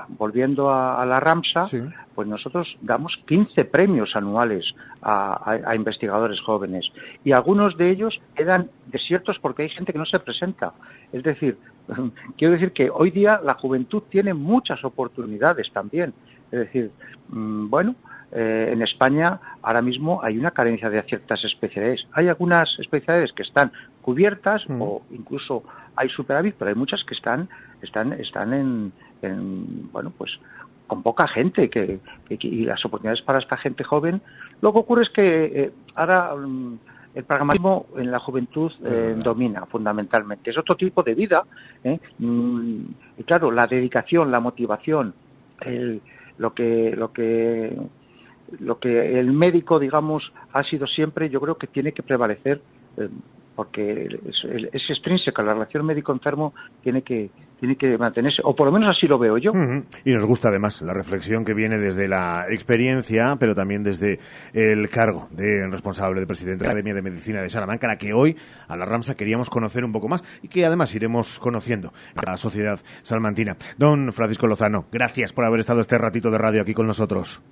volviendo 0.09 0.71
a, 0.71 1.05
la 1.07 1.21
RAMSA, 1.21 1.69
pues 2.15 2.29
nosotros 2.29 2.77
damos 2.83 3.19
15 3.27 3.65
premios 3.65 4.15
anuales 4.15 4.75
a, 5.01 5.75
investigadores 5.75 6.41
jóvenes 6.43 6.93
y 7.25 7.33
algunos 7.33 7.79
de 7.79 7.91
ellos 7.91 8.21
quedan 8.35 8.71
desiertos 8.87 9.39
porque 9.39 9.63
hay 9.63 9.71
gente 9.71 9.93
que 9.93 9.99
no 9.99 10.05
se 10.05 10.19
presenta. 10.19 10.75
Es 11.13 11.23
decir, 11.23 11.57
quiero 12.37 12.53
decir 12.53 12.73
que 12.73 12.91
hoy 12.91 13.11
día 13.11 13.41
la 13.43 13.55
juventud 13.55 14.03
tiene 14.11 14.35
muchas 14.35 14.85
oportunidades 14.85 15.73
también. 15.73 16.13
Es 16.53 16.59
decir, 16.61 16.91
mm, 17.31 17.71
bueno, 17.71 17.95
eh, 18.33 18.69
en 18.71 18.83
España 18.83 19.41
ahora 19.63 19.81
mismo 19.81 20.21
hay 20.23 20.37
una 20.37 20.51
carencia 20.51 20.91
de 20.91 21.03
ciertas 21.05 21.43
especialidades. 21.43 22.07
Hay 22.13 22.29
algunas 22.29 22.79
especialidades 22.79 23.33
que 23.33 23.45
están 23.45 23.73
cubiertas 24.03 24.69
mm. 24.69 24.83
o 24.83 25.03
incluso 25.11 25.63
hay 25.99 26.09
superávit, 26.09 26.55
pero 26.59 26.71
hay 26.71 26.75
muchas 26.75 27.05
que 27.05 27.15
están 27.15 27.49
están 27.83 28.13
están 28.15 28.53
en, 28.55 28.93
bueno 29.93 30.13
pues 30.17 30.39
con 30.87 31.03
poca 31.03 31.29
gente 31.29 31.69
que, 31.69 32.01
y 32.31 32.65
las 32.65 32.83
oportunidades 32.85 33.23
para 33.23 33.41
esta 33.41 33.59
gente 33.59 33.85
joven. 33.85 34.23
Lo 34.63 34.73
que 34.73 34.79
ocurre 34.79 35.03
es 35.03 35.11
que 35.11 35.45
eh, 35.45 35.73
ahora 35.95 36.35
mm, 36.35 36.79
el 37.15 37.25
pragmatismo 37.25 37.87
en 37.97 38.11
la 38.11 38.19
juventud 38.19 38.73
eh, 38.87 39.15
domina 39.23 39.67
fundamentalmente. 39.67 40.51
Es 40.51 40.57
otro 40.57 40.77
tipo 40.77 41.03
de 41.03 41.15
vida. 41.15 41.45
¿eh? 41.85 41.99
Mm, 42.19 42.81
y 43.19 43.23
claro, 43.25 43.51
la 43.51 43.67
dedicación, 43.67 44.31
la 44.31 44.41
motivación, 44.41 45.13
lo 46.39 46.55
que 46.55 46.95
lo 46.97 47.13
que 47.13 47.77
lo 48.61 48.79
que 48.79 49.21
el 49.21 49.31
médico, 49.31 49.79
digamos, 49.79 50.33
ha 50.53 50.63
sido 50.65 50.87
siempre, 50.87 51.29
yo 51.29 51.39
creo 51.39 51.59
que 51.59 51.67
tiene 51.67 51.93
que 51.93 52.03
prevalecer 52.03 52.63
porque 53.59 54.05
es, 54.05 54.45
es 54.73 54.83
extrínseca, 54.89 55.43
la 55.43 55.53
relación 55.53 55.85
médico-enfermo 55.85 56.55
tiene 56.81 57.03
que, 57.03 57.29
tiene 57.59 57.75
que 57.75 57.99
mantenerse, 57.99 58.41
o 58.45 58.55
por 58.55 58.67
lo 58.69 58.73
menos 58.73 58.97
así 58.97 59.09
lo 59.09 59.19
veo 59.19 59.37
yo. 59.37 59.51
Y 60.05 60.13
nos 60.13 60.25
gusta 60.27 60.49
además 60.49 60.81
la 60.81 60.93
reflexión 60.93 61.45
que 61.45 61.55
viene 61.55 61.77
desde 61.77 62.07
la 62.07 62.47
experiencia, 62.51 63.35
pero 63.37 63.57
también 63.57 63.83
desde 63.83 64.21
el 64.53 64.89
cargo 64.89 65.27
de 65.33 65.67
responsable 65.69 66.21
de 66.21 66.29
presidente 66.29 66.63
de 66.63 66.67
la 66.67 66.71
Academia 66.71 66.95
de 66.95 67.03
Medicina 67.03 67.43
de 67.43 67.51
Salamanca, 67.51 67.89
la 67.89 67.99
que 67.99 68.13
hoy 68.13 68.37
a 68.69 68.77
la 68.77 68.85
Ramsa 68.85 69.17
queríamos 69.17 69.51
conocer 69.51 69.85
un 69.85 69.91
poco 69.91 70.07
más 70.07 70.23
y 70.41 70.47
que 70.47 70.65
además 70.65 70.95
iremos 70.95 71.41
conociendo 71.41 71.93
la 72.25 72.37
sociedad 72.37 72.79
salmantina. 73.03 73.57
Don 73.77 74.13
Francisco 74.13 74.47
Lozano, 74.47 74.85
gracias 74.93 75.33
por 75.33 75.45
haber 75.45 75.59
estado 75.59 75.81
este 75.81 75.99
ratito 75.99 76.31
de 76.31 76.39
radio 76.39 76.63
aquí 76.63 76.75
con 76.75 76.87
nosotros. 76.87 77.43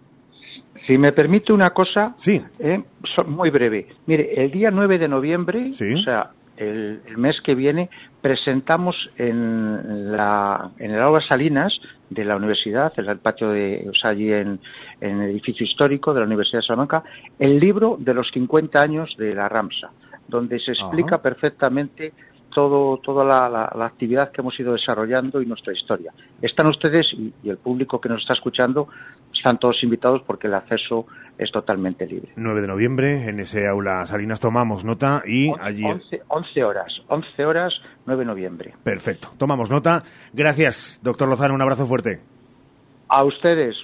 Si 0.87 0.99
me 0.99 1.13
permite 1.13 1.53
una 1.53 1.71
cosa, 1.71 2.15
sí. 2.17 2.41
Eh, 2.59 2.83
muy 3.27 3.51
breve. 3.51 3.89
Mire, 4.07 4.45
el 4.45 4.51
día 4.51 4.71
9 4.71 4.99
de 4.99 5.09
noviembre, 5.09 5.71
o 5.71 5.99
sea, 5.99 6.31
el, 6.57 7.01
mes 7.17 7.41
que 7.41 7.55
viene, 7.55 7.91
presentamos 8.21 9.11
en, 9.19 10.13
la, 10.13 10.71
en 10.79 10.93
el 10.93 11.01
aula 11.01 11.21
Salinas 11.29 11.81
de 12.09 12.25
la 12.25 12.37
universidad, 12.37 12.93
en 12.97 13.09
el 13.09 13.19
patio 13.19 13.51
de, 13.51 13.87
o 13.91 13.95
sea, 13.95 14.11
allí 14.11 14.33
en, 14.33 14.61
el 15.01 15.23
edificio 15.23 15.65
histórico 15.65 16.15
de 16.15 16.21
la 16.21 16.27
Universidad 16.27 16.61
de 16.61 16.67
Salamanca, 16.67 17.03
el 17.39 17.59
libro 17.59 17.97
de 17.99 18.15
los 18.15 18.31
50 18.31 18.81
años 18.81 19.17
de 19.19 19.35
la 19.35 19.49
Ramsa, 19.49 19.91
donde 20.29 20.61
se 20.61 20.73
explica 20.73 21.21
perfectamente 21.21 22.13
todo, 22.53 22.99
toda 22.99 23.25
la, 23.25 23.87
actividad 23.87 24.31
que 24.31 24.41
hemos 24.41 24.59
ido 24.59 24.73
desarrollando 24.73 25.43
y 25.43 25.47
nuestra 25.47 25.73
historia. 25.73 26.13
Están 26.41 26.69
ustedes 26.69 27.07
y, 27.13 27.33
el 27.49 27.59
público 27.59 28.01
que 28.01 28.09
nos 28.09 28.23
está 28.23 28.33
escuchando, 28.33 28.89
están 29.33 29.59
todos 29.59 29.83
invitados 29.83 30.23
porque 30.27 30.47
el 30.47 30.55
acceso 30.55 31.07
es 31.37 31.53
totalmente 31.53 32.07
libre. 32.07 32.31
9 32.37 32.63
de 32.63 32.67
noviembre, 32.67 33.29
en 33.29 33.41
ese 33.41 33.69
aula 33.69 34.07
Salinas 34.07 34.41
tomamos 34.41 34.85
nota 34.85 35.23
y 35.27 35.53
allí... 35.61 35.85
11, 36.29 36.65
horas, 36.65 37.03
11 37.09 37.45
horas, 37.45 37.75
9 38.07 38.21
de 38.21 38.27
noviembre. 38.27 38.75
Perfecto, 38.83 39.29
tomamos 39.37 39.71
nota. 39.71 40.03
Gracias, 40.33 41.01
doctor 41.03 41.29
Lozano, 41.29 41.55
un 41.55 41.63
abrazo 41.63 41.87
fuerte. 41.87 42.21
A 43.09 43.23
ustedes. 43.23 43.77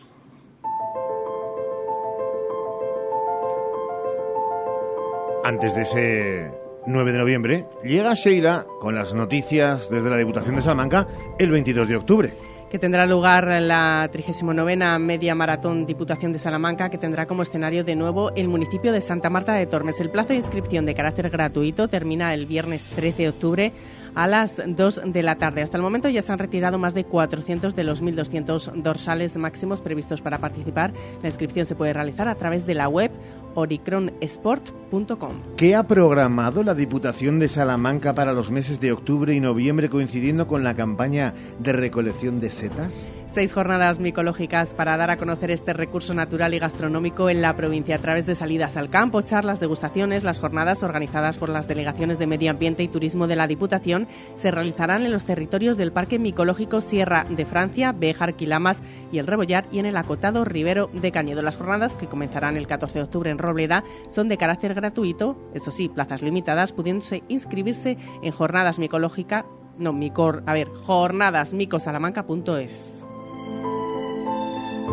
Antes 5.45 5.75
de 5.75 5.83
ese 5.83 6.62
9 6.87 7.13
de 7.13 7.19
noviembre, 7.19 7.67
llega 7.85 8.15
Sheila 8.15 8.67
con 8.81 8.95
las 8.95 9.15
noticias 9.15 9.89
desde 9.91 10.11
la 10.11 10.17
Diputación 10.17 10.57
de 10.57 10.63
Salamanca 10.63 11.07
el 11.39 11.51
22 11.51 11.89
de 11.89 11.97
octubre 11.97 12.35
que 12.73 12.79
tendrá 12.79 13.05
lugar 13.05 13.61
la 13.61 14.09
39 14.11 14.99
Media 14.99 15.35
Maratón 15.35 15.85
Diputación 15.85 16.33
de 16.33 16.39
Salamanca, 16.39 16.89
que 16.89 16.97
tendrá 16.97 17.27
como 17.27 17.43
escenario 17.43 17.85
de 17.85 17.95
nuevo 17.95 18.33
el 18.35 18.49
municipio 18.49 18.93
de 18.93 19.03
Santa 19.03 19.29
Marta 19.29 19.53
de 19.53 19.67
Tormes. 19.67 20.01
El 20.01 20.09
plazo 20.09 20.31
de 20.31 20.37
inscripción 20.37 20.87
de 20.87 20.95
carácter 20.95 21.29
gratuito 21.29 21.87
termina 21.87 22.33
el 22.33 22.47
viernes 22.47 22.87
13 22.87 23.25
de 23.25 23.29
octubre 23.29 23.73
a 24.15 24.27
las 24.27 24.63
2 24.65 25.03
de 25.07 25.23
la 25.23 25.37
tarde. 25.37 25.63
Hasta 25.63 25.77
el 25.77 25.83
momento 25.83 26.09
ya 26.09 26.23
se 26.23 26.33
han 26.33 26.39
retirado 26.39 26.79
más 26.79 26.95
de 26.95 27.05
400 27.05 27.75
de 27.75 27.85
los 27.85 28.03
1.200 28.03 28.73
dorsales 28.83 29.37
máximos 29.37 29.81
previstos 29.81 30.21
para 30.21 30.39
participar. 30.39 30.93
La 31.23 31.29
inscripción 31.29 31.67
se 31.67 31.75
puede 31.75 31.93
realizar 31.93 32.29
a 32.29 32.35
través 32.35 32.67
de 32.67 32.75
la 32.75 32.89
web 32.89 33.11
oricronsport.com. 33.55 35.33
¿Qué 35.57 35.75
ha 35.75 35.87
programado 35.87 36.63
la 36.63 36.75
Diputación 36.75 37.39
de 37.39 37.49
Salamanca 37.49 38.15
para 38.15 38.33
los 38.33 38.51
meses 38.51 38.81
de 38.81 38.93
octubre 38.93 39.35
y 39.35 39.41
noviembre 39.41 39.89
coincidiendo 39.89 40.47
con 40.47 40.65
la 40.65 40.75
campaña 40.75 41.35
de 41.59 41.73
recolección 41.73 42.41
de 42.41 42.51
setas? 42.51 43.11
Seis 43.33 43.55
jornadas 43.55 43.99
micológicas 43.99 44.75
para 44.75 44.99
dar 44.99 45.11
a 45.11 45.17
conocer 45.17 45.51
este 45.51 45.73
recurso 45.73 46.13
natural 46.13 46.53
y 46.53 46.59
gastronómico 46.59 47.31
en 47.31 47.41
la 47.41 47.57
provincia 47.57 47.97
a 47.97 47.99
través 47.99 48.27
de 48.27 48.35
salidas 48.35 48.77
al 48.77 48.91
campo, 48.91 49.23
charlas, 49.23 49.59
degustaciones. 49.59 50.23
Las 50.23 50.39
jornadas 50.39 50.83
organizadas 50.83 51.39
por 51.39 51.49
las 51.49 51.67
delegaciones 51.67 52.19
de 52.19 52.27
Medio 52.27 52.51
Ambiente 52.51 52.83
y 52.83 52.89
Turismo 52.89 53.27
de 53.27 53.37
la 53.37 53.47
Diputación 53.47 54.07
se 54.37 54.51
realizarán 54.51 55.07
en 55.07 55.13
los 55.13 55.25
territorios 55.25 55.79
del 55.79 55.93
Parque 55.93 56.19
Micológico 56.19 56.83
Sierra 56.83 57.25
de 57.27 57.47
Francia, 57.47 57.93
Béjar, 57.93 58.35
Quilamas 58.35 58.83
y 59.11 59.17
el 59.17 59.27
Rebollar 59.27 59.65
y 59.73 59.79
en 59.79 59.87
el 59.87 59.97
acotado 59.97 60.45
Ribero 60.45 60.91
de 60.93 61.11
Cañedo. 61.11 61.41
Las 61.41 61.57
jornadas, 61.57 61.97
que 61.97 62.09
comenzarán 62.09 62.59
el 62.59 62.67
14 62.67 62.99
de 62.99 63.05
octubre 63.05 63.31
en 63.31 63.39
Robleda, 63.39 63.83
son 64.11 64.29
de 64.29 64.37
carácter 64.37 64.75
gratuito, 64.75 65.39
eso 65.55 65.71
sí, 65.71 65.89
plazas 65.89 66.21
limitadas, 66.21 66.75
pudiéndose 66.75 67.23
inscribirse 67.29 67.97
en 68.23 68.31
jornadas 68.31 68.79
micológicas, 68.79 69.47
no, 69.79 69.95
micor, 69.95 70.43
a 70.45 70.53
ver, 70.53 70.69
jornadasmicosalamanca.es. 70.69 73.02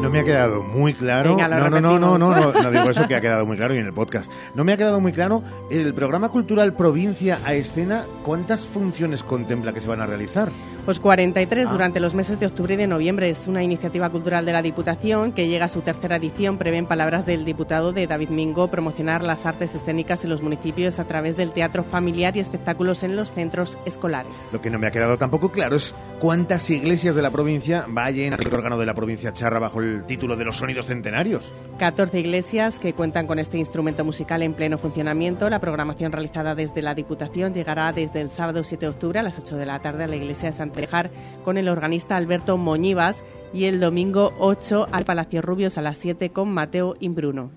No 0.01 0.09
me 0.09 0.19
ha 0.19 0.23
quedado 0.23 0.63
muy 0.63 0.93
claro. 0.93 1.35
no, 1.37 1.47
no, 1.47 1.69
no, 1.69 1.81
no, 1.81 1.99
no, 1.99 2.17
no, 2.17 2.53
no, 2.53 2.71
digo 2.71 2.89
eso 2.89 3.05
que 3.05 3.15
ha 3.15 3.21
quedado 3.21 3.45
muy 3.45 3.57
claro 3.57 3.75
y 3.75 3.79
en 3.79 3.85
el 3.85 3.93
podcast. 3.93 4.31
No 4.55 4.63
me 4.63 4.71
ha 4.71 4.77
quedado 4.77 5.01
muy 5.01 5.11
claro 5.11 5.43
el 5.69 5.93
programa 5.93 6.29
cultural 6.29 6.73
Provincia 6.73 7.39
a 7.45 7.53
Escena, 7.53 8.05
¿cuántas 8.23 8.65
funciones 8.65 9.23
contempla 9.23 9.73
que 9.73 9.81
se 9.81 9.87
van 9.89 9.99
a 9.99 10.05
realizar? 10.05 10.51
Pues 10.85 10.99
43 10.99 11.67
ah. 11.67 11.71
durante 11.71 11.99
los 11.99 12.15
meses 12.15 12.39
de 12.39 12.47
octubre 12.47 12.73
y 12.73 12.77
de 12.77 12.87
noviembre. 12.87 13.29
Es 13.29 13.47
una 13.47 13.63
iniciativa 13.63 14.09
cultural 14.09 14.45
de 14.45 14.53
la 14.53 14.61
Diputación 14.61 15.31
que 15.31 15.47
llega 15.47 15.65
a 15.65 15.69
su 15.69 15.81
tercera 15.81 16.15
edición. 16.15 16.57
Prevén 16.57 16.85
palabras 16.85 17.25
del 17.25 17.45
diputado 17.45 17.91
de 17.93 18.07
David 18.07 18.29
Mingo 18.29 18.69
promocionar 18.69 19.23
las 19.23 19.45
artes 19.45 19.75
escénicas 19.75 20.23
en 20.23 20.29
los 20.29 20.41
municipios 20.41 20.99
a 20.99 21.05
través 21.05 21.37
del 21.37 21.51
teatro 21.51 21.83
familiar 21.83 22.35
y 22.35 22.39
espectáculos 22.39 23.03
en 23.03 23.15
los 23.15 23.31
centros 23.31 23.77
escolares. 23.85 24.31
Lo 24.51 24.61
que 24.61 24.69
no 24.69 24.79
me 24.79 24.87
ha 24.87 24.91
quedado 24.91 25.17
tampoco 25.17 25.49
claro 25.49 25.75
es 25.75 25.93
cuántas 26.19 26.69
iglesias 26.69 27.15
de 27.15 27.21
la 27.21 27.29
provincia 27.29 27.85
vayan 27.87 28.33
al 28.33 28.53
órgano 28.53 28.77
de 28.77 28.85
la 28.85 28.93
provincia 28.93 29.33
charra 29.33 29.59
bajo 29.59 29.81
el 29.81 30.05
título 30.05 30.35
de 30.35 30.45
los 30.45 30.57
sonidos 30.57 30.87
centenarios. 30.87 31.53
14 31.77 32.19
iglesias 32.19 32.79
que 32.79 32.93
cuentan 32.93 33.27
con 33.27 33.39
este 33.39 33.57
instrumento 33.57 34.03
musical 34.03 34.41
en 34.43 34.53
pleno 34.53 34.77
funcionamiento. 34.77 35.49
La 35.49 35.59
programación 35.59 36.11
realizada 36.11 36.55
desde 36.55 36.81
la 36.81 36.95
Diputación 36.95 37.53
llegará 37.53 37.91
desde 37.91 38.21
el 38.21 38.29
sábado 38.29 38.63
7 38.63 38.85
de 38.85 38.89
octubre 38.89 39.19
a 39.19 39.23
las 39.23 39.37
8 39.37 39.55
de 39.55 39.65
la 39.65 39.79
tarde 39.79 40.03
a 40.03 40.07
la 40.07 40.15
iglesia 40.15 40.49
de 40.49 40.55
Santa 40.55 40.78
dejar 40.81 41.11
con 41.43 41.57
el 41.57 41.69
organista 41.69 42.15
Alberto 42.15 42.57
Moñivas 42.57 43.23
y 43.53 43.65
el 43.65 43.79
domingo 43.79 44.33
8 44.39 44.87
al 44.91 45.05
Palacio 45.05 45.41
Rubios 45.41 45.77
a 45.77 45.81
las 45.81 45.97
7 45.97 46.29
con 46.29 46.49
Mateo 46.49 46.95
Imbruno. 46.99 47.51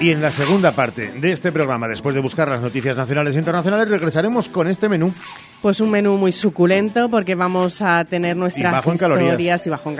Y 0.00 0.12
en 0.12 0.22
la 0.22 0.30
segunda 0.30 0.72
parte 0.72 1.10
de 1.10 1.32
este 1.32 1.50
programa, 1.50 1.88
después 1.88 2.14
de 2.14 2.20
buscar 2.20 2.48
las 2.48 2.60
noticias 2.60 2.96
nacionales 2.96 3.34
e 3.34 3.38
internacionales, 3.40 3.88
regresaremos 3.88 4.48
con 4.48 4.68
este 4.68 4.88
menú. 4.88 5.12
Pues 5.60 5.80
un 5.80 5.90
menú 5.90 6.16
muy 6.16 6.30
suculento 6.30 7.10
porque 7.10 7.34
vamos 7.34 7.82
a 7.82 8.04
tener 8.04 8.36
nuestras 8.36 8.74
bajo 8.74 8.92
historias 8.92 9.66
y 9.66 9.70
bajo 9.70 9.90
en, 9.90 9.96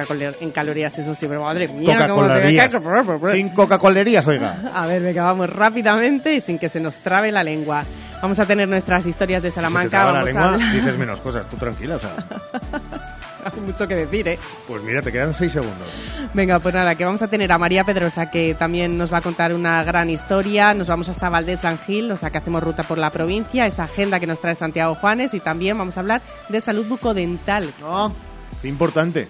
calorías, 0.53 0.97
eso 1.01 1.16
sí, 1.16 1.27
pero 1.27 1.43
madre 1.43 1.66
mía, 1.66 2.07
coca 2.09 3.33
Sin 3.33 3.49
Coca-Colerías, 3.49 4.25
oiga. 4.29 4.71
A 4.75 4.87
ver, 4.87 5.03
venga, 5.03 5.25
vamos 5.25 5.51
rápidamente 5.51 6.33
y 6.33 6.41
sin 6.41 6.61
que 6.61 6.69
se 6.69 6.79
nos 6.79 6.99
trabe 6.99 7.33
la 7.33 7.43
lengua. 7.43 7.85
Vamos 8.21 8.39
a 8.39 8.47
tener 8.47 8.69
nuestras 8.69 9.07
historias 9.07 9.43
de 9.43 9.51
Salamanca. 9.51 10.07
Si 10.07 10.12
la 10.12 10.25
lengua, 10.25 10.57
dices 10.73 10.99
menos 10.99 11.21
cosas, 11.21 11.49
tú 11.49 11.57
tranquila, 11.57 11.97
o 11.97 12.01
sea. 12.01 12.16
Hay 13.45 13.61
mucho 13.61 13.87
que 13.87 13.95
decir, 13.95 14.29
¿eh? 14.29 14.39
Pues 14.66 14.83
mira, 14.83 15.01
te 15.01 15.12
quedan 15.12 15.33
seis 15.33 15.53
segundos. 15.53 15.89
Venga, 16.35 16.59
pues 16.59 16.75
nada, 16.75 16.97
que 16.97 17.05
vamos 17.05 17.23
a 17.23 17.29
tener 17.29 17.51
a 17.53 17.57
María 17.57 17.85
Pedrosa, 17.85 18.31
que 18.31 18.55
también 18.55 18.99
nos 18.99 19.12
va 19.12 19.19
a 19.19 19.21
contar 19.23 19.55
una 19.55 19.83
gran 19.85 20.11
historia. 20.11 20.75
Nos 20.75 20.89
vamos 20.89 21.09
hasta 21.09 21.29
Valdés 21.29 21.61
San 21.61 21.79
Gil, 21.79 22.11
o 22.11 22.16
sea 22.16 22.31
que 22.31 22.39
hacemos 22.39 22.62
ruta 22.62 22.83
por 22.83 22.99
la 22.99 23.11
provincia, 23.11 23.66
esa 23.66 23.85
agenda 23.85 24.21
que 24.21 24.27
nos 24.27 24.41
trae 24.41 24.55
Santiago 24.55 24.95
Juanes, 24.95 25.33
y 25.35 25.41
también 25.41 25.79
vamos 25.79 25.97
a 25.97 26.01
hablar 26.01 26.21
de 26.49 26.61
salud 26.61 26.87
bucodental. 26.87 27.73
Oh, 27.83 28.12
qué 28.61 28.69
importante 28.69 29.29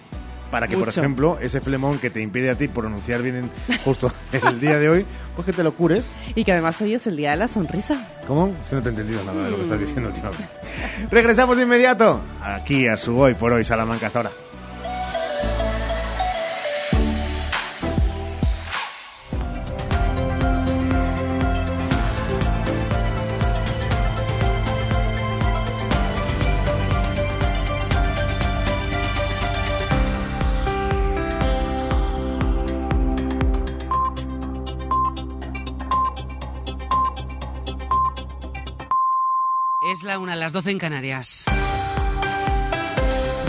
para 0.51 0.69
que, 0.69 0.77
por 0.77 0.89
ejemplo, 0.89 1.39
ese 1.41 1.61
flemón 1.61 1.99
que 1.99 2.11
te 2.11 2.23
impide 2.23 2.51
a 2.51 2.55
ti 2.55 2.69
pronunciar 2.69 3.23
bien 3.23 3.51
justo 3.85 4.13
el 4.33 4.61
día 4.61 4.79
de 4.79 4.89
hoy, 4.89 5.07
pues 5.35 5.47
que 5.47 5.53
te 5.53 5.63
lo 5.63 5.75
cures. 5.75 6.07
Y 6.35 6.45
que 6.45 6.53
además 6.53 6.81
hoy 6.81 6.95
es 6.95 7.07
el 7.07 7.17
día 7.17 7.33
de 7.33 7.37
la 7.37 7.49
sonrisa. 7.49 8.07
¿Cómo? 8.27 8.49
Es 8.63 8.69
que 8.69 8.77
no 8.77 8.83
te 8.83 8.89
he 8.89 8.91
entendido 8.93 9.25
nada 9.25 9.45
de 9.45 9.51
lo 9.51 9.57
que 9.57 9.63
estás 9.63 9.81
diciendo 9.81 10.09
últimamente. 10.09 10.45
Regresamos 11.11 11.57
de 11.57 11.63
inmediato 11.65 12.21
aquí 12.43 12.87
a 12.87 12.97
su 12.97 13.19
Hoy 13.19 13.35
por 13.35 13.53
Hoy 13.53 13.65
Salamanca 13.65 14.07
hasta 14.07 14.21
ahora. 14.21 14.31
Una 40.17 40.33
a 40.33 40.37
las 40.37 40.55
12 40.55 40.71
en 40.71 40.79
Canarias. 40.79 41.45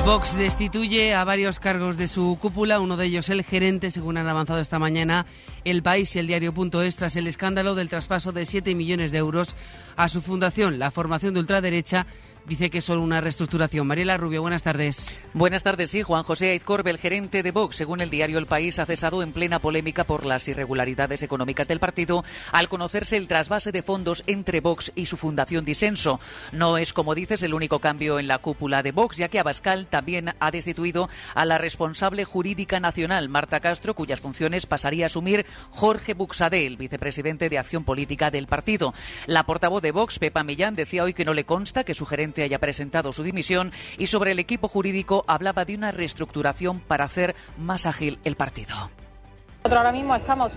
Vox 0.05 0.35
destituye 0.35 1.13
a 1.13 1.23
varios 1.23 1.59
cargos 1.59 1.95
de 1.95 2.07
su 2.07 2.37
cúpula, 2.41 2.79
uno 2.79 2.97
de 2.97 3.05
ellos 3.05 3.29
el 3.29 3.43
gerente, 3.43 3.91
según 3.91 4.17
han 4.17 4.27
avanzado 4.27 4.59
esta 4.59 4.79
mañana 4.79 5.27
El 5.63 5.83
País 5.83 6.15
y 6.15 6.19
el 6.19 6.27
Diario.es, 6.27 6.95
tras 6.95 7.15
el 7.15 7.27
escándalo 7.27 7.75
del 7.75 7.89
traspaso 7.89 8.31
de 8.31 8.45
7 8.45 8.73
millones 8.73 9.11
de 9.11 9.19
euros 9.19 9.55
a 9.95 10.09
su 10.09 10.21
fundación, 10.21 10.79
la 10.79 10.89
formación 10.89 11.35
de 11.35 11.41
ultraderecha 11.41 12.07
dice 12.49 12.71
que 12.71 12.79
es 12.79 12.85
solo 12.85 13.03
una 13.03 13.21
reestructuración. 13.21 13.85
Mariela 13.85 14.17
Rubio, 14.17 14.41
buenas 14.41 14.63
tardes. 14.63 15.17
Buenas 15.33 15.61
tardes, 15.61 15.91
sí. 15.91 16.01
Juan 16.01 16.23
José 16.23 16.49
Aizcorbe, 16.49 16.89
el 16.89 16.97
gerente 16.97 17.43
de 17.43 17.51
Vox, 17.51 17.75
según 17.75 18.01
el 18.01 18.09
diario 18.09 18.39
El 18.39 18.47
País, 18.47 18.79
ha 18.79 18.87
cesado 18.87 19.21
en 19.21 19.33
plena 19.33 19.59
polémica 19.59 20.03
por 20.03 20.25
las 20.25 20.47
irregularidades 20.47 21.21
económicas 21.21 21.67
del 21.67 21.79
partido 21.79 22.23
al 22.51 22.67
conocerse 22.67 23.17
el 23.17 23.27
trasvase 23.27 23.71
de 23.71 23.83
fondos 23.83 24.23
entre 24.25 24.61
Vox 24.61 24.91
y 24.95 25.05
su 25.05 25.15
fundación 25.15 25.63
Disenso. 25.63 26.19
No 26.51 26.79
es, 26.79 26.91
como 26.91 27.13
dices, 27.13 27.43
el 27.43 27.53
único 27.53 27.77
cambio 27.79 28.17
en 28.17 28.27
la 28.27 28.39
cúpula 28.39 28.81
de 28.81 28.93
Vox, 28.93 29.17
ya 29.17 29.29
que 29.29 29.39
Abascal 29.39 29.85
también 29.85 30.33
ha 30.39 30.51
destituido 30.51 31.07
a 31.35 31.45
la 31.45 31.59
responsable 31.59 32.25
jurídica 32.25 32.79
nacional, 32.79 33.29
Marta 33.29 33.59
Castro, 33.59 33.93
cuyas 33.93 34.21
funciones 34.21 34.65
pasaría 34.65 35.05
a 35.05 35.07
asumir 35.07 35.45
Jorge 35.69 36.15
Buxadé, 36.15 36.65
el 36.65 36.77
vicepresidente 36.77 37.47
de 37.47 37.59
Acción 37.59 37.83
Política 37.83 38.31
del 38.31 38.47
partido. 38.47 38.95
La 39.27 39.45
portavoz 39.45 39.83
de 39.83 39.91
Vox, 39.91 40.17
Pepa 40.17 40.43
Millán, 40.43 40.75
decía 40.75 41.03
hoy 41.03 41.13
que 41.13 41.25
no 41.25 41.35
le 41.35 41.45
consta 41.45 41.83
que 41.83 41.93
su 41.93 42.07
gerente 42.07 42.38
haya 42.43 42.59
presentado 42.59 43.13
su 43.13 43.23
dimisión 43.23 43.71
y 43.97 44.07
sobre 44.07 44.31
el 44.31 44.39
equipo 44.39 44.67
jurídico 44.67 45.23
hablaba 45.27 45.65
de 45.65 45.75
una 45.75 45.91
reestructuración 45.91 46.79
para 46.79 47.05
hacer 47.05 47.35
más 47.57 47.85
ágil 47.85 48.19
el 48.23 48.35
partido. 48.35 48.75
Ahora 49.63 49.91
mismo 49.91 50.15
estamos 50.15 50.53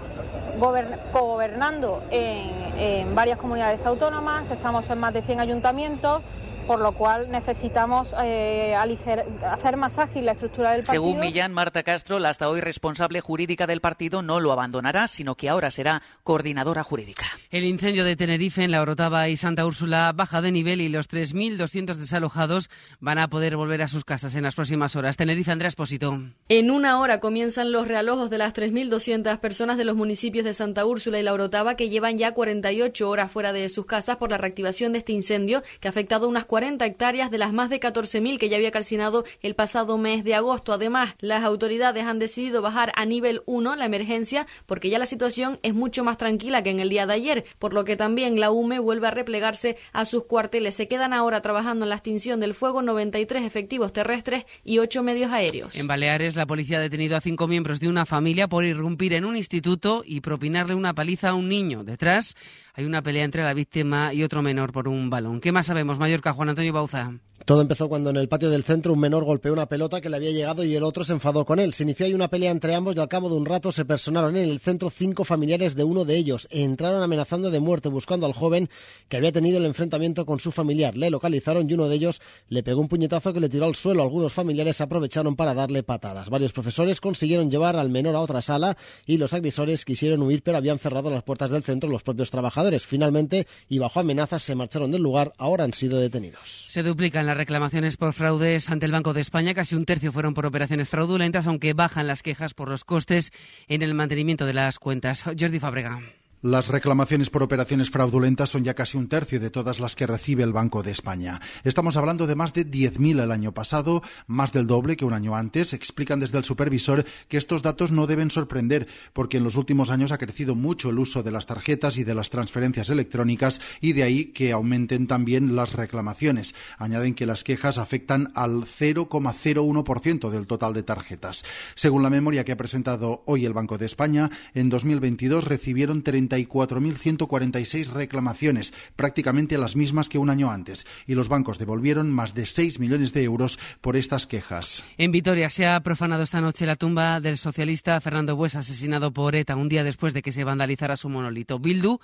cogobernando 1.12 2.04
en, 2.10 2.78
en 2.78 3.14
varias 3.14 3.38
comunidades 3.38 3.84
autónomas, 3.84 4.50
estamos 4.50 4.88
en 4.88 4.98
más 4.98 5.12
de 5.12 5.22
100 5.22 5.40
ayuntamientos 5.40 6.22
por 6.62 6.80
lo 6.80 6.92
cual 6.92 7.30
necesitamos 7.30 8.14
eh, 8.22 8.74
hacer 8.74 9.76
más 9.76 9.98
ágil 9.98 10.26
la 10.26 10.32
estructura 10.32 10.72
del 10.72 10.84
partido. 10.84 11.02
Según 11.02 11.20
Millán, 11.20 11.52
Marta 11.52 11.82
Castro, 11.82 12.18
la 12.18 12.30
hasta 12.30 12.48
hoy 12.48 12.60
responsable 12.60 13.20
jurídica 13.20 13.66
del 13.66 13.80
partido, 13.80 14.22
no 14.22 14.40
lo 14.40 14.52
abandonará, 14.52 15.08
sino 15.08 15.34
que 15.34 15.48
ahora 15.48 15.70
será 15.70 16.02
coordinadora 16.24 16.82
jurídica. 16.82 17.24
El 17.50 17.64
incendio 17.64 18.04
de 18.04 18.16
Tenerife 18.16 18.64
en 18.64 18.70
La 18.70 18.82
Orotava 18.82 19.28
y 19.28 19.36
Santa 19.36 19.66
Úrsula 19.66 20.12
baja 20.14 20.40
de 20.40 20.52
nivel 20.52 20.80
y 20.80 20.88
los 20.88 21.10
3.200 21.10 21.94
desalojados 21.94 22.70
van 23.00 23.18
a 23.18 23.28
poder 23.28 23.56
volver 23.56 23.82
a 23.82 23.88
sus 23.88 24.04
casas 24.04 24.34
en 24.34 24.42
las 24.42 24.54
próximas 24.54 24.96
horas. 24.96 25.16
Tenerife, 25.16 25.50
Andrea 25.50 25.68
Espósito. 25.68 26.18
En 26.48 26.70
una 26.70 27.00
hora 27.00 27.20
comienzan 27.20 27.72
los 27.72 27.88
realojos 27.88 28.30
de 28.30 28.38
las 28.38 28.54
3.200 28.54 29.38
personas 29.38 29.76
de 29.76 29.84
los 29.84 29.96
municipios 29.96 30.44
de 30.44 30.54
Santa 30.54 30.86
Úrsula 30.86 31.18
y 31.18 31.22
La 31.22 31.32
Orotava 31.32 31.76
que 31.76 31.88
llevan 31.88 32.18
ya 32.18 32.32
48 32.32 33.08
horas 33.08 33.30
fuera 33.30 33.52
de 33.52 33.68
sus 33.68 33.86
casas 33.86 34.16
por 34.16 34.30
la 34.30 34.38
reactivación 34.38 34.92
de 34.92 34.98
este 34.98 35.12
incendio 35.12 35.62
que 35.80 35.88
ha 35.88 35.90
afectado 35.90 36.28
unas 36.28 36.44
40 36.52 36.84
hectáreas 36.84 37.30
de 37.30 37.38
las 37.38 37.54
más 37.54 37.70
de 37.70 37.80
14.000 37.80 38.36
que 38.36 38.50
ya 38.50 38.58
había 38.58 38.70
calcinado 38.70 39.24
el 39.40 39.54
pasado 39.54 39.96
mes 39.96 40.22
de 40.22 40.34
agosto. 40.34 40.74
Además, 40.74 41.14
las 41.18 41.44
autoridades 41.44 42.04
han 42.04 42.18
decidido 42.18 42.60
bajar 42.60 42.92
a 42.94 43.06
nivel 43.06 43.40
1 43.46 43.74
la 43.74 43.86
emergencia 43.86 44.46
porque 44.66 44.90
ya 44.90 44.98
la 44.98 45.06
situación 45.06 45.58
es 45.62 45.72
mucho 45.72 46.04
más 46.04 46.18
tranquila 46.18 46.62
que 46.62 46.68
en 46.68 46.80
el 46.80 46.90
día 46.90 47.06
de 47.06 47.14
ayer, 47.14 47.44
por 47.58 47.72
lo 47.72 47.84
que 47.86 47.96
también 47.96 48.38
la 48.38 48.50
UME 48.50 48.80
vuelve 48.80 49.06
a 49.06 49.12
replegarse 49.12 49.78
a 49.94 50.04
sus 50.04 50.26
cuarteles. 50.26 50.74
Se 50.74 50.88
quedan 50.88 51.14
ahora 51.14 51.40
trabajando 51.40 51.86
en 51.86 51.88
la 51.88 51.96
extinción 51.96 52.38
del 52.38 52.52
fuego 52.52 52.82
93 52.82 53.44
efectivos 53.44 53.94
terrestres 53.94 54.44
y 54.62 54.78
8 54.78 55.02
medios 55.02 55.32
aéreos. 55.32 55.74
En 55.76 55.86
Baleares, 55.86 56.36
la 56.36 56.44
policía 56.44 56.76
ha 56.76 56.82
detenido 56.82 57.16
a 57.16 57.22
cinco 57.22 57.48
miembros 57.48 57.80
de 57.80 57.88
una 57.88 58.04
familia 58.04 58.46
por 58.46 58.66
irrumpir 58.66 59.14
en 59.14 59.24
un 59.24 59.38
instituto 59.38 60.02
y 60.04 60.20
propinarle 60.20 60.74
una 60.74 60.92
paliza 60.92 61.30
a 61.30 61.34
un 61.34 61.48
niño. 61.48 61.82
Detrás 61.82 62.36
hay 62.74 62.84
una 62.84 63.02
pelea 63.02 63.24
entre 63.24 63.42
la 63.42 63.54
víctima 63.54 64.14
y 64.14 64.22
otro 64.22 64.42
menor 64.42 64.72
por 64.72 64.88
un 64.88 65.10
balón. 65.10 65.40
¿Qué 65.40 65.52
más 65.52 65.66
sabemos, 65.66 65.98
Mallorca, 65.98 66.32
Juan 66.32 66.48
Antonio 66.48 66.72
Bauza? 66.72 67.12
Todo 67.44 67.60
empezó 67.60 67.88
cuando 67.88 68.10
en 68.10 68.16
el 68.16 68.28
patio 68.28 68.50
del 68.50 68.62
centro 68.62 68.92
un 68.92 69.00
menor 69.00 69.24
golpeó 69.24 69.52
una 69.52 69.66
pelota 69.66 70.00
que 70.00 70.08
le 70.08 70.16
había 70.16 70.30
llegado 70.30 70.62
y 70.62 70.76
el 70.76 70.84
otro 70.84 71.02
se 71.02 71.12
enfadó 71.12 71.44
con 71.44 71.58
él. 71.58 71.74
Se 71.74 71.82
inició 71.82 72.06
ahí 72.06 72.14
una 72.14 72.28
pelea 72.28 72.52
entre 72.52 72.74
ambos 72.74 72.94
y 72.94 73.00
al 73.00 73.08
cabo 73.08 73.28
de 73.28 73.34
un 73.34 73.46
rato 73.46 73.72
se 73.72 73.84
personaron 73.84 74.36
en 74.36 74.48
el 74.48 74.60
centro 74.60 74.90
cinco 74.90 75.24
familiares 75.24 75.74
de 75.74 75.82
uno 75.82 76.04
de 76.04 76.16
ellos. 76.16 76.46
Entraron 76.52 77.02
amenazando 77.02 77.50
de 77.50 77.58
muerte 77.58 77.88
buscando 77.88 78.26
al 78.26 78.32
joven 78.32 78.68
que 79.08 79.16
había 79.16 79.32
tenido 79.32 79.58
el 79.58 79.64
enfrentamiento 79.64 80.24
con 80.24 80.38
su 80.38 80.52
familiar. 80.52 80.96
Le 80.96 81.10
localizaron 81.10 81.68
y 81.68 81.74
uno 81.74 81.88
de 81.88 81.96
ellos 81.96 82.20
le 82.48 82.62
pegó 82.62 82.80
un 82.80 82.86
puñetazo 82.86 83.32
que 83.32 83.40
le 83.40 83.48
tiró 83.48 83.64
al 83.64 83.74
suelo. 83.74 84.02
Algunos 84.02 84.32
familiares 84.32 84.80
aprovecharon 84.80 85.34
para 85.34 85.52
darle 85.52 85.82
patadas. 85.82 86.30
Varios 86.30 86.52
profesores 86.52 87.00
consiguieron 87.00 87.50
llevar 87.50 87.74
al 87.74 87.90
menor 87.90 88.14
a 88.14 88.20
otra 88.20 88.40
sala 88.40 88.76
y 89.04 89.16
los 89.16 89.32
agresores 89.32 89.84
quisieron 89.84 90.22
huir 90.22 90.42
pero 90.44 90.58
habían 90.58 90.78
cerrado 90.78 91.10
las 91.10 91.24
puertas 91.24 91.50
del 91.50 91.64
centro 91.64 91.90
los 91.90 92.04
propios 92.04 92.30
trabajadores. 92.30 92.86
Finalmente 92.86 93.48
y 93.68 93.80
bajo 93.80 93.98
amenazas 93.98 94.44
se 94.44 94.54
marcharon 94.54 94.92
del 94.92 95.02
lugar. 95.02 95.32
Ahora 95.38 95.64
han 95.64 95.72
sido 95.72 95.98
detenidos. 95.98 96.66
Se 96.68 96.84
duplican 96.84 97.26
las 97.26 97.31
reclamaciones 97.34 97.96
por 97.96 98.12
fraudes 98.12 98.70
ante 98.70 98.86
el 98.86 98.92
Banco 98.92 99.12
de 99.12 99.20
España. 99.20 99.54
Casi 99.54 99.74
un 99.74 99.84
tercio 99.84 100.12
fueron 100.12 100.34
por 100.34 100.46
operaciones 100.46 100.88
fraudulentas, 100.88 101.46
aunque 101.46 101.72
bajan 101.74 102.06
las 102.06 102.22
quejas 102.22 102.54
por 102.54 102.68
los 102.68 102.84
costes 102.84 103.32
en 103.68 103.82
el 103.82 103.94
mantenimiento 103.94 104.46
de 104.46 104.54
las 104.54 104.78
cuentas. 104.78 105.24
Jordi 105.24 105.58
Fabrega. 105.58 106.00
Las 106.44 106.66
reclamaciones 106.66 107.30
por 107.30 107.44
operaciones 107.44 107.90
fraudulentas 107.90 108.50
son 108.50 108.64
ya 108.64 108.74
casi 108.74 108.98
un 108.98 109.06
tercio 109.06 109.38
de 109.38 109.48
todas 109.48 109.78
las 109.78 109.94
que 109.94 110.08
recibe 110.08 110.42
el 110.42 110.52
Banco 110.52 110.82
de 110.82 110.90
España. 110.90 111.40
Estamos 111.62 111.96
hablando 111.96 112.26
de 112.26 112.34
más 112.34 112.52
de 112.52 112.66
10.000 112.66 113.22
el 113.22 113.30
año 113.30 113.54
pasado, 113.54 114.02
más 114.26 114.52
del 114.52 114.66
doble 114.66 114.96
que 114.96 115.04
un 115.04 115.12
año 115.12 115.36
antes. 115.36 115.72
Explican 115.72 116.18
desde 116.18 116.38
el 116.38 116.44
supervisor 116.44 117.04
que 117.28 117.36
estos 117.36 117.62
datos 117.62 117.92
no 117.92 118.08
deben 118.08 118.32
sorprender 118.32 118.88
porque 119.12 119.36
en 119.36 119.44
los 119.44 119.54
últimos 119.54 119.88
años 119.90 120.10
ha 120.10 120.18
crecido 120.18 120.56
mucho 120.56 120.90
el 120.90 120.98
uso 120.98 121.22
de 121.22 121.30
las 121.30 121.46
tarjetas 121.46 121.96
y 121.96 122.02
de 122.02 122.16
las 122.16 122.28
transferencias 122.28 122.90
electrónicas 122.90 123.60
y 123.80 123.92
de 123.92 124.02
ahí 124.02 124.24
que 124.32 124.50
aumenten 124.50 125.06
también 125.06 125.54
las 125.54 125.74
reclamaciones. 125.74 126.56
Añaden 126.76 127.14
que 127.14 127.24
las 127.24 127.44
quejas 127.44 127.78
afectan 127.78 128.32
al 128.34 128.64
0,01% 128.64 130.28
del 130.28 130.48
total 130.48 130.74
de 130.74 130.82
tarjetas. 130.82 131.44
Según 131.76 132.02
la 132.02 132.10
memoria 132.10 132.44
que 132.44 132.50
ha 132.50 132.56
presentado 132.56 133.22
hoy 133.26 133.46
el 133.46 133.52
Banco 133.52 133.78
de 133.78 133.86
España, 133.86 134.28
en 134.54 134.70
2022 134.70 135.44
recibieron 135.44 136.02
30 136.02 136.31
34.146 136.32 137.92
reclamaciones, 137.92 138.72
prácticamente 138.96 139.58
las 139.58 139.76
mismas 139.76 140.08
que 140.08 140.18
un 140.18 140.30
año 140.30 140.50
antes, 140.50 140.86
y 141.06 141.14
los 141.14 141.28
bancos 141.28 141.58
devolvieron 141.58 142.10
más 142.10 142.34
de 142.34 142.46
6 142.46 142.78
millones 142.78 143.12
de 143.12 143.24
euros 143.24 143.58
por 143.80 143.96
estas 143.96 144.26
quejas. 144.26 144.82
En 144.96 145.12
Vitoria 145.12 145.50
se 145.50 145.66
ha 145.66 145.78
profanado 145.80 146.22
esta 146.22 146.40
noche 146.40 146.66
la 146.66 146.76
tumba 146.76 147.20
del 147.20 147.38
socialista 147.38 148.00
Fernando 148.00 148.36
Bues, 148.36 148.56
asesinado 148.56 149.12
por 149.12 149.34
ETA 149.34 149.56
un 149.56 149.68
día 149.68 149.84
después 149.84 150.14
de 150.14 150.22
que 150.22 150.32
se 150.32 150.44
vandalizara 150.44 150.96
su 150.96 151.08
monolito. 151.08 151.58
Bildu 151.58 151.98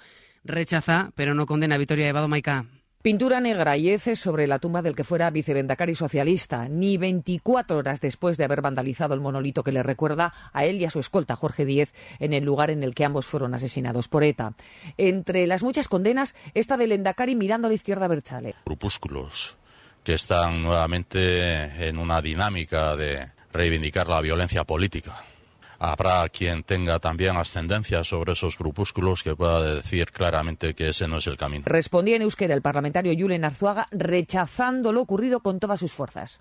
rechaza, 0.44 1.10
pero 1.14 1.34
no 1.34 1.46
condena 1.46 1.76
a 1.76 1.78
Vitoria 1.78 2.08
Evado 2.08 2.28
Maica. 2.28 2.66
Pintura 3.00 3.40
negra 3.40 3.76
y 3.76 3.90
heces 3.90 4.18
sobre 4.18 4.48
la 4.48 4.58
tumba 4.58 4.82
del 4.82 4.96
que 4.96 5.04
fuera 5.04 5.30
vicelendacari 5.30 5.94
socialista, 5.94 6.68
ni 6.68 6.96
24 6.96 7.78
horas 7.78 8.00
después 8.00 8.36
de 8.36 8.44
haber 8.44 8.60
vandalizado 8.60 9.14
el 9.14 9.20
monolito 9.20 9.62
que 9.62 9.70
le 9.70 9.84
recuerda 9.84 10.32
a 10.52 10.64
él 10.64 10.80
y 10.80 10.84
a 10.84 10.90
su 10.90 10.98
escolta, 10.98 11.36
Jorge 11.36 11.64
Díez, 11.64 11.94
en 12.18 12.32
el 12.32 12.44
lugar 12.44 12.70
en 12.70 12.82
el 12.82 12.96
que 12.96 13.04
ambos 13.04 13.24
fueron 13.26 13.54
asesinados 13.54 14.08
por 14.08 14.24
ETA. 14.24 14.54
Entre 14.96 15.46
las 15.46 15.62
muchas 15.62 15.86
condenas, 15.86 16.34
esta 16.54 16.76
del 16.76 16.90
Endacari 16.90 17.36
mirando 17.36 17.68
a 17.68 17.70
la 17.70 17.76
izquierda 17.76 18.08
Berchale. 18.08 18.56
Grupúsculos 18.66 19.56
que 20.02 20.14
están 20.14 20.64
nuevamente 20.64 21.88
en 21.88 21.98
una 21.98 22.20
dinámica 22.20 22.96
de 22.96 23.28
reivindicar 23.52 24.08
la 24.08 24.20
violencia 24.20 24.64
política 24.64 25.22
habrá 25.78 26.28
quien 26.28 26.62
tenga 26.64 26.98
también 26.98 27.36
ascendencia 27.36 28.04
sobre 28.04 28.32
esos 28.32 28.58
grupúsculos 28.58 29.22
que 29.22 29.36
pueda 29.36 29.74
decir 29.74 30.10
claramente 30.10 30.74
que 30.74 30.88
ese 30.88 31.06
no 31.08 31.18
es 31.18 31.26
el 31.26 31.36
camino. 31.36 31.64
Respondía 31.66 32.16
en 32.16 32.22
euskera 32.22 32.54
el 32.54 32.62
parlamentario 32.62 33.14
Julen 33.18 33.44
Arzuaga 33.44 33.86
rechazando 33.90 34.92
lo 34.92 35.02
ocurrido 35.02 35.40
con 35.40 35.60
todas 35.60 35.80
sus 35.80 35.92
fuerzas. 35.92 36.40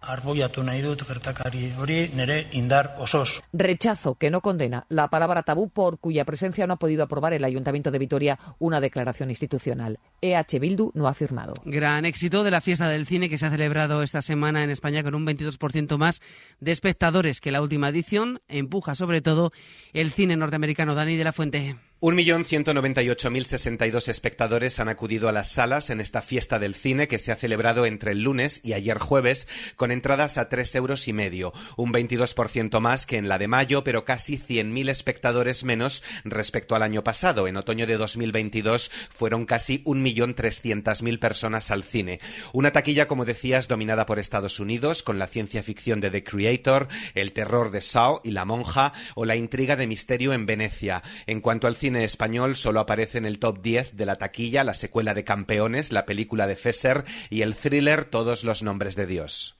Rechazo 3.53 4.15
que 4.15 4.31
no 4.31 4.41
condena 4.41 4.85
la 4.89 5.07
palabra 5.09 5.43
tabú 5.43 5.69
por 5.69 5.99
cuya 5.99 6.25
presencia 6.25 6.67
no 6.67 6.73
ha 6.73 6.77
podido 6.77 7.03
aprobar 7.03 7.33
el 7.33 7.43
Ayuntamiento 7.43 7.91
de 7.91 7.99
Vitoria 7.99 8.39
una 8.59 8.81
declaración 8.81 9.29
institucional. 9.29 9.99
EH 10.21 10.59
Bildu 10.59 10.91
no 10.93 11.07
ha 11.07 11.13
firmado. 11.13 11.53
Gran 11.65 12.05
éxito 12.05 12.43
de 12.43 12.51
la 12.51 12.61
fiesta 12.61 12.89
del 12.89 13.05
cine 13.05 13.29
que 13.29 13.37
se 13.37 13.45
ha 13.45 13.51
celebrado 13.51 14.01
esta 14.01 14.21
semana 14.21 14.63
en 14.63 14.69
España 14.69 15.03
con 15.03 15.15
un 15.15 15.25
22% 15.25 15.97
más 15.97 16.21
de 16.59 16.71
espectadores 16.71 17.39
que 17.39 17.51
la 17.51 17.61
última 17.61 17.89
edición 17.89 18.41
empuja 18.47 18.95
sobre 18.95 19.21
todo 19.21 19.26
todo 19.27 19.51
el 19.91 20.13
cine 20.13 20.37
norteamericano. 20.37 20.95
Dani 20.95 21.17
de 21.17 21.23
la 21.25 21.33
Fuente. 21.33 21.75
1.198.062 21.99 24.07
espectadores 24.07 24.79
han 24.79 24.87
acudido 24.87 25.29
a 25.29 25.31
las 25.31 25.49
salas 25.49 25.89
en 25.89 25.99
esta 25.99 26.21
fiesta 26.21 26.59
del 26.59 26.75
cine 26.75 27.07
que 27.07 27.17
se 27.17 27.31
ha 27.31 27.35
celebrado 27.35 27.87
entre 27.87 28.11
el 28.11 28.21
lunes 28.21 28.61
y 28.63 28.73
ayer 28.73 28.99
jueves 28.99 29.47
con 29.77 29.89
entradas 29.89 30.37
a 30.37 30.47
tres 30.47 30.75
euros 30.75 31.07
y 31.07 31.13
medio, 31.13 31.53
un 31.75 31.91
22% 31.91 32.79
más 32.81 33.07
que 33.07 33.17
en 33.17 33.27
la 33.27 33.39
de 33.39 33.47
mayo, 33.47 33.83
pero 33.83 34.05
casi 34.05 34.37
100.000 34.37 34.91
espectadores 34.91 35.63
menos 35.63 36.03
respecto 36.23 36.75
al 36.75 36.83
año 36.83 37.03
pasado. 37.03 37.47
En 37.47 37.57
otoño 37.57 37.87
de 37.87 37.97
2022 37.97 38.91
fueron 39.09 39.47
casi 39.47 39.83
1.300.000 39.85 41.17
personas 41.17 41.71
al 41.71 41.81
cine. 41.81 42.19
Una 42.53 42.73
taquilla, 42.73 43.07
como 43.07 43.25
decías, 43.25 43.67
dominada 43.67 44.05
por 44.05 44.19
Estados 44.19 44.59
Unidos 44.59 45.01
con 45.01 45.17
la 45.17 45.25
ciencia 45.25 45.63
ficción 45.63 45.99
de 45.99 46.11
The 46.11 46.23
Creator, 46.23 46.89
el 47.15 47.33
terror 47.33 47.71
de 47.71 47.81
Saw 47.81 48.21
y 48.23 48.33
La 48.33 48.45
Monja 48.45 48.93
o 49.15 49.25
la 49.25 49.35
intriga 49.35 49.75
de 49.75 49.87
misterio 49.87 50.33
en 50.33 50.45
Venecia. 50.45 51.01
En 51.25 51.41
cuanto 51.41 51.65
al 51.65 51.75
español 51.95 52.55
solo 52.55 52.79
aparece 52.79 53.17
en 53.17 53.25
el 53.25 53.39
top 53.39 53.61
10 53.61 53.95
de 53.95 54.05
la 54.05 54.17
taquilla 54.17 54.63
la 54.63 54.73
secuela 54.73 55.13
de 55.13 55.23
Campeones, 55.23 55.91
la 55.91 56.05
película 56.05 56.47
de 56.47 56.55
Fesser 56.55 57.05
y 57.29 57.41
el 57.41 57.55
thriller 57.55 58.05
Todos 58.05 58.43
los 58.43 58.63
nombres 58.63 58.95
de 58.95 59.07
Dios. 59.07 59.56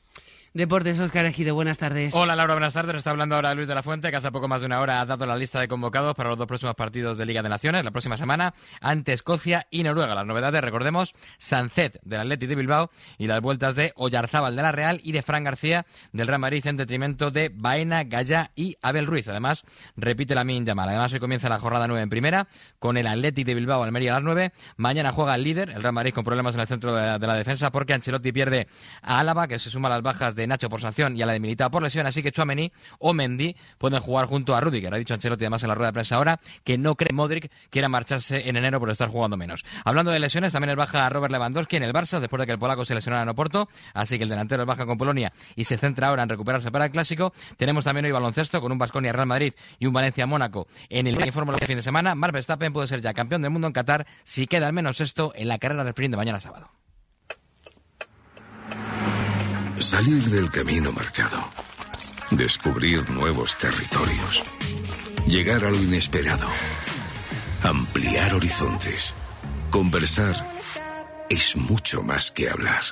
Deportes, 0.57 0.99
Oscar 0.99 1.23
Ejido, 1.25 1.53
buenas 1.53 1.77
tardes. 1.77 2.15
Hola 2.15 2.35
Laura, 2.35 2.55
buenas 2.55 2.73
tardes. 2.73 2.91
Nos 2.91 3.01
está 3.01 3.11
hablando 3.11 3.35
ahora 3.35 3.53
Luis 3.53 3.67
de 3.67 3.75
la 3.75 3.83
Fuente, 3.83 4.09
que 4.09 4.15
hace 4.15 4.31
poco 4.31 4.47
más 4.47 4.59
de 4.59 4.65
una 4.65 4.81
hora 4.81 5.01
ha 5.01 5.05
dado 5.05 5.27
la 5.27 5.37
lista 5.37 5.59
de 5.59 5.67
convocados 5.67 6.15
para 6.15 6.29
los 6.29 6.37
dos 6.39 6.47
próximos 6.47 6.73
partidos 6.73 7.15
de 7.15 7.27
Liga 7.27 7.43
de 7.43 7.49
Naciones, 7.49 7.85
la 7.85 7.91
próxima 7.91 8.17
semana, 8.17 8.55
ante 8.81 9.13
Escocia 9.13 9.67
y 9.69 9.83
Noruega. 9.83 10.15
Las 10.15 10.25
novedades, 10.25 10.63
recordemos, 10.63 11.13
Sancet 11.37 11.99
del 12.01 12.21
Atleti 12.21 12.47
de 12.47 12.55
Bilbao 12.55 12.89
y 13.19 13.27
las 13.27 13.39
vueltas 13.39 13.75
de 13.75 13.93
Oyarzábal 13.97 14.55
de 14.55 14.63
la 14.63 14.71
Real 14.71 14.99
y 15.03 15.11
de 15.11 15.21
Fran 15.21 15.43
García 15.43 15.85
del 16.11 16.25
Real 16.25 16.39
Madrid 16.39 16.65
en 16.65 16.77
detrimento 16.77 17.29
de 17.29 17.51
Baena, 17.53 18.03
Gaya 18.05 18.49
y 18.55 18.77
Abel 18.81 19.05
Ruiz. 19.05 19.27
Además, 19.27 19.63
repite 19.95 20.33
la 20.33 20.43
min 20.43 20.65
llamada. 20.65 20.89
Además, 20.89 21.13
hoy 21.13 21.19
comienza 21.19 21.49
la 21.49 21.59
jornada 21.59 21.87
9 21.87 22.01
en 22.01 22.09
primera 22.09 22.47
con 22.79 22.97
el 22.97 23.05
Atleti 23.05 23.43
de 23.43 23.53
Bilbao 23.53 23.83
Almería 23.83 24.13
a 24.13 24.15
las 24.15 24.23
9. 24.23 24.53
Mañana 24.77 25.11
juega 25.11 25.35
el 25.35 25.43
líder, 25.43 25.69
el 25.69 25.83
Real 25.83 25.93
Madrid 25.93 26.15
con 26.15 26.23
problemas 26.23 26.55
en 26.55 26.61
el 26.61 26.67
centro 26.67 26.95
de, 26.95 27.19
la 27.19 27.35
defensa 27.35 27.69
porque 27.69 27.93
Ancelotti 27.93 28.31
pierde 28.31 28.67
a 29.03 29.19
Álava, 29.19 29.47
que 29.47 29.59
se 29.59 29.69
suma 29.69 29.87
a 29.89 29.91
las 29.91 30.01
bajas 30.01 30.33
de 30.35 30.46
Nacho 30.47 30.69
por 30.69 30.81
sanción 30.81 31.15
y 31.15 31.21
a 31.21 31.25
la 31.25 31.33
de 31.33 31.39
Militao 31.39 31.69
por 31.69 31.83
lesión, 31.83 32.07
así 32.07 32.23
que 32.23 32.31
Chuamení 32.31 32.71
o 32.99 33.13
Mendy 33.13 33.55
pueden 33.77 33.99
jugar 33.99 34.25
junto 34.25 34.55
a 34.55 34.61
Rudiger. 34.61 34.93
Ha 34.93 34.97
dicho 34.97 35.13
Ancelotti 35.13 35.43
además 35.43 35.63
en 35.63 35.69
la 35.69 35.75
rueda 35.75 35.89
de 35.89 35.93
prensa 35.93 36.15
ahora 36.15 36.39
que 36.63 36.77
no 36.77 36.95
cree 36.95 37.13
Modric 37.13 37.51
quiera 37.69 37.89
marcharse 37.89 38.49
en 38.49 38.55
enero 38.55 38.79
por 38.79 38.89
estar 38.89 39.09
jugando 39.09 39.37
menos. 39.37 39.63
Hablando 39.85 40.11
de 40.11 40.19
lesiones, 40.19 40.53
también 40.53 40.71
el 40.71 40.75
baja 40.75 41.09
Robert 41.09 41.31
Lewandowski 41.31 41.77
en 41.77 41.83
el 41.83 41.93
Barça 41.93 42.19
después 42.19 42.39
de 42.39 42.45
que 42.45 42.53
el 42.53 42.59
polaco 42.59 42.85
se 42.85 42.95
lesionara 42.95 43.23
en 43.23 43.29
Oporto, 43.29 43.69
así 43.93 44.17
que 44.17 44.23
el 44.23 44.29
delantero 44.29 44.65
baja 44.65 44.85
con 44.85 44.97
Polonia 44.97 45.33
y 45.55 45.65
se 45.65 45.77
centra 45.77 46.07
ahora 46.07 46.23
en 46.23 46.29
recuperarse 46.29 46.71
para 46.71 46.85
el 46.85 46.91
clásico. 46.91 47.33
Tenemos 47.57 47.83
también 47.83 48.05
hoy 48.05 48.11
baloncesto 48.11 48.61
con 48.61 48.71
un 48.71 48.77
Basconia 48.77 49.13
Real 49.13 49.27
Madrid 49.27 49.53
y 49.79 49.85
un 49.85 49.93
Valencia 49.93 50.25
Mónaco 50.25 50.67
en 50.89 51.07
el 51.07 51.17
Fórmula 51.31 51.57
de 51.57 51.65
fin 51.65 51.77
de 51.77 51.83
semana. 51.83 52.15
Mark 52.15 52.33
Verstappen 52.33 52.73
puede 52.73 52.87
ser 52.87 53.01
ya 53.01 53.13
campeón 53.13 53.41
del 53.41 53.51
mundo 53.51 53.67
en 53.67 53.73
Qatar 53.73 54.05
si 54.23 54.47
queda 54.47 54.67
al 54.67 54.73
menos 54.73 55.01
esto 55.01 55.33
en 55.35 55.47
la 55.47 55.57
carrera 55.57 55.83
del 55.83 55.89
sprint 55.89 56.15
mañana 56.15 56.39
sábado. 56.39 56.69
Salir 59.79 60.23
del 60.29 60.49
camino 60.49 60.91
marcado. 60.91 61.37
Descubrir 62.31 63.09
nuevos 63.09 63.57
territorios. 63.57 64.43
Llegar 65.27 65.63
a 65.65 65.69
lo 65.69 65.77
inesperado. 65.77 66.47
Ampliar 67.63 68.33
horizontes. 68.33 69.13
Conversar 69.69 70.35
es 71.29 71.55
mucho 71.55 72.01
más 72.01 72.31
que 72.31 72.49
hablar. 72.49 72.83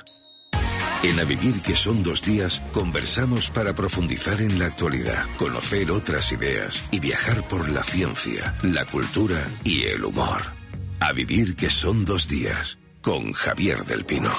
En 1.02 1.18
A 1.18 1.24
Vivir 1.24 1.60
que 1.60 1.76
son 1.76 2.02
dos 2.02 2.22
días, 2.22 2.62
conversamos 2.72 3.50
para 3.50 3.74
profundizar 3.74 4.40
en 4.40 4.58
la 4.58 4.66
actualidad, 4.66 5.24
conocer 5.38 5.90
otras 5.90 6.32
ideas 6.32 6.82
y 6.90 7.00
viajar 7.00 7.42
por 7.48 7.68
la 7.68 7.82
ciencia, 7.82 8.54
la 8.62 8.84
cultura 8.84 9.46
y 9.64 9.84
el 9.84 10.04
humor. 10.04 10.42
A 11.00 11.12
Vivir 11.12 11.56
que 11.56 11.68
son 11.68 12.04
dos 12.04 12.28
días, 12.28 12.78
con 13.02 13.32
Javier 13.32 13.84
del 13.84 14.04
Pino. 14.04 14.32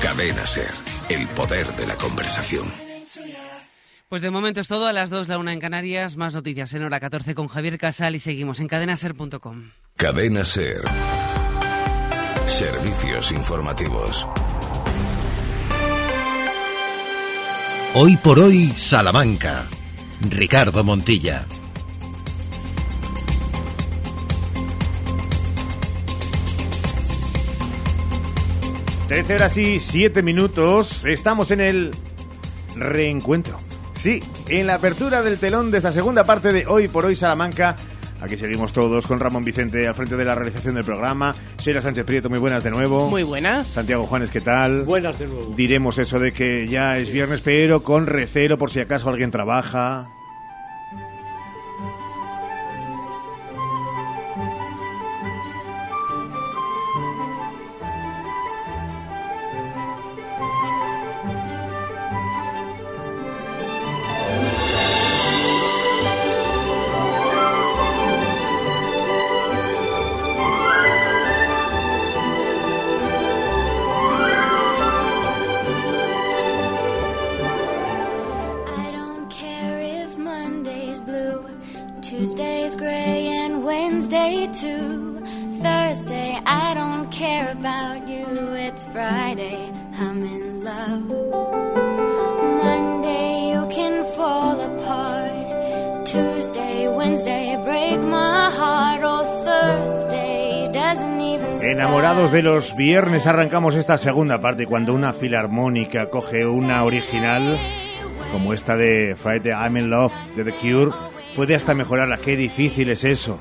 Cadena 0.00 0.46
Ser, 0.46 0.70
el 1.08 1.26
poder 1.28 1.66
de 1.72 1.86
la 1.86 1.96
conversación. 1.96 2.70
Pues 4.08 4.22
de 4.22 4.30
momento 4.30 4.60
es 4.60 4.68
todo, 4.68 4.86
a 4.86 4.92
las 4.92 5.10
2, 5.10 5.28
la 5.28 5.38
una 5.38 5.52
en 5.52 5.60
Canarias, 5.60 6.16
más 6.16 6.34
noticias 6.34 6.72
en 6.74 6.84
hora 6.84 7.00
14 7.00 7.34
con 7.34 7.48
Javier 7.48 7.78
Casal 7.78 8.14
y 8.14 8.20
seguimos 8.20 8.60
en 8.60 8.68
cadenaser.com. 8.68 9.70
Cadena 9.96 10.44
Ser. 10.44 10.82
Servicios 12.46 13.32
informativos. 13.32 14.26
Hoy 17.94 18.16
por 18.16 18.38
hoy, 18.38 18.68
Salamanca. 18.76 19.66
Ricardo 20.30 20.84
Montilla. 20.84 21.46
13 29.12 29.34
horas 29.34 29.58
y 29.58 29.78
7 29.78 30.22
minutos. 30.22 31.04
Estamos 31.04 31.50
en 31.50 31.60
el 31.60 31.90
reencuentro. 32.74 33.60
Sí, 33.92 34.22
en 34.48 34.66
la 34.66 34.76
apertura 34.76 35.20
del 35.20 35.38
telón 35.38 35.70
de 35.70 35.76
esta 35.76 35.92
segunda 35.92 36.24
parte 36.24 36.50
de 36.50 36.66
Hoy 36.66 36.88
por 36.88 37.04
Hoy 37.04 37.14
Salamanca. 37.14 37.76
Aquí 38.22 38.38
seguimos 38.38 38.72
todos 38.72 39.06
con 39.06 39.20
Ramón 39.20 39.44
Vicente 39.44 39.86
al 39.86 39.94
frente 39.94 40.16
de 40.16 40.24
la 40.24 40.34
realización 40.34 40.76
del 40.76 40.84
programa. 40.84 41.34
Sheila 41.58 41.82
Sánchez 41.82 42.06
Prieto, 42.06 42.30
muy 42.30 42.38
buenas 42.38 42.64
de 42.64 42.70
nuevo. 42.70 43.10
Muy 43.10 43.22
buenas. 43.22 43.68
Santiago 43.68 44.06
Juanes, 44.06 44.30
¿qué 44.30 44.40
tal? 44.40 44.84
Buenas 44.86 45.18
de 45.18 45.26
nuevo. 45.26 45.52
Diremos 45.54 45.98
eso 45.98 46.18
de 46.18 46.32
que 46.32 46.66
ya 46.66 46.96
es 46.96 47.12
viernes, 47.12 47.42
pero 47.42 47.82
con 47.82 48.06
recelo 48.06 48.56
por 48.56 48.70
si 48.70 48.80
acaso 48.80 49.10
alguien 49.10 49.30
trabaja. 49.30 50.10
Viernes 102.76 103.26
arrancamos 103.26 103.74
esta 103.74 103.98
segunda 103.98 104.40
parte 104.40 104.66
cuando 104.66 104.94
una 104.94 105.12
filarmónica 105.12 106.10
coge 106.10 106.46
una 106.46 106.84
original 106.84 107.58
como 108.30 108.54
esta 108.54 108.76
de 108.76 109.14
Friday 109.16 109.52
I'm 109.52 109.76
in 109.76 109.90
Love 109.90 110.14
de 110.36 110.44
The 110.44 110.52
Cure 110.52 110.90
puede 111.34 111.54
hasta 111.54 111.74
mejorarla. 111.74 112.16
Qué 112.16 112.36
difícil 112.36 112.88
es 112.90 113.04
eso. 113.04 113.38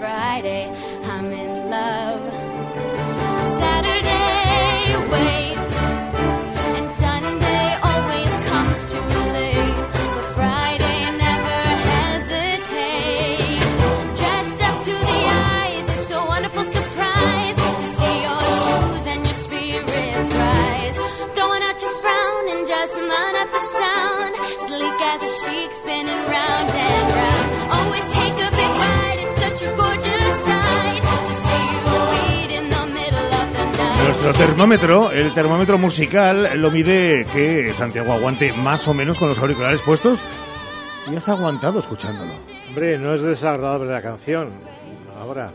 Friday, 0.00 0.64
I'm 1.04 1.30
in 1.30 1.68
love. 1.68 2.22
Saturday, 3.60 4.96
wait, 5.12 5.68
and 6.78 6.88
Sunday 6.96 7.66
always 7.82 8.32
comes 8.48 8.86
too 8.86 9.08
late. 9.36 9.76
But 10.16 10.26
Friday, 10.38 11.00
never 11.26 11.58
hesitate. 11.92 13.60
Dressed 14.16 14.62
up 14.68 14.80
to 14.88 14.92
the 14.92 15.20
eyes, 15.52 15.84
it's 15.98 16.10
a 16.12 16.24
wonderful 16.24 16.64
surprise 16.64 17.56
to 17.56 17.86
see 17.98 18.22
your 18.22 18.40
shoes 18.62 19.06
and 19.06 19.20
your 19.28 19.38
spirits 19.44 20.30
rise. 20.34 20.96
Throwing 21.34 21.62
out 21.62 21.78
your 21.82 21.94
frown 22.00 22.48
and 22.48 22.66
just 22.66 22.96
line 22.96 23.36
up 23.36 23.52
the 23.52 23.64
sound. 23.78 24.34
Sleek 24.66 25.00
as 25.12 25.20
a 25.22 25.32
chic, 25.44 25.74
spinning 25.74 26.24
round. 26.26 26.79
Nuestro 34.22 34.46
termómetro, 34.46 35.10
el 35.12 35.32
termómetro 35.32 35.78
musical, 35.78 36.50
lo 36.60 36.70
mide 36.70 37.24
que 37.32 37.72
Santiago 37.72 38.12
aguante 38.12 38.52
más 38.52 38.86
o 38.86 38.92
menos 38.92 39.18
con 39.18 39.30
los 39.30 39.38
auriculares 39.38 39.80
puestos 39.80 40.20
y 41.10 41.16
has 41.16 41.26
aguantado 41.26 41.78
escuchándolo. 41.78 42.34
Hombre, 42.68 42.98
no 42.98 43.14
es 43.14 43.22
desagradable 43.22 43.90
la 43.90 44.02
canción. 44.02 44.52
Ahora, 45.18 45.54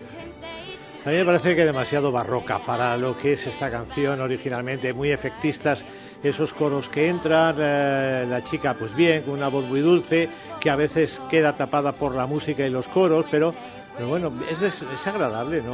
a 1.05 1.09
mí 1.09 1.15
me 1.15 1.25
parece 1.25 1.55
que 1.55 1.63
demasiado 1.63 2.11
barroca 2.11 2.65
para 2.65 2.97
lo 2.97 3.15
que 3.15 3.33
es 3.33 3.45
esta 3.45 3.69
canción 3.69 4.19
originalmente, 4.19 4.93
muy 4.93 5.11
efectistas 5.11 5.85
esos 6.23 6.51
coros 6.51 6.89
que 6.89 7.07
entran, 7.07 7.57
eh, 7.59 8.25
la 8.27 8.43
chica 8.43 8.73
pues 8.73 8.95
bien, 8.95 9.21
con 9.21 9.35
una 9.35 9.47
voz 9.47 9.65
muy 9.65 9.81
dulce, 9.81 10.27
que 10.59 10.71
a 10.71 10.75
veces 10.75 11.21
queda 11.29 11.55
tapada 11.55 11.91
por 11.91 12.15
la 12.15 12.25
música 12.25 12.65
y 12.65 12.71
los 12.71 12.87
coros, 12.87 13.27
pero, 13.29 13.53
pero 13.95 14.09
bueno, 14.09 14.31
es, 14.49 14.61
es, 14.61 15.07
agradable, 15.07 15.61
¿no? 15.61 15.73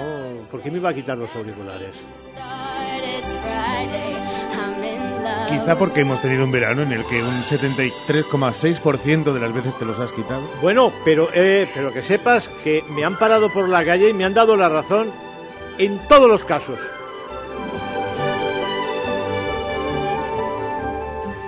¿Por 0.50 0.62
qué 0.62 0.70
me 0.70 0.78
iba 0.78 0.90
a 0.90 0.94
quitar 0.94 1.18
los 1.18 1.36
auriculares? 1.36 1.92
Quizá 5.50 5.78
porque 5.78 6.02
hemos 6.02 6.22
tenido 6.22 6.44
un 6.46 6.52
verano 6.52 6.84
en 6.84 6.92
el 6.92 7.06
que 7.06 7.22
un 7.22 7.44
73,6% 7.44 9.34
de 9.34 9.40
las 9.40 9.54
veces 9.54 9.78
te 9.78 9.86
los 9.86 10.00
has 10.00 10.12
quitado. 10.12 10.42
Bueno, 10.62 10.94
pero, 11.04 11.30
eh, 11.34 11.70
pero 11.74 11.92
que 11.92 12.04
sepas 12.04 12.48
que 12.64 12.84
me 12.90 13.04
han 13.04 13.18
parado 13.18 13.52
por 13.52 13.68
la 13.68 13.84
calle 13.84 14.10
y 14.10 14.14
me 14.14 14.24
han 14.24 14.34
dado 14.34 14.56
la 14.56 14.70
razón 14.70 15.12
en 15.78 16.00
todos 16.08 16.30
los 16.30 16.44
casos. 16.44 16.80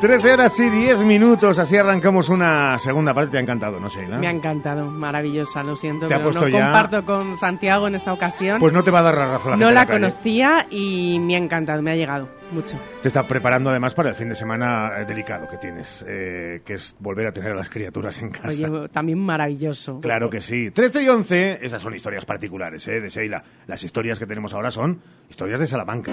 13 0.04 0.34
horas 0.34 0.60
y 0.60 0.70
10 0.70 0.98
minutos, 1.00 1.58
así 1.60 1.78
arrancamos 1.78 2.28
una 2.28 2.78
segunda 2.78 3.14
parte. 3.14 3.32
Te 3.32 3.38
ha 3.38 3.40
encantado, 3.40 3.80
no 3.80 3.90
sé, 3.90 4.06
¿no? 4.06 4.20
Me 4.20 4.28
ha 4.28 4.32
encantado, 4.32 4.86
maravillosa, 4.92 5.64
lo 5.64 5.78
siento, 5.78 6.08
Te 6.08 6.18
pero 6.18 6.30
no 6.30 6.46
ya- 6.50 6.62
comparto 6.62 7.06
con 7.06 7.38
Santiago 7.38 7.88
en 7.88 7.96
esta 7.96 8.12
ocasión. 8.12 8.60
Pues 8.60 8.74
no 8.74 8.84
te 8.84 8.92
va 8.92 9.00
a 9.00 9.04
dar 9.04 9.18
la 9.18 9.28
razón 9.28 9.52
la 9.52 9.58
no 9.66 9.72
la 9.72 9.86
conocía 9.86 10.68
y 10.70 11.20
me 11.22 11.36
ha 11.36 11.38
encantado, 11.38 11.82
me 11.82 11.92
ha 11.92 11.96
llegado 11.96 12.28
mucho. 12.52 12.78
Te 13.02 13.08
está 13.08 13.26
preparando 13.26 13.70
además 13.70 13.94
para 13.94 14.10
el 14.10 14.16
fin 14.16 14.28
de 14.28 14.36
semana 14.36 14.92
eh, 15.00 15.06
delicado 15.06 15.48
que 15.48 15.56
tienes, 15.56 16.04
eh, 16.06 16.62
que 16.66 16.74
es 16.74 16.98
volver 17.00 17.28
a 17.28 17.32
tener 17.32 17.54
a 17.54 17.56
las 17.56 17.70
criaturas 17.70 18.22
en 18.22 18.30
casa. 18.30 18.50
Oye, 18.50 18.90
también 18.90 19.20
maravilloso. 19.20 20.02
Claro 20.02 20.30
que 20.30 20.42
sí. 20.42 20.70
13 20.72 21.02
y 21.04 21.08
11, 21.08 21.60
esas 21.62 21.82
son 21.82 21.96
historias 21.96 22.26
particulares, 22.26 22.86
¿eh? 22.90 23.00
De 23.00 23.08
Sheila. 23.10 23.42
Las 23.68 23.82
historias 23.84 24.20
que 24.20 24.28
tenemos 24.28 24.54
ahora 24.54 24.70
son 24.70 25.00
historias 25.30 25.62
de 25.62 25.68
Salamanca. 25.68 26.12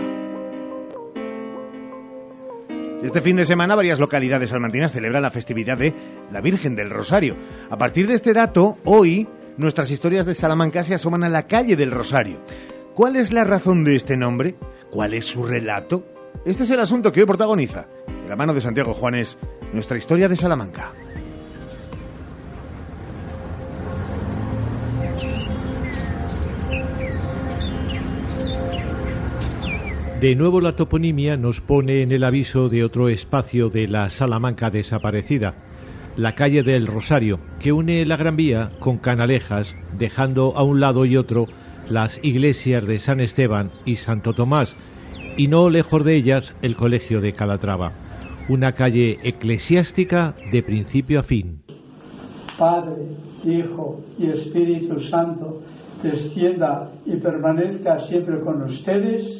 Este 3.02 3.22
fin 3.22 3.36
de 3.36 3.46
semana 3.46 3.74
varias 3.74 3.98
localidades 3.98 4.50
salmantinas 4.50 4.92
celebran 4.92 5.22
la 5.22 5.30
festividad 5.30 5.78
de 5.78 5.94
la 6.30 6.42
Virgen 6.42 6.76
del 6.76 6.90
Rosario. 6.90 7.34
A 7.70 7.78
partir 7.78 8.06
de 8.06 8.12
este 8.12 8.34
dato, 8.34 8.76
hoy 8.84 9.26
nuestras 9.56 9.90
historias 9.90 10.26
de 10.26 10.34
Salamanca 10.34 10.84
se 10.84 10.94
asoman 10.94 11.24
a 11.24 11.30
la 11.30 11.46
calle 11.46 11.76
del 11.76 11.92
Rosario. 11.92 12.40
¿Cuál 12.94 13.16
es 13.16 13.32
la 13.32 13.44
razón 13.44 13.84
de 13.84 13.96
este 13.96 14.18
nombre? 14.18 14.54
¿Cuál 14.90 15.14
es 15.14 15.24
su 15.24 15.44
relato? 15.44 16.04
Este 16.44 16.64
es 16.64 16.70
el 16.70 16.80
asunto 16.80 17.10
que 17.10 17.20
hoy 17.20 17.26
protagoniza, 17.26 17.86
de 18.06 18.28
la 18.28 18.36
mano 18.36 18.52
de 18.52 18.60
Santiago 18.60 18.92
Juanes, 18.92 19.38
nuestra 19.72 19.96
historia 19.96 20.28
de 20.28 20.36
Salamanca. 20.36 20.92
De 30.20 30.34
nuevo 30.34 30.60
la 30.60 30.76
toponimia 30.76 31.38
nos 31.38 31.62
pone 31.62 32.02
en 32.02 32.12
el 32.12 32.24
aviso 32.24 32.68
de 32.68 32.84
otro 32.84 33.08
espacio 33.08 33.70
de 33.70 33.88
la 33.88 34.10
Salamanca 34.10 34.68
desaparecida, 34.68 35.54
la 36.18 36.34
calle 36.34 36.62
del 36.62 36.86
Rosario, 36.86 37.40
que 37.58 37.72
une 37.72 38.04
la 38.04 38.18
Gran 38.18 38.36
Vía 38.36 38.72
con 38.80 38.98
Canalejas, 38.98 39.74
dejando 39.96 40.54
a 40.58 40.62
un 40.62 40.78
lado 40.78 41.06
y 41.06 41.16
otro 41.16 41.46
las 41.88 42.20
iglesias 42.22 42.86
de 42.86 42.98
San 42.98 43.20
Esteban 43.20 43.70
y 43.86 43.96
Santo 43.96 44.34
Tomás, 44.34 44.68
y 45.38 45.48
no 45.48 45.70
lejos 45.70 46.04
de 46.04 46.16
ellas 46.16 46.54
el 46.60 46.76
colegio 46.76 47.22
de 47.22 47.32
Calatrava, 47.32 47.92
una 48.50 48.72
calle 48.72 49.20
eclesiástica 49.22 50.34
de 50.52 50.62
principio 50.62 51.20
a 51.20 51.22
fin. 51.22 51.62
Padre, 52.58 53.06
Hijo 53.42 54.04
y 54.18 54.26
Espíritu 54.26 55.00
Santo, 55.00 55.62
descienda 56.02 56.92
y 57.06 57.16
permanezca 57.16 58.00
siempre 58.00 58.38
con 58.40 58.62
ustedes. 58.64 59.39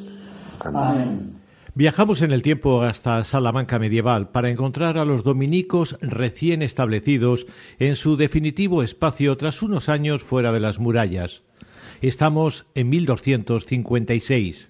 Amén. 0.60 1.40
Viajamos 1.74 2.20
en 2.20 2.32
el 2.32 2.42
tiempo 2.42 2.82
hasta 2.82 3.22
Salamanca 3.24 3.78
medieval 3.78 4.30
para 4.30 4.50
encontrar 4.50 4.98
a 4.98 5.04
los 5.04 5.22
dominicos 5.22 5.96
recién 6.00 6.62
establecidos 6.62 7.46
en 7.78 7.94
su 7.96 8.16
definitivo 8.16 8.82
espacio 8.82 9.36
tras 9.36 9.62
unos 9.62 9.88
años 9.88 10.22
fuera 10.24 10.52
de 10.52 10.60
las 10.60 10.78
murallas. 10.80 11.42
Estamos 12.02 12.66
en 12.74 12.88
1256. 12.88 14.68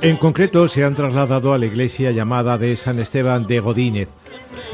En 0.00 0.16
concreto 0.18 0.68
se 0.68 0.84
han 0.84 0.94
trasladado 0.94 1.54
a 1.54 1.58
la 1.58 1.64
iglesia 1.64 2.12
llamada 2.12 2.58
de 2.58 2.76
San 2.76 2.98
Esteban 2.98 3.46
de 3.46 3.60
Godínez. 3.60 4.08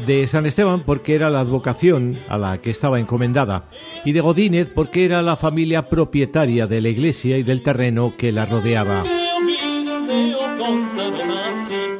De 0.05 0.27
San 0.27 0.45
Esteban 0.45 0.83
porque 0.83 1.15
era 1.15 1.29
la 1.29 1.41
advocación 1.41 2.17
a 2.27 2.37
la 2.37 2.57
que 2.57 2.71
estaba 2.71 2.99
encomendada 2.99 3.65
y 4.03 4.13
de 4.13 4.21
Godínez 4.21 4.71
porque 4.73 5.05
era 5.05 5.21
la 5.21 5.37
familia 5.37 5.89
propietaria 5.89 6.67
de 6.67 6.81
la 6.81 6.89
iglesia 6.89 7.37
y 7.37 7.43
del 7.43 7.61
terreno 7.61 8.15
que 8.17 8.31
la 8.31 8.45
rodeaba. 8.45 9.03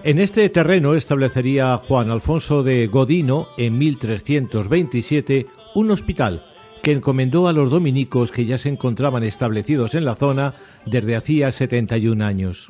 En 0.03 0.19
este 0.19 0.49
terreno 0.49 0.95
establecería 0.95 1.77
Juan 1.77 2.09
Alfonso 2.09 2.63
de 2.63 2.87
Godino 2.87 3.49
en 3.57 3.77
1327 3.77 5.45
un 5.75 5.91
hospital 5.91 6.43
que 6.81 6.91
encomendó 6.91 7.47
a 7.47 7.53
los 7.53 7.69
dominicos 7.69 8.31
que 8.31 8.45
ya 8.45 8.57
se 8.57 8.69
encontraban 8.69 9.23
establecidos 9.23 9.93
en 9.93 10.05
la 10.05 10.15
zona 10.15 10.53
desde 10.85 11.15
hacía 11.15 11.51
71 11.51 12.25
años. 12.25 12.67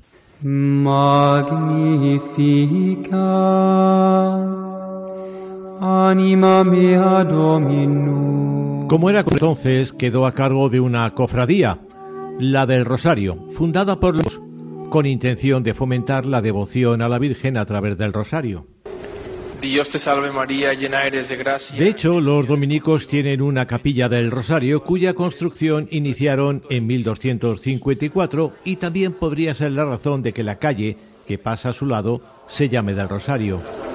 Anima 5.82 6.64
mea 6.64 7.24
Dominum. 7.24 8.88
Como 8.88 9.10
era 9.10 9.22
entonces, 9.22 9.92
quedó 9.94 10.28
a 10.28 10.34
cargo 10.34 10.70
de 10.70 10.80
una 10.80 11.10
cofradía, 11.12 11.80
la 12.40 12.68
del 12.68 12.86
Rosario, 12.86 13.48
fundada 13.58 14.00
por 14.00 14.16
los 14.16 14.40
con 14.92 15.06
intención 15.06 15.64
de 15.64 15.74
fomentar 15.74 16.26
la 16.26 16.42
devoción 16.42 17.02
a 17.02 17.08
la 17.08 17.18
Virgen 17.18 17.58
a 17.58 17.66
través 17.66 17.98
del 17.98 18.14
Rosario. 18.14 18.66
Dios 19.62 19.90
te 19.90 20.00
salve 20.00 20.32
María, 20.32 20.74
llena 20.74 21.04
eres 21.04 21.30
de 21.30 21.38
gracia. 21.38 21.80
De 21.80 21.90
hecho, 21.90 22.20
los 22.20 22.46
dominicos 22.48 23.08
tienen 23.08 23.42
una 23.42 23.66
capilla 23.66 24.10
del 24.10 24.30
Rosario 24.30 24.84
cuya 24.84 25.14
construcción 25.14 25.88
iniciaron 25.92 26.64
en 26.70 26.86
1254 26.86 28.54
y 28.66 28.76
también 28.76 29.14
podría 29.14 29.54
ser 29.54 29.72
la 29.72 29.86
razón 29.86 30.22
de 30.22 30.34
que 30.34 30.44
la 30.44 30.58
calle 30.58 30.98
que 31.28 31.38
pasa 31.38 31.70
a 31.70 31.74
su 31.74 31.86
lado 31.86 32.22
se 32.50 32.70
llame 32.70 32.94
del 32.94 33.08
Rosario. 33.08 33.91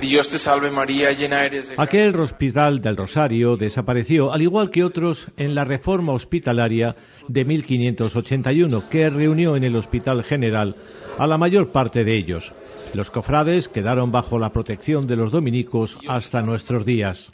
Dios 0.00 0.28
te 0.28 0.38
salve 0.38 0.70
María, 0.70 1.12
llena 1.12 1.44
eres. 1.44 1.70
Aquel 1.76 2.18
hospital 2.20 2.80
del 2.80 2.96
Rosario 2.96 3.56
desapareció, 3.56 4.32
al 4.32 4.42
igual 4.42 4.70
que 4.70 4.84
otros 4.84 5.26
en 5.36 5.54
la 5.54 5.64
reforma 5.64 6.12
hospitalaria 6.12 6.94
de 7.26 7.44
1581, 7.44 8.88
que 8.90 9.10
reunió 9.10 9.56
en 9.56 9.64
el 9.64 9.76
Hospital 9.76 10.24
General 10.24 10.74
a 11.18 11.26
la 11.26 11.38
mayor 11.38 11.72
parte 11.72 12.04
de 12.04 12.16
ellos. 12.16 12.52
Los 12.94 13.10
cofrades 13.10 13.68
quedaron 13.68 14.12
bajo 14.12 14.38
la 14.38 14.50
protección 14.50 15.06
de 15.06 15.16
los 15.16 15.32
dominicos 15.32 15.96
hasta 16.08 16.42
nuestros 16.42 16.86
días. 16.86 17.30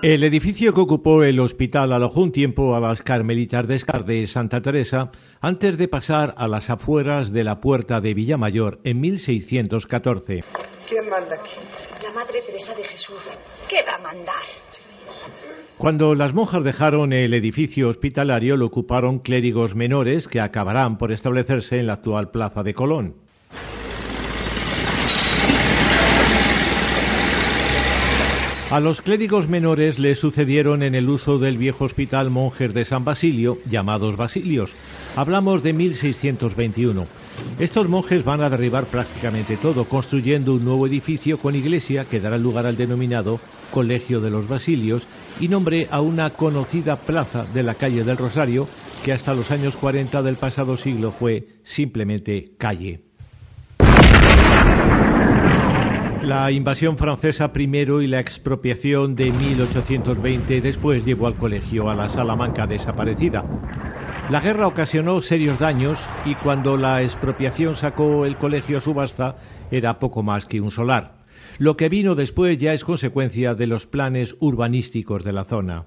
El 0.00 0.22
edificio 0.22 0.72
que 0.72 0.80
ocupó 0.80 1.24
el 1.24 1.40
hospital 1.40 1.92
alojó 1.92 2.20
un 2.20 2.30
tiempo 2.30 2.76
a 2.76 2.80
las 2.80 3.02
carmelitas 3.02 3.66
de 3.66 3.74
Escar 3.74 4.04
de 4.04 4.28
Santa 4.28 4.60
Teresa 4.60 5.10
antes 5.40 5.76
de 5.76 5.88
pasar 5.88 6.34
a 6.36 6.46
las 6.46 6.70
afueras 6.70 7.32
de 7.32 7.42
la 7.42 7.60
puerta 7.60 8.00
de 8.00 8.14
Villamayor 8.14 8.78
en 8.84 9.00
1614. 9.00 10.44
¿Quién 10.88 11.10
manda 11.10 11.34
aquí? 11.34 11.50
La 12.00 12.12
Madre 12.12 12.42
Teresa 12.46 12.76
de 12.76 12.84
Jesús. 12.84 13.18
¿Qué 13.68 13.78
va 13.82 13.96
a 13.96 14.14
mandar? 14.14 14.34
Cuando 15.76 16.14
las 16.14 16.32
monjas 16.32 16.62
dejaron 16.62 17.12
el 17.12 17.34
edificio 17.34 17.88
hospitalario 17.88 18.56
lo 18.56 18.66
ocuparon 18.66 19.18
clérigos 19.18 19.74
menores 19.74 20.28
que 20.28 20.40
acabarán 20.40 20.96
por 20.96 21.10
establecerse 21.10 21.80
en 21.80 21.88
la 21.88 21.94
actual 21.94 22.30
plaza 22.30 22.62
de 22.62 22.72
Colón. 22.72 23.14
A 28.70 28.80
los 28.80 29.00
clérigos 29.00 29.48
menores 29.48 29.98
le 29.98 30.14
sucedieron 30.14 30.82
en 30.82 30.94
el 30.94 31.08
uso 31.08 31.38
del 31.38 31.56
viejo 31.56 31.86
hospital 31.86 32.28
monjes 32.28 32.74
de 32.74 32.84
San 32.84 33.02
Basilio, 33.02 33.56
llamados 33.64 34.14
Basilios. 34.18 34.68
Hablamos 35.16 35.62
de 35.62 35.72
1621. 35.72 37.06
Estos 37.58 37.88
monjes 37.88 38.22
van 38.24 38.42
a 38.42 38.50
derribar 38.50 38.84
prácticamente 38.88 39.56
todo, 39.56 39.88
construyendo 39.88 40.52
un 40.52 40.66
nuevo 40.66 40.86
edificio 40.86 41.38
con 41.38 41.54
iglesia 41.54 42.04
que 42.10 42.20
dará 42.20 42.36
lugar 42.36 42.66
al 42.66 42.76
denominado 42.76 43.40
Colegio 43.70 44.20
de 44.20 44.28
los 44.28 44.46
Basilios 44.46 45.02
y 45.40 45.48
nombre 45.48 45.88
a 45.90 46.02
una 46.02 46.28
conocida 46.30 46.96
plaza 46.96 47.46
de 47.46 47.62
la 47.62 47.76
calle 47.76 48.04
del 48.04 48.18
Rosario 48.18 48.68
que 49.02 49.14
hasta 49.14 49.32
los 49.32 49.50
años 49.50 49.76
40 49.76 50.22
del 50.22 50.36
pasado 50.36 50.76
siglo 50.76 51.12
fue 51.12 51.46
simplemente 51.64 52.50
calle. 52.58 53.07
La 56.22 56.50
invasión 56.50 56.98
francesa 56.98 57.52
primero 57.52 58.02
y 58.02 58.08
la 58.08 58.18
expropiación 58.18 59.14
de 59.14 59.30
1820 59.30 60.60
después 60.60 61.04
llevó 61.04 61.28
al 61.28 61.36
colegio 61.36 61.88
a 61.88 61.94
la 61.94 62.08
Salamanca 62.08 62.66
desaparecida. 62.66 63.44
La 64.28 64.40
guerra 64.40 64.66
ocasionó 64.66 65.20
serios 65.22 65.60
daños 65.60 65.96
y 66.26 66.34
cuando 66.42 66.76
la 66.76 67.02
expropiación 67.02 67.76
sacó 67.76 68.26
el 68.26 68.36
colegio 68.36 68.78
a 68.78 68.80
subasta 68.80 69.36
era 69.70 70.00
poco 70.00 70.24
más 70.24 70.46
que 70.46 70.60
un 70.60 70.72
solar. 70.72 71.18
Lo 71.58 71.76
que 71.76 71.88
vino 71.88 72.16
después 72.16 72.58
ya 72.58 72.72
es 72.72 72.82
consecuencia 72.82 73.54
de 73.54 73.68
los 73.68 73.86
planes 73.86 74.34
urbanísticos 74.40 75.22
de 75.22 75.32
la 75.32 75.44
zona. 75.44 75.84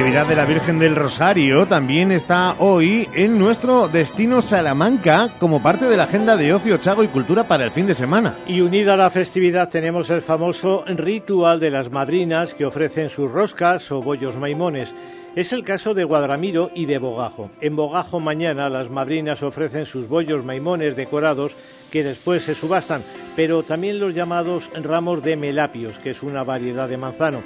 La 0.00 0.06
festividad 0.06 0.28
de 0.28 0.36
la 0.36 0.46
Virgen 0.46 0.78
del 0.78 0.96
Rosario 0.96 1.68
también 1.68 2.10
está 2.10 2.56
hoy 2.58 3.06
en 3.12 3.38
nuestro 3.38 3.86
destino 3.86 4.40
Salamanca 4.40 5.34
como 5.38 5.62
parte 5.62 5.84
de 5.84 5.96
la 5.98 6.04
agenda 6.04 6.38
de 6.38 6.54
ocio, 6.54 6.78
chago 6.78 7.04
y 7.04 7.08
cultura 7.08 7.46
para 7.46 7.64
el 7.64 7.70
fin 7.70 7.86
de 7.86 7.92
semana. 7.92 8.38
Y 8.46 8.62
unida 8.62 8.94
a 8.94 8.96
la 8.96 9.10
festividad 9.10 9.68
tenemos 9.68 10.08
el 10.08 10.22
famoso 10.22 10.84
ritual 10.86 11.60
de 11.60 11.70
las 11.70 11.90
madrinas 11.90 12.54
que 12.54 12.64
ofrecen 12.64 13.10
sus 13.10 13.30
roscas 13.30 13.92
o 13.92 14.00
bollos 14.00 14.36
maimones. 14.36 14.94
Es 15.36 15.52
el 15.52 15.64
caso 15.64 15.92
de 15.92 16.04
Guadramiro 16.04 16.70
y 16.74 16.86
de 16.86 16.96
Bogajo. 16.96 17.50
En 17.60 17.76
Bogajo 17.76 18.20
mañana 18.20 18.70
las 18.70 18.88
madrinas 18.88 19.42
ofrecen 19.42 19.84
sus 19.84 20.08
bollos 20.08 20.46
maimones 20.46 20.96
decorados 20.96 21.52
que 21.90 22.02
después 22.02 22.44
se 22.44 22.54
subastan, 22.54 23.02
pero 23.36 23.64
también 23.64 24.00
los 24.00 24.14
llamados 24.14 24.70
ramos 24.82 25.22
de 25.22 25.36
melapios, 25.36 25.98
que 25.98 26.10
es 26.10 26.22
una 26.22 26.42
variedad 26.42 26.88
de 26.88 26.96
manzano. 26.96 27.42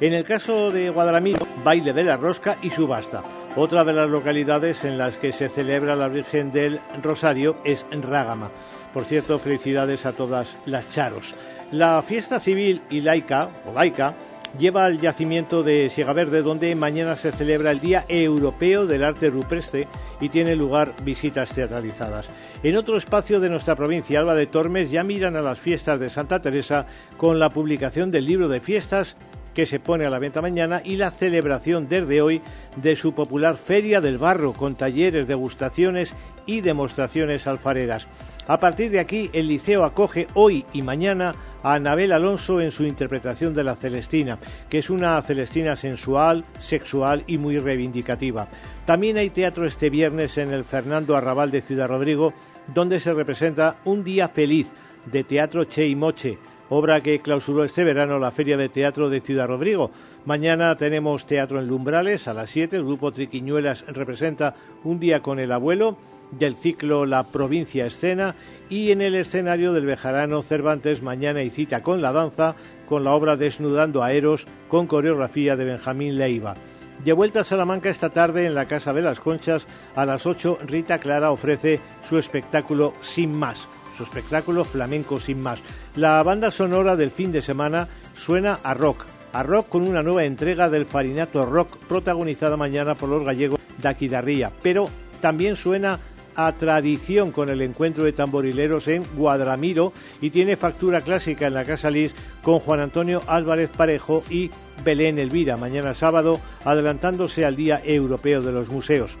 En 0.00 0.12
el 0.12 0.22
caso 0.22 0.70
de 0.70 0.90
Guadramiro, 0.90 1.44
baile 1.64 1.92
de 1.92 2.04
la 2.04 2.16
rosca 2.16 2.56
y 2.62 2.70
subasta. 2.70 3.24
Otra 3.56 3.82
de 3.82 3.92
las 3.92 4.08
localidades 4.08 4.84
en 4.84 4.96
las 4.96 5.16
que 5.16 5.32
se 5.32 5.48
celebra 5.48 5.96
la 5.96 6.06
Virgen 6.06 6.52
del 6.52 6.78
Rosario 7.02 7.56
es 7.64 7.84
Rágama. 7.90 8.52
Por 8.94 9.04
cierto, 9.04 9.40
felicidades 9.40 10.06
a 10.06 10.12
todas 10.12 10.56
las 10.66 10.88
charos. 10.88 11.34
La 11.72 12.00
fiesta 12.02 12.38
civil 12.38 12.80
y 12.90 13.00
laica, 13.00 13.48
o 13.66 13.72
laica, 13.72 14.14
lleva 14.56 14.84
al 14.84 15.00
yacimiento 15.00 15.64
de 15.64 15.92
Verde, 16.14 16.42
donde 16.42 16.72
mañana 16.76 17.16
se 17.16 17.32
celebra 17.32 17.72
el 17.72 17.80
Día 17.80 18.04
Europeo 18.08 18.86
del 18.86 19.02
Arte 19.02 19.30
Rupestre 19.30 19.88
y 20.20 20.28
tiene 20.28 20.54
lugar 20.54 20.94
visitas 21.02 21.50
teatralizadas. 21.50 22.28
En 22.62 22.76
otro 22.76 22.96
espacio 22.96 23.40
de 23.40 23.50
nuestra 23.50 23.74
provincia, 23.74 24.20
Alba 24.20 24.34
de 24.34 24.46
Tormes, 24.46 24.92
ya 24.92 25.02
miran 25.02 25.34
a 25.34 25.42
las 25.42 25.58
fiestas 25.58 25.98
de 25.98 26.08
Santa 26.08 26.40
Teresa 26.40 26.86
con 27.16 27.40
la 27.40 27.50
publicación 27.50 28.12
del 28.12 28.26
libro 28.26 28.48
de 28.48 28.60
fiestas 28.60 29.16
que 29.58 29.66
se 29.66 29.80
pone 29.80 30.06
a 30.06 30.10
la 30.10 30.20
venta 30.20 30.40
mañana 30.40 30.82
y 30.84 30.94
la 30.94 31.10
celebración 31.10 31.88
desde 31.88 32.22
hoy 32.22 32.40
de 32.76 32.94
su 32.94 33.12
popular 33.12 33.56
Feria 33.56 34.00
del 34.00 34.16
Barro 34.16 34.52
con 34.52 34.76
talleres, 34.76 35.26
degustaciones 35.26 36.14
y 36.46 36.60
demostraciones 36.60 37.48
alfareras. 37.48 38.06
A 38.46 38.60
partir 38.60 38.92
de 38.92 39.00
aquí, 39.00 39.30
el 39.32 39.48
liceo 39.48 39.82
acoge 39.82 40.28
hoy 40.34 40.64
y 40.72 40.82
mañana 40.82 41.34
a 41.64 41.74
Anabel 41.74 42.12
Alonso 42.12 42.60
en 42.60 42.70
su 42.70 42.84
interpretación 42.84 43.52
de 43.52 43.64
la 43.64 43.74
Celestina, 43.74 44.38
que 44.70 44.78
es 44.78 44.90
una 44.90 45.20
Celestina 45.22 45.74
sensual, 45.74 46.44
sexual 46.60 47.24
y 47.26 47.36
muy 47.36 47.58
reivindicativa. 47.58 48.46
También 48.86 49.16
hay 49.16 49.30
teatro 49.30 49.66
este 49.66 49.90
viernes 49.90 50.38
en 50.38 50.52
el 50.52 50.62
Fernando 50.62 51.16
Arrabal 51.16 51.50
de 51.50 51.62
Ciudad 51.62 51.88
Rodrigo, 51.88 52.32
donde 52.72 53.00
se 53.00 53.12
representa 53.12 53.78
Un 53.84 54.04
Día 54.04 54.28
Feliz 54.28 54.68
de 55.06 55.24
Teatro 55.24 55.64
Che 55.64 55.84
y 55.84 55.96
Moche, 55.96 56.38
obra 56.68 57.02
que 57.02 57.20
clausuró 57.20 57.64
este 57.64 57.84
verano 57.84 58.18
la 58.18 58.30
Feria 58.30 58.56
de 58.56 58.68
Teatro 58.68 59.08
de 59.08 59.20
Ciudad 59.20 59.48
Rodrigo. 59.48 59.90
Mañana 60.24 60.76
tenemos 60.76 61.26
teatro 61.26 61.60
en 61.60 61.68
Lumbrales 61.68 62.28
a 62.28 62.34
las 62.34 62.50
7. 62.50 62.76
El 62.76 62.84
grupo 62.84 63.12
Triquiñuelas 63.12 63.84
representa 63.88 64.54
Un 64.84 65.00
día 65.00 65.22
con 65.22 65.38
el 65.38 65.52
abuelo 65.52 65.96
del 66.30 66.56
ciclo 66.56 67.06
La 67.06 67.24
provincia 67.24 67.86
escena 67.86 68.34
y 68.68 68.90
en 68.90 69.00
el 69.00 69.14
escenario 69.14 69.72
del 69.72 69.86
Bejarano 69.86 70.42
Cervantes 70.42 71.02
mañana 71.02 71.42
y 71.42 71.48
cita 71.48 71.82
con 71.82 72.02
la 72.02 72.12
danza 72.12 72.54
con 72.86 73.02
la 73.02 73.12
obra 73.12 73.36
Desnudando 73.36 74.02
a 74.02 74.12
Eros 74.12 74.46
con 74.68 74.86
coreografía 74.86 75.56
de 75.56 75.64
Benjamín 75.64 76.18
Leiva. 76.18 76.56
De 77.02 77.12
vuelta 77.12 77.40
a 77.40 77.44
Salamanca 77.44 77.88
esta 77.88 78.10
tarde 78.10 78.44
en 78.44 78.54
la 78.54 78.66
Casa 78.66 78.92
de 78.92 79.02
las 79.02 79.20
Conchas 79.20 79.66
a 79.94 80.04
las 80.04 80.26
8 80.26 80.58
Rita 80.66 80.98
Clara 80.98 81.30
ofrece 81.30 81.80
su 82.08 82.18
espectáculo 82.18 82.92
Sin 83.00 83.32
Más 83.32 83.68
su 83.98 84.04
espectáculo 84.04 84.64
Flamenco 84.64 85.20
sin 85.20 85.40
más. 85.40 85.58
La 85.96 86.22
banda 86.22 86.50
sonora 86.52 86.94
del 86.96 87.10
fin 87.10 87.32
de 87.32 87.42
semana 87.42 87.88
suena 88.14 88.60
a 88.62 88.72
rock, 88.72 89.04
a 89.32 89.42
rock 89.42 89.68
con 89.68 89.86
una 89.86 90.02
nueva 90.02 90.24
entrega 90.24 90.70
del 90.70 90.86
Farinato 90.86 91.44
Rock 91.44 91.76
protagonizada 91.88 92.56
mañana 92.56 92.94
por 92.94 93.08
los 93.08 93.24
gallegos 93.24 93.60
de 93.76 93.88
Aquidarría, 93.88 94.52
pero 94.62 94.88
también 95.20 95.56
suena 95.56 95.98
a 96.36 96.52
tradición 96.52 97.32
con 97.32 97.48
el 97.48 97.60
encuentro 97.60 98.04
de 98.04 98.12
tamborileros 98.12 98.86
en 98.86 99.02
Guadramiro 99.16 99.92
y 100.20 100.30
tiene 100.30 100.56
factura 100.56 101.00
clásica 101.00 101.48
en 101.48 101.54
la 101.54 101.64
Casa 101.64 101.90
Lis 101.90 102.14
con 102.42 102.60
Juan 102.60 102.78
Antonio 102.78 103.22
Álvarez 103.26 103.70
Parejo 103.76 104.22
y 104.30 104.48
Belén 104.84 105.18
Elvira 105.18 105.56
mañana 105.56 105.94
sábado 105.94 106.40
adelantándose 106.64 107.44
al 107.44 107.56
Día 107.56 107.82
Europeo 107.84 108.40
de 108.40 108.52
los 108.52 108.68
Museos. 108.70 109.18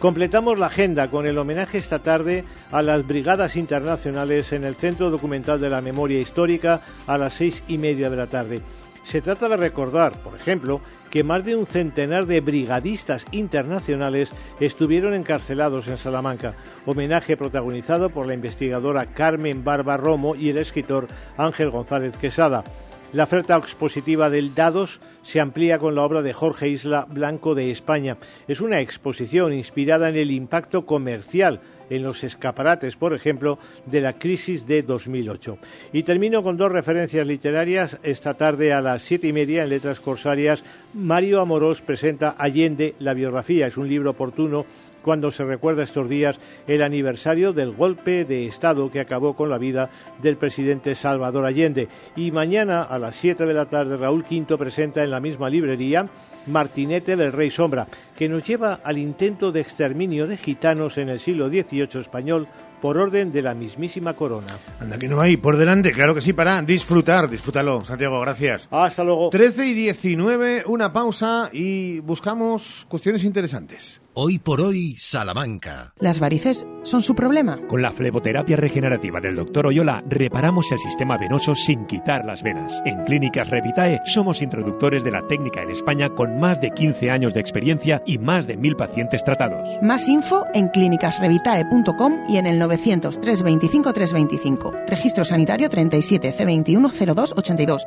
Completamos 0.00 0.58
la 0.58 0.66
agenda 0.66 1.08
con 1.08 1.26
el 1.26 1.36
homenaje 1.36 1.76
esta 1.76 1.98
tarde 1.98 2.44
a 2.72 2.80
las 2.80 3.06
brigadas 3.06 3.54
internacionales 3.54 4.50
en 4.52 4.64
el 4.64 4.74
Centro 4.74 5.10
Documental 5.10 5.60
de 5.60 5.68
la 5.68 5.82
Memoria 5.82 6.18
Histórica 6.18 6.80
a 7.06 7.18
las 7.18 7.34
seis 7.34 7.62
y 7.68 7.76
media 7.76 8.08
de 8.08 8.16
la 8.16 8.26
tarde. 8.26 8.62
Se 9.04 9.20
trata 9.20 9.46
de 9.50 9.58
recordar, 9.58 10.12
por 10.22 10.34
ejemplo, 10.34 10.80
que 11.10 11.22
más 11.22 11.44
de 11.44 11.54
un 11.54 11.66
centenar 11.66 12.24
de 12.24 12.40
brigadistas 12.40 13.26
internacionales 13.30 14.30
estuvieron 14.58 15.12
encarcelados 15.12 15.86
en 15.86 15.98
Salamanca, 15.98 16.54
homenaje 16.86 17.36
protagonizado 17.36 18.08
por 18.08 18.26
la 18.26 18.32
investigadora 18.32 19.04
Carmen 19.04 19.64
Barba 19.64 19.98
Romo 19.98 20.34
y 20.34 20.48
el 20.48 20.56
escritor 20.56 21.08
Ángel 21.36 21.68
González 21.68 22.16
Quesada. 22.16 22.64
La 23.12 23.24
oferta 23.24 23.56
expositiva 23.56 24.30
del 24.30 24.54
Dados 24.54 25.00
se 25.24 25.40
amplía 25.40 25.80
con 25.80 25.96
la 25.96 26.02
obra 26.02 26.22
de 26.22 26.32
Jorge 26.32 26.68
Isla 26.68 27.08
Blanco 27.10 27.56
de 27.56 27.72
España. 27.72 28.18
Es 28.46 28.60
una 28.60 28.80
exposición 28.80 29.52
inspirada 29.52 30.08
en 30.08 30.16
el 30.16 30.30
impacto 30.30 30.86
comercial 30.86 31.60
en 31.90 32.04
los 32.04 32.22
escaparates, 32.22 32.94
por 32.94 33.12
ejemplo, 33.12 33.58
de 33.84 34.00
la 34.00 34.16
crisis 34.16 34.64
de 34.64 34.84
2008. 34.84 35.58
Y 35.92 36.04
termino 36.04 36.44
con 36.44 36.56
dos 36.56 36.70
referencias 36.70 37.26
literarias. 37.26 37.98
Esta 38.04 38.34
tarde 38.34 38.72
a 38.72 38.80
las 38.80 39.02
siete 39.02 39.26
y 39.26 39.32
media 39.32 39.64
en 39.64 39.70
Letras 39.70 39.98
Corsarias, 39.98 40.62
Mario 40.94 41.40
Amorós 41.40 41.82
presenta 41.82 42.36
Allende, 42.38 42.94
la 43.00 43.12
biografía. 43.12 43.66
Es 43.66 43.76
un 43.76 43.88
libro 43.88 44.10
oportuno 44.10 44.66
cuando 45.02 45.30
se 45.30 45.44
recuerda 45.44 45.82
estos 45.82 46.08
días 46.08 46.38
el 46.66 46.82
aniversario 46.82 47.52
del 47.52 47.72
golpe 47.72 48.24
de 48.24 48.46
Estado 48.46 48.90
que 48.90 49.00
acabó 49.00 49.34
con 49.34 49.50
la 49.50 49.58
vida 49.58 49.90
del 50.22 50.36
presidente 50.36 50.94
Salvador 50.94 51.44
Allende. 51.44 51.88
Y 52.16 52.30
mañana 52.30 52.82
a 52.82 52.98
las 52.98 53.16
7 53.16 53.46
de 53.46 53.54
la 53.54 53.66
tarde 53.66 53.96
Raúl 53.96 54.24
Quinto 54.24 54.58
presenta 54.58 55.02
en 55.02 55.10
la 55.10 55.20
misma 55.20 55.48
librería 55.48 56.06
Martinete 56.46 57.16
del 57.16 57.32
Rey 57.32 57.50
Sombra, 57.50 57.86
que 58.16 58.28
nos 58.28 58.46
lleva 58.46 58.80
al 58.82 58.98
intento 58.98 59.52
de 59.52 59.60
exterminio 59.60 60.26
de 60.26 60.36
gitanos 60.36 60.98
en 60.98 61.08
el 61.08 61.20
siglo 61.20 61.48
XVIII 61.48 62.00
español 62.00 62.48
por 62.80 62.96
orden 62.96 63.30
de 63.30 63.42
la 63.42 63.54
mismísima 63.54 64.14
corona. 64.14 64.58
Anda 64.80 64.98
que 64.98 65.08
no 65.08 65.20
hay, 65.20 65.36
por 65.36 65.56
delante, 65.56 65.92
claro 65.92 66.14
que 66.14 66.20
sí, 66.20 66.32
para 66.32 66.60
disfrutar, 66.62 67.28
disfrútalo. 67.28 67.84
Santiago, 67.84 68.20
gracias. 68.20 68.68
Hasta 68.70 69.04
luego. 69.04 69.30
13 69.30 69.66
y 69.66 69.74
19, 69.74 70.64
una 70.66 70.92
pausa 70.92 71.50
y 71.52 72.00
buscamos 72.00 72.86
cuestiones 72.88 73.24
interesantes. 73.24 74.00
Hoy 74.14 74.40
por 74.40 74.60
hoy, 74.60 74.96
Salamanca. 74.98 75.94
Las 76.00 76.18
varices 76.18 76.66
son 76.82 77.00
su 77.00 77.14
problema. 77.14 77.60
Con 77.68 77.80
la 77.80 77.92
fleboterapia 77.92 78.56
regenerativa 78.56 79.20
del 79.20 79.36
Dr. 79.36 79.68
Oyola 79.68 80.02
reparamos 80.08 80.72
el 80.72 80.80
sistema 80.80 81.16
venoso 81.16 81.54
sin 81.54 81.86
quitar 81.86 82.24
las 82.24 82.42
venas. 82.42 82.82
En 82.84 83.04
Clínicas 83.04 83.48
Revitae 83.50 84.00
somos 84.04 84.42
introductores 84.42 85.04
de 85.04 85.12
la 85.12 85.24
técnica 85.28 85.62
en 85.62 85.70
España 85.70 86.08
con 86.10 86.40
más 86.40 86.60
de 86.60 86.72
15 86.72 87.08
años 87.08 87.34
de 87.34 87.40
experiencia 87.40 88.02
y 88.04 88.18
más 88.18 88.48
de 88.48 88.56
mil 88.56 88.74
pacientes 88.74 89.22
tratados. 89.22 89.68
Más 89.80 90.08
info 90.08 90.44
en 90.54 90.68
clínicasrevitae.com 90.68 92.24
y 92.28 92.38
en 92.38 92.46
el 92.46 92.58
900 92.58 93.20
325 93.20 93.92
325. 93.92 94.72
Registro 94.88 95.24
sanitario 95.24 95.68
37 95.68 96.34
C21 96.36 97.14
0282. 97.14 97.86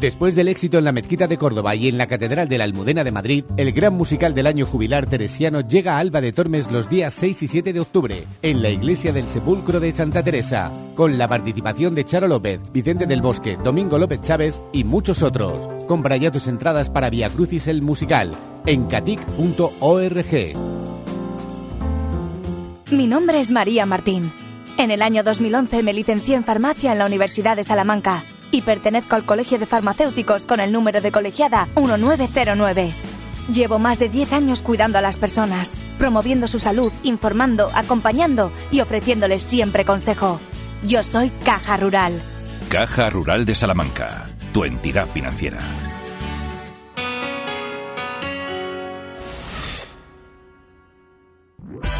Después 0.00 0.34
del 0.34 0.48
éxito 0.48 0.78
en 0.78 0.84
la 0.84 0.92
Mezquita 0.92 1.26
de 1.26 1.36
Córdoba 1.36 1.74
y 1.74 1.86
en 1.86 1.98
la 1.98 2.06
Catedral 2.06 2.48
de 2.48 2.56
la 2.56 2.64
Almudena 2.64 3.04
de 3.04 3.10
Madrid, 3.10 3.44
el 3.58 3.70
gran 3.72 3.92
musical 3.92 4.34
del 4.34 4.46
año 4.46 4.64
jubilar 4.64 5.06
teresiano 5.06 5.60
llega 5.60 5.96
a 5.96 5.98
Alba 5.98 6.22
de 6.22 6.32
Tormes 6.32 6.72
los 6.72 6.88
días 6.88 7.12
6 7.12 7.42
y 7.42 7.46
7 7.46 7.74
de 7.74 7.80
octubre, 7.80 8.24
en 8.40 8.62
la 8.62 8.70
Iglesia 8.70 9.12
del 9.12 9.28
Sepulcro 9.28 9.78
de 9.78 9.92
Santa 9.92 10.22
Teresa, 10.22 10.72
con 10.96 11.18
la 11.18 11.28
participación 11.28 11.94
de 11.94 12.06
Charo 12.06 12.28
López, 12.28 12.60
Vicente 12.72 13.04
del 13.04 13.20
Bosque, 13.20 13.58
Domingo 13.62 13.98
López 13.98 14.22
Chávez 14.22 14.62
y 14.72 14.84
muchos 14.84 15.22
otros. 15.22 15.68
Compra 15.86 16.16
ya 16.16 16.30
tus 16.30 16.48
entradas 16.48 16.88
para 16.88 17.10
Via 17.10 17.28
Crucis 17.28 17.68
el 17.68 17.82
musical 17.82 18.34
en 18.64 18.86
catic.org. 18.86 20.56
Mi 22.90 23.06
nombre 23.06 23.38
es 23.38 23.50
María 23.50 23.84
Martín. 23.84 24.32
En 24.78 24.90
el 24.90 25.02
año 25.02 25.22
2011 25.22 25.82
me 25.82 25.92
licencié 25.92 26.36
en 26.36 26.44
farmacia 26.44 26.92
en 26.92 26.98
la 26.98 27.06
Universidad 27.06 27.54
de 27.54 27.64
Salamanca 27.64 28.24
y 28.50 28.62
pertenezco 28.62 29.16
al 29.16 29.24
Colegio 29.24 29.58
de 29.58 29.66
Farmacéuticos 29.66 30.46
con 30.46 30.60
el 30.60 30.72
número 30.72 31.00
de 31.00 31.12
colegiada 31.12 31.68
1909. 31.76 32.92
Llevo 33.52 33.78
más 33.78 33.98
de 33.98 34.08
10 34.08 34.32
años 34.32 34.62
cuidando 34.62 34.98
a 34.98 35.02
las 35.02 35.16
personas, 35.16 35.72
promoviendo 35.98 36.46
su 36.46 36.58
salud, 36.58 36.92
informando, 37.02 37.70
acompañando 37.74 38.52
y 38.70 38.80
ofreciéndoles 38.80 39.42
siempre 39.42 39.84
consejo. 39.84 40.40
Yo 40.86 41.02
soy 41.02 41.30
Caja 41.44 41.76
Rural. 41.76 42.20
Caja 42.68 43.10
Rural 43.10 43.44
de 43.44 43.54
Salamanca, 43.54 44.26
tu 44.52 44.64
entidad 44.64 45.08
financiera. 45.08 45.58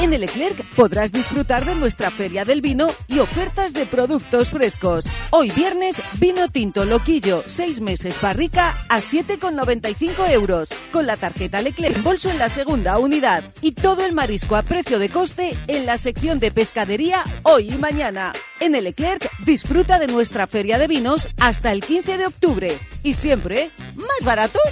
En 0.00 0.14
el 0.14 0.22
Leclerc 0.22 0.64
podrás 0.76 1.12
disfrutar 1.12 1.66
de 1.66 1.74
nuestra 1.74 2.10
feria 2.10 2.46
del 2.46 2.62
vino 2.62 2.88
y 3.06 3.18
ofertas 3.18 3.74
de 3.74 3.84
productos 3.84 4.48
frescos. 4.48 5.04
Hoy 5.28 5.50
viernes, 5.50 6.00
vino 6.18 6.48
tinto 6.48 6.86
loquillo, 6.86 7.44
6 7.46 7.82
meses 7.82 8.18
barrica 8.18 8.74
a 8.88 9.00
7,95 9.00 10.30
euros. 10.30 10.70
Con 10.90 11.06
la 11.06 11.18
tarjeta 11.18 11.60
Leclerc 11.60 12.02
bolso 12.02 12.30
en 12.30 12.38
la 12.38 12.48
segunda 12.48 12.98
unidad. 12.98 13.44
Y 13.60 13.72
todo 13.72 14.06
el 14.06 14.14
marisco 14.14 14.56
a 14.56 14.62
precio 14.62 14.98
de 14.98 15.10
coste 15.10 15.54
en 15.66 15.84
la 15.84 15.98
sección 15.98 16.38
de 16.38 16.50
pescadería 16.50 17.22
hoy 17.42 17.68
y 17.68 17.76
mañana. 17.76 18.32
En 18.58 18.74
el 18.74 18.84
Leclerc 18.84 19.30
disfruta 19.44 19.98
de 19.98 20.06
nuestra 20.06 20.46
feria 20.46 20.78
de 20.78 20.88
vinos 20.88 21.28
hasta 21.38 21.72
el 21.72 21.84
15 21.84 22.16
de 22.16 22.26
octubre. 22.26 22.78
Y 23.02 23.12
siempre, 23.12 23.68
¿más 23.96 24.24
baratos? 24.24 24.62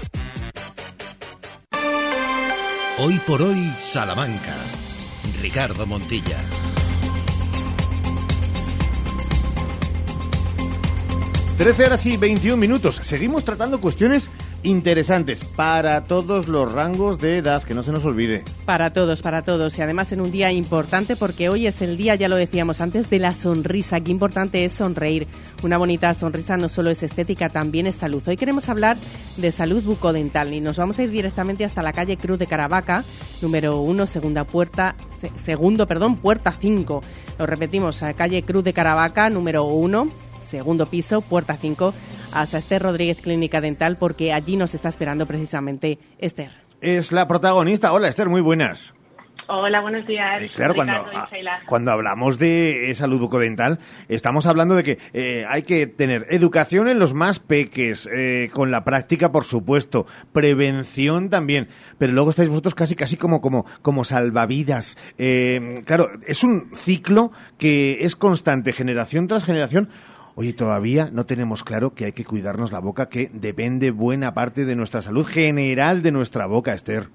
Hoy 2.97 3.19
por 3.27 3.43
hoy, 3.43 3.75
Salamanca. 3.79 4.55
Ricardo 5.41 5.87
Montilla. 5.87 6.39
13 11.59 11.87
horas 11.87 12.07
y 12.07 12.17
21 12.17 12.57
minutos. 12.57 13.01
Seguimos 13.03 13.45
tratando 13.45 13.81
cuestiones 13.81 14.29
interesantes 14.63 15.45
para 15.45 16.05
todos 16.05 16.49
los 16.49 16.73
rangos 16.73 17.19
de 17.19 17.39
edad, 17.39 17.63
que 17.63 17.75
no 17.75 17.83
se 17.83 17.93
nos 17.93 18.05
olvide. 18.05 18.45
Para 18.65 18.93
todos, 18.93 19.23
para 19.23 19.43
todos. 19.43 19.79
Y 19.79 19.83
además 19.83 20.13
en 20.13 20.21
un 20.21 20.31
día 20.31 20.53
importante 20.53 21.17
porque 21.17 21.49
hoy 21.49 21.67
es 21.67 21.81
el 21.83 21.97
día, 21.97 22.15
ya 22.15 22.29
lo 22.29 22.37
decíamos 22.37 22.81
antes, 22.81 23.09
de 23.11 23.19
la 23.19 23.33
sonrisa. 23.35 24.01
Qué 24.01 24.11
importante 24.11 24.65
es 24.65 24.73
sonreír. 24.73 25.27
Una 25.63 25.79
bonita 25.79 26.13
sonrisa 26.15 26.57
no 26.57 26.69
solo 26.69 26.91
es 26.91 27.03
estética, 27.03 27.49
también 27.49 27.87
es 27.87 27.97
salud. 27.97 28.23
Hoy 28.27 28.37
queremos 28.37 28.69
hablar 28.69 28.97
de 29.37 29.53
salud 29.53 29.83
bucodental 29.83 30.53
y 30.53 30.61
nos 30.61 30.79
vamos 30.79 30.99
a 30.99 31.03
ir 31.03 31.11
directamente 31.11 31.65
hasta 31.65 31.83
la 31.83 31.93
calle 31.93 32.17
Cruz 32.17 32.39
de 32.39 32.47
Caravaca, 32.47 33.05
número 33.41 33.81
1, 33.81 34.07
segunda 34.07 34.45
puerta, 34.45 34.97
segundo, 35.37 35.87
perdón, 35.87 36.17
puerta 36.17 36.57
5. 36.61 37.03
Lo 37.39 37.47
repetimos, 37.47 38.03
a 38.03 38.13
calle 38.15 38.43
Cruz 38.43 38.65
de 38.65 38.73
Caravaca, 38.73 39.31
número 39.31 39.65
1, 39.65 40.09
segundo 40.41 40.87
piso, 40.87 41.21
puerta 41.21 41.57
5 41.57 41.95
hasta 42.33 42.59
Esther 42.59 42.83
Rodríguez 42.83 43.21
Clínica 43.21 43.61
Dental 43.61 43.97
porque 43.99 44.33
allí 44.33 44.57
nos 44.57 44.75
está 44.75 44.89
esperando 44.89 45.27
precisamente 45.27 45.99
Esther. 46.19 46.51
Es 46.81 47.13
la 47.13 47.27
protagonista. 47.27 47.93
Hola 47.93 48.09
Esther, 48.09 48.29
muy 48.29 48.41
buenas. 48.41 48.95
Hola, 49.51 49.81
buenos 49.81 50.07
días. 50.07 50.43
Eh, 50.43 50.51
claro, 50.55 50.75
cuando, 50.75 51.07
cuando 51.67 51.91
hablamos 51.91 52.39
de 52.39 52.93
salud 52.95 53.19
bucodental, 53.19 53.79
estamos 54.09 54.45
hablando 54.45 54.75
de 54.75 54.83
que 54.83 54.99
eh, 55.15 55.47
hay 55.49 55.63
que 55.63 55.87
tener 55.87 56.27
educación 56.29 56.87
en 56.87 56.99
los 56.99 57.15
más 57.15 57.39
peques, 57.39 58.07
eh, 58.15 58.51
con 58.53 58.71
la 58.71 58.85
práctica, 58.85 59.33
por 59.33 59.45
supuesto, 59.45 60.05
prevención 60.35 61.31
también, 61.31 61.69
pero 61.97 62.13
luego 62.13 62.29
estáis 62.29 62.51
vosotros 62.51 62.75
casi, 62.75 62.95
casi 62.95 63.17
como, 63.17 63.41
como, 63.41 63.65
como 63.81 64.05
salvavidas. 64.05 64.99
claro, 65.87 66.11
es 66.27 66.45
un 66.45 66.71
ciclo 66.77 67.33
que 67.57 68.05
es 68.05 68.17
constante, 68.17 68.75
generación 68.75 69.29
tras 69.29 69.45
generación. 69.45 69.89
Oye, 70.41 70.53
todavía 70.53 71.09
no 71.11 71.27
tenemos 71.27 71.65
claro 71.65 71.97
que 71.97 72.05
hay 72.05 72.13
que 72.13 72.25
cuidarnos 72.25 72.71
la 72.71 72.79
boca, 72.79 73.09
que 73.09 73.29
depende 73.33 73.91
buena 73.91 74.35
parte 74.35 74.65
de 74.65 74.77
nuestra 74.77 75.01
salud 75.01 75.27
general 75.27 76.01
de 76.01 76.13
nuestra 76.13 76.47
boca, 76.47 76.75
Esther. 76.75 77.09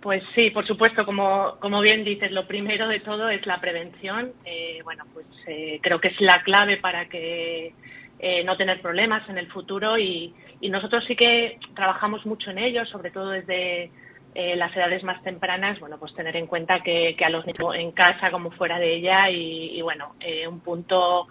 Pues 0.00 0.22
sí, 0.36 0.50
por 0.50 0.64
supuesto, 0.64 1.04
como, 1.04 1.56
como 1.58 1.80
bien 1.80 2.04
dices, 2.04 2.30
lo 2.30 2.46
primero 2.46 2.86
de 2.86 3.00
todo 3.00 3.28
es 3.28 3.44
la 3.44 3.60
prevención. 3.60 4.34
Eh, 4.44 4.78
bueno, 4.84 5.04
pues 5.12 5.26
eh, 5.48 5.80
creo 5.82 6.00
que 6.00 6.06
es 6.06 6.20
la 6.20 6.44
clave 6.44 6.76
para 6.76 7.08
que 7.08 7.74
eh, 8.20 8.44
no 8.44 8.56
tener 8.56 8.80
problemas 8.80 9.28
en 9.28 9.36
el 9.36 9.48
futuro 9.48 9.98
y, 9.98 10.32
nosotros 10.62 11.04
sí 11.08 11.16
que 11.16 11.58
trabajamos 11.74 12.24
mucho 12.24 12.52
en 12.52 12.58
ello, 12.58 12.86
sobre 12.86 13.10
todo 13.10 13.30
desde 13.30 13.90
las 14.34 14.76
edades 14.76 15.02
más 15.02 15.20
tempranas, 15.24 15.80
bueno, 15.80 15.98
pues 15.98 16.14
tener 16.14 16.36
en 16.36 16.46
cuenta 16.46 16.80
que, 16.80 17.16
a 17.20 17.30
los 17.30 17.44
niños 17.44 17.74
en 17.74 17.90
casa 17.90 18.30
como 18.30 18.52
fuera 18.52 18.78
de 18.78 18.94
ella 18.94 19.28
y, 19.28 19.76
y 19.76 19.82
bueno, 19.82 20.14
un 20.48 20.60
punto 20.60 21.26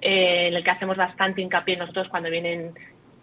eh, 0.00 0.48
en 0.48 0.54
el 0.54 0.64
que 0.64 0.70
hacemos 0.70 0.96
bastante 0.96 1.40
hincapié 1.40 1.76
nosotros 1.76 2.08
cuando 2.08 2.30
vienen 2.30 2.74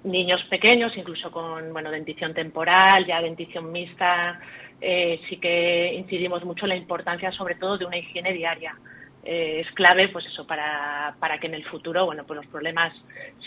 niños 0.05 0.43
pequeños, 0.49 0.95
incluso 0.95 1.31
con 1.31 1.73
bueno, 1.73 1.91
dentición 1.91 2.33
temporal, 2.33 3.05
ya 3.05 3.21
dentición 3.21 3.71
mixta, 3.71 4.39
eh, 4.79 5.19
sí 5.27 5.37
que 5.37 5.93
incidimos 5.93 6.43
mucho 6.43 6.65
en 6.65 6.69
la 6.69 6.75
importancia 6.75 7.31
sobre 7.31 7.55
todo 7.55 7.77
de 7.77 7.85
una 7.85 7.97
higiene 7.97 8.33
diaria. 8.33 8.75
Eh, 9.23 9.61
es 9.65 9.71
clave 9.73 10.09
pues 10.09 10.25
eso 10.27 10.45
para, 10.45 11.15
para, 11.19 11.39
que 11.39 11.47
en 11.47 11.55
el 11.55 11.65
futuro 11.65 12.05
bueno 12.05 12.23
pues 12.25 12.37
los 12.37 12.45
problemas 12.45 12.93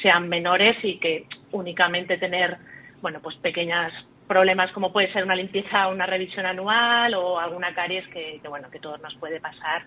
sean 0.02 0.28
menores 0.28 0.76
y 0.82 0.98
que 0.98 1.26
únicamente 1.52 2.18
tener 2.18 2.56
bueno 3.00 3.20
pues 3.22 3.36
pequeñas 3.36 3.92
problemas 4.26 4.72
como 4.72 4.92
puede 4.92 5.12
ser 5.12 5.22
una 5.22 5.36
limpieza 5.36 5.86
una 5.86 6.04
revisión 6.04 6.46
anual 6.46 7.14
o 7.14 7.38
alguna 7.38 7.72
caries 7.76 8.08
que, 8.08 8.40
bueno 8.48 8.68
que 8.70 8.80
todo 8.80 8.98
nos 8.98 9.14
puede 9.18 9.38
pasar 9.40 9.84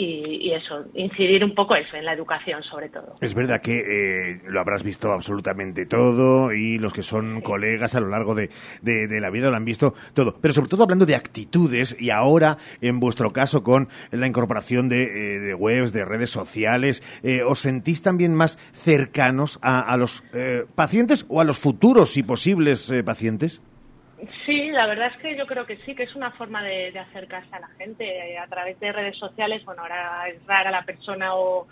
y, 0.00 0.52
eso, 0.52 0.84
incidir 0.94 1.44
un 1.44 1.54
poco 1.54 1.74
eso, 1.74 1.96
en 1.96 2.04
la 2.04 2.12
educación 2.12 2.62
sobre 2.62 2.88
todo. 2.88 3.14
Es 3.20 3.34
verdad 3.34 3.60
que 3.60 3.78
eh, 3.78 4.40
lo 4.46 4.60
habrás 4.60 4.84
visto 4.84 5.12
absolutamente 5.12 5.86
todo 5.86 6.52
y 6.52 6.78
los 6.78 6.92
que 6.92 7.02
son 7.02 7.40
colegas 7.40 7.96
a 7.96 8.00
lo 8.00 8.08
largo 8.08 8.34
de, 8.34 8.50
de, 8.82 9.20
la 9.20 9.30
vida 9.30 9.50
lo 9.50 9.56
han 9.56 9.64
visto 9.64 9.94
todo, 10.14 10.36
pero 10.40 10.54
sobre 10.54 10.68
todo 10.68 10.84
hablando 10.84 11.04
de 11.04 11.16
actitudes 11.16 11.96
y 11.98 12.10
ahora 12.10 12.58
en 12.80 13.00
vuestro 13.00 13.32
caso 13.32 13.64
con 13.64 13.88
la 14.12 14.26
incorporación 14.26 14.88
de, 14.88 15.02
eh, 15.02 15.40
de 15.40 15.54
webs, 15.54 15.92
de 15.92 16.04
redes 16.04 16.30
sociales, 16.30 17.02
¿os 17.46 17.58
sentís 17.58 18.02
también 18.02 18.34
más 18.34 18.58
cercanos 18.72 19.58
a, 19.62 19.80
a 19.80 19.96
los 19.96 20.22
pacientes 20.74 21.26
o 21.28 21.40
a 21.40 21.44
los 21.44 21.58
futuros 21.58 22.16
y 22.16 22.22
posibles 22.22 22.92
pacientes? 23.04 23.62
Sí, 24.44 24.70
la 24.70 24.86
verdad 24.86 25.12
es 25.14 25.22
que 25.22 25.36
yo 25.36 25.46
creo 25.46 25.64
que 25.64 25.76
sí, 25.84 25.94
que 25.94 26.02
es 26.02 26.14
una 26.16 26.32
forma 26.32 26.62
de, 26.62 26.96
acercarse 26.98 27.54
a 27.54 27.60
la 27.60 27.68
gente 27.68 28.36
a 28.36 28.46
través 28.48 28.78
de 28.80 28.92
redes 28.92 29.16
sociales. 29.16 29.64
Bueno, 29.64 29.82
ahora 29.82 30.28
es 30.28 30.44
rara 30.44 30.70
la 30.70 30.84
persona 30.84 31.34
o, 31.34 31.68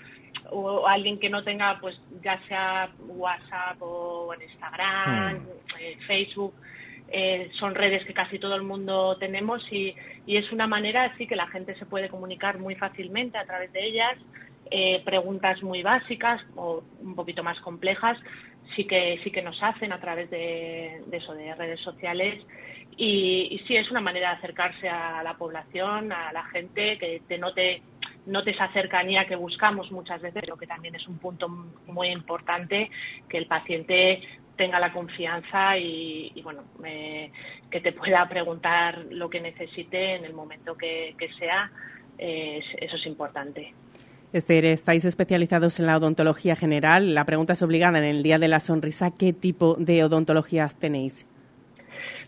alguien 0.87 1.19
que 1.19 1.29
no 1.29 1.43
tenga, 1.43 1.79
pues 1.81 2.01
ya 2.23 2.41
sea 2.47 2.89
WhatsApp 3.01 3.79
o 3.81 4.33
Instagram, 4.41 5.39
hmm. 5.39 5.49
eh, 5.81 5.99
Facebook. 6.07 6.55
Eh, 7.09 7.51
son 7.59 7.75
redes 7.75 8.05
que 8.05 8.13
casi 8.13 8.39
todo 8.39 8.57
el 8.57 8.63
mundo 8.63 9.17
tenemos 9.17 9.65
y, 9.73 9.95
es 10.27 10.51
una 10.51 10.67
manera 10.67 11.05
así 11.05 11.27
que 11.27 11.37
la 11.37 11.47
gente 11.47 11.77
se 11.77 11.87
puede 11.87 12.09
comunicar 12.09 12.59
muy 12.59 12.75
fácilmente 12.75 13.39
a 13.39 13.45
través 13.45 13.73
de 13.73 13.87
ellas. 13.87 14.15
Eh, 14.71 15.01
preguntas 15.05 15.63
muy 15.63 15.85
básicas 15.85 16.43
o 16.57 16.83
un 17.01 17.15
poquito 17.15 17.45
más 17.45 17.61
complejas 17.61 18.19
sí 18.75 18.85
que 18.85 19.21
sí 19.23 19.31
que 19.31 19.43
nos 19.43 19.63
hacen 19.63 19.93
a 19.93 20.01
través 20.01 20.31
de, 20.31 21.03
eso 21.13 21.35
de 21.35 21.55
redes 21.55 21.81
sociales. 21.81 22.45
Y, 22.97 23.63
sí 23.67 23.77
es 23.77 23.91
una 23.91 24.01
manera 24.01 24.31
de 24.31 24.37
acercarse 24.37 24.89
a 24.89 25.23
la 25.23 25.37
población 25.37 26.13
a 26.13 26.33
la 26.33 26.45
gente 26.45 26.99
que 26.99 27.23
te 27.27 27.39
note 27.39 27.83
note 28.25 28.51
esa 28.51 28.73
cercanía 28.73 29.27
que 29.27 29.37
buscamos 29.37 29.93
muchas 29.93 30.21
veces 30.21 30.43
pero 30.43 30.57
que 30.57 30.67
también 30.67 30.97
es 30.97 31.07
un 31.07 31.19
punto 31.19 31.49
muy 31.49 32.09
importante 32.09 32.91
que 33.29 33.39
el 33.39 33.47
paciente 33.47 34.21
tenga 34.57 34.81
la 34.81 34.93
confianza 34.93 35.79
y, 35.79 36.33
bueno 36.43 36.65
que 36.83 37.81
te 37.81 37.93
pueda 37.93 38.29
preguntar 38.29 39.07
lo 39.11 39.31
que 39.31 39.41
necesite 39.41 40.15
en 40.15 40.25
el 40.25 40.33
momento 40.33 40.77
que, 40.77 41.15
sea 41.39 41.71
eso 42.19 42.97
es 42.97 43.07
importante 43.07 43.75
estáis 44.37 45.05
especializados 45.05 45.81
en 45.81 45.87
la 45.87 45.97
odontología 45.97 46.57
general. 46.57 47.15
La 47.15 47.25
pregunta 47.25 47.55
es 47.55 47.63
obligada 47.63 47.99
en 47.99 48.05
el 48.05 48.23
Día 48.23 48.39
de 48.39 48.49
la 48.49 48.61
Sonrisa. 48.61 49.11
¿Qué 49.11 49.33
tipo 49.33 49.77
de 49.79 50.05
odontologías 50.05 50.75
tenéis? 50.77 51.27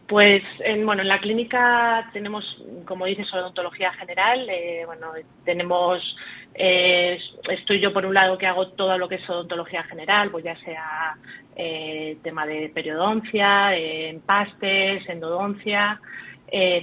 Pues 0.08 0.42
en, 0.60 0.86
bueno, 0.86 1.02
en 1.02 1.08
la 1.08 1.20
clínica 1.20 2.08
tenemos, 2.14 2.62
como 2.86 3.04
dices, 3.04 3.32
odontología 3.34 3.92
general. 3.92 4.48
Eh, 4.48 4.84
bueno, 4.86 5.12
tenemos, 5.44 6.16
eh, 6.54 7.18
estoy 7.50 7.78
yo 7.78 7.92
por 7.92 8.06
un 8.06 8.14
lado 8.14 8.38
que 8.38 8.46
hago 8.46 8.68
todo 8.68 8.96
lo 8.96 9.06
que 9.06 9.16
es 9.16 9.28
odontología 9.28 9.82
general, 9.82 10.30
pues 10.30 10.44
ya 10.44 10.56
sea 10.60 11.14
eh, 11.54 12.16
tema 12.22 12.46
de 12.46 12.70
periodoncia, 12.70 13.76
empastes, 13.76 15.06
endodoncia, 15.10 16.00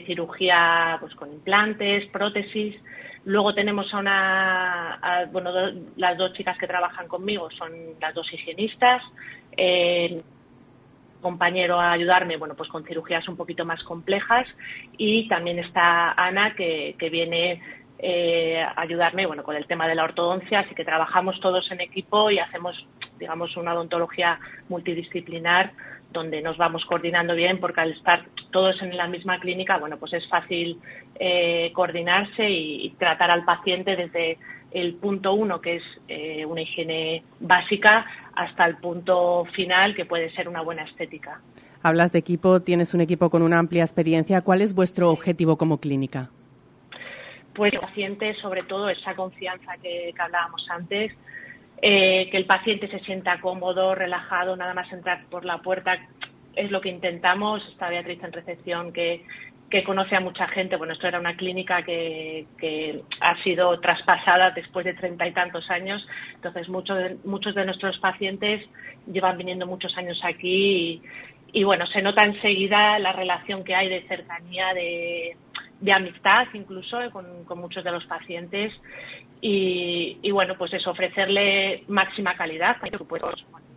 cirugía 0.05 0.97
pues 0.99 1.15
con 1.15 1.31
implantes, 1.31 2.05
prótesis. 2.11 2.75
Luego 3.25 3.53
tenemos 3.53 3.91
a 3.93 3.97
una, 3.97 5.29
bueno, 5.31 5.51
las 5.97 6.17
dos 6.17 6.33
chicas 6.33 6.57
que 6.57 6.67
trabajan 6.67 7.07
conmigo 7.07 7.49
son 7.51 7.71
las 7.99 8.13
dos 8.13 8.31
higienistas. 8.31 9.01
Compañero 11.25 11.79
a 11.79 11.91
ayudarme, 11.91 12.37
bueno, 12.37 12.53
pues 12.53 12.69
con 12.69 12.85
cirugías 12.85 13.27
un 13.27 13.35
poquito 13.35 13.65
más 13.65 13.83
complejas. 13.83 14.47
Y 14.95 15.27
también 15.27 15.57
está 15.57 16.11
Ana 16.11 16.53
que, 16.53 16.95
viene 17.11 17.63
eh, 17.97 18.61
a 18.61 18.79
ayudarme, 18.79 19.25
bueno, 19.25 19.41
con 19.41 19.55
el 19.55 19.65
tema 19.65 19.87
de 19.87 19.95
la 19.95 20.03
ortodoncia, 20.03 20.59
así 20.59 20.75
que 20.75 20.85
trabajamos 20.85 21.39
todos 21.39 21.71
en 21.71 21.81
equipo 21.81 22.29
y 22.29 22.37
hacemos, 22.37 22.85
digamos, 23.17 23.57
una 23.57 23.73
odontología 23.73 24.39
multidisciplinar 24.69 25.73
donde 26.15 26.41
nos 26.41 26.57
vamos 26.57 26.83
coordinando 26.85 27.35
bien 27.35 27.59
porque 27.59 27.81
al 27.81 27.91
estar 27.91 28.25
todos 28.49 28.81
en 28.81 28.97
la 28.97 29.07
misma 29.07 29.39
clínica, 29.39 29.77
bueno, 29.77 29.97
pues 29.97 30.13
es 30.13 30.27
fácil 30.27 30.79
eh, 31.19 31.71
coordinarse 31.73 32.49
y, 32.49 32.89
tratar 32.97 33.29
al 33.29 33.45
paciente 33.45 33.95
desde 33.95 34.39
el 34.71 34.95
punto 34.95 35.33
uno, 35.33 35.61
que 35.61 35.75
es 35.75 35.83
eh, 36.07 36.45
una 36.45 36.61
higiene 36.61 37.23
básica, 37.39 38.05
hasta 38.33 38.65
el 38.65 38.77
punto 38.77 39.45
final, 39.53 39.93
que 39.93 40.05
puede 40.05 40.31
ser 40.31 40.49
una 40.49 40.61
buena 40.61 40.83
estética. 40.83 41.41
Hablas 41.83 42.11
de 42.11 42.19
equipo, 42.19 42.61
tienes 42.61 42.93
un 42.93 43.01
equipo 43.01 43.29
con 43.29 43.41
una 43.43 43.59
amplia 43.59 43.83
experiencia. 43.83 44.41
¿Cuál 44.41 44.61
es 44.61 44.73
vuestro 44.73 45.11
objetivo 45.11 45.57
como 45.57 45.79
clínica? 45.79 46.29
Pues 47.53 47.73
el 47.73 47.79
paciente, 47.79 48.33
sobre 48.35 48.63
todo, 48.63 48.89
esa 48.89 49.15
confianza 49.15 49.77
que, 49.81 50.13
hablábamos 50.17 50.67
antes, 50.69 51.13
eh, 51.81 52.29
que 52.29 52.37
el 52.37 52.45
paciente 52.45 52.87
se 52.87 52.99
sienta 52.99 53.39
cómodo, 53.41 53.95
relajado, 53.95 54.55
nada 54.55 54.73
más 54.73 54.91
entrar 54.91 55.25
por 55.29 55.45
la 55.45 55.59
puerta, 55.59 56.07
es 56.55 56.71
lo 56.71 56.81
que 56.81 56.89
intentamos. 56.89 57.67
Está 57.69 57.89
Beatriz 57.89 58.23
en 58.23 58.31
recepción, 58.31 58.93
que 58.93 59.23
conoce 59.83 60.15
a 60.15 60.19
mucha 60.19 60.47
gente. 60.47 60.75
Bueno, 60.75 60.93
esto 60.93 61.07
era 61.07 61.19
una 61.19 61.35
clínica 61.35 61.83
que, 61.83 62.45
ha 63.19 63.43
sido 63.43 63.79
traspasada 63.79 64.51
después 64.51 64.85
de 64.85 64.93
treinta 64.93 65.27
y 65.27 65.33
tantos 65.33 65.69
años. 65.69 66.05
Entonces, 66.35 66.69
muchos 66.69 66.97
de, 66.97 67.17
muchos 67.23 67.55
de 67.55 67.65
nuestros 67.65 67.97
pacientes 67.99 68.65
llevan 69.11 69.37
viniendo 69.37 69.67
muchos 69.67 69.95
años 69.97 70.19
aquí 70.23 71.01
y, 71.51 71.63
bueno, 71.63 71.85
se 71.87 72.01
nota 72.01 72.23
enseguida 72.23 72.99
la 72.99 73.13
relación 73.13 73.63
que 73.63 73.75
hay 73.75 73.89
de 73.89 74.07
cercanía, 74.07 74.73
de, 74.73 75.37
amistad 75.93 76.47
incluso 76.53 76.97
con, 77.11 77.45
muchos 77.59 77.83
de 77.83 77.91
los 77.91 78.05
pacientes. 78.05 78.73
Y, 79.41 80.31
bueno, 80.31 80.55
pues 80.57 80.73
es 80.73 80.87
ofrecerle 80.87 81.83
máxima 81.87 82.35
calidad, 82.35 82.77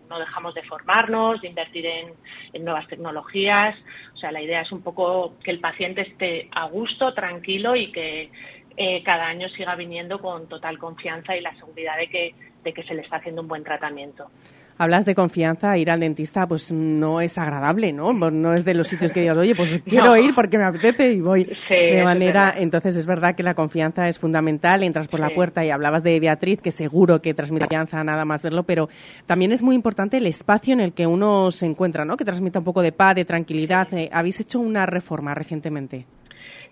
no 0.08 0.18
dejamos 0.18 0.54
de 0.54 0.62
formarnos, 0.62 1.42
de 1.42 1.48
invertir 1.48 1.86
en, 1.86 2.64
nuevas 2.64 2.88
tecnologías. 2.88 3.76
O 4.14 4.16
sea, 4.16 4.32
la 4.32 4.40
idea 4.40 4.62
es 4.62 4.72
un 4.72 4.80
poco 4.80 5.34
que 5.42 5.50
el 5.50 5.60
paciente 5.60 6.02
esté 6.02 6.48
a 6.52 6.64
gusto, 6.64 7.12
tranquilo 7.12 7.76
y 7.76 7.92
que 7.92 8.30
eh, 8.76 9.02
cada 9.02 9.26
año 9.26 9.48
siga 9.50 9.74
viniendo 9.74 10.20
con 10.20 10.48
total 10.48 10.78
confianza 10.78 11.36
y 11.36 11.42
la 11.42 11.54
seguridad 11.56 11.98
de 11.98 12.08
que, 12.08 12.34
de 12.64 12.72
que 12.72 12.82
se 12.84 12.94
le 12.94 13.02
está 13.02 13.16
haciendo 13.16 13.42
un 13.42 13.48
buen 13.48 13.64
tratamiento 13.64 14.30
hablas 14.78 15.04
de 15.04 15.14
confianza, 15.14 15.76
ir 15.76 15.90
al 15.90 16.00
dentista 16.00 16.46
pues 16.46 16.72
no 16.72 17.20
es 17.20 17.36
agradable, 17.36 17.92
¿no? 17.92 18.12
No 18.12 18.54
es 18.54 18.64
de 18.64 18.74
los 18.74 18.88
sitios 18.88 19.12
que 19.12 19.20
digas, 19.20 19.36
oye, 19.36 19.54
pues 19.54 19.80
quiero 19.86 20.16
ir 20.16 20.34
porque 20.34 20.56
me 20.56 20.64
apetece 20.64 21.12
y 21.12 21.20
voy 21.20 21.50
de 21.68 22.02
manera... 22.04 22.54
Entonces 22.56 22.96
es 22.96 23.06
verdad 23.06 23.34
que 23.34 23.42
la 23.42 23.54
confianza 23.54 24.08
es 24.08 24.18
fundamental, 24.18 24.82
entras 24.82 25.08
por 25.08 25.20
la 25.20 25.30
puerta 25.30 25.64
y 25.64 25.70
hablabas 25.70 26.02
de 26.02 26.18
Beatriz, 26.20 26.60
que 26.62 26.70
seguro 26.70 27.20
que 27.20 27.34
transmite 27.34 27.66
confianza 27.66 28.02
nada 28.04 28.24
más 28.24 28.42
verlo, 28.42 28.62
pero 28.62 28.88
también 29.26 29.52
es 29.52 29.62
muy 29.62 29.74
importante 29.74 30.16
el 30.16 30.26
espacio 30.26 30.72
en 30.72 30.80
el 30.80 30.92
que 30.92 31.06
uno 31.06 31.50
se 31.50 31.66
encuentra, 31.66 32.04
¿no? 32.04 32.16
Que 32.16 32.24
transmita 32.24 32.60
un 32.60 32.64
poco 32.64 32.82
de 32.82 32.92
paz, 32.92 33.14
de 33.14 33.24
tranquilidad. 33.24 33.92
Eh, 33.92 34.08
¿Habéis 34.12 34.40
hecho 34.40 34.60
una 34.60 34.86
reforma 34.86 35.34
recientemente? 35.34 36.06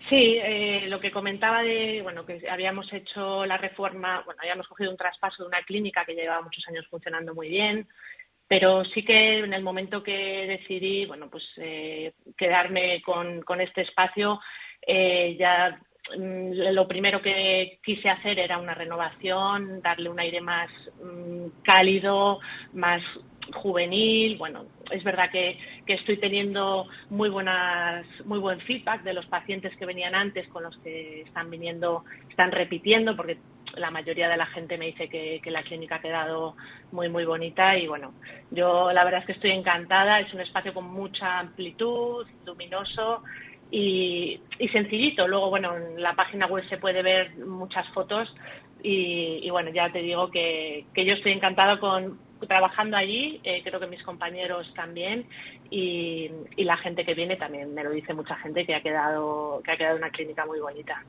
Sí, 0.09 0.39
eh, 0.41 0.85
lo 0.87 1.01
que 1.01 1.11
comentaba 1.11 1.63
de, 1.63 2.01
bueno, 2.01 2.25
que 2.25 2.41
habíamos 2.49 2.91
hecho 2.93 3.45
la 3.45 3.57
reforma, 3.57 4.21
bueno, 4.25 4.39
habíamos 4.41 4.67
cogido 4.67 4.89
un 4.91 4.97
traspaso 4.97 5.43
de 5.43 5.49
una 5.49 5.61
clínica 5.63 6.05
que 6.05 6.15
llevaba 6.15 6.41
muchos 6.41 6.65
años 6.69 6.87
funcionando 6.89 7.35
muy 7.35 7.49
bien, 7.49 7.87
pero 8.47 8.85
sí 8.85 9.03
que 9.03 9.39
en 9.39 9.53
el 9.53 9.63
momento 9.63 10.01
que 10.01 10.47
decidí, 10.47 11.05
bueno, 11.05 11.29
pues 11.29 11.43
eh, 11.57 12.13
quedarme 12.37 13.01
con, 13.01 13.43
este 13.59 13.81
espacio, 13.81 14.39
eh, 14.81 15.35
ya 15.37 15.77
mm, 16.17 16.71
lo 16.71 16.87
primero 16.87 17.21
que 17.21 17.79
quise 17.83 18.09
hacer 18.09 18.39
era 18.39 18.59
una 18.59 18.73
renovación, 18.73 19.81
darle 19.81 20.09
un 20.09 20.21
aire 20.21 20.39
más 20.39 20.69
mm, 21.03 21.63
cálido, 21.63 22.39
más 22.71 23.03
juvenil. 23.53 24.37
Bueno, 24.37 24.65
es 24.91 25.03
verdad 25.03 25.29
que, 25.31 25.57
estoy 25.85 26.17
teniendo 26.17 26.87
muy 27.09 27.29
buenas, 27.29 28.05
muy 28.25 28.39
buen 28.39 28.59
feedback 28.61 29.03
de 29.03 29.13
los 29.13 29.25
pacientes 29.25 29.75
que 29.77 29.85
venían 29.85 30.15
antes 30.15 30.47
con 30.49 30.63
los 30.63 30.77
que 30.79 31.21
están 31.21 31.49
viniendo, 31.49 32.03
están 32.29 32.51
repitiendo, 32.51 33.15
porque 33.15 33.37
la 33.75 33.91
mayoría 33.91 34.29
de 34.29 34.37
la 34.37 34.45
gente 34.47 34.77
me 34.77 34.87
dice 34.87 35.07
que, 35.09 35.41
la 35.45 35.63
clínica 35.63 35.95
ha 35.95 36.01
quedado 36.01 36.55
muy 36.91 37.09
muy 37.09 37.25
bonita 37.25 37.77
y 37.77 37.87
bueno, 37.87 38.13
yo 38.51 38.91
la 38.91 39.03
verdad 39.03 39.21
es 39.21 39.25
que 39.27 39.31
estoy 39.33 39.51
encantada, 39.51 40.19
es 40.19 40.33
un 40.33 40.41
espacio 40.41 40.73
con 40.73 40.85
mucha 40.85 41.39
amplitud, 41.39 42.27
luminoso 42.45 43.23
y, 43.71 44.39
sencillito. 44.71 45.27
Luego, 45.27 45.49
bueno, 45.49 45.75
en 45.75 46.01
la 46.01 46.13
página 46.13 46.47
web 46.47 46.67
se 46.69 46.77
puede 46.77 47.01
ver 47.01 47.37
muchas 47.37 47.87
fotos 47.89 48.33
y, 48.83 49.49
bueno, 49.49 49.71
ya 49.71 49.91
te 49.91 49.99
digo 49.99 50.29
que, 50.29 50.85
yo 50.95 51.13
estoy 51.13 51.31
encantada 51.31 51.79
con, 51.79 52.19
trabajando 52.45 52.97
allí, 52.97 53.39
eh, 53.43 53.61
creo 53.63 53.79
que 53.79 53.87
mis 53.87 54.03
compañeros 54.03 54.71
también 54.75 55.25
y, 55.69 56.29
la 56.57 56.77
gente 56.77 57.05
que 57.05 57.13
viene 57.13 57.37
también 57.37 57.73
me 57.73 57.83
lo 57.83 57.91
dice 57.91 58.13
mucha 58.13 58.35
gente 58.35 58.65
que 58.65 58.75
ha 58.75 58.81
quedado 58.81 59.61
que 59.63 59.71
ha 59.71 59.77
quedado 59.77 59.97
una 59.97 60.09
clínica 60.09 60.45
muy 60.45 60.59
bonita. 60.59 61.01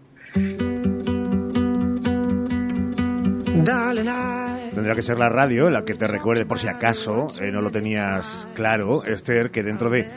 Tendría 4.75 4.95
que 4.95 5.03
ser 5.03 5.19
la 5.19 5.29
radio 5.29 5.69
la 5.69 5.85
que 5.85 5.95
te 5.95 6.07
recuerde, 6.07 6.47
por 6.47 6.61
si 6.61 6.69
acaso 6.69 7.27
eh, 7.41 7.51
no 7.51 7.61
lo 7.61 7.71
tenías 7.71 8.47
claro, 8.55 9.05
Esther, 9.05 9.51
que 9.51 9.65
dentro 9.65 9.91
de 9.91 10.09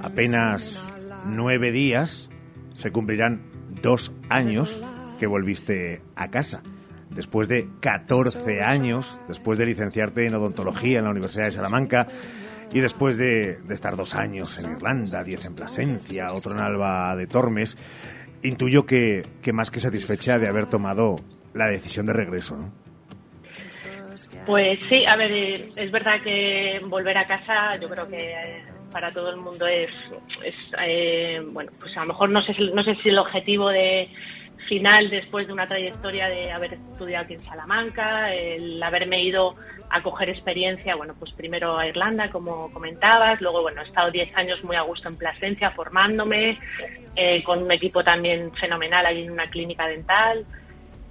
apenas 0.00 0.90
nueve 1.26 1.70
días 1.70 2.30
se 2.72 2.90
cumplirán 2.90 3.42
dos 3.82 4.12
años 4.30 4.82
que 5.20 5.26
volviste 5.26 6.00
a 6.16 6.30
casa 6.30 6.62
después 7.14 7.48
de 7.48 7.68
14 7.80 8.62
años, 8.62 9.18
después 9.28 9.58
de 9.58 9.66
licenciarte 9.66 10.26
en 10.26 10.34
odontología 10.34 10.98
en 10.98 11.04
la 11.04 11.10
Universidad 11.10 11.44
de 11.46 11.50
Salamanca 11.50 12.06
y 12.72 12.80
después 12.80 13.16
de, 13.18 13.58
estar 13.70 13.96
dos 13.96 14.14
años 14.14 14.62
en 14.62 14.72
Irlanda, 14.72 15.22
diez 15.22 15.44
en 15.44 15.54
Plasencia, 15.54 16.28
otro 16.32 16.52
en 16.52 16.60
Alba 16.60 17.14
de 17.16 17.26
Tormes, 17.26 17.76
intuyo 18.42 18.86
que, 18.86 19.22
más 19.52 19.70
que 19.70 19.80
satisfecha 19.80 20.38
de 20.38 20.48
haber 20.48 20.66
tomado 20.66 21.16
la 21.54 21.66
decisión 21.68 22.06
de 22.06 22.14
regreso, 22.14 22.56
¿no? 22.56 22.72
Pues 24.46 24.80
sí, 24.88 25.04
a 25.06 25.16
ver, 25.16 25.68
es 25.76 25.90
verdad 25.90 26.20
que 26.22 26.80
volver 26.86 27.16
a 27.16 27.26
casa 27.26 27.76
yo 27.80 27.88
creo 27.88 28.08
que 28.08 28.32
eh, 28.32 28.64
para 28.90 29.10
todo 29.12 29.30
el 29.30 29.36
mundo 29.36 29.66
es, 29.66 29.90
eh, 30.80 31.40
bueno, 31.50 31.70
pues 31.78 31.96
a 31.96 32.00
lo 32.00 32.06
mejor 32.08 32.30
no 32.30 32.42
sé, 32.42 32.54
no 32.74 32.82
sé 32.82 32.94
si 33.02 33.08
el 33.08 33.18
objetivo 33.18 33.68
de, 33.70 34.08
final 34.72 35.10
después 35.10 35.46
de 35.46 35.52
una 35.52 35.68
trayectoria 35.68 36.28
de 36.28 36.50
haber 36.50 36.72
estudiado 36.72 37.24
aquí 37.24 37.34
en 37.34 37.44
Salamanca, 37.44 38.32
el 38.32 38.82
haberme 38.82 39.22
ido 39.22 39.52
a 39.90 40.02
coger 40.02 40.30
experiencia, 40.30 40.94
bueno, 40.94 41.14
pues 41.18 41.30
primero 41.32 41.76
a 41.76 41.86
Irlanda, 41.86 42.30
como 42.30 42.72
comentabas, 42.72 43.38
luego, 43.42 43.60
bueno, 43.60 43.82
he 43.82 43.84
estado 43.84 44.10
10 44.10 44.34
años 44.34 44.64
muy 44.64 44.76
a 44.76 44.80
gusto 44.80 45.10
en 45.10 45.16
Plasencia 45.16 45.72
formándome, 45.72 46.58
eh, 47.14 47.44
con 47.44 47.62
un 47.62 47.70
equipo 47.70 48.02
también 48.02 48.50
fenomenal 48.54 49.04
ahí 49.04 49.24
en 49.24 49.32
una 49.32 49.50
clínica 49.50 49.86
dental. 49.86 50.46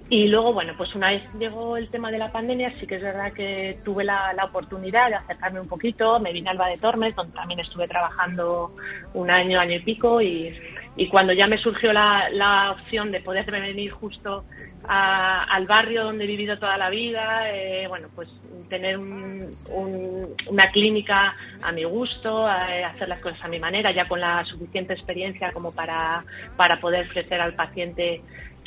Y 0.09 0.27
luego, 0.27 0.53
bueno, 0.53 0.73
pues 0.75 0.95
una 0.95 1.11
vez 1.11 1.21
llegó 1.39 1.77
el 1.77 1.87
tema 1.89 2.09
de 2.09 2.17
la 2.17 2.31
pandemia, 2.31 2.73
sí 2.79 2.87
que 2.87 2.95
es 2.95 3.03
verdad 3.03 3.31
que 3.31 3.79
tuve 3.85 4.03
la, 4.03 4.33
la 4.33 4.45
oportunidad 4.45 5.09
de 5.09 5.15
acercarme 5.15 5.61
un 5.61 5.67
poquito, 5.67 6.19
me 6.19 6.33
vine 6.33 6.49
a 6.49 6.53
Alba 6.53 6.67
de 6.67 6.79
Tormes, 6.79 7.15
donde 7.15 7.33
también 7.33 7.59
estuve 7.59 7.87
trabajando 7.87 8.75
un 9.13 9.29
año, 9.29 9.59
año 9.59 9.75
y 9.75 9.81
pico, 9.81 10.19
y 10.19 10.51
y 10.95 11.07
cuando 11.07 11.33
ya 11.33 11.47
me 11.47 11.57
surgió 11.57 11.93
la, 11.93 12.71
opción 12.71 13.11
de 13.11 13.21
poder 13.21 13.49
venir 13.49 13.91
justo 13.91 14.45
al 14.83 15.65
barrio 15.67 16.03
donde 16.03 16.25
he 16.25 16.27
vivido 16.27 16.57
toda 16.57 16.77
la 16.77 16.89
vida, 16.89 17.49
eh, 17.51 17.87
bueno, 17.87 18.09
pues 18.15 18.27
tener 18.67 18.97
una 18.97 20.71
clínica 20.71 21.35
a 21.61 21.71
mi 21.71 21.83
gusto, 21.83 22.45
hacer 22.47 23.07
las 23.07 23.19
cosas 23.19 23.43
a 23.43 23.47
mi 23.47 23.59
manera, 23.59 23.91
ya 23.91 24.07
con 24.07 24.19
la 24.19 24.43
suficiente 24.45 24.93
experiencia 24.93 25.51
como 25.51 25.71
para, 25.71 26.25
para 26.57 26.79
poder 26.79 27.07
ofrecer 27.07 27.39
al 27.39 27.53
paciente 27.53 28.21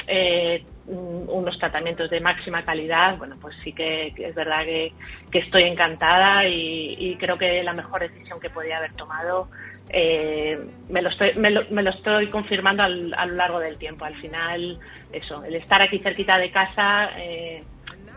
eh, 0.06 0.64
unos 0.86 1.58
tratamientos 1.58 2.10
de 2.10 2.20
máxima 2.20 2.62
calidad, 2.62 3.16
bueno, 3.16 3.36
pues 3.40 3.56
sí 3.64 3.72
que, 3.72 4.12
es 4.16 4.34
verdad 4.34 4.64
que, 4.64 4.92
estoy 5.32 5.62
encantada 5.62 6.46
y, 6.46 7.16
creo 7.18 7.38
que 7.38 7.62
la 7.62 7.72
mejor 7.72 8.02
decisión 8.02 8.38
que 8.38 8.50
podía 8.50 8.76
haber 8.76 8.92
tomado 8.92 9.48
eh, 9.88 10.58
me, 10.88 11.02
lo 11.02 11.10
estoy, 11.10 11.34
me, 11.34 11.50
lo, 11.50 11.90
estoy 11.90 12.28
confirmando 12.28 12.82
a 12.82 12.88
lo 12.88 13.34
largo 13.34 13.60
del 13.60 13.78
tiempo. 13.78 14.04
Al 14.04 14.16
final, 14.16 14.78
eso, 15.12 15.44
el 15.44 15.54
estar 15.54 15.82
aquí 15.82 15.98
cerquita 15.98 16.38
de 16.38 16.50
casa, 16.50 17.10
eh, 17.18 17.62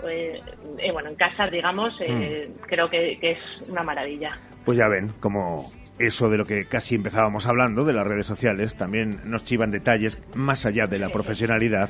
eh, 0.07 0.91
bueno, 0.91 1.09
en 1.09 1.15
casa, 1.15 1.47
digamos, 1.47 1.99
mm. 1.99 2.61
creo 2.67 2.89
que, 2.89 3.17
que 3.19 3.31
es 3.31 3.69
una 3.69 3.83
maravilla. 3.83 4.39
Pues 4.65 4.77
ya 4.77 4.87
ven, 4.87 5.13
como 5.19 5.71
eso 5.99 6.29
de 6.29 6.37
lo 6.37 6.45
que 6.45 6.65
casi 6.65 6.95
empezábamos 6.95 7.47
hablando, 7.47 7.85
de 7.85 7.93
las 7.93 8.05
redes 8.05 8.25
sociales, 8.25 8.75
también 8.75 9.21
nos 9.25 9.43
chivan 9.43 9.71
detalles 9.71 10.19
más 10.35 10.65
allá 10.65 10.87
de 10.87 10.99
la 10.99 11.09
profesionalidad, 11.09 11.89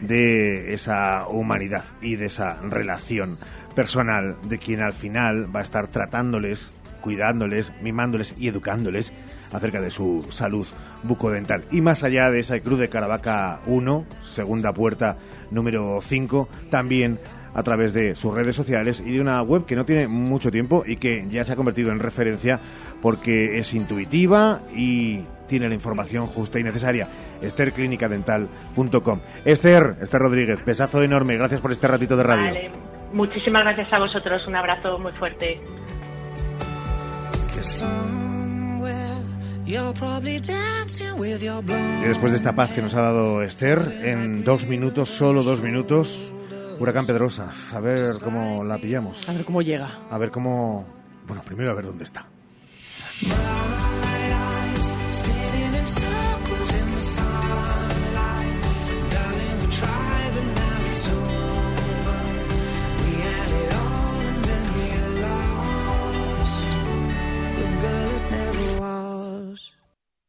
de 0.00 0.74
esa 0.74 1.28
humanidad 1.28 1.84
y 2.00 2.16
de 2.16 2.26
esa 2.26 2.60
relación 2.62 3.36
personal 3.74 4.36
de 4.44 4.58
quien 4.58 4.80
al 4.80 4.92
final 4.92 5.54
va 5.54 5.60
a 5.60 5.62
estar 5.62 5.88
tratándoles, 5.88 6.72
cuidándoles, 7.04 7.70
mimándoles 7.82 8.34
y 8.38 8.48
educándoles 8.48 9.12
acerca 9.52 9.82
de 9.82 9.90
su 9.90 10.26
salud 10.30 10.66
bucodental. 11.02 11.62
Y 11.70 11.82
más 11.82 12.02
allá 12.02 12.30
de 12.30 12.40
esa 12.40 12.58
Cruz 12.60 12.80
de 12.80 12.88
Caravaca 12.88 13.60
1, 13.66 14.06
segunda 14.24 14.72
puerta 14.72 15.18
número 15.50 16.00
5, 16.00 16.48
también 16.70 17.20
a 17.54 17.62
través 17.62 17.92
de 17.92 18.16
sus 18.16 18.32
redes 18.32 18.56
sociales 18.56 19.02
y 19.04 19.12
de 19.12 19.20
una 19.20 19.42
web 19.42 19.66
que 19.66 19.76
no 19.76 19.84
tiene 19.84 20.08
mucho 20.08 20.50
tiempo 20.50 20.82
y 20.86 20.96
que 20.96 21.26
ya 21.28 21.44
se 21.44 21.52
ha 21.52 21.56
convertido 21.56 21.92
en 21.92 22.00
referencia 22.00 22.58
porque 23.02 23.58
es 23.58 23.74
intuitiva 23.74 24.62
y 24.74 25.24
tiene 25.46 25.68
la 25.68 25.74
información 25.74 26.26
justa 26.26 26.58
y 26.58 26.64
necesaria. 26.64 27.06
EstherClinicadental.com. 27.42 29.20
Esther, 29.44 29.96
Esther 30.00 30.22
Rodríguez, 30.22 30.62
pesazo 30.62 31.02
enorme. 31.02 31.36
Gracias 31.36 31.60
por 31.60 31.70
este 31.70 31.86
ratito 31.86 32.16
de 32.16 32.22
radio. 32.22 32.46
Vale. 32.46 32.70
Muchísimas 33.12 33.62
gracias 33.62 33.92
a 33.92 33.98
vosotros. 33.98 34.48
Un 34.48 34.56
abrazo 34.56 34.98
muy 34.98 35.12
fuerte. 35.12 35.60
Y 42.02 42.08
después 42.08 42.32
de 42.32 42.36
esta 42.36 42.54
paz 42.54 42.70
que 42.72 42.82
nos 42.82 42.94
ha 42.94 43.00
dado 43.00 43.42
Esther, 43.42 44.00
en 44.02 44.44
dos 44.44 44.66
minutos, 44.66 45.08
solo 45.08 45.42
dos 45.42 45.62
minutos, 45.62 46.32
Huracán 46.78 47.06
Pedrosa. 47.06 47.50
A 47.72 47.80
ver 47.80 48.16
cómo 48.22 48.62
la 48.64 48.76
pillamos. 48.76 49.28
A 49.28 49.32
ver 49.32 49.44
cómo 49.44 49.62
llega. 49.62 50.00
A 50.10 50.18
ver 50.18 50.30
cómo... 50.30 50.86
Bueno, 51.26 51.42
primero 51.42 51.70
a 51.70 51.74
ver 51.74 51.86
dónde 51.86 52.04
está. 52.04 52.26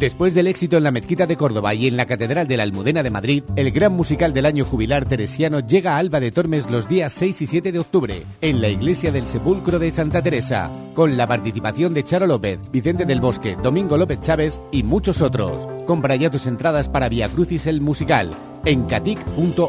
Después 0.00 0.32
del 0.32 0.46
éxito 0.46 0.78
en 0.78 0.84
la 0.84 0.92
Mezquita 0.92 1.26
de 1.26 1.36
Córdoba 1.36 1.74
y 1.74 1.86
en 1.86 1.94
la 1.98 2.06
Catedral 2.06 2.48
de 2.48 2.56
la 2.56 2.62
Almudena 2.62 3.02
de 3.02 3.10
Madrid, 3.10 3.42
el 3.54 3.70
gran 3.70 3.92
musical 3.92 4.32
del 4.32 4.46
año 4.46 4.64
jubilar 4.64 5.06
teresiano 5.06 5.60
llega 5.60 5.92
a 5.92 5.98
Alba 5.98 6.20
de 6.20 6.30
Tormes 6.32 6.70
los 6.70 6.88
días 6.88 7.12
6 7.12 7.42
y 7.42 7.46
7 7.46 7.70
de 7.70 7.78
octubre, 7.80 8.22
en 8.40 8.62
la 8.62 8.68
Iglesia 8.68 9.12
del 9.12 9.28
Sepulcro 9.28 9.78
de 9.78 9.90
Santa 9.90 10.22
Teresa, 10.22 10.72
con 10.94 11.18
la 11.18 11.26
participación 11.26 11.92
de 11.92 12.02
Charo 12.02 12.26
López, 12.26 12.58
Vicente 12.72 13.04
del 13.04 13.20
Bosque, 13.20 13.58
Domingo 13.62 13.98
López 13.98 14.22
Chávez 14.22 14.58
y 14.72 14.84
muchos 14.84 15.20
otros. 15.20 15.70
Compra 15.84 16.16
ya 16.16 16.30
tus 16.30 16.46
entradas 16.46 16.88
para 16.88 17.10
Via 17.10 17.28
Crucis 17.28 17.66
el 17.66 17.82
musical 17.82 18.30
en 18.64 18.84
catic.org. 18.84 19.68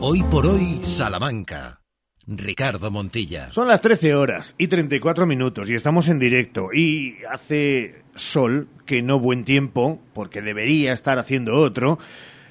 Hoy 0.00 0.22
por 0.22 0.46
hoy, 0.46 0.80
Salamanca. 0.82 1.80
Ricardo 2.26 2.90
Montilla. 2.92 3.50
Son 3.50 3.66
las 3.66 3.80
13 3.80 4.14
horas 4.14 4.54
y 4.56 4.68
34 4.68 5.26
minutos 5.26 5.68
y 5.68 5.74
estamos 5.74 6.08
en 6.08 6.20
directo 6.20 6.72
y 6.72 7.16
hace 7.28 8.04
sol, 8.14 8.68
que 8.86 9.02
no 9.02 9.18
buen 9.18 9.44
tiempo, 9.44 10.00
porque 10.14 10.42
debería 10.42 10.92
estar 10.92 11.18
haciendo 11.18 11.54
otro, 11.54 11.98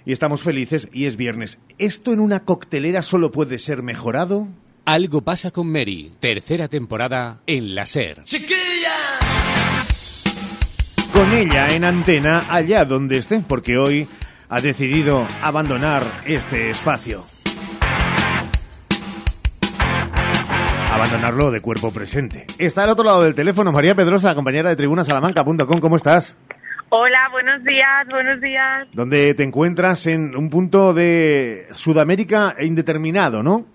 y 0.06 0.12
estamos 0.12 0.42
felices 0.42 0.88
y 0.92 1.06
es 1.06 1.18
viernes. 1.18 1.60
¿Esto 1.78 2.14
en 2.14 2.20
una 2.20 2.46
coctelera 2.46 3.02
solo 3.02 3.32
puede 3.32 3.60
ser 3.60 3.84
mejorado? 3.84 4.48
Algo 4.86 5.22
pasa 5.22 5.52
con 5.52 5.72
Mary, 5.72 6.12
tercera 6.20 6.68
temporada 6.68 7.42
en 7.46 7.76
la 7.76 7.86
SER. 7.86 8.24
¡Chiquilla! 8.24 9.20
Con 11.14 11.34
ella 11.34 11.68
en 11.70 11.84
antena 11.84 12.44
allá 12.50 12.86
donde 12.86 13.18
esté, 13.18 13.44
porque 13.48 13.78
hoy 13.78 14.08
ha 14.48 14.62
decidido 14.62 15.28
abandonar 15.42 16.04
este 16.26 16.70
espacio. 16.70 17.26
Abandonarlo 20.92 21.52
de 21.52 21.62
cuerpo 21.62 21.92
presente. 21.92 22.46
Está 22.58 22.84
al 22.84 22.90
otro 22.90 23.06
lado 23.06 23.24
del 23.24 23.36
teléfono 23.36 23.72
María 23.72 23.96
Pedrosa, 23.96 24.34
compañera 24.36 24.70
de 24.70 24.76
tribunasalamanca.com. 24.76 25.80
¿Cómo 25.80 25.96
estás? 25.96 26.36
Hola, 26.90 27.30
buenos 27.32 27.64
días, 27.64 28.08
buenos 28.10 28.42
días. 28.42 28.88
¿Dónde 28.94 29.34
te 29.36 29.44
encuentras 29.44 30.08
en 30.08 30.36
un 30.36 30.50
punto 30.50 30.94
de 30.94 31.68
Sudamérica 31.72 32.56
indeterminado, 32.60 33.44
¿no? 33.44 33.66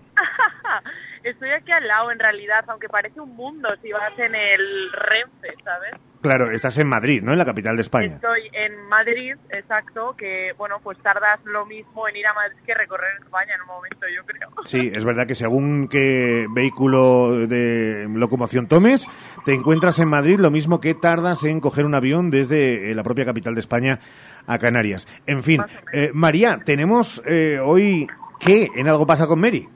Estoy 1.25 1.51
aquí 1.51 1.73
al 1.73 1.89
lado, 1.89 2.13
en 2.13 2.19
realidad, 2.19 2.65
aunque 2.69 2.87
parece 2.89 3.19
un 3.19 3.35
mundo 3.35 3.71
si 3.81 3.91
vas 3.91 4.13
en 4.19 4.35
el 4.35 4.93
Renfe, 4.93 5.55
¿sabes? 5.65 5.95
Claro, 6.21 6.51
estás 6.51 6.77
en 6.79 6.87
Madrid, 6.87 7.23
¿no? 7.23 7.33
En 7.33 7.39
la 7.39 7.47
capital 7.47 7.77
de 7.77 7.83
España. 7.83 8.15
Estoy 8.17 8.49
en 8.53 8.89
Madrid, 8.89 9.35
exacto, 9.51 10.15
que 10.17 10.53
bueno, 10.59 10.81
pues 10.83 10.99
tardas 10.99 11.39
lo 11.45 11.65
mismo 11.65 12.07
en 12.09 12.17
ir 12.17 12.27
a 12.27 12.35
Madrid 12.35 12.57
que 12.67 12.75
recorrer 12.75 13.11
España 13.23 13.55
en 13.55 13.63
un 13.63 13.67
momento, 13.67 14.07
yo 14.15 14.25
creo. 14.25 14.49
Sí, 14.65 14.91
es 14.93 15.05
verdad 15.05 15.27
que 15.27 15.35
según 15.35 15.89
qué 15.89 16.47
vehículo 16.51 17.47
de 17.47 18.07
locomoción 18.09 18.69
tomes, 18.69 19.07
te 19.45 19.53
encuentras 19.53 19.99
en 19.99 20.09
Madrid 20.09 20.39
lo 20.39 20.51
mismo 20.51 20.81
que 20.81 20.95
tardas 20.95 21.45
en 21.45 21.61
coger 21.61 21.85
un 21.85 21.95
avión 21.95 22.31
desde 22.31 22.91
eh, 22.91 22.95
la 22.95 23.03
propia 23.03 23.25
capital 23.25 23.55
de 23.55 23.61
España 23.61 24.01
a 24.47 24.59
Canarias. 24.59 25.07
En 25.27 25.43
fin, 25.43 25.63
eh, 25.93 26.11
María, 26.15 26.61
tenemos 26.65 27.23
eh, 27.27 27.61
hoy 27.63 28.07
qué 28.41 28.69
en 28.75 28.89
algo 28.89 29.07
pasa 29.07 29.27
con 29.27 29.41
Mary. 29.41 29.69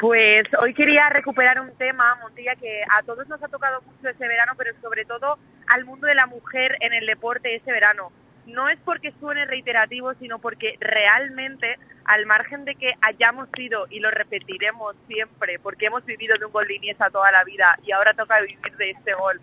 Pues 0.00 0.44
hoy 0.58 0.72
quería 0.72 1.10
recuperar 1.10 1.60
un 1.60 1.76
tema, 1.76 2.16
Montilla, 2.22 2.56
que 2.56 2.82
a 2.90 3.02
todos 3.02 3.28
nos 3.28 3.42
ha 3.42 3.48
tocado 3.48 3.82
mucho 3.82 4.08
este 4.08 4.26
verano, 4.26 4.54
pero 4.56 4.72
sobre 4.80 5.04
todo 5.04 5.38
al 5.66 5.84
mundo 5.84 6.06
de 6.06 6.14
la 6.14 6.26
mujer 6.26 6.78
en 6.80 6.94
el 6.94 7.04
deporte 7.04 7.54
este 7.54 7.70
verano. 7.70 8.10
No 8.46 8.70
es 8.70 8.78
porque 8.82 9.12
suene 9.20 9.44
reiterativo, 9.44 10.14
sino 10.14 10.38
porque 10.38 10.78
realmente, 10.80 11.78
al 12.06 12.24
margen 12.24 12.64
de 12.64 12.76
que 12.76 12.94
hayamos 13.02 13.50
sido, 13.54 13.88
y 13.90 14.00
lo 14.00 14.10
repetiremos 14.10 14.96
siempre, 15.06 15.58
porque 15.58 15.86
hemos 15.86 16.02
vivido 16.06 16.34
de 16.38 16.46
un 16.46 16.52
gol 16.52 16.66
de 16.66 16.76
Iniesta 16.76 17.10
toda 17.10 17.30
la 17.30 17.44
vida 17.44 17.78
y 17.82 17.92
ahora 17.92 18.14
toca 18.14 18.40
vivir 18.40 18.74
de 18.78 18.92
este 18.92 19.12
gol, 19.12 19.38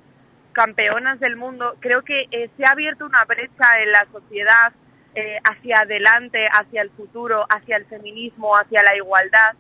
campeonas 0.54 1.20
del 1.20 1.36
mundo, 1.36 1.76
creo 1.82 2.02
que 2.02 2.30
eh, 2.32 2.50
se 2.58 2.66
ha 2.66 2.72
abierto 2.72 3.06
una 3.06 3.24
brecha 3.26 3.84
en 3.84 3.92
la 3.92 4.08
sociedad 4.12 4.74
eh, 5.14 5.38
hacia 5.44 5.82
adelante, 5.82 6.48
hacia 6.52 6.82
el 6.82 6.90
futuro, 6.90 7.46
hacia 7.48 7.78
el 7.78 7.86
feminismo, 7.86 8.56
hacia 8.56 8.82
la 8.82 8.96
igualdad, 8.96 9.56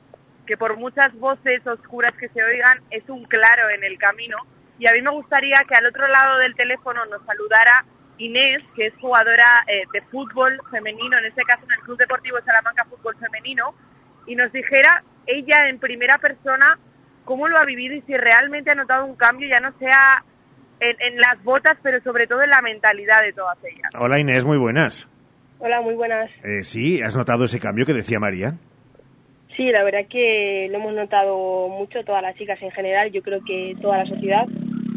que 0.47 0.57
por 0.57 0.77
muchas 0.77 1.13
voces 1.19 1.65
oscuras 1.67 2.13
que 2.19 2.29
se 2.29 2.43
oigan 2.43 2.81
es 2.89 3.07
un 3.07 3.25
claro 3.25 3.69
en 3.69 3.83
el 3.83 3.99
camino. 3.99 4.37
Y 4.79 4.87
a 4.87 4.93
mí 4.93 5.01
me 5.01 5.11
gustaría 5.11 5.63
que 5.67 5.75
al 5.75 5.85
otro 5.85 6.07
lado 6.07 6.39
del 6.39 6.55
teléfono 6.55 7.05
nos 7.05 7.23
saludara 7.25 7.85
Inés, 8.17 8.63
que 8.75 8.87
es 8.87 8.93
jugadora 8.99 9.63
eh, 9.67 9.83
de 9.93 10.01
fútbol 10.03 10.59
femenino, 10.71 11.17
en 11.19 11.25
este 11.25 11.43
caso 11.43 11.63
en 11.65 11.73
el 11.73 11.79
Club 11.79 11.97
Deportivo 11.97 12.37
Salamanca 12.43 12.85
Fútbol 12.85 13.15
Femenino, 13.19 13.75
y 14.25 14.35
nos 14.35 14.51
dijera 14.51 15.03
ella 15.27 15.69
en 15.69 15.77
primera 15.77 16.17
persona 16.17 16.79
cómo 17.25 17.47
lo 17.47 17.57
ha 17.57 17.65
vivido 17.65 17.95
y 17.95 18.01
si 18.01 18.15
realmente 18.15 18.71
ha 18.71 18.75
notado 18.75 19.05
un 19.05 19.15
cambio, 19.15 19.47
ya 19.47 19.59
no 19.59 19.77
sea 19.77 20.23
en, 20.79 21.17
las 21.17 21.43
botas, 21.43 21.77
pero 21.83 22.01
sobre 22.01 22.27
todo 22.27 22.41
en 22.41 22.49
la 22.49 22.61
mentalidad 22.61 23.21
de 23.21 23.33
todas 23.33 23.57
ellas. 23.63 23.91
Hola 23.99 24.19
Inés, 24.19 24.45
muy 24.45 24.57
buenas. 24.57 25.09
Hola, 25.59 25.81
muy 25.81 25.95
buenas. 25.95 26.29
Eh, 26.43 26.63
sí, 26.63 27.01
¿has 27.01 27.15
notado 27.15 27.45
ese 27.45 27.59
cambio 27.59 27.85
que 27.85 27.93
decía 27.93 28.19
María? 28.19 28.57
Sí, 29.57 29.71
la 29.71 29.83
verdad 29.83 30.05
que 30.07 30.67
lo 30.69 30.77
hemos 30.77 30.93
notado 30.93 31.67
mucho, 31.67 32.05
todas 32.05 32.21
las 32.21 32.35
chicas 32.35 32.61
en 32.61 32.69
general, 32.69 33.11
yo 33.11 33.23
creo 33.23 33.43
que 33.43 33.75
toda 33.81 33.97
la 33.97 34.05
sociedad. 34.05 34.45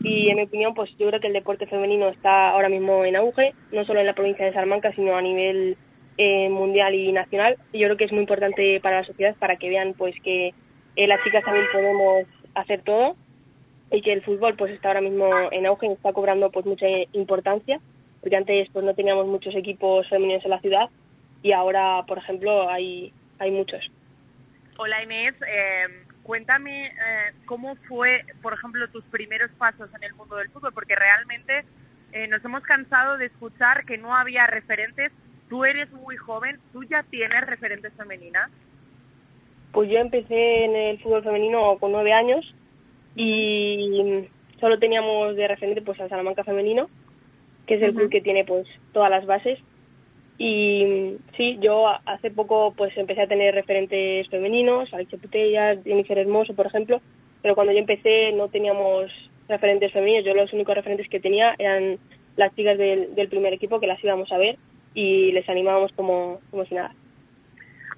Y 0.04 0.28
en 0.28 0.36
mi 0.36 0.42
opinión, 0.42 0.74
pues 0.74 0.90
yo 0.98 1.08
creo 1.08 1.18
que 1.18 1.28
el 1.28 1.32
deporte 1.32 1.66
femenino 1.66 2.08
está 2.08 2.50
ahora 2.50 2.68
mismo 2.68 3.06
en 3.06 3.16
auge, 3.16 3.54
no 3.72 3.86
solo 3.86 4.00
en 4.00 4.06
la 4.06 4.14
provincia 4.14 4.44
de 4.44 4.52
Salamanca, 4.52 4.92
sino 4.94 5.16
a 5.16 5.22
nivel 5.22 5.78
eh, 6.18 6.50
mundial 6.50 6.94
y 6.94 7.10
nacional. 7.10 7.56
Y 7.72 7.78
yo 7.78 7.86
creo 7.86 7.96
que 7.96 8.04
es 8.04 8.12
muy 8.12 8.20
importante 8.20 8.78
para 8.80 9.00
la 9.00 9.06
sociedad 9.06 9.34
para 9.38 9.56
que 9.56 9.70
vean 9.70 9.94
pues 9.94 10.14
que 10.22 10.52
eh, 10.94 11.06
las 11.06 11.24
chicas 11.24 11.42
también 11.42 11.64
podemos 11.72 12.26
hacer 12.54 12.82
todo 12.82 13.16
y 13.90 14.02
que 14.02 14.12
el 14.12 14.22
fútbol 14.22 14.56
pues 14.56 14.72
está 14.72 14.88
ahora 14.88 15.00
mismo 15.00 15.30
en 15.52 15.64
auge 15.64 15.86
y 15.86 15.92
está 15.92 16.12
cobrando 16.12 16.50
pues 16.50 16.66
mucha 16.66 16.86
importancia, 17.14 17.80
porque 18.20 18.36
antes 18.36 18.68
pues 18.74 18.84
no 18.84 18.94
teníamos 18.94 19.26
muchos 19.26 19.54
equipos 19.54 20.06
femeninos 20.10 20.44
en 20.44 20.50
la 20.50 20.60
ciudad 20.60 20.90
y 21.42 21.52
ahora, 21.52 22.04
por 22.06 22.18
ejemplo, 22.18 22.68
hay, 22.68 23.14
hay 23.38 23.50
muchos. 23.52 23.90
Hola 24.82 25.02
Inés, 25.02 25.34
em, 25.42 25.92
cuéntame 26.22 26.86
eh, 26.86 27.32
cómo 27.44 27.76
fue, 27.86 28.24
por 28.40 28.54
ejemplo, 28.54 28.88
tus 28.88 29.04
primeros 29.04 29.50
pasos 29.58 29.90
en 29.94 30.02
el 30.04 30.14
mundo 30.14 30.36
del 30.36 30.48
fútbol, 30.48 30.72
porque 30.72 30.96
realmente 30.96 31.66
eh, 32.12 32.26
nos 32.28 32.42
hemos 32.46 32.62
cansado 32.62 33.18
de 33.18 33.26
escuchar 33.26 33.84
que 33.84 33.98
no 33.98 34.16
había 34.16 34.46
referentes. 34.46 35.12
Tú 35.50 35.66
eres 35.66 35.92
muy 35.92 36.16
joven, 36.16 36.58
¿tú 36.72 36.82
ya 36.84 37.02
tienes 37.02 37.42
referentes 37.42 37.92
femeninas? 37.92 38.50
Pues 39.72 39.90
yo 39.90 39.98
empecé 39.98 40.64
en 40.64 40.74
el 40.74 40.98
fútbol 41.02 41.24
femenino 41.24 41.76
con 41.78 41.92
nueve 41.92 42.14
años 42.14 42.54
y 43.14 44.30
solo 44.60 44.78
teníamos 44.78 45.36
de 45.36 45.46
referente 45.46 45.82
pues 45.82 46.00
al 46.00 46.08
Salamanca 46.08 46.42
femenino, 46.42 46.88
que 47.66 47.74
es 47.74 47.82
el 47.82 47.94
club 47.94 48.08
que 48.08 48.22
tiene 48.22 48.46
pues 48.46 48.66
todas 48.94 49.10
las 49.10 49.26
bases 49.26 49.58
y 50.42 51.18
sí, 51.36 51.58
yo 51.60 51.86
hace 52.06 52.30
poco 52.30 52.72
pues 52.74 52.96
empecé 52.96 53.20
a 53.20 53.26
tener 53.26 53.54
referentes 53.54 54.26
femeninos, 54.30 54.88
Alexe 54.94 55.18
Putellas, 55.18 55.76
Jennifer 55.84 56.16
Hermoso, 56.16 56.54
por 56.54 56.66
ejemplo, 56.66 57.02
pero 57.42 57.54
cuando 57.54 57.74
yo 57.74 57.78
empecé 57.78 58.32
no 58.32 58.48
teníamos 58.48 59.12
referentes 59.48 59.92
femeninos, 59.92 60.24
yo 60.24 60.34
los 60.34 60.50
únicos 60.54 60.74
referentes 60.74 61.10
que 61.10 61.20
tenía 61.20 61.54
eran 61.58 61.98
las 62.36 62.54
chicas 62.56 62.78
del, 62.78 63.28
primer 63.28 63.52
equipo 63.52 63.80
que 63.80 63.86
las 63.86 64.02
íbamos 64.02 64.32
a 64.32 64.38
ver 64.38 64.56
y 64.94 65.30
les 65.32 65.46
animábamos 65.46 65.92
como, 65.92 66.40
como 66.50 66.64
si 66.64 66.74
nada. 66.74 66.94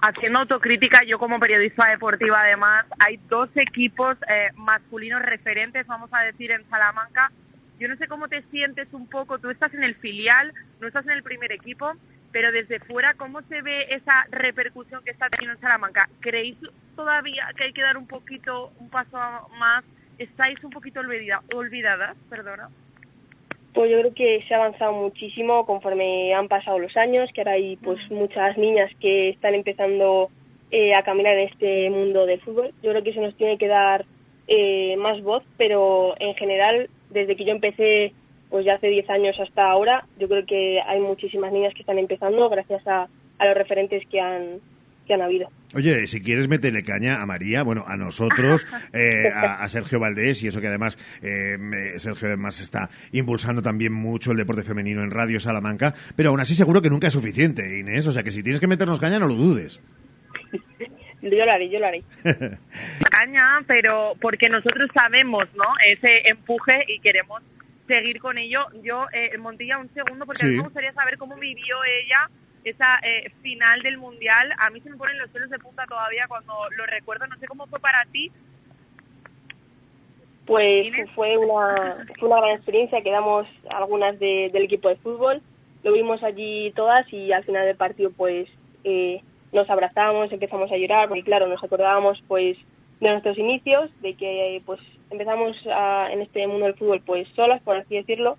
Haciendo 0.01 0.40
autocrítica, 0.40 1.05
yo 1.05 1.20
como 1.20 1.39
periodista 1.39 1.90
deportiva 1.90 2.40
además, 2.40 2.86
hay 2.98 3.20
dos 3.28 3.51
equipos 3.55 4.16
eh, 4.28 4.48
masculinos 4.56 5.23
referentes, 5.23 5.86
vamos 5.86 6.10
a 6.12 6.23
decir, 6.23 6.51
en 6.51 6.69
Salamanca. 6.69 7.31
Yo 7.78 7.86
no 7.86 7.97
sé 7.98 8.09
cómo 8.09 8.27
te 8.27 8.43
sientes 8.51 8.89
un 8.90 9.06
poco, 9.06 9.39
tú 9.39 9.48
estás 9.48 9.73
en 9.74 9.85
el 9.85 9.94
filial, 9.94 10.52
no 10.81 10.89
estás 10.89 11.05
en 11.06 11.12
el 11.12 11.23
primer 11.23 11.52
equipo, 11.52 11.94
pero 12.32 12.50
desde 12.50 12.80
fuera, 12.80 13.14
¿cómo 13.14 13.42
se 13.42 13.62
ve 13.62 13.86
esa 13.90 14.26
repercusión 14.30 15.04
que 15.04 15.10
está 15.10 15.28
teniendo 15.28 15.54
en 15.54 15.60
Salamanca? 15.60 16.09
¿Creéis 16.20 16.56
todavía 16.96 17.48
que 17.56 17.64
hay 17.64 17.72
que 17.72 17.82
dar 17.82 17.96
un 17.96 18.06
poquito, 18.06 18.72
un 18.80 18.88
paso 18.88 19.18
más? 19.59 19.84
¿Estáis 20.18 20.62
un 20.64 20.70
poquito 20.70 21.00
olvidadas? 21.00 22.16
Perdona. 22.30 22.70
Pues 23.74 23.90
yo 23.90 24.00
creo 24.00 24.14
que 24.14 24.44
se 24.46 24.54
ha 24.54 24.59
avanzado 24.59 24.92
muchísimo 24.92 25.64
conforme 25.64 26.34
han 26.34 26.48
pasado 26.48 26.78
los 26.78 26.96
años, 26.96 27.30
que 27.32 27.40
ahora 27.40 27.52
hay 27.52 27.76
pues 27.76 27.98
muchas 28.10 28.56
niñas 28.59 28.90
que 29.00 29.30
están 29.30 29.54
empezando 29.54 30.30
eh, 30.70 30.94
a 30.94 31.02
caminar 31.02 31.36
en 31.38 31.48
este 31.48 31.88
mundo 31.90 32.26
del 32.26 32.40
fútbol. 32.40 32.72
Yo 32.82 32.90
creo 32.90 33.02
que 33.02 33.14
se 33.14 33.20
nos 33.20 33.36
tiene 33.36 33.56
que 33.59 33.68
dar 33.68 34.04
eh, 34.46 34.96
más 34.98 35.22
voz, 35.22 35.42
pero 35.56 36.14
en 36.18 36.34
general, 36.34 36.90
desde 37.10 37.36
que 37.36 37.44
yo 37.44 37.52
empecé 37.52 38.12
pues 38.53 38.66
ya 38.66 38.74
hace 38.74 38.89
10 38.89 39.09
años 39.09 39.41
hasta 39.41 39.70
ahora, 39.70 40.05
yo 40.19 40.29
creo 40.29 40.45
que 40.45 40.79
hay 40.87 41.01
muchísimas 41.01 41.51
niñas 41.53 41.73
que 41.73 41.81
están 41.81 41.99
empezando 41.99 42.51
gracias 42.51 42.87
a, 42.87 43.09
los 43.43 43.57
referentes 43.57 44.07
que 44.09 44.20
han, 44.20 44.61
que 45.07 45.15
han 45.15 45.23
habido. 45.23 45.51
Oye, 45.74 46.07
si 46.07 46.20
quieres 46.20 46.49
meterle 46.49 46.83
caña 46.83 47.23
a 47.23 47.27
María, 47.27 47.62
bueno, 47.62 47.85
a 47.89 47.97
nosotros, 47.97 48.66
eh, 48.93 49.31
a, 49.35 49.66
Sergio 49.69 49.99
Valdés, 49.99 50.43
y 50.43 50.49
eso 50.49 50.61
que 50.61 50.69
además 50.69 50.99
eh, 51.23 51.57
Sergio 51.97 52.29
además 52.29 52.61
está 52.61 52.91
impulsando 53.12 53.62
también 53.62 53.95
mucho 53.95 54.33
el 54.33 54.37
deporte 54.37 54.62
femenino 54.62 55.03
en 55.03 55.11
Radio 55.11 55.41
Salamanca, 55.41 55.95
pero 56.15 56.29
aún 56.29 56.41
así 56.41 56.55
seguro 56.55 56.83
que 56.83 56.91
nunca 56.91 57.07
es 57.07 57.15
suficiente, 57.15 57.79
Inés, 57.79 58.07
o 58.07 58.12
sea 58.12 58.23
que 58.23 58.31
si 58.31 58.43
tienes 58.43 58.61
que 58.61 58.66
meternos 58.66 59.01
caña 59.01 59.19
no 59.19 59.29
lo 59.29 59.35
dudes. 59.35 59.81
Yo 61.23 61.47
lo 61.47 61.53
haré, 61.53 61.69
yo 61.70 61.79
lo 61.79 61.87
haré. 61.87 62.03
caña, 63.11 63.62
pero 63.69 64.15
porque 64.20 64.49
nosotros 64.49 64.91
sabemos, 64.93 65.45
¿no? 65.55 65.65
Ese 65.87 66.29
empuje 66.29 66.85
y 66.89 66.99
queremos 66.99 67.41
seguir 67.93 68.20
con 68.20 68.39
ello. 68.39 68.66
Yo, 68.82 69.06
eh, 69.12 69.36
Montilla, 69.39 69.78
un 69.78 69.93
segundo, 69.93 70.24
porque 70.24 70.47
a 70.47 70.48
mí 70.48 70.56
me 70.56 70.62
gustaría 70.62 70.93
saber 70.94 71.19
cómo 71.19 71.36
vivió 71.36 71.77
ella 71.85 72.31
esa 72.64 72.98
eh, 73.02 73.31
final 73.43 73.82
del 73.82 73.98
Mundial. 73.98 74.52
A 74.59 74.70
mí 74.70 74.81
se 74.81 74.89
me 74.89 74.97
ponen 74.97 75.19
los 75.19 75.28
pelos 75.28 75.51
de 75.51 75.59
punta 75.59 75.85
todavía 75.86 76.27
cuando 76.27 76.55
lo 76.77 76.86
recuerdo. 76.86 77.27
No 77.27 77.39
sé 77.39 77.47
cómo 77.47 77.66
fue 77.66 77.81
para 77.81 78.06
ti. 78.06 78.32
Pues 80.47 80.90
fue 81.14 81.36
una, 81.36 82.06
fue 82.19 82.28
una 82.28 82.40
gran 82.40 82.56
experiencia. 82.56 83.02
Quedamos 83.02 83.47
algunas 83.70 84.19
del 84.19 84.56
equipo 84.56 84.89
de 84.89 84.97
fútbol. 84.97 85.43
Lo 85.82 85.93
vimos 85.93 86.23
allí 86.23 86.73
todas 86.74 87.12
y 87.12 87.32
al 87.32 87.44
final 87.44 87.66
del 87.66 87.77
partido 87.77 88.10
pues 88.10 88.48
eh, 88.85 89.20
nos 89.52 89.69
abrazamos, 89.69 90.32
empezamos 90.32 90.70
a 90.70 90.77
llorar 90.77 91.09
porque 91.09 91.24
claro, 91.24 91.47
nos 91.47 91.62
acordábamos 91.62 92.23
pues 92.27 92.56
de 93.01 93.10
nuestros 93.10 93.36
inicios, 93.36 93.90
de 94.01 94.14
que 94.14 94.62
pues 94.64 94.81
empezamos 95.12 95.56
en 96.10 96.22
este 96.22 96.47
mundo 96.47 96.66
del 96.66 96.74
fútbol 96.74 97.02
pues 97.05 97.28
solas, 97.36 97.62
por 97.62 97.76
así 97.76 97.94
decirlo, 97.94 98.39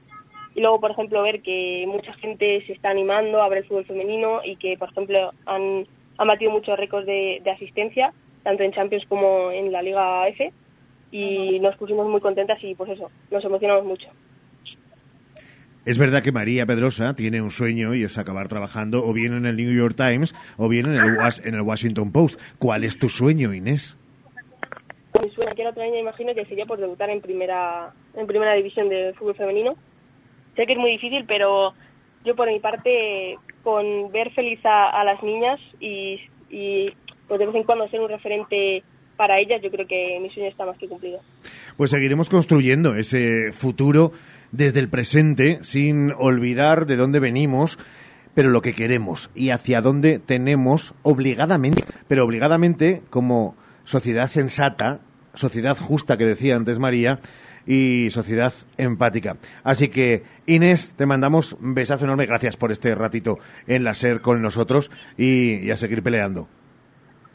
y 0.56 0.62
luego, 0.62 0.80
por 0.80 0.92
ejemplo, 0.92 1.24
ver 1.24 1.42
que 1.42 1.86
mucha 1.88 2.14
gente 2.14 2.64
se 2.66 2.74
está 2.74 2.90
animando 2.90 3.42
a 3.42 3.50
ver 3.50 3.60
el 3.60 3.66
fútbol 3.66 3.86
femenino 3.86 4.42
y 4.44 4.56
que, 4.56 4.78
por 4.78 4.90
ejemplo, 4.90 5.34
han, 5.46 5.88
han 6.18 6.28
batido 6.28 6.52
muchos 6.52 6.78
récords 6.78 7.08
de, 7.08 7.42
asistencia, 7.52 8.14
tanto 8.44 8.64
en 8.64 8.72
Champions 8.72 9.06
como 9.08 9.52
en 9.52 9.72
la 9.72 9.82
Liga 9.82 10.28
F, 10.28 10.52
y 11.12 11.60
nos 11.60 11.76
pusimos 11.78 12.08
muy 12.08 12.22
contentas 12.22 12.64
y, 12.64 12.76
pues 12.76 12.92
eso, 12.92 13.10
nos 13.32 13.44
emocionamos 13.44 13.86
mucho. 13.86 14.08
Es 15.86 15.98
verdad 15.98 16.24
que 16.24 16.32
María 16.32 16.66
Pedrosa 16.66 17.14
tiene 17.14 17.42
un 17.42 17.52
sueño 17.52 17.94
y 17.94 18.04
es 18.04 18.18
acabar 18.18 18.48
trabajando 18.48 19.06
o 19.06 19.12
bien 19.12 19.34
en 19.34 19.46
el 19.46 19.58
New 19.58 19.76
York 19.76 19.96
Times 19.98 20.34
o 20.56 20.70
bien 20.70 20.86
en 20.86 20.96
el, 20.96 21.18
en 21.44 21.56
el 21.56 21.62
Washington 21.62 22.12
Post. 22.12 22.40
¿Cuál 22.58 22.86
es 22.86 22.98
tu 22.98 23.10
sueño, 23.10 23.54
Inés? 23.54 23.98
Mi 25.22 25.30
sueño 25.32 25.52
que 25.56 25.68
otro 25.68 25.84
año 25.84 25.98
imagino 25.98 26.34
que 26.34 26.46
sería 26.46 26.66
por 26.66 26.80
debutar 26.80 27.10
en 27.10 27.22
primera 27.22 27.94
en 28.16 28.28
primera 28.28 28.54
división 28.54 28.90
de 28.90 29.14
fútbol 29.14 29.36
femenino. 29.36 29.76
Sé 30.56 30.66
que 30.66 30.74
es 30.74 30.80
muy 30.80 30.92
difícil, 30.92 31.26
pero 31.28 31.74
yo 32.24 32.36
por 32.36 32.48
mi 32.48 32.60
parte 32.60 33.38
con 33.64 34.12
ver 34.12 34.32
feliz 34.32 34.60
a, 34.64 35.04
las 35.04 35.22
niñas 35.24 35.60
y, 35.80 36.20
y 36.50 36.94
pues 37.28 37.40
de 37.40 37.46
vez 37.46 37.56
en 37.56 37.64
cuando 37.64 37.88
ser 37.90 38.02
un 38.02 38.10
referente 38.10 38.84
para 39.16 39.40
ellas, 39.40 39.62
yo 39.62 39.72
creo 39.72 39.88
que 39.88 40.20
mi 40.22 40.30
sueño 40.30 40.50
está 40.50 40.66
más 40.66 40.78
que 40.78 40.88
cumplido. 40.88 41.22
Pues 41.78 41.92
seguiremos 41.92 42.30
construyendo 42.30 42.96
ese 42.96 43.52
futuro 43.52 44.12
desde 44.52 44.80
el 44.80 44.90
presente, 44.90 45.60
sin 45.64 46.12
olvidar 46.18 46.86
de 46.86 46.96
dónde 46.96 47.20
venimos, 47.20 47.80
pero 48.36 48.50
lo 48.50 48.62
que 48.62 48.74
queremos 48.74 49.30
y 49.36 49.52
hacia 49.52 49.82
dónde 49.82 50.20
tenemos 50.20 50.94
obligadamente, 51.04 51.84
pero 52.08 52.26
obligadamente 52.26 53.02
como 53.10 53.56
sociedad 53.84 54.28
sensata, 54.28 55.02
sociedad 55.34 55.78
justa 55.78 56.18
que 56.18 56.26
decía 56.26 56.56
antes 56.56 56.80
María, 56.80 57.20
y 57.66 58.10
sociedad 58.12 58.54
empática. 58.78 59.38
Así 59.64 59.90
que, 59.90 60.24
Inés, 60.46 60.94
te 60.98 61.06
mandamos 61.06 61.54
un 61.54 61.74
besazo 61.74 62.06
enorme. 62.06 62.26
Gracias 62.26 62.58
por 62.58 62.72
este 62.72 62.94
ratito 62.96 63.40
en 63.68 63.84
la 63.84 63.94
SER 63.94 64.22
con 64.22 64.42
nosotros 64.42 64.92
y, 65.18 65.60
y 65.60 65.72
a 65.72 65.78
seguir 65.78 66.04
peleando. 66.04 66.48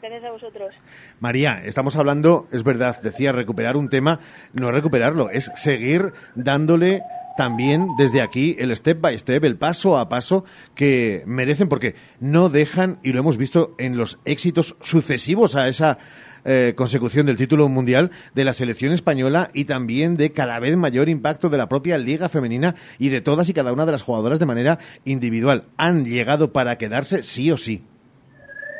Gracias 0.01 0.23
a 0.23 0.31
vosotros. 0.31 0.73
María, 1.19 1.61
estamos 1.65 1.97
hablando, 1.97 2.47
es 2.51 2.63
verdad, 2.63 3.01
decía 3.01 3.31
recuperar 3.31 3.75
un 3.75 3.89
tema, 3.89 4.19
no 4.53 4.69
es 4.69 4.75
recuperarlo, 4.75 5.29
es 5.29 5.51
seguir 5.55 6.13
dándole 6.35 7.01
también 7.35 7.87
desde 7.97 8.21
aquí 8.21 8.55
el 8.59 8.75
step 8.75 9.01
by 9.01 9.17
step, 9.17 9.43
el 9.43 9.57
paso 9.57 9.97
a 9.97 10.07
paso 10.07 10.45
que 10.73 11.23
merecen, 11.25 11.67
porque 11.67 11.95
no 12.19 12.49
dejan, 12.49 12.99
y 13.03 13.11
lo 13.11 13.19
hemos 13.19 13.37
visto 13.37 13.75
en 13.77 13.97
los 13.97 14.19
éxitos 14.25 14.75
sucesivos 14.79 15.55
a 15.55 15.67
esa 15.67 15.97
eh, 16.45 16.73
consecución 16.75 17.25
del 17.25 17.37
título 17.37 17.67
mundial 17.67 18.11
de 18.33 18.45
la 18.45 18.53
selección 18.53 18.91
española 18.91 19.49
y 19.53 19.65
también 19.65 20.17
de 20.17 20.31
cada 20.31 20.59
vez 20.59 20.75
mayor 20.77 21.09
impacto 21.09 21.49
de 21.49 21.57
la 21.57 21.67
propia 21.67 21.97
liga 21.97 22.29
femenina 22.29 22.75
y 22.97 23.09
de 23.09 23.21
todas 23.21 23.49
y 23.49 23.53
cada 23.53 23.73
una 23.73 23.85
de 23.85 23.91
las 23.91 24.01
jugadoras 24.01 24.39
de 24.39 24.45
manera 24.45 24.79
individual. 25.05 25.65
Han 25.77 26.05
llegado 26.05 26.51
para 26.51 26.77
quedarse 26.77 27.23
sí 27.23 27.51
o 27.51 27.57
sí. 27.57 27.85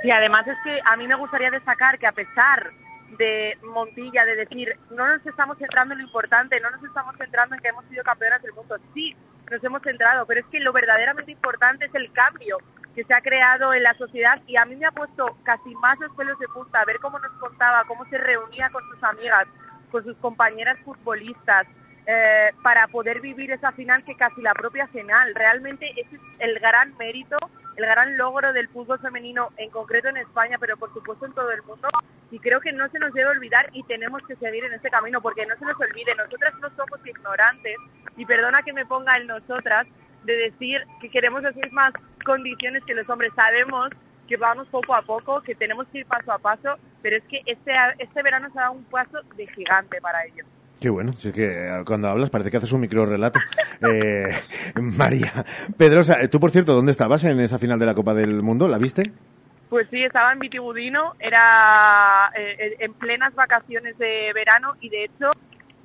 Y 0.03 0.11
además 0.11 0.47
es 0.47 0.57
que 0.63 0.79
a 0.85 0.95
mí 0.95 1.07
me 1.07 1.15
gustaría 1.15 1.51
destacar 1.51 1.99
que 1.99 2.07
a 2.07 2.13
pesar 2.13 2.71
de 3.17 3.57
Montilla, 3.63 4.23
de 4.25 4.35
decir, 4.35 4.77
no 4.91 5.07
nos 5.07 5.25
estamos 5.25 5.57
centrando 5.57 5.93
en 5.93 5.99
lo 5.99 6.05
importante, 6.05 6.59
no 6.61 6.69
nos 6.71 6.83
estamos 6.83 7.15
centrando 7.17 7.55
en 7.55 7.61
que 7.61 7.69
hemos 7.69 7.85
sido 7.85 8.03
campeonas 8.03 8.41
del 8.41 8.53
mundo. 8.53 8.77
Sí, 8.93 9.15
nos 9.49 9.63
hemos 9.63 9.81
centrado, 9.81 10.25
pero 10.25 10.41
es 10.41 10.45
que 10.47 10.59
lo 10.59 10.71
verdaderamente 10.71 11.31
importante 11.31 11.85
es 11.85 11.95
el 11.95 12.11
cambio 12.11 12.57
que 12.95 13.03
se 13.03 13.13
ha 13.13 13.21
creado 13.21 13.73
en 13.73 13.83
la 13.83 13.93
sociedad 13.95 14.41
y 14.47 14.57
a 14.57 14.65
mí 14.65 14.75
me 14.75 14.85
ha 14.85 14.91
puesto 14.91 15.37
casi 15.43 15.73
más 15.75 15.97
los 15.99 16.13
pelos 16.15 16.37
de 16.39 16.47
punta 16.47 16.83
ver 16.85 16.99
cómo 16.99 17.19
nos 17.19 17.31
contaba, 17.33 17.83
cómo 17.87 18.05
se 18.09 18.17
reunía 18.17 18.69
con 18.69 18.83
sus 18.89 19.03
amigas, 19.03 19.45
con 19.91 20.03
sus 20.03 20.17
compañeras 20.17 20.77
futbolistas, 20.83 21.67
eh, 22.11 22.51
para 22.63 22.87
poder 22.87 23.21
vivir 23.21 23.51
esa 23.51 23.71
final 23.71 24.03
que 24.03 24.15
casi 24.15 24.41
la 24.41 24.55
propia 24.55 24.87
final. 24.87 25.35
Realmente 25.35 25.91
ese 25.91 26.15
es 26.15 26.21
el 26.39 26.57
gran 26.59 26.97
mérito, 26.97 27.37
el 27.75 27.85
gran 27.85 28.17
logro 28.17 28.51
del 28.51 28.67
fútbol 28.69 28.99
femenino, 28.99 29.49
en 29.57 29.69
concreto 29.69 30.07
en 30.07 30.17
España, 30.17 30.57
pero 30.59 30.75
por 30.75 30.91
supuesto 30.91 31.27
en 31.27 31.33
todo 31.33 31.51
el 31.51 31.61
mundo. 31.61 31.87
Y 32.31 32.39
creo 32.39 32.61
que 32.61 32.73
no 32.73 32.89
se 32.89 32.97
nos 32.97 33.13
debe 33.13 33.29
olvidar 33.29 33.69
y 33.73 33.83
tenemos 33.83 34.23
que 34.27 34.35
seguir 34.37 34.63
en 34.63 34.73
este 34.73 34.89
camino, 34.89 35.21
porque 35.21 35.45
no 35.45 35.55
se 35.57 35.65
nos 35.65 35.79
olvide, 35.79 36.15
nosotras 36.15 36.53
no 36.59 36.69
somos 36.75 36.99
ignorantes, 37.05 37.75
y 38.17 38.25
perdona 38.25 38.63
que 38.63 38.73
me 38.73 38.87
ponga 38.87 39.15
el 39.15 39.27
nosotras, 39.27 39.85
de 40.23 40.35
decir 40.35 40.81
que 41.01 41.09
queremos 41.09 41.43
las 41.43 41.55
mismas 41.55 41.93
condiciones 42.25 42.83
que 42.85 42.93
los 42.93 43.09
hombres. 43.09 43.31
Sabemos 43.35 43.89
que 44.27 44.37
vamos 44.37 44.67
poco 44.67 44.93
a 44.93 45.01
poco, 45.01 45.41
que 45.41 45.55
tenemos 45.55 45.87
que 45.87 45.99
ir 45.99 46.05
paso 46.05 46.31
a 46.31 46.37
paso, 46.37 46.77
pero 47.01 47.17
es 47.17 47.23
que 47.23 47.41
este, 47.45 47.73
este 47.97 48.23
verano 48.23 48.47
se 48.53 48.59
ha 48.59 48.63
dado 48.63 48.73
un 48.73 48.83
paso 48.83 49.19
de 49.35 49.47
gigante 49.47 49.99
para 50.01 50.23
ellos. 50.25 50.45
Qué 50.79 50.89
bueno, 50.89 51.11
si 51.13 51.27
es 51.27 51.33
que 51.33 51.45
eh, 51.45 51.83
cuando 51.85 52.07
hablas 52.07 52.29
parece 52.29 52.49
que 52.49 52.57
haces 52.57 52.71
un 52.71 52.81
micro 52.81 53.05
relato. 53.05 53.39
Eh, 53.81 54.35
María 54.75 55.45
Pedrosa, 55.77 56.27
tú 56.27 56.37
por 56.37 56.51
cierto, 56.51 56.73
¿dónde 56.73 56.91
estabas 56.91 57.23
en 57.23 57.39
esa 57.39 57.57
final 57.57 57.79
de 57.79 57.85
la 57.85 57.95
Copa 57.95 58.13
del 58.13 58.41
Mundo? 58.41 58.67
¿La 58.67 58.77
viste? 58.77 59.13
Pues 59.69 59.87
sí, 59.89 60.03
estaba 60.03 60.33
en 60.33 60.39
Vitibudino, 60.39 61.15
era 61.17 62.29
eh, 62.35 62.75
en 62.79 62.93
plenas 62.93 63.33
vacaciones 63.35 63.97
de 63.97 64.33
verano 64.33 64.73
y 64.81 64.89
de 64.89 65.05
hecho 65.05 65.31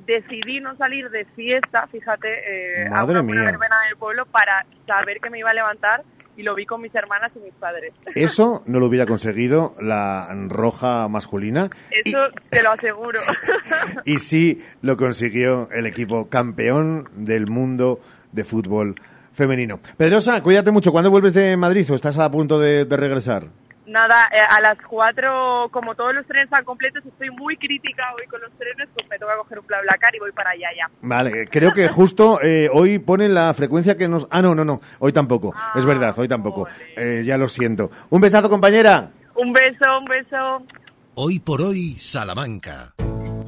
decidí 0.07 0.61
no 0.61 0.77
salir 0.77 1.11
de 1.11 1.25
fiesta, 1.25 1.87
fíjate, 1.89 2.89
a 2.89 3.05
una, 3.05 3.21
una 3.21 3.45
verbena 3.45 3.77
del 3.89 3.97
pueblo 3.97 4.27
para 4.27 4.67
saber 4.87 5.21
que 5.21 5.31
me 5.31 5.39
iba 5.39 5.51
a 5.51 5.55
levantar 5.55 6.05
y 6.37 6.43
lo 6.43 6.55
vi 6.55 6.67
con 6.67 6.81
mis 6.81 6.95
hermanas 6.95 7.31
y 7.37 7.39
mis 7.41 7.55
padres. 7.55 7.93
Eso 8.15 8.63
no 8.67 8.81
lo 8.81 8.87
hubiera 8.87 9.07
conseguido 9.07 9.75
la 9.81 10.29
roja 10.49 11.09
masculina. 11.09 11.71
Eso 11.91 12.19
te 12.51 12.63
lo 12.63 12.73
aseguro. 12.73 13.21
y 14.05 14.19
sí 14.19 14.63
lo 14.83 14.97
consiguió 14.97 15.69
el 15.71 15.87
equipo 15.87 16.29
campeón 16.29 17.09
del 17.15 17.47
mundo 17.47 18.01
de 18.33 18.45
fútbol 18.45 18.95
femenino. 19.33 19.81
Pedrosa, 19.97 20.43
cuídate 20.43 20.71
mucho. 20.71 20.93
¿Cuándo 20.93 21.11
vuelves 21.11 21.35
de 21.35 21.57
Madrid 21.57 21.91
o 21.91 21.95
estás 21.95 22.19
a 22.19 22.31
punto 22.31 22.59
de, 22.59 22.85
de 22.85 22.97
regresar? 22.97 23.47
Nada, 23.87 24.29
eh, 24.33 24.39
a 24.49 24.61
las 24.61 24.79
4, 24.89 25.69
como 25.71 25.95
todos 25.95 26.15
los 26.15 26.27
trenes 26.27 26.45
están 26.45 26.65
completos, 26.65 27.05
estoy 27.05 27.31
muy 27.31 27.57
crítica 27.57 28.05
hoy 28.17 28.27
con 28.27 28.41
los 28.41 28.51
trenes, 28.53 28.89
pues 28.95 29.07
me 29.11 29.19
toca 29.19 29.37
coger 29.37 29.59
un 29.59 29.67
BlaBlaCar 29.67 30.15
y 30.15 30.19
voy 30.21 30.33
para 30.33 30.51
allá 30.51 30.69
ya. 30.77 30.91
Vale, 31.03 31.47
creo 31.49 31.73
que 31.73 31.89
justo 31.89 32.41
eh, 32.43 32.71
hoy 32.73 32.99
ponen 32.99 33.35
la 33.35 33.53
frecuencia 33.53 33.97
que 33.97 34.09
nos... 34.09 34.27
Ah, 34.31 34.41
no, 34.41 34.55
no, 34.55 34.65
no, 34.65 34.81
hoy 35.01 35.13
tampoco, 35.13 35.55
es 35.75 35.85
verdad, 35.85 36.15
hoy 36.19 36.29
tampoco. 36.29 36.67
Eh, 36.97 37.23
ya 37.25 37.37
lo 37.37 37.49
siento. 37.49 37.91
Un 38.09 38.23
besazo, 38.23 38.49
compañera. 38.49 39.11
Un 39.35 39.53
beso, 39.53 39.99
un 39.99 40.05
beso. 40.07 40.67
Hoy 41.15 41.39
por 41.39 41.61
hoy, 41.61 41.97
Salamanca. 41.99 42.95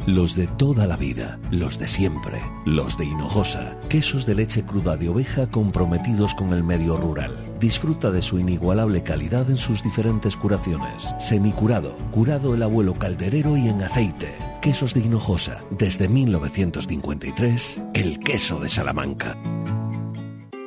Los 0.06 0.36
de 0.36 0.46
toda 0.46 0.86
la 0.86 0.96
vida, 0.96 1.38
los 1.50 1.78
de 1.78 1.88
siempre, 1.88 2.40
los 2.64 2.96
de 2.96 3.06
Hinojosa, 3.06 3.76
quesos 3.88 4.24
de 4.24 4.36
leche 4.36 4.62
cruda 4.64 4.96
de 4.96 5.08
oveja 5.08 5.50
comprometidos 5.50 6.32
con 6.34 6.52
el 6.52 6.62
medio 6.62 6.96
rural. 6.96 7.45
Disfruta 7.58 8.10
de 8.10 8.20
su 8.20 8.38
inigualable 8.38 9.02
calidad 9.02 9.48
en 9.48 9.56
sus 9.56 9.82
diferentes 9.82 10.36
curaciones. 10.36 11.02
Semicurado, 11.20 11.96
curado 12.12 12.54
el 12.54 12.62
abuelo 12.62 12.94
calderero 12.94 13.56
y 13.56 13.68
en 13.68 13.82
aceite. 13.82 14.34
Quesos 14.60 14.92
de 14.92 15.00
Hinojosa, 15.00 15.62
desde 15.70 16.08
1953, 16.08 17.80
el 17.94 18.18
queso 18.18 18.60
de 18.60 18.68
Salamanca. 18.68 19.36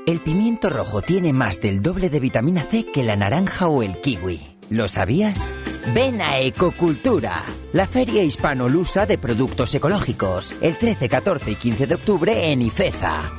El 0.07 0.19
pimiento 0.19 0.69
rojo 0.69 1.01
tiene 1.01 1.33
más 1.33 1.61
del 1.61 1.83
doble 1.83 2.09
de 2.09 2.19
vitamina 2.19 2.63
C 2.63 2.85
que 2.91 3.03
la 3.03 3.15
naranja 3.15 3.67
o 3.67 3.83
el 3.83 4.01
kiwi. 4.01 4.39
¿Lo 4.71 4.87
sabías? 4.87 5.53
Ven 5.93 6.21
a 6.21 6.39
Ecocultura, 6.39 7.43
la 7.73 7.87
feria 7.87 8.23
hispano-lusa 8.23 9.05
de 9.05 9.19
productos 9.19 9.73
ecológicos, 9.75 10.55
el 10.61 10.75
13, 10.77 11.07
14 11.09 11.51
y 11.51 11.55
15 11.55 11.87
de 11.87 11.95
octubre 11.95 12.51
en 12.51 12.63
Ifeza. 12.63 13.38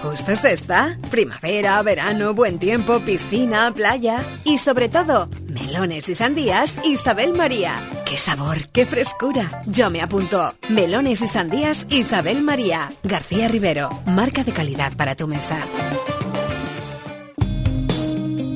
¡Qué 0.00 0.06
a 0.06 0.10
gusto 0.10 0.36
se 0.36 0.52
está! 0.52 0.96
Primavera, 1.10 1.82
verano, 1.82 2.32
buen 2.32 2.58
tiempo, 2.58 3.00
piscina, 3.00 3.72
playa 3.74 4.24
y 4.44 4.58
sobre 4.58 4.88
todo, 4.88 5.28
melones 5.46 6.08
y 6.08 6.14
sandías 6.14 6.74
Isabel 6.84 7.34
María. 7.34 7.74
¡Qué 8.06 8.16
sabor, 8.16 8.68
qué 8.68 8.86
frescura! 8.86 9.62
Yo 9.66 9.90
me 9.90 10.00
apunto. 10.00 10.54
Melones 10.68 11.20
y 11.22 11.28
sandías 11.28 11.86
Isabel 11.90 12.42
María. 12.42 12.90
García 13.02 13.48
Rivero, 13.48 13.90
marca 14.06 14.42
de 14.42 14.52
calidad 14.52 14.92
para 14.96 15.14
tu 15.16 15.26
mesa. 15.26 15.58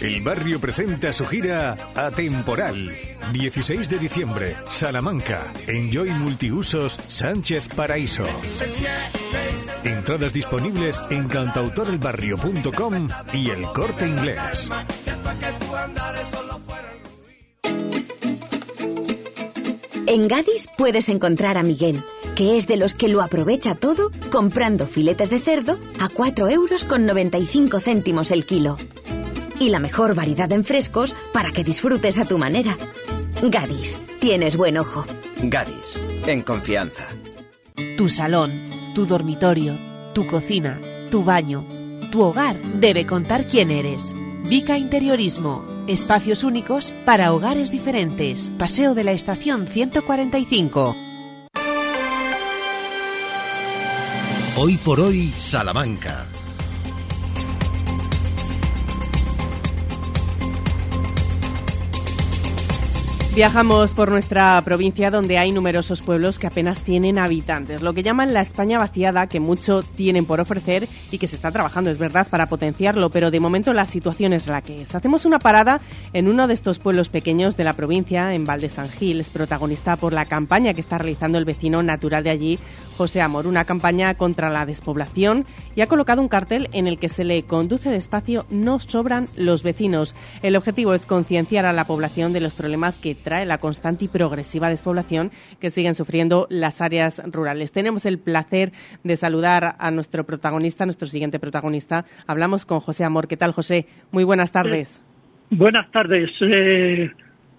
El 0.00 0.22
barrio 0.22 0.60
presenta 0.60 1.12
su 1.12 1.26
gira 1.26 1.76
Atemporal. 1.94 2.92
16 3.32 3.88
de 3.88 3.98
diciembre, 3.98 4.56
Salamanca. 4.70 5.52
Enjoy 5.66 6.10
Multiusos 6.10 6.98
Sánchez 7.08 7.68
Paraíso. 7.74 8.24
Entradas 9.84 10.32
disponibles 10.32 11.02
en 11.10 11.28
cantautorelbarrio.com 11.28 13.08
y 13.32 13.50
el 13.50 13.62
corte 13.62 14.08
inglés. 14.08 14.70
En 20.06 20.28
Gadis 20.28 20.68
puedes 20.76 21.08
encontrar 21.08 21.56
a 21.56 21.62
Miguel 21.62 22.02
que 22.34 22.56
es 22.56 22.66
de 22.66 22.76
los 22.76 22.94
que 22.94 23.08
lo 23.08 23.22
aprovecha 23.22 23.74
todo 23.74 24.10
comprando 24.30 24.86
filetes 24.86 25.30
de 25.30 25.38
cerdo 25.38 25.78
a 26.00 26.08
4 26.08 26.48
euros 26.48 26.84
con 26.84 27.06
95 27.06 27.80
céntimos 27.80 28.30
el 28.30 28.44
kilo. 28.44 28.76
Y 29.60 29.70
la 29.70 29.78
mejor 29.78 30.14
variedad 30.14 30.50
en 30.52 30.64
frescos 30.64 31.14
para 31.32 31.50
que 31.50 31.64
disfrutes 31.64 32.18
a 32.18 32.24
tu 32.24 32.38
manera. 32.38 32.76
Gadis, 33.42 34.02
tienes 34.20 34.56
buen 34.56 34.78
ojo. 34.78 35.04
Gadis, 35.42 35.98
en 36.26 36.42
confianza. 36.42 37.08
Tu 37.96 38.08
salón, 38.08 38.52
tu 38.94 39.06
dormitorio, 39.06 39.78
tu 40.14 40.26
cocina, 40.26 40.80
tu 41.10 41.24
baño, 41.24 41.66
tu 42.10 42.22
hogar 42.22 42.60
debe 42.80 43.06
contar 43.06 43.46
quién 43.46 43.70
eres. 43.70 44.14
Vica 44.48 44.78
Interiorismo. 44.78 45.64
Espacios 45.86 46.44
únicos 46.44 46.92
para 47.04 47.32
hogares 47.32 47.70
diferentes. 47.70 48.50
Paseo 48.58 48.94
de 48.94 49.04
la 49.04 49.12
Estación 49.12 49.66
145. 49.66 50.96
Hoy 54.56 54.76
por 54.76 55.00
hoy, 55.00 55.32
Salamanca. 55.36 56.24
Viajamos 63.34 63.94
por 63.94 64.12
nuestra 64.12 64.62
provincia 64.64 65.10
donde 65.10 65.38
hay 65.38 65.50
numerosos 65.50 66.02
pueblos 66.02 66.38
que 66.38 66.46
apenas 66.46 66.84
tienen 66.84 67.18
habitantes, 67.18 67.82
lo 67.82 67.92
que 67.92 68.04
llaman 68.04 68.32
la 68.32 68.40
España 68.40 68.78
vaciada, 68.78 69.26
que 69.26 69.40
mucho 69.40 69.82
tienen 69.82 70.24
por 70.24 70.38
ofrecer 70.38 70.86
y 71.10 71.18
que 71.18 71.26
se 71.26 71.34
está 71.34 71.50
trabajando, 71.50 71.90
es 71.90 71.98
verdad, 71.98 72.28
para 72.30 72.48
potenciarlo, 72.48 73.10
pero 73.10 73.32
de 73.32 73.40
momento 73.40 73.72
la 73.72 73.86
situación 73.86 74.34
es 74.34 74.46
la 74.46 74.62
que 74.62 74.82
es. 74.82 74.94
Hacemos 74.94 75.24
una 75.24 75.40
parada 75.40 75.80
en 76.12 76.28
uno 76.28 76.46
de 76.46 76.54
estos 76.54 76.78
pueblos 76.78 77.08
pequeños 77.08 77.56
de 77.56 77.64
la 77.64 77.72
provincia, 77.72 78.32
en 78.34 78.44
Valde 78.44 78.68
San 78.68 78.88
Gil, 78.88 79.18
es 79.18 79.30
protagonista 79.30 79.96
por 79.96 80.12
la 80.12 80.26
campaña 80.26 80.72
que 80.72 80.80
está 80.80 80.98
realizando 80.98 81.36
el 81.36 81.44
vecino 81.44 81.82
natural 81.82 82.22
de 82.22 82.30
allí, 82.30 82.60
José 82.96 83.20
Amor, 83.20 83.46
una 83.46 83.64
campaña 83.64 84.14
contra 84.14 84.50
la 84.50 84.66
despoblación 84.66 85.46
y 85.74 85.80
ha 85.80 85.86
colocado 85.86 86.22
un 86.22 86.28
cartel 86.28 86.68
en 86.72 86.86
el 86.86 86.98
que 86.98 87.08
se 87.08 87.24
le 87.24 87.42
conduce 87.42 87.90
despacio, 87.90 88.46
no 88.50 88.80
sobran 88.80 89.28
los 89.36 89.62
vecinos. 89.62 90.14
El 90.42 90.56
objetivo 90.56 90.94
es 90.94 91.06
concienciar 91.06 91.66
a 91.66 91.72
la 91.72 91.84
población 91.84 92.32
de 92.32 92.40
los 92.40 92.54
problemas 92.54 92.96
que 92.98 93.14
trae 93.14 93.46
la 93.46 93.58
constante 93.58 94.04
y 94.04 94.08
progresiva 94.08 94.68
despoblación 94.68 95.32
que 95.60 95.70
siguen 95.70 95.94
sufriendo 95.94 96.46
las 96.50 96.80
áreas 96.80 97.20
rurales. 97.26 97.72
Tenemos 97.72 98.06
el 98.06 98.18
placer 98.18 98.72
de 99.02 99.16
saludar 99.16 99.76
a 99.78 99.90
nuestro 99.90 100.24
protagonista, 100.24 100.84
nuestro 100.84 101.08
siguiente 101.08 101.38
protagonista. 101.38 102.04
Hablamos 102.26 102.64
con 102.64 102.80
José 102.80 103.04
Amor. 103.04 103.28
¿Qué 103.28 103.36
tal, 103.36 103.52
José? 103.52 103.86
Muy 104.12 104.24
buenas 104.24 104.52
tardes. 104.52 105.00
buenas 105.50 105.90
tardes. 105.90 106.30
Eh, 106.40 107.10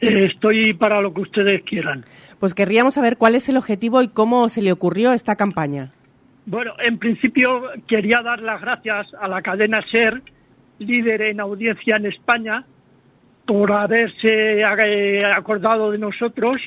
eh, 0.02 0.26
estoy 0.26 0.74
para 0.74 1.02
lo 1.02 1.14
que 1.14 1.22
ustedes 1.22 1.64
quieran. 1.64 2.06
Pues 2.40 2.53
querríamos 2.53 2.94
saber 2.94 3.18
cuál 3.18 3.36
es 3.36 3.48
el 3.49 3.57
objetivo 3.57 4.02
y 4.02 4.07
cómo 4.07 4.49
se 4.49 4.62
le 4.62 4.72
ocurrió 4.72 5.14
esta 5.14 5.36
campaña. 5.36 5.91
Bueno, 6.45 6.74
en 6.80 6.99
principio 6.99 7.64
quería 7.88 8.22
dar 8.22 8.40
las 8.41 8.62
gracias 8.62 9.07
a 9.20 9.28
la 9.28 9.41
cadena 9.41 9.82
SER, 9.90 10.22
líder 10.80 11.22
en 11.24 11.40
audiencia 11.40 11.95
en 11.95 12.06
España, 12.06 12.66
por 13.45 13.72
haberse 13.72 14.64
acordado 14.64 15.91
de 15.91 15.98
nosotros 15.98 16.62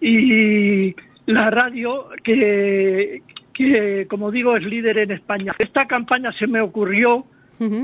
y 0.00 0.94
la 1.26 1.50
radio 1.50 2.10
que, 2.22 3.22
como 4.08 4.30
digo, 4.30 4.56
es 4.56 4.64
líder 4.64 4.98
en 4.98 5.12
España. 5.12 5.54
Esta 5.58 5.86
campaña 5.86 6.32
se 6.32 6.46
me 6.46 6.60
ocurrió 6.60 7.24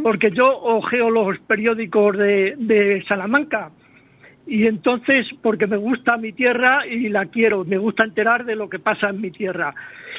porque 0.02 0.30
yo 0.30 0.56
ojeo 0.56 1.10
los 1.10 1.38
periódicos 1.40 2.16
de 2.16 3.04
Salamanca 3.08 3.70
y 4.46 4.66
entonces, 4.66 5.26
porque 5.40 5.66
me 5.66 5.76
gusta 5.76 6.18
mi 6.18 6.32
tierra 6.32 6.86
y 6.86 7.08
la 7.08 7.26
quiero, 7.26 7.64
me 7.64 7.78
gusta 7.78 8.04
enterar 8.04 8.44
de 8.44 8.56
lo 8.56 8.68
que 8.68 8.78
pasa 8.78 9.08
en 9.08 9.20
mi 9.20 9.30
tierra. 9.30 9.74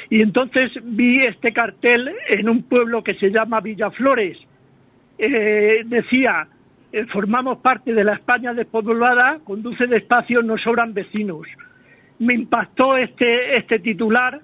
Y 0.09 0.21
entonces 0.21 0.71
vi 0.83 1.23
este 1.23 1.53
cartel 1.53 2.11
en 2.27 2.49
un 2.49 2.63
pueblo 2.63 3.03
que 3.03 3.13
se 3.15 3.29
llama 3.29 3.61
Villaflores. 3.61 4.37
Eh, 5.17 5.83
decía, 5.85 6.47
eh, 6.91 7.05
formamos 7.05 7.59
parte 7.59 7.93
de 7.93 8.03
la 8.03 8.13
España 8.13 8.53
despoblada, 8.53 9.39
conduce 9.43 9.85
despacio, 9.85 10.41
no 10.41 10.57
sobran 10.57 10.93
vecinos. 10.93 11.47
Me 12.17 12.33
impactó 12.33 12.97
este, 12.97 13.57
este 13.57 13.79
titular 13.79 14.41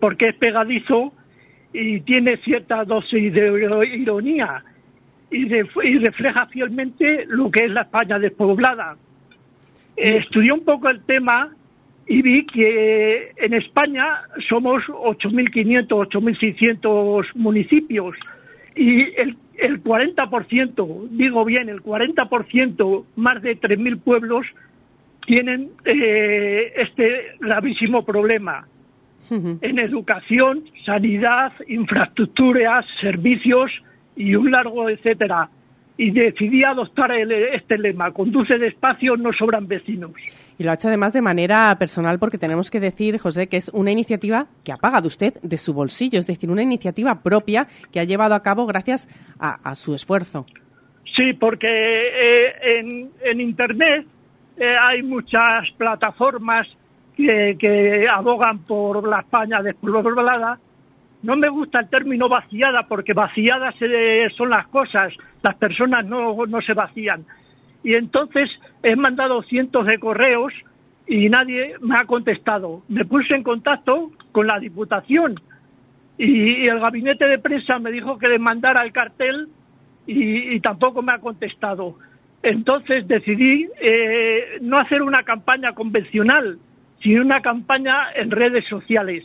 porque 0.00 0.28
es 0.28 0.34
pegadizo 0.34 1.12
y 1.72 2.00
tiene 2.00 2.38
cierta 2.38 2.84
dosis 2.84 3.32
de 3.32 3.94
ironía 3.94 4.64
y, 5.32 5.98
refleja 5.98 6.46
fielmente 6.46 7.24
lo 7.26 7.50
que 7.50 7.64
es 7.64 7.70
la 7.70 7.82
España 7.82 8.18
despoblada. 8.18 8.96
Eh, 9.96 10.18
estudié 10.18 10.52
un 10.52 10.64
poco 10.64 10.88
el 10.88 11.02
tema 11.02 11.50
y 12.06 12.22
vi 12.22 12.46
que 12.46 13.32
en 13.36 13.54
España 13.54 14.22
somos 14.48 14.84
8.500, 14.84 15.86
8.600 15.88 17.34
municipios 17.34 18.16
y 18.74 19.02
el, 19.16 19.36
40%, 19.82 21.08
digo 21.10 21.44
bien, 21.44 21.68
el 21.68 21.82
40%, 21.82 23.04
más 23.16 23.42
de 23.42 23.60
3.000 23.60 24.00
pueblos 24.00 24.46
tienen 25.24 25.70
eh, 25.84 26.72
este 26.76 27.36
gravísimo 27.38 28.04
problema 28.04 28.66
en 29.30 29.78
educación, 29.78 30.64
sanidad, 30.84 31.52
infraestructuras, 31.66 32.84
servicios, 33.00 33.82
y 34.16 34.34
un 34.34 34.50
largo 34.50 34.88
etcétera. 34.88 35.48
Y 35.96 36.10
decidí 36.10 36.64
adoptar 36.64 37.12
este 37.12 37.78
lema, 37.78 38.12
conduce 38.12 38.58
despacio, 38.58 39.16
no 39.16 39.32
sobran 39.32 39.68
vecinos. 39.68 40.12
Y 40.58 40.64
lo 40.64 40.70
ha 40.70 40.74
hecho 40.74 40.88
además 40.88 41.12
de 41.12 41.22
manera 41.22 41.74
personal 41.78 42.18
porque 42.18 42.38
tenemos 42.38 42.70
que 42.70 42.80
decir, 42.80 43.18
José, 43.18 43.46
que 43.46 43.56
es 43.56 43.68
una 43.74 43.90
iniciativa 43.90 44.46
que 44.64 44.72
ha 44.72 44.76
pagado 44.76 45.08
usted 45.08 45.34
de 45.42 45.58
su 45.58 45.74
bolsillo, 45.74 46.18
es 46.18 46.26
decir, 46.26 46.50
una 46.50 46.62
iniciativa 46.62 47.22
propia 47.22 47.68
que 47.90 48.00
ha 48.00 48.04
llevado 48.04 48.34
a 48.34 48.42
cabo 48.42 48.66
gracias 48.66 49.08
a, 49.38 49.74
su 49.74 49.94
esfuerzo. 49.94 50.46
Sí, 51.16 51.34
porque 51.34 51.68
eh, 51.68 53.10
en, 53.24 53.40
Internet 53.40 54.06
eh, 54.56 54.74
hay 54.80 55.02
muchas 55.02 55.70
plataformas 55.72 56.66
que, 57.16 57.56
que, 57.58 58.06
abogan 58.08 58.60
por 58.60 59.06
la 59.06 59.20
España 59.20 59.62
despoblada 59.62 60.58
no 61.22 61.36
me 61.36 61.48
gusta 61.48 61.80
el 61.80 61.88
término 61.88 62.28
vaciada 62.28 62.86
porque 62.88 63.12
vaciadas 63.12 63.74
son 64.36 64.50
las 64.50 64.66
cosas, 64.66 65.12
las 65.42 65.54
personas 65.54 66.04
no, 66.04 66.36
se 66.64 66.74
vacían. 66.74 67.24
Y 67.84 67.94
entonces 67.94 68.50
he 68.82 68.96
mandado 68.96 69.42
cientos 69.42 69.86
de 69.86 69.98
correos 69.98 70.52
y 71.06 71.28
nadie 71.28 71.76
me 71.80 71.96
ha 71.96 72.04
contestado. 72.06 72.82
Me 72.88 73.04
puse 73.04 73.34
en 73.34 73.42
contacto 73.42 74.10
con 74.32 74.46
la 74.46 74.58
Diputación 74.58 75.40
y, 76.18 76.66
el 76.66 76.80
gabinete 76.80 77.26
de 77.26 77.38
prensa 77.38 77.78
me 77.78 77.92
dijo 77.92 78.18
que 78.18 78.28
le 78.28 78.38
mandara 78.38 78.82
el 78.82 78.92
cartel 78.92 79.48
y, 80.06 80.58
tampoco 80.60 81.02
me 81.02 81.12
ha 81.12 81.18
contestado. 81.18 81.98
Entonces 82.42 83.06
decidí 83.06 83.68
eh, 83.80 84.58
no 84.60 84.78
hacer 84.78 85.02
una 85.02 85.22
campaña 85.22 85.72
convencional, 85.74 86.58
sino 87.00 87.22
una 87.22 87.40
campaña 87.40 88.12
en 88.14 88.32
redes 88.32 88.66
sociales. 88.66 89.24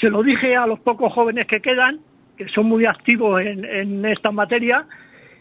Se 0.00 0.10
lo 0.10 0.22
dije 0.22 0.56
a 0.56 0.66
los 0.66 0.80
pocos 0.80 1.12
jóvenes 1.12 1.46
que 1.46 1.60
quedan, 1.60 2.00
que 2.36 2.48
son 2.48 2.66
muy 2.66 2.86
activos 2.86 3.40
en, 3.40 4.04
esta 4.04 4.30
materia, 4.30 4.86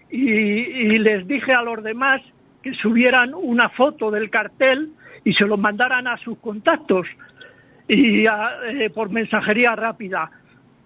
y, 0.10 0.98
les 1.00 1.28
dije 1.28 1.54
a 1.54 1.62
los 1.62 1.84
demás 1.84 2.22
que 2.62 2.74
subieran 2.74 3.34
una 3.34 3.70
foto 3.70 4.10
del 4.10 4.30
cartel 4.30 4.92
y 5.24 5.34
se 5.34 5.46
lo 5.46 5.58
mandaran 5.58 6.08
a 6.08 6.18
sus 6.18 6.38
contactos 6.40 7.08
y 7.88 8.26
eh, 8.26 8.90
por 8.94 9.10
mensajería 9.10 9.76
rápida. 9.76 10.32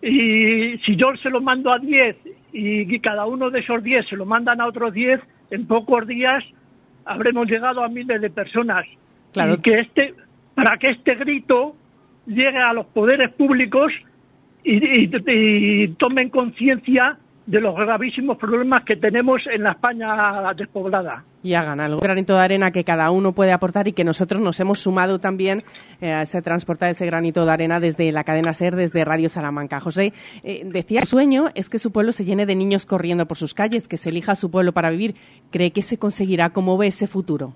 Y 0.01 0.79
si 0.79 0.95
yo 0.95 1.15
se 1.21 1.29
lo 1.29 1.41
mando 1.41 1.71
a 1.71 1.77
10 1.77 2.17
y 2.53 2.99
cada 2.99 3.25
uno 3.25 3.49
de 3.49 3.59
esos 3.59 3.81
10 3.83 4.07
se 4.07 4.15
lo 4.15 4.25
mandan 4.25 4.59
a 4.59 4.67
otros 4.67 4.93
10, 4.93 5.21
en 5.51 5.67
pocos 5.67 6.07
días 6.07 6.43
habremos 7.05 7.47
llegado 7.47 7.83
a 7.83 7.89
miles 7.89 8.19
de 8.19 8.29
personas. 8.29 8.85
Claro. 9.33 9.61
que 9.61 9.79
este, 9.79 10.13
para 10.55 10.77
que 10.77 10.89
este 10.89 11.15
grito 11.15 11.75
llegue 12.25 12.57
a 12.57 12.73
los 12.73 12.85
poderes 12.87 13.29
públicos 13.31 13.93
y, 14.63 15.87
tomen 15.97 16.29
conciencia 16.29 17.17
de 17.45 17.59
los 17.59 17.75
gravísimos 17.75 18.37
problemas 18.37 18.83
que 18.83 18.95
tenemos 18.95 19.41
en 19.47 19.63
la 19.63 19.71
España 19.71 20.53
despoblada. 20.55 21.23
Y 21.43 21.55
hagan 21.55 21.79
algo. 21.79 21.99
Granito 21.99 22.35
de 22.35 22.41
arena 22.41 22.71
que 22.71 22.83
cada 22.83 23.09
uno 23.09 23.33
puede 23.33 23.51
aportar 23.51 23.87
y 23.87 23.93
que 23.93 24.03
nosotros 24.03 24.39
nos 24.39 24.59
hemos 24.59 24.79
sumado 24.79 25.19
también 25.19 25.63
eh, 25.99 26.11
a 26.11 26.21
ese 26.21 26.43
transportar 26.43 26.91
ese 26.91 27.07
granito 27.07 27.43
de 27.45 27.51
arena 27.51 27.79
desde 27.79 28.11
la 28.11 28.23
cadena 28.23 28.53
SER, 28.53 28.75
desde 28.75 29.03
Radio 29.03 29.27
Salamanca. 29.27 29.79
José 29.79 30.13
eh, 30.43 30.61
decía, 30.65 30.99
el 30.99 31.07
sueño 31.07 31.49
es 31.55 31.69
que 31.69 31.79
su 31.79 31.91
pueblo 31.91 32.11
se 32.11 32.25
llene 32.25 32.45
de 32.45 32.55
niños 32.55 32.85
corriendo 32.85 33.25
por 33.25 33.37
sus 33.37 33.55
calles, 33.55 33.87
que 33.87 33.97
se 33.97 34.09
elija 34.09 34.35
su 34.35 34.51
pueblo 34.51 34.71
para 34.71 34.91
vivir. 34.91 35.15
¿Cree 35.49 35.71
que 35.71 35.81
se 35.81 35.97
conseguirá? 35.97 36.51
¿Cómo 36.51 36.77
ve 36.77 36.87
ese 36.87 37.07
futuro? 37.07 37.55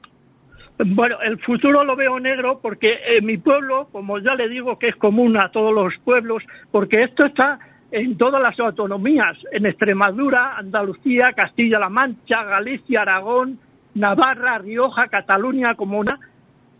Bueno, 0.77 1.17
el 1.21 1.39
futuro 1.39 1.83
lo 1.83 1.95
veo 1.95 2.19
negro 2.19 2.59
porque 2.61 2.99
en 3.07 3.25
mi 3.25 3.37
pueblo, 3.37 3.87
como 3.91 4.19
ya 4.19 4.35
le 4.35 4.49
digo 4.49 4.77
que 4.77 4.89
es 4.89 4.95
común 4.95 5.37
a 5.37 5.49
todos 5.49 5.73
los 5.73 5.97
pueblos, 6.03 6.43
porque 6.71 7.03
esto 7.03 7.25
está 7.25 7.59
en 7.91 8.17
todas 8.17 8.41
las 8.41 8.59
autonomías, 8.59 9.37
en 9.51 9.65
Extremadura, 9.65 10.57
Andalucía, 10.57 11.31
Castilla-La 11.31 11.87
Mancha, 11.87 12.43
Galicia, 12.43 13.03
Aragón, 13.03 13.57
Navarra, 13.93 14.57
Rioja, 14.57 15.07
Cataluña, 15.07 15.75
Comuna, 15.75 16.19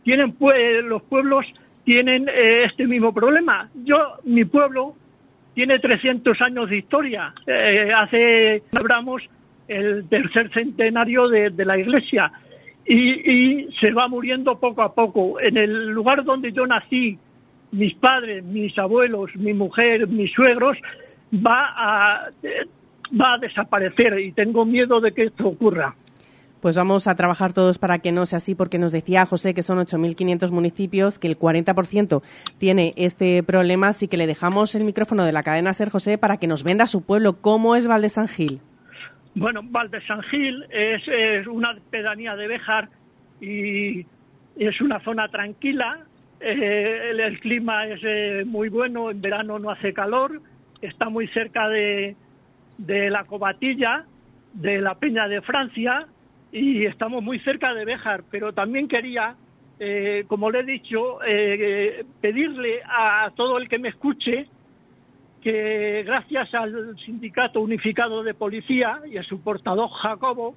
tienen 0.04 0.36
los 0.84 1.02
pueblos 1.04 1.46
tienen 1.86 2.28
eh, 2.28 2.64
este 2.66 2.88
mismo 2.88 3.14
problema. 3.14 3.70
Yo, 3.86 4.18
mi 4.24 4.44
pueblo 4.44 4.96
tiene 5.54 5.80
300 5.80 6.42
años 6.42 6.70
de 6.70 6.78
historia. 6.78 7.34
Eh, 7.48 7.92
hace, 7.96 8.64
celebramos 8.72 9.22
el 9.68 10.08
tercer 10.10 10.52
centenario 10.52 11.30
de, 11.30 11.52
la 11.64 11.78
iglesia 11.78 12.32
y, 12.86 13.32
y, 13.32 13.72
se 13.80 13.92
va 13.92 14.08
muriendo 14.08 14.60
poco 14.60 14.82
a 14.82 14.94
poco. 14.94 15.40
En 15.40 15.58
el 15.58 15.90
lugar 15.90 16.24
donde 16.24 16.52
yo 16.52 16.68
nací, 16.68 17.18
mis 17.72 17.94
padres, 17.96 18.44
mis 18.44 18.78
abuelos, 18.78 19.36
mi 19.36 19.54
mujer, 19.54 20.08
mis 20.08 20.32
suegros, 20.32 20.78
va 21.34 21.74
a, 21.76 22.30
desaparecer 23.40 24.20
y 24.20 24.32
tengo 24.32 24.66
miedo 24.66 25.00
de 25.02 25.14
que 25.14 25.24
esto 25.24 25.48
ocurra. 25.48 25.96
Pues 26.62 26.76
vamos 26.76 27.06
a 27.08 27.16
trabajar 27.16 27.54
todos 27.54 27.78
para 27.78 28.00
que 28.00 28.12
no 28.12 28.26
sea 28.26 28.38
así, 28.38 28.56
porque 28.56 28.80
nos 28.80 28.92
decía 28.92 29.26
José 29.26 29.54
que 29.54 29.62
son 29.62 29.78
8.500 29.78 30.52
municipios, 30.52 31.20
que 31.20 31.28
el 31.28 31.38
40% 31.38 32.24
tiene 32.58 32.94
este 32.98 33.44
problema, 33.44 33.90
así 33.90 34.08
que 34.08 34.18
le 34.18 34.26
dejamos 34.26 34.74
el 34.74 34.84
micrófono 34.84 35.26
de 35.26 35.32
la 35.32 35.44
cadena 35.44 35.74
Ser 35.74 35.90
José 35.90 36.18
para 36.18 36.38
que 36.38 36.48
nos 36.48 36.64
venda 36.64 36.88
su 36.88 37.02
pueblo. 37.02 37.34
¿Cómo 37.40 37.76
es 37.76 37.86
Valdesangil? 37.86 38.62
Bueno, 39.36 39.62
Valdesangil 39.64 40.66
es, 40.70 41.06
es 41.10 41.46
una 41.46 41.76
pedanía 41.92 42.38
de 42.38 42.48
Béjar 42.48 42.90
y 43.42 44.06
es 44.56 44.80
una 44.80 45.02
zona 45.02 45.28
tranquila, 45.28 46.06
eh, 46.40 47.12
el, 47.12 47.40
clima 47.42 47.86
es 47.86 48.00
eh, 48.04 48.44
muy 48.46 48.70
bueno, 48.70 49.12
en 49.12 49.20
verano 49.20 49.60
no 49.60 49.70
hace 49.70 49.94
calor, 49.94 50.42
está 50.82 51.10
muy 51.10 51.28
cerca 51.28 51.68
de, 51.68 52.16
la 52.78 53.26
Cobatilla, 53.26 54.06
de 54.54 54.80
la 54.80 54.96
Peña 54.96 55.28
de 55.28 55.42
Francia 55.42 56.08
y 56.54 56.86
estamos 56.86 57.22
muy 57.22 57.40
cerca 57.40 57.74
de 57.74 57.84
Béjar, 57.84 58.24
pero 58.32 58.54
también 58.54 58.88
quería, 58.88 59.36
eh, 59.80 60.24
como 60.28 60.50
le 60.50 60.60
he 60.60 60.64
dicho, 60.64 61.20
pedirle 62.22 62.82
a 62.86 63.34
todo 63.36 63.58
el 63.58 63.68
que 63.68 63.80
me 63.80 63.90
escuche 63.90 64.48
que 65.46 66.02
gracias 66.04 66.56
al 66.56 66.98
Sindicato 66.98 67.62
Unificado 67.62 68.24
de 68.24 68.34
Policía 68.34 69.02
y 69.06 69.18
a 69.18 69.24
su 69.24 69.42
portador 69.42 69.92
Jacobo, 69.92 70.56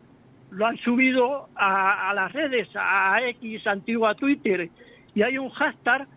lo 0.51 0.65
han 0.65 0.78
subido 0.78 1.51
a, 1.55 2.10
las 2.15 2.32
redes, 2.32 2.69
a 2.74 3.20
X, 3.23 3.66
antigua 3.66 4.15
Twitter, 4.15 4.70
y 5.15 5.20
hay 5.20 5.36
un 5.36 5.51
hashtag 5.51 6.09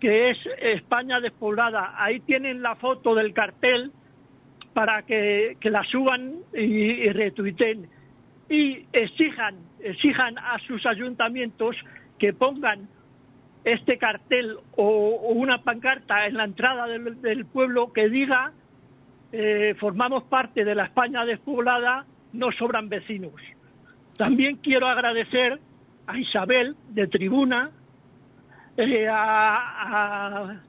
que 0.00 0.30
es 0.30 0.38
España 0.58 1.20
despoblada. 1.20 2.02
Ahí 2.02 2.20
tienen 2.20 2.62
la 2.62 2.76
foto 2.76 3.14
del 3.14 3.34
cartel 3.34 3.92
para 4.72 5.02
que, 5.02 5.58
la 5.64 5.84
suban 5.84 6.36
y, 6.54 7.10
retuiten. 7.10 7.90
Y 8.48 8.86
exijan, 8.90 9.56
exijan 9.80 10.38
a 10.38 10.58
sus 10.60 10.86
ayuntamientos 10.86 11.76
que 12.18 12.32
pongan 12.32 12.88
este 13.64 13.98
cartel 13.98 14.58
o, 14.76 15.32
una 15.32 15.62
pancarta 15.62 16.26
en 16.26 16.34
la 16.34 16.44
entrada 16.44 16.86
del, 16.86 17.46
pueblo 17.46 17.92
que 17.92 18.08
diga 18.08 18.52
eh, 19.32 19.74
formamos 19.78 20.24
parte 20.24 20.64
de 20.64 20.74
la 20.74 20.84
España 20.84 21.24
despoblada, 21.24 22.06
no 22.32 22.50
sobran 22.52 22.88
vecinos. 22.88 23.32
También 24.16 24.56
quiero 24.56 24.88
agradecer 24.88 25.60
a 26.06 26.18
Isabel 26.18 26.76
de 26.88 27.06
Tribuna, 27.06 27.70
eh, 28.76 29.06
a, 29.10 30.60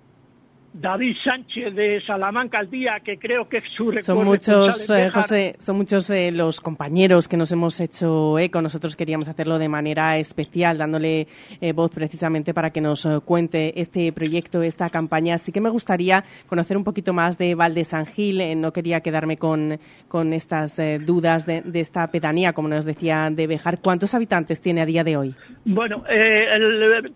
David 0.73 1.15
Sánchez 1.23 1.73
de 1.73 2.01
Salamanca 2.01 2.59
al 2.59 2.69
día, 2.69 2.99
que 2.99 3.17
creo 3.17 3.49
que 3.49 3.57
es 3.57 3.63
su 3.65 3.91
Son 4.01 4.23
muchos, 4.23 4.89
eh, 4.89 5.09
José, 5.09 5.55
son 5.59 5.77
muchos 5.77 6.09
eh, 6.09 6.31
los 6.31 6.61
compañeros 6.61 7.27
que 7.27 7.37
nos 7.37 7.51
hemos 7.51 7.79
hecho 7.79 8.37
eco. 8.37 8.61
Nosotros 8.61 8.95
queríamos 8.95 9.27
hacerlo 9.27 9.57
de 9.57 9.67
manera 9.67 10.17
especial, 10.17 10.77
dándole 10.77 11.27
voz 11.73 11.91
precisamente 11.91 12.53
para 12.53 12.69
que 12.69 12.81
nos 12.81 13.07
cuente 13.25 13.81
este 13.81 14.11
proyecto, 14.11 14.61
esta 14.61 14.89
campaña. 14.89 15.35
Así 15.35 15.51
que 15.51 15.61
me 15.61 15.69
gustaría 15.69 16.23
conocer 16.47 16.77
un 16.77 16.83
poquito 16.83 17.13
más 17.13 17.37
de 17.37 17.55
Valdesangil. 17.55 18.59
no 18.59 18.71
quería 18.71 19.01
quedarme 19.01 19.37
con, 19.37 19.79
con 20.07 20.33
estas 20.33 20.79
dudas 21.05 21.45
de, 21.45 21.61
de, 21.61 21.79
esta 21.79 22.07
pedanía, 22.11 22.53
como 22.53 22.67
nos 22.67 22.85
decía 22.85 23.29
de 23.31 23.47
Bejar. 23.47 23.79
¿Cuántos 23.79 24.13
habitantes 24.13 24.61
tiene 24.61 24.81
a 24.81 24.85
día 24.85 25.03
de 25.03 25.17
hoy? 25.17 25.35
Bueno, 25.65 26.03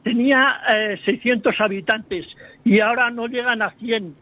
tenía 0.03 0.59
600 1.05 1.61
habitantes 1.61 2.35
y 2.63 2.79
ahora 2.79 3.11
no 3.11 3.27
llegan 3.27 3.61
a 3.61 3.71
100. 3.71 4.15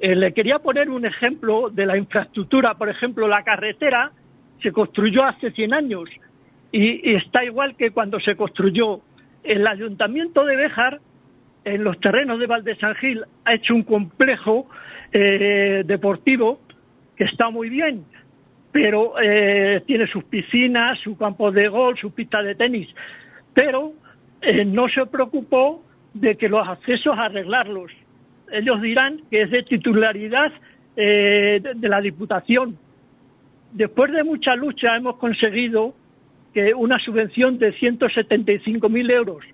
Eh, 0.00 0.14
le 0.14 0.32
quería 0.32 0.58
poner 0.58 0.88
un 0.88 1.04
ejemplo 1.04 1.70
de 1.70 1.86
la 1.86 1.96
infraestructura. 1.96 2.74
Por 2.74 2.88
ejemplo, 2.88 3.28
la 3.28 3.42
carretera 3.42 4.12
se 4.60 4.72
construyó 4.72 5.24
hace 5.24 5.50
100 5.50 5.74
años 5.74 6.08
y, 6.72 7.14
está 7.14 7.44
igual 7.44 7.76
que 7.76 7.90
cuando 7.90 8.20
se 8.20 8.36
construyó. 8.36 9.00
El 9.42 9.66
ayuntamiento 9.66 10.44
de 10.44 10.56
Béjar, 10.56 11.00
en 11.64 11.84
los 11.84 11.98
terrenos 11.98 12.38
de 12.38 12.46
Valdesangil, 12.46 13.24
ha 13.44 13.54
hecho 13.54 13.74
un 13.74 13.82
complejo 13.82 14.68
eh, 15.12 15.82
deportivo 15.86 16.60
que 17.16 17.24
está 17.24 17.50
muy 17.50 17.68
bien, 17.68 18.04
pero 18.70 19.14
eh, 19.20 19.82
tiene 19.86 20.06
sus 20.06 20.24
piscinas, 20.24 20.98
su 20.98 21.16
campo 21.16 21.50
de 21.50 21.68
golf, 21.68 21.98
su 21.98 22.12
pista 22.12 22.42
de 22.42 22.54
tenis, 22.54 22.88
pero 23.52 23.94
no 24.66 24.88
se 24.88 25.04
preocupó 25.04 25.84
de 26.14 26.36
que 26.36 26.48
los 26.48 26.66
accesos 26.66 27.16
arreglarlos. 27.18 27.92
Ellos 28.50 28.80
dirán 28.82 29.22
que 29.30 29.42
es 29.42 29.50
de 29.50 29.62
titularidad 29.62 30.52
eh, 30.96 31.62
de, 31.74 31.88
la 31.88 32.00
Diputación. 32.00 32.76
Después 33.72 34.12
de 34.12 34.24
mucha 34.24 34.56
lucha 34.56 34.96
hemos 34.96 35.16
conseguido 35.16 35.94
que 36.52 36.74
una 36.74 36.98
subvención 36.98 37.58
de 37.58 37.72
175.000 37.72 39.10
euros, 39.12 39.44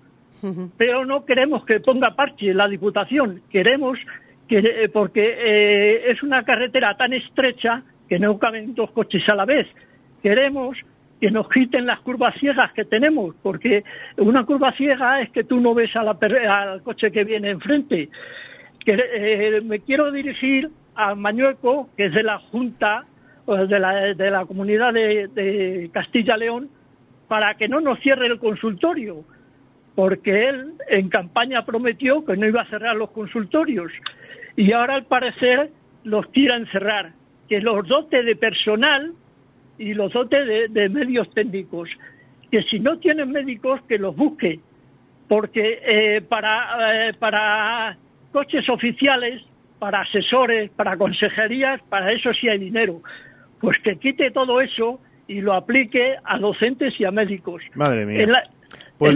pero 0.77 1.05
no 1.05 1.25
queremos 1.25 1.63
que 1.65 1.79
ponga 1.79 2.15
parche 2.15 2.53
la 2.53 2.67
Diputación, 2.67 3.41
queremos 3.51 3.99
que, 4.47 4.59
eh, 4.59 4.89
porque 4.89 5.35
eh, 5.37 6.11
es 6.11 6.23
una 6.23 6.43
carretera 6.43 6.97
tan 6.97 7.13
estrecha 7.13 7.83
que 8.09 8.17
no 8.17 8.39
caben 8.39 8.73
dos 8.73 8.91
coches 8.91 9.27
a 9.29 9.35
la 9.35 9.45
vez. 9.45 9.67
Queremos 10.23 10.77
que 11.19 11.31
nos 11.31 11.49
quiten 11.49 11.85
las 11.85 11.99
curvas 11.99 12.35
ciegas 12.39 12.71
que 12.73 12.85
tenemos, 12.85 13.35
porque 13.41 13.83
una 14.17 14.45
curva 14.45 14.71
ciega 14.73 15.21
es 15.21 15.29
que 15.31 15.43
tú 15.43 15.59
no 15.59 15.73
ves 15.73 15.95
al 15.95 16.81
coche 16.83 17.11
que 17.11 17.23
viene 17.23 17.49
enfrente. 17.49 18.09
Que, 18.79 19.03
eh, 19.13 19.61
me 19.61 19.79
quiero 19.79 20.11
dirigir 20.11 20.69
a 20.95 21.15
Mañueco, 21.15 21.89
que 21.97 22.05
es 22.05 22.13
de 22.13 22.23
la 22.23 22.39
Junta, 22.39 23.05
de 23.45 23.79
la, 23.79 24.13
de 24.13 24.31
la 24.31 24.45
comunidad 24.45 24.93
de, 24.93 25.27
de 25.27 25.89
Castilla-León, 25.93 26.69
para 27.27 27.55
que 27.55 27.67
no 27.67 27.79
nos 27.81 27.99
cierre 27.99 28.27
el 28.27 28.39
consultorio, 28.39 29.23
porque 29.95 30.49
él 30.49 30.73
en 30.89 31.09
campaña 31.09 31.65
prometió 31.65 32.25
que 32.25 32.37
no 32.37 32.45
iba 32.45 32.61
a 32.61 32.69
cerrar 32.69 32.95
los 32.95 33.11
consultorios 33.11 33.91
y 34.55 34.71
ahora 34.71 34.95
al 34.95 35.05
parecer 35.05 35.71
los 36.03 36.25
a 36.27 36.65
cerrar, 36.71 37.13
que 37.47 37.61
los 37.61 37.87
dotes 37.87 38.25
de 38.25 38.35
personal 38.35 39.13
y 39.77 39.93
los 39.93 40.13
dotes 40.13 40.71
de, 40.71 40.89
medios 40.89 41.29
técnicos. 41.33 41.89
Que 42.51 42.61
si 42.63 42.79
no 42.79 42.97
tienen 42.97 43.31
médicos, 43.31 43.81
que 43.87 43.97
los 43.97 44.15
busque, 44.15 44.59
porque 45.27 45.81
eh, 45.85 46.21
para, 46.21 47.09
eh, 47.09 47.13
para 47.13 47.97
coches 48.31 48.69
oficiales, 48.69 49.43
para 49.79 50.01
asesores, 50.01 50.69
para 50.71 50.97
consejerías, 50.97 51.81
para 51.89 52.11
eso 52.13 52.33
sí 52.33 52.47
hay 52.47 52.57
dinero. 52.57 53.01
Pues 53.59 53.79
que 53.79 53.97
quite 53.97 54.31
todo 54.31 54.61
eso 54.61 55.01
y 55.27 55.41
lo 55.41 55.53
aplique 55.53 56.15
a 56.23 56.37
docentes 56.37 56.99
y 56.99 57.05
a 57.05 57.11
médicos. 57.11 57.63
Madre 57.75 58.05
mía. 58.05 58.43
Pues 58.97 59.15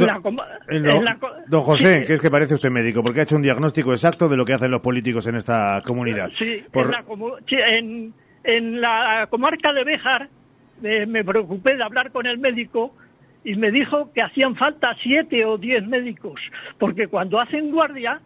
don 1.47 1.61
José, 1.61 2.03
que 2.05 2.13
es 2.13 2.21
que 2.21 2.29
parece 2.29 2.53
usted 2.53 2.69
médico, 2.69 3.01
porque 3.01 3.21
ha 3.21 3.23
hecho 3.23 3.35
un 3.35 3.41
diagnóstico 3.41 3.93
exacto 3.93 4.29
de 4.29 4.37
lo 4.37 4.45
que 4.45 4.53
hacen 4.53 4.69
los 4.69 4.81
políticos 4.81 5.25
en 5.25 5.35
esta 5.35 5.81
comunidad. 5.83 6.29
Sí, 6.37 6.63
en, 7.49 8.13
en 8.43 8.81
la 8.81 9.27
comarca 9.31 9.73
de 9.73 9.83
Béjar 9.83 10.29
me 10.81 11.23
preocupé 11.23 11.77
de 11.77 11.83
hablar 11.83 12.11
con 12.11 12.25
el 12.25 12.37
médico 12.39 12.93
y 13.43 13.55
me 13.55 13.71
dijo 13.71 14.11
que 14.13 14.21
hacían 14.21 14.55
falta 14.55 14.95
siete 15.01 15.45
o 15.45 15.57
diez 15.57 15.85
médicos, 15.85 16.39
porque 16.77 17.07
cuando 17.07 17.39
hacen 17.39 17.71
guardia, 17.71 18.21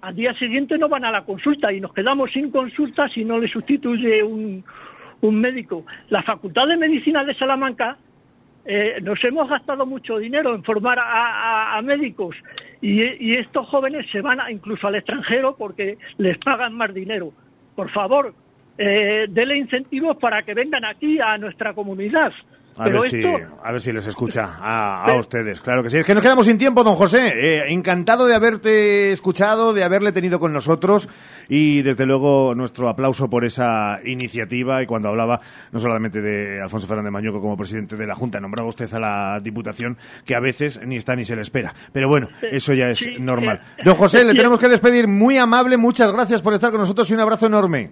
al 0.00 0.14
día 0.14 0.34
siguiente 0.34 0.78
no 0.78 0.88
van 0.88 1.04
a 1.04 1.10
la 1.10 1.24
consulta 1.24 1.72
y 1.72 1.80
nos 1.80 1.92
quedamos 1.92 2.32
sin 2.32 2.50
consulta 2.50 3.08
si 3.08 3.24
no 3.24 3.38
le 3.38 3.48
sustituye 3.48 4.22
un, 4.22 4.64
médico. 5.22 5.86
La 6.10 6.22
Facultad 6.22 6.66
de 6.66 6.76
Medicina 6.76 7.24
de 7.24 7.34
Salamanca 7.34 7.96
eh, 8.66 8.98
nos 9.02 9.24
hemos 9.24 9.48
gastado 9.48 9.86
mucho 9.86 10.18
dinero 10.18 10.54
en 10.54 10.62
formar 10.62 10.98
a, 11.00 11.80
médicos 11.82 12.36
y, 12.82 13.32
estos 13.34 13.66
jóvenes 13.68 14.04
se 14.10 14.20
van 14.20 14.38
incluso 14.50 14.86
al 14.86 14.96
extranjero 14.96 15.56
porque 15.56 15.96
les 16.18 16.36
pagan 16.36 16.74
más 16.74 16.92
dinero. 16.92 17.32
Por 17.74 17.90
favor, 17.90 18.34
eh, 18.78 19.26
dele 19.28 19.56
incentivos 19.56 20.16
para 20.16 20.42
que 20.42 20.54
vengan 20.54 20.84
aquí 20.84 21.18
a 21.20 21.38
nuestra 21.38 21.72
comunidad. 21.74 22.32
A 22.76 22.82
Pero 22.86 23.02
ver, 23.02 23.10
si, 23.10 23.22
esto- 23.24 23.60
a 23.62 23.70
ver 23.70 23.80
si 23.80 23.92
les 23.92 24.04
escucha 24.04 24.48
a, 24.60 25.04
a 25.04 25.16
ustedes, 25.16 25.60
claro 25.60 25.84
que 25.84 25.90
sí. 25.90 25.98
Es 25.98 26.04
que 26.04 26.12
nos 26.12 26.24
quedamos 26.24 26.44
sin 26.46 26.58
tiempo, 26.58 26.82
don 26.82 26.96
José. 26.96 27.32
Eh, 27.36 27.62
encantado 27.72 28.26
de 28.26 28.34
haberte 28.34 29.12
escuchado, 29.12 29.72
de 29.72 29.84
haberle 29.84 30.10
tenido 30.10 30.40
con 30.40 30.52
nosotros 30.52 31.08
y 31.48 31.82
desde 31.82 32.04
luego 32.04 32.52
nuestro 32.56 32.88
aplauso 32.88 33.30
por 33.30 33.44
esa 33.44 34.00
iniciativa 34.04 34.82
y 34.82 34.86
cuando 34.86 35.08
hablaba 35.08 35.40
no 35.70 35.78
solamente 35.78 36.20
de 36.20 36.60
Alfonso 36.60 36.88
Fernández 36.88 37.12
Mañuco 37.12 37.40
como 37.40 37.56
presidente 37.56 37.94
de 37.94 38.08
la 38.08 38.16
Junta, 38.16 38.40
nombraba 38.40 38.68
usted 38.68 38.92
a 38.92 38.98
la 38.98 39.40
Diputación 39.40 39.96
que 40.26 40.34
a 40.34 40.40
veces 40.40 40.80
ni 40.84 40.96
está 40.96 41.14
ni 41.14 41.24
se 41.24 41.36
le 41.36 41.42
espera. 41.42 41.72
Pero 41.92 42.08
bueno, 42.08 42.26
eso 42.42 42.74
ya 42.74 42.90
es 42.90 42.98
sí, 42.98 43.18
normal. 43.20 43.60
eh, 43.78 43.82
Don 43.84 43.94
José, 43.94 44.24
le 44.24 44.34
tenemos 44.34 44.58
que 44.58 44.68
despedir. 44.68 45.06
Muy 45.06 45.38
amable, 45.38 45.76
muchas 45.76 46.10
gracias 46.10 46.42
por 46.42 46.54
estar 46.54 46.72
con 46.72 46.80
nosotros 46.80 47.08
y 47.08 47.14
un 47.14 47.20
abrazo 47.20 47.46
enorme. 47.46 47.90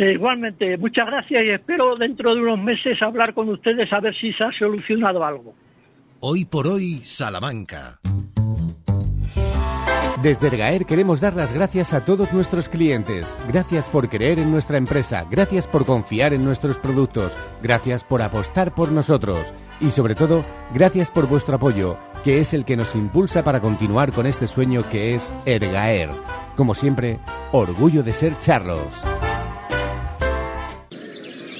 Eh, 0.00 0.12
igualmente, 0.12 0.78
muchas 0.78 1.06
gracias 1.06 1.44
y 1.44 1.50
espero 1.50 1.96
dentro 1.96 2.32
de 2.32 2.40
unos 2.40 2.60
meses 2.60 3.02
hablar 3.02 3.34
con 3.34 3.48
ustedes 3.48 3.92
a 3.92 3.98
ver 3.98 4.14
si 4.14 4.32
se 4.32 4.44
ha 4.44 4.52
solucionado 4.52 5.24
algo. 5.24 5.56
Hoy 6.20 6.44
por 6.44 6.68
hoy, 6.68 7.00
Salamanca. 7.02 7.98
Desde 10.22 10.46
Ergaer 10.46 10.86
queremos 10.86 11.20
dar 11.20 11.34
las 11.34 11.52
gracias 11.52 11.94
a 11.94 12.04
todos 12.04 12.32
nuestros 12.32 12.68
clientes. 12.68 13.36
Gracias 13.48 13.88
por 13.88 14.08
creer 14.08 14.38
en 14.38 14.52
nuestra 14.52 14.78
empresa, 14.78 15.26
gracias 15.28 15.66
por 15.66 15.84
confiar 15.84 16.32
en 16.32 16.44
nuestros 16.44 16.78
productos, 16.78 17.36
gracias 17.60 18.04
por 18.04 18.22
apostar 18.22 18.76
por 18.76 18.92
nosotros 18.92 19.52
y 19.80 19.90
sobre 19.90 20.14
todo, 20.14 20.44
gracias 20.72 21.10
por 21.10 21.26
vuestro 21.26 21.56
apoyo, 21.56 21.98
que 22.22 22.38
es 22.38 22.54
el 22.54 22.64
que 22.64 22.76
nos 22.76 22.94
impulsa 22.94 23.42
para 23.42 23.60
continuar 23.60 24.12
con 24.12 24.26
este 24.26 24.46
sueño 24.46 24.88
que 24.90 25.16
es 25.16 25.32
Ergaer. 25.44 26.10
Como 26.56 26.76
siempre, 26.76 27.18
orgullo 27.50 28.04
de 28.04 28.12
ser 28.12 28.38
charros. 28.38 29.04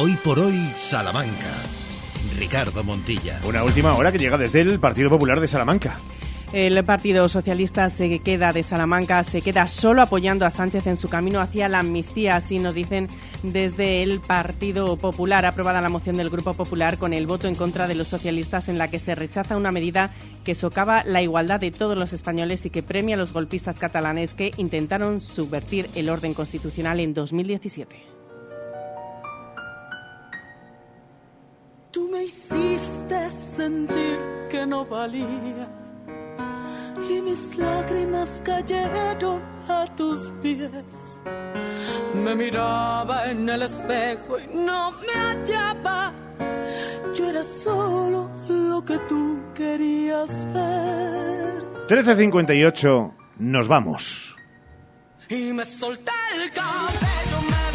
Hoy 0.00 0.14
por 0.22 0.38
hoy, 0.38 0.54
Salamanca. 0.76 1.50
Ricardo 2.38 2.84
Montilla. 2.84 3.40
Una 3.48 3.64
última 3.64 3.96
hora 3.96 4.12
que 4.12 4.18
llega 4.18 4.38
desde 4.38 4.60
el 4.60 4.78
Partido 4.78 5.10
Popular 5.10 5.40
de 5.40 5.48
Salamanca. 5.48 5.96
El 6.52 6.84
Partido 6.84 7.28
Socialista 7.28 7.90
se 7.90 8.20
queda 8.20 8.52
de 8.52 8.62
Salamanca, 8.62 9.24
se 9.24 9.42
queda 9.42 9.66
solo 9.66 10.00
apoyando 10.00 10.46
a 10.46 10.52
Sánchez 10.52 10.86
en 10.86 10.96
su 10.96 11.08
camino 11.08 11.40
hacia 11.40 11.68
la 11.68 11.80
amnistía, 11.80 12.36
así 12.36 12.60
nos 12.60 12.76
dicen 12.76 13.08
desde 13.42 14.04
el 14.04 14.20
Partido 14.20 14.96
Popular. 14.98 15.44
Aprobada 15.44 15.80
la 15.80 15.88
moción 15.88 16.16
del 16.16 16.30
Grupo 16.30 16.54
Popular 16.54 16.96
con 16.96 17.12
el 17.12 17.26
voto 17.26 17.48
en 17.48 17.56
contra 17.56 17.88
de 17.88 17.96
los 17.96 18.06
socialistas 18.06 18.68
en 18.68 18.78
la 18.78 18.90
que 18.90 19.00
se 19.00 19.16
rechaza 19.16 19.56
una 19.56 19.72
medida 19.72 20.14
que 20.44 20.54
socava 20.54 21.02
la 21.02 21.22
igualdad 21.22 21.58
de 21.58 21.72
todos 21.72 21.98
los 21.98 22.12
españoles 22.12 22.64
y 22.64 22.70
que 22.70 22.84
premia 22.84 23.16
a 23.16 23.18
los 23.18 23.32
golpistas 23.32 23.80
catalanes 23.80 24.34
que 24.34 24.52
intentaron 24.58 25.20
subvertir 25.20 25.90
el 25.96 26.08
orden 26.08 26.34
constitucional 26.34 27.00
en 27.00 27.14
2017. 27.14 28.17
Tú 31.98 32.08
me 32.12 32.22
hiciste 32.26 33.30
sentir 33.32 34.20
que 34.48 34.64
no 34.64 34.86
valía 34.86 35.68
y 37.10 37.20
mis 37.20 37.56
lágrimas 37.56 38.40
cayeron 38.44 39.42
a 39.68 39.84
tus 39.96 40.32
pies. 40.40 40.70
Me 42.14 42.36
miraba 42.36 43.28
en 43.32 43.48
el 43.48 43.62
espejo 43.62 44.38
y 44.38 44.46
no 44.54 44.92
me 44.92 45.12
hallaba. 45.12 46.14
Yo 47.16 47.30
era 47.30 47.42
solo 47.42 48.30
lo 48.48 48.84
que 48.84 48.96
tú 49.08 49.42
querías 49.52 50.30
ver. 50.54 51.64
13.58, 51.88 53.12
nos 53.38 53.66
vamos. 53.66 54.36
Y 55.28 55.52
me 55.52 55.64
solté 55.64 56.12
el 56.36 56.52
cabello, 56.52 57.38
me 57.50 57.67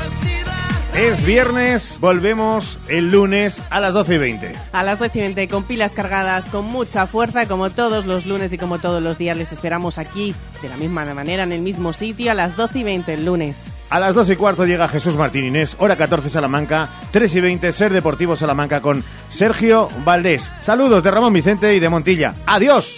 Es 0.96 1.26
viernes, 1.26 1.98
volvemos 2.00 2.78
el 2.88 3.10
lunes 3.10 3.60
a 3.72 3.80
las 3.80 3.96
12 3.96 4.14
y 4.14 4.18
20. 4.20 4.52
A 4.72 4.84
las 4.84 5.00
12 5.00 5.18
y 5.18 5.22
20 5.22 5.48
con 5.48 5.64
pilas 5.64 5.94
cargadas, 5.94 6.50
con 6.50 6.66
mucha 6.66 7.08
fuerza, 7.08 7.48
como 7.48 7.72
todos 7.72 8.06
los 8.06 8.28
lunes 8.28 8.54
y 8.54 8.60
como 8.60 8.78
todos 8.78 9.02
los 9.02 9.18
días, 9.18 9.36
les 9.36 9.52
esperamos 9.52 9.98
aquí, 9.98 10.36
de 10.62 10.70
la 10.70 10.78
misma 10.78 11.04
manera, 11.16 11.42
en 11.44 11.52
el 11.52 11.62
mismo 11.62 11.94
sitio, 11.94 12.30
a 12.30 12.36
las 12.36 12.56
12 12.56 12.80
y 12.80 12.84
20 12.84 13.14
el 13.16 13.26
lunes. 13.26 13.72
A 13.90 14.00
las 14.00 14.14
2 14.14 14.30
y 14.30 14.36
cuarto 14.36 14.66
llega 14.66 14.88
Jesús 14.88 15.16
Martín 15.16 15.46
Inés, 15.46 15.76
hora 15.80 15.96
14 15.96 16.30
Salamanca, 16.30 16.90
3 17.10 17.36
y 17.36 17.42
20 17.42 17.72
Ser 17.72 17.92
Deportivo 17.92 18.36
Salamanca 18.36 18.80
con 18.80 19.04
Sergio 19.30 19.90
Valdés. 20.06 20.52
Saludos 20.62 21.04
de 21.04 21.10
Ramón 21.10 21.34
Vicente 21.34 21.74
y 21.74 21.80
de 21.80 21.90
Montilla. 21.90 22.36
¡Adiós! 22.46 22.96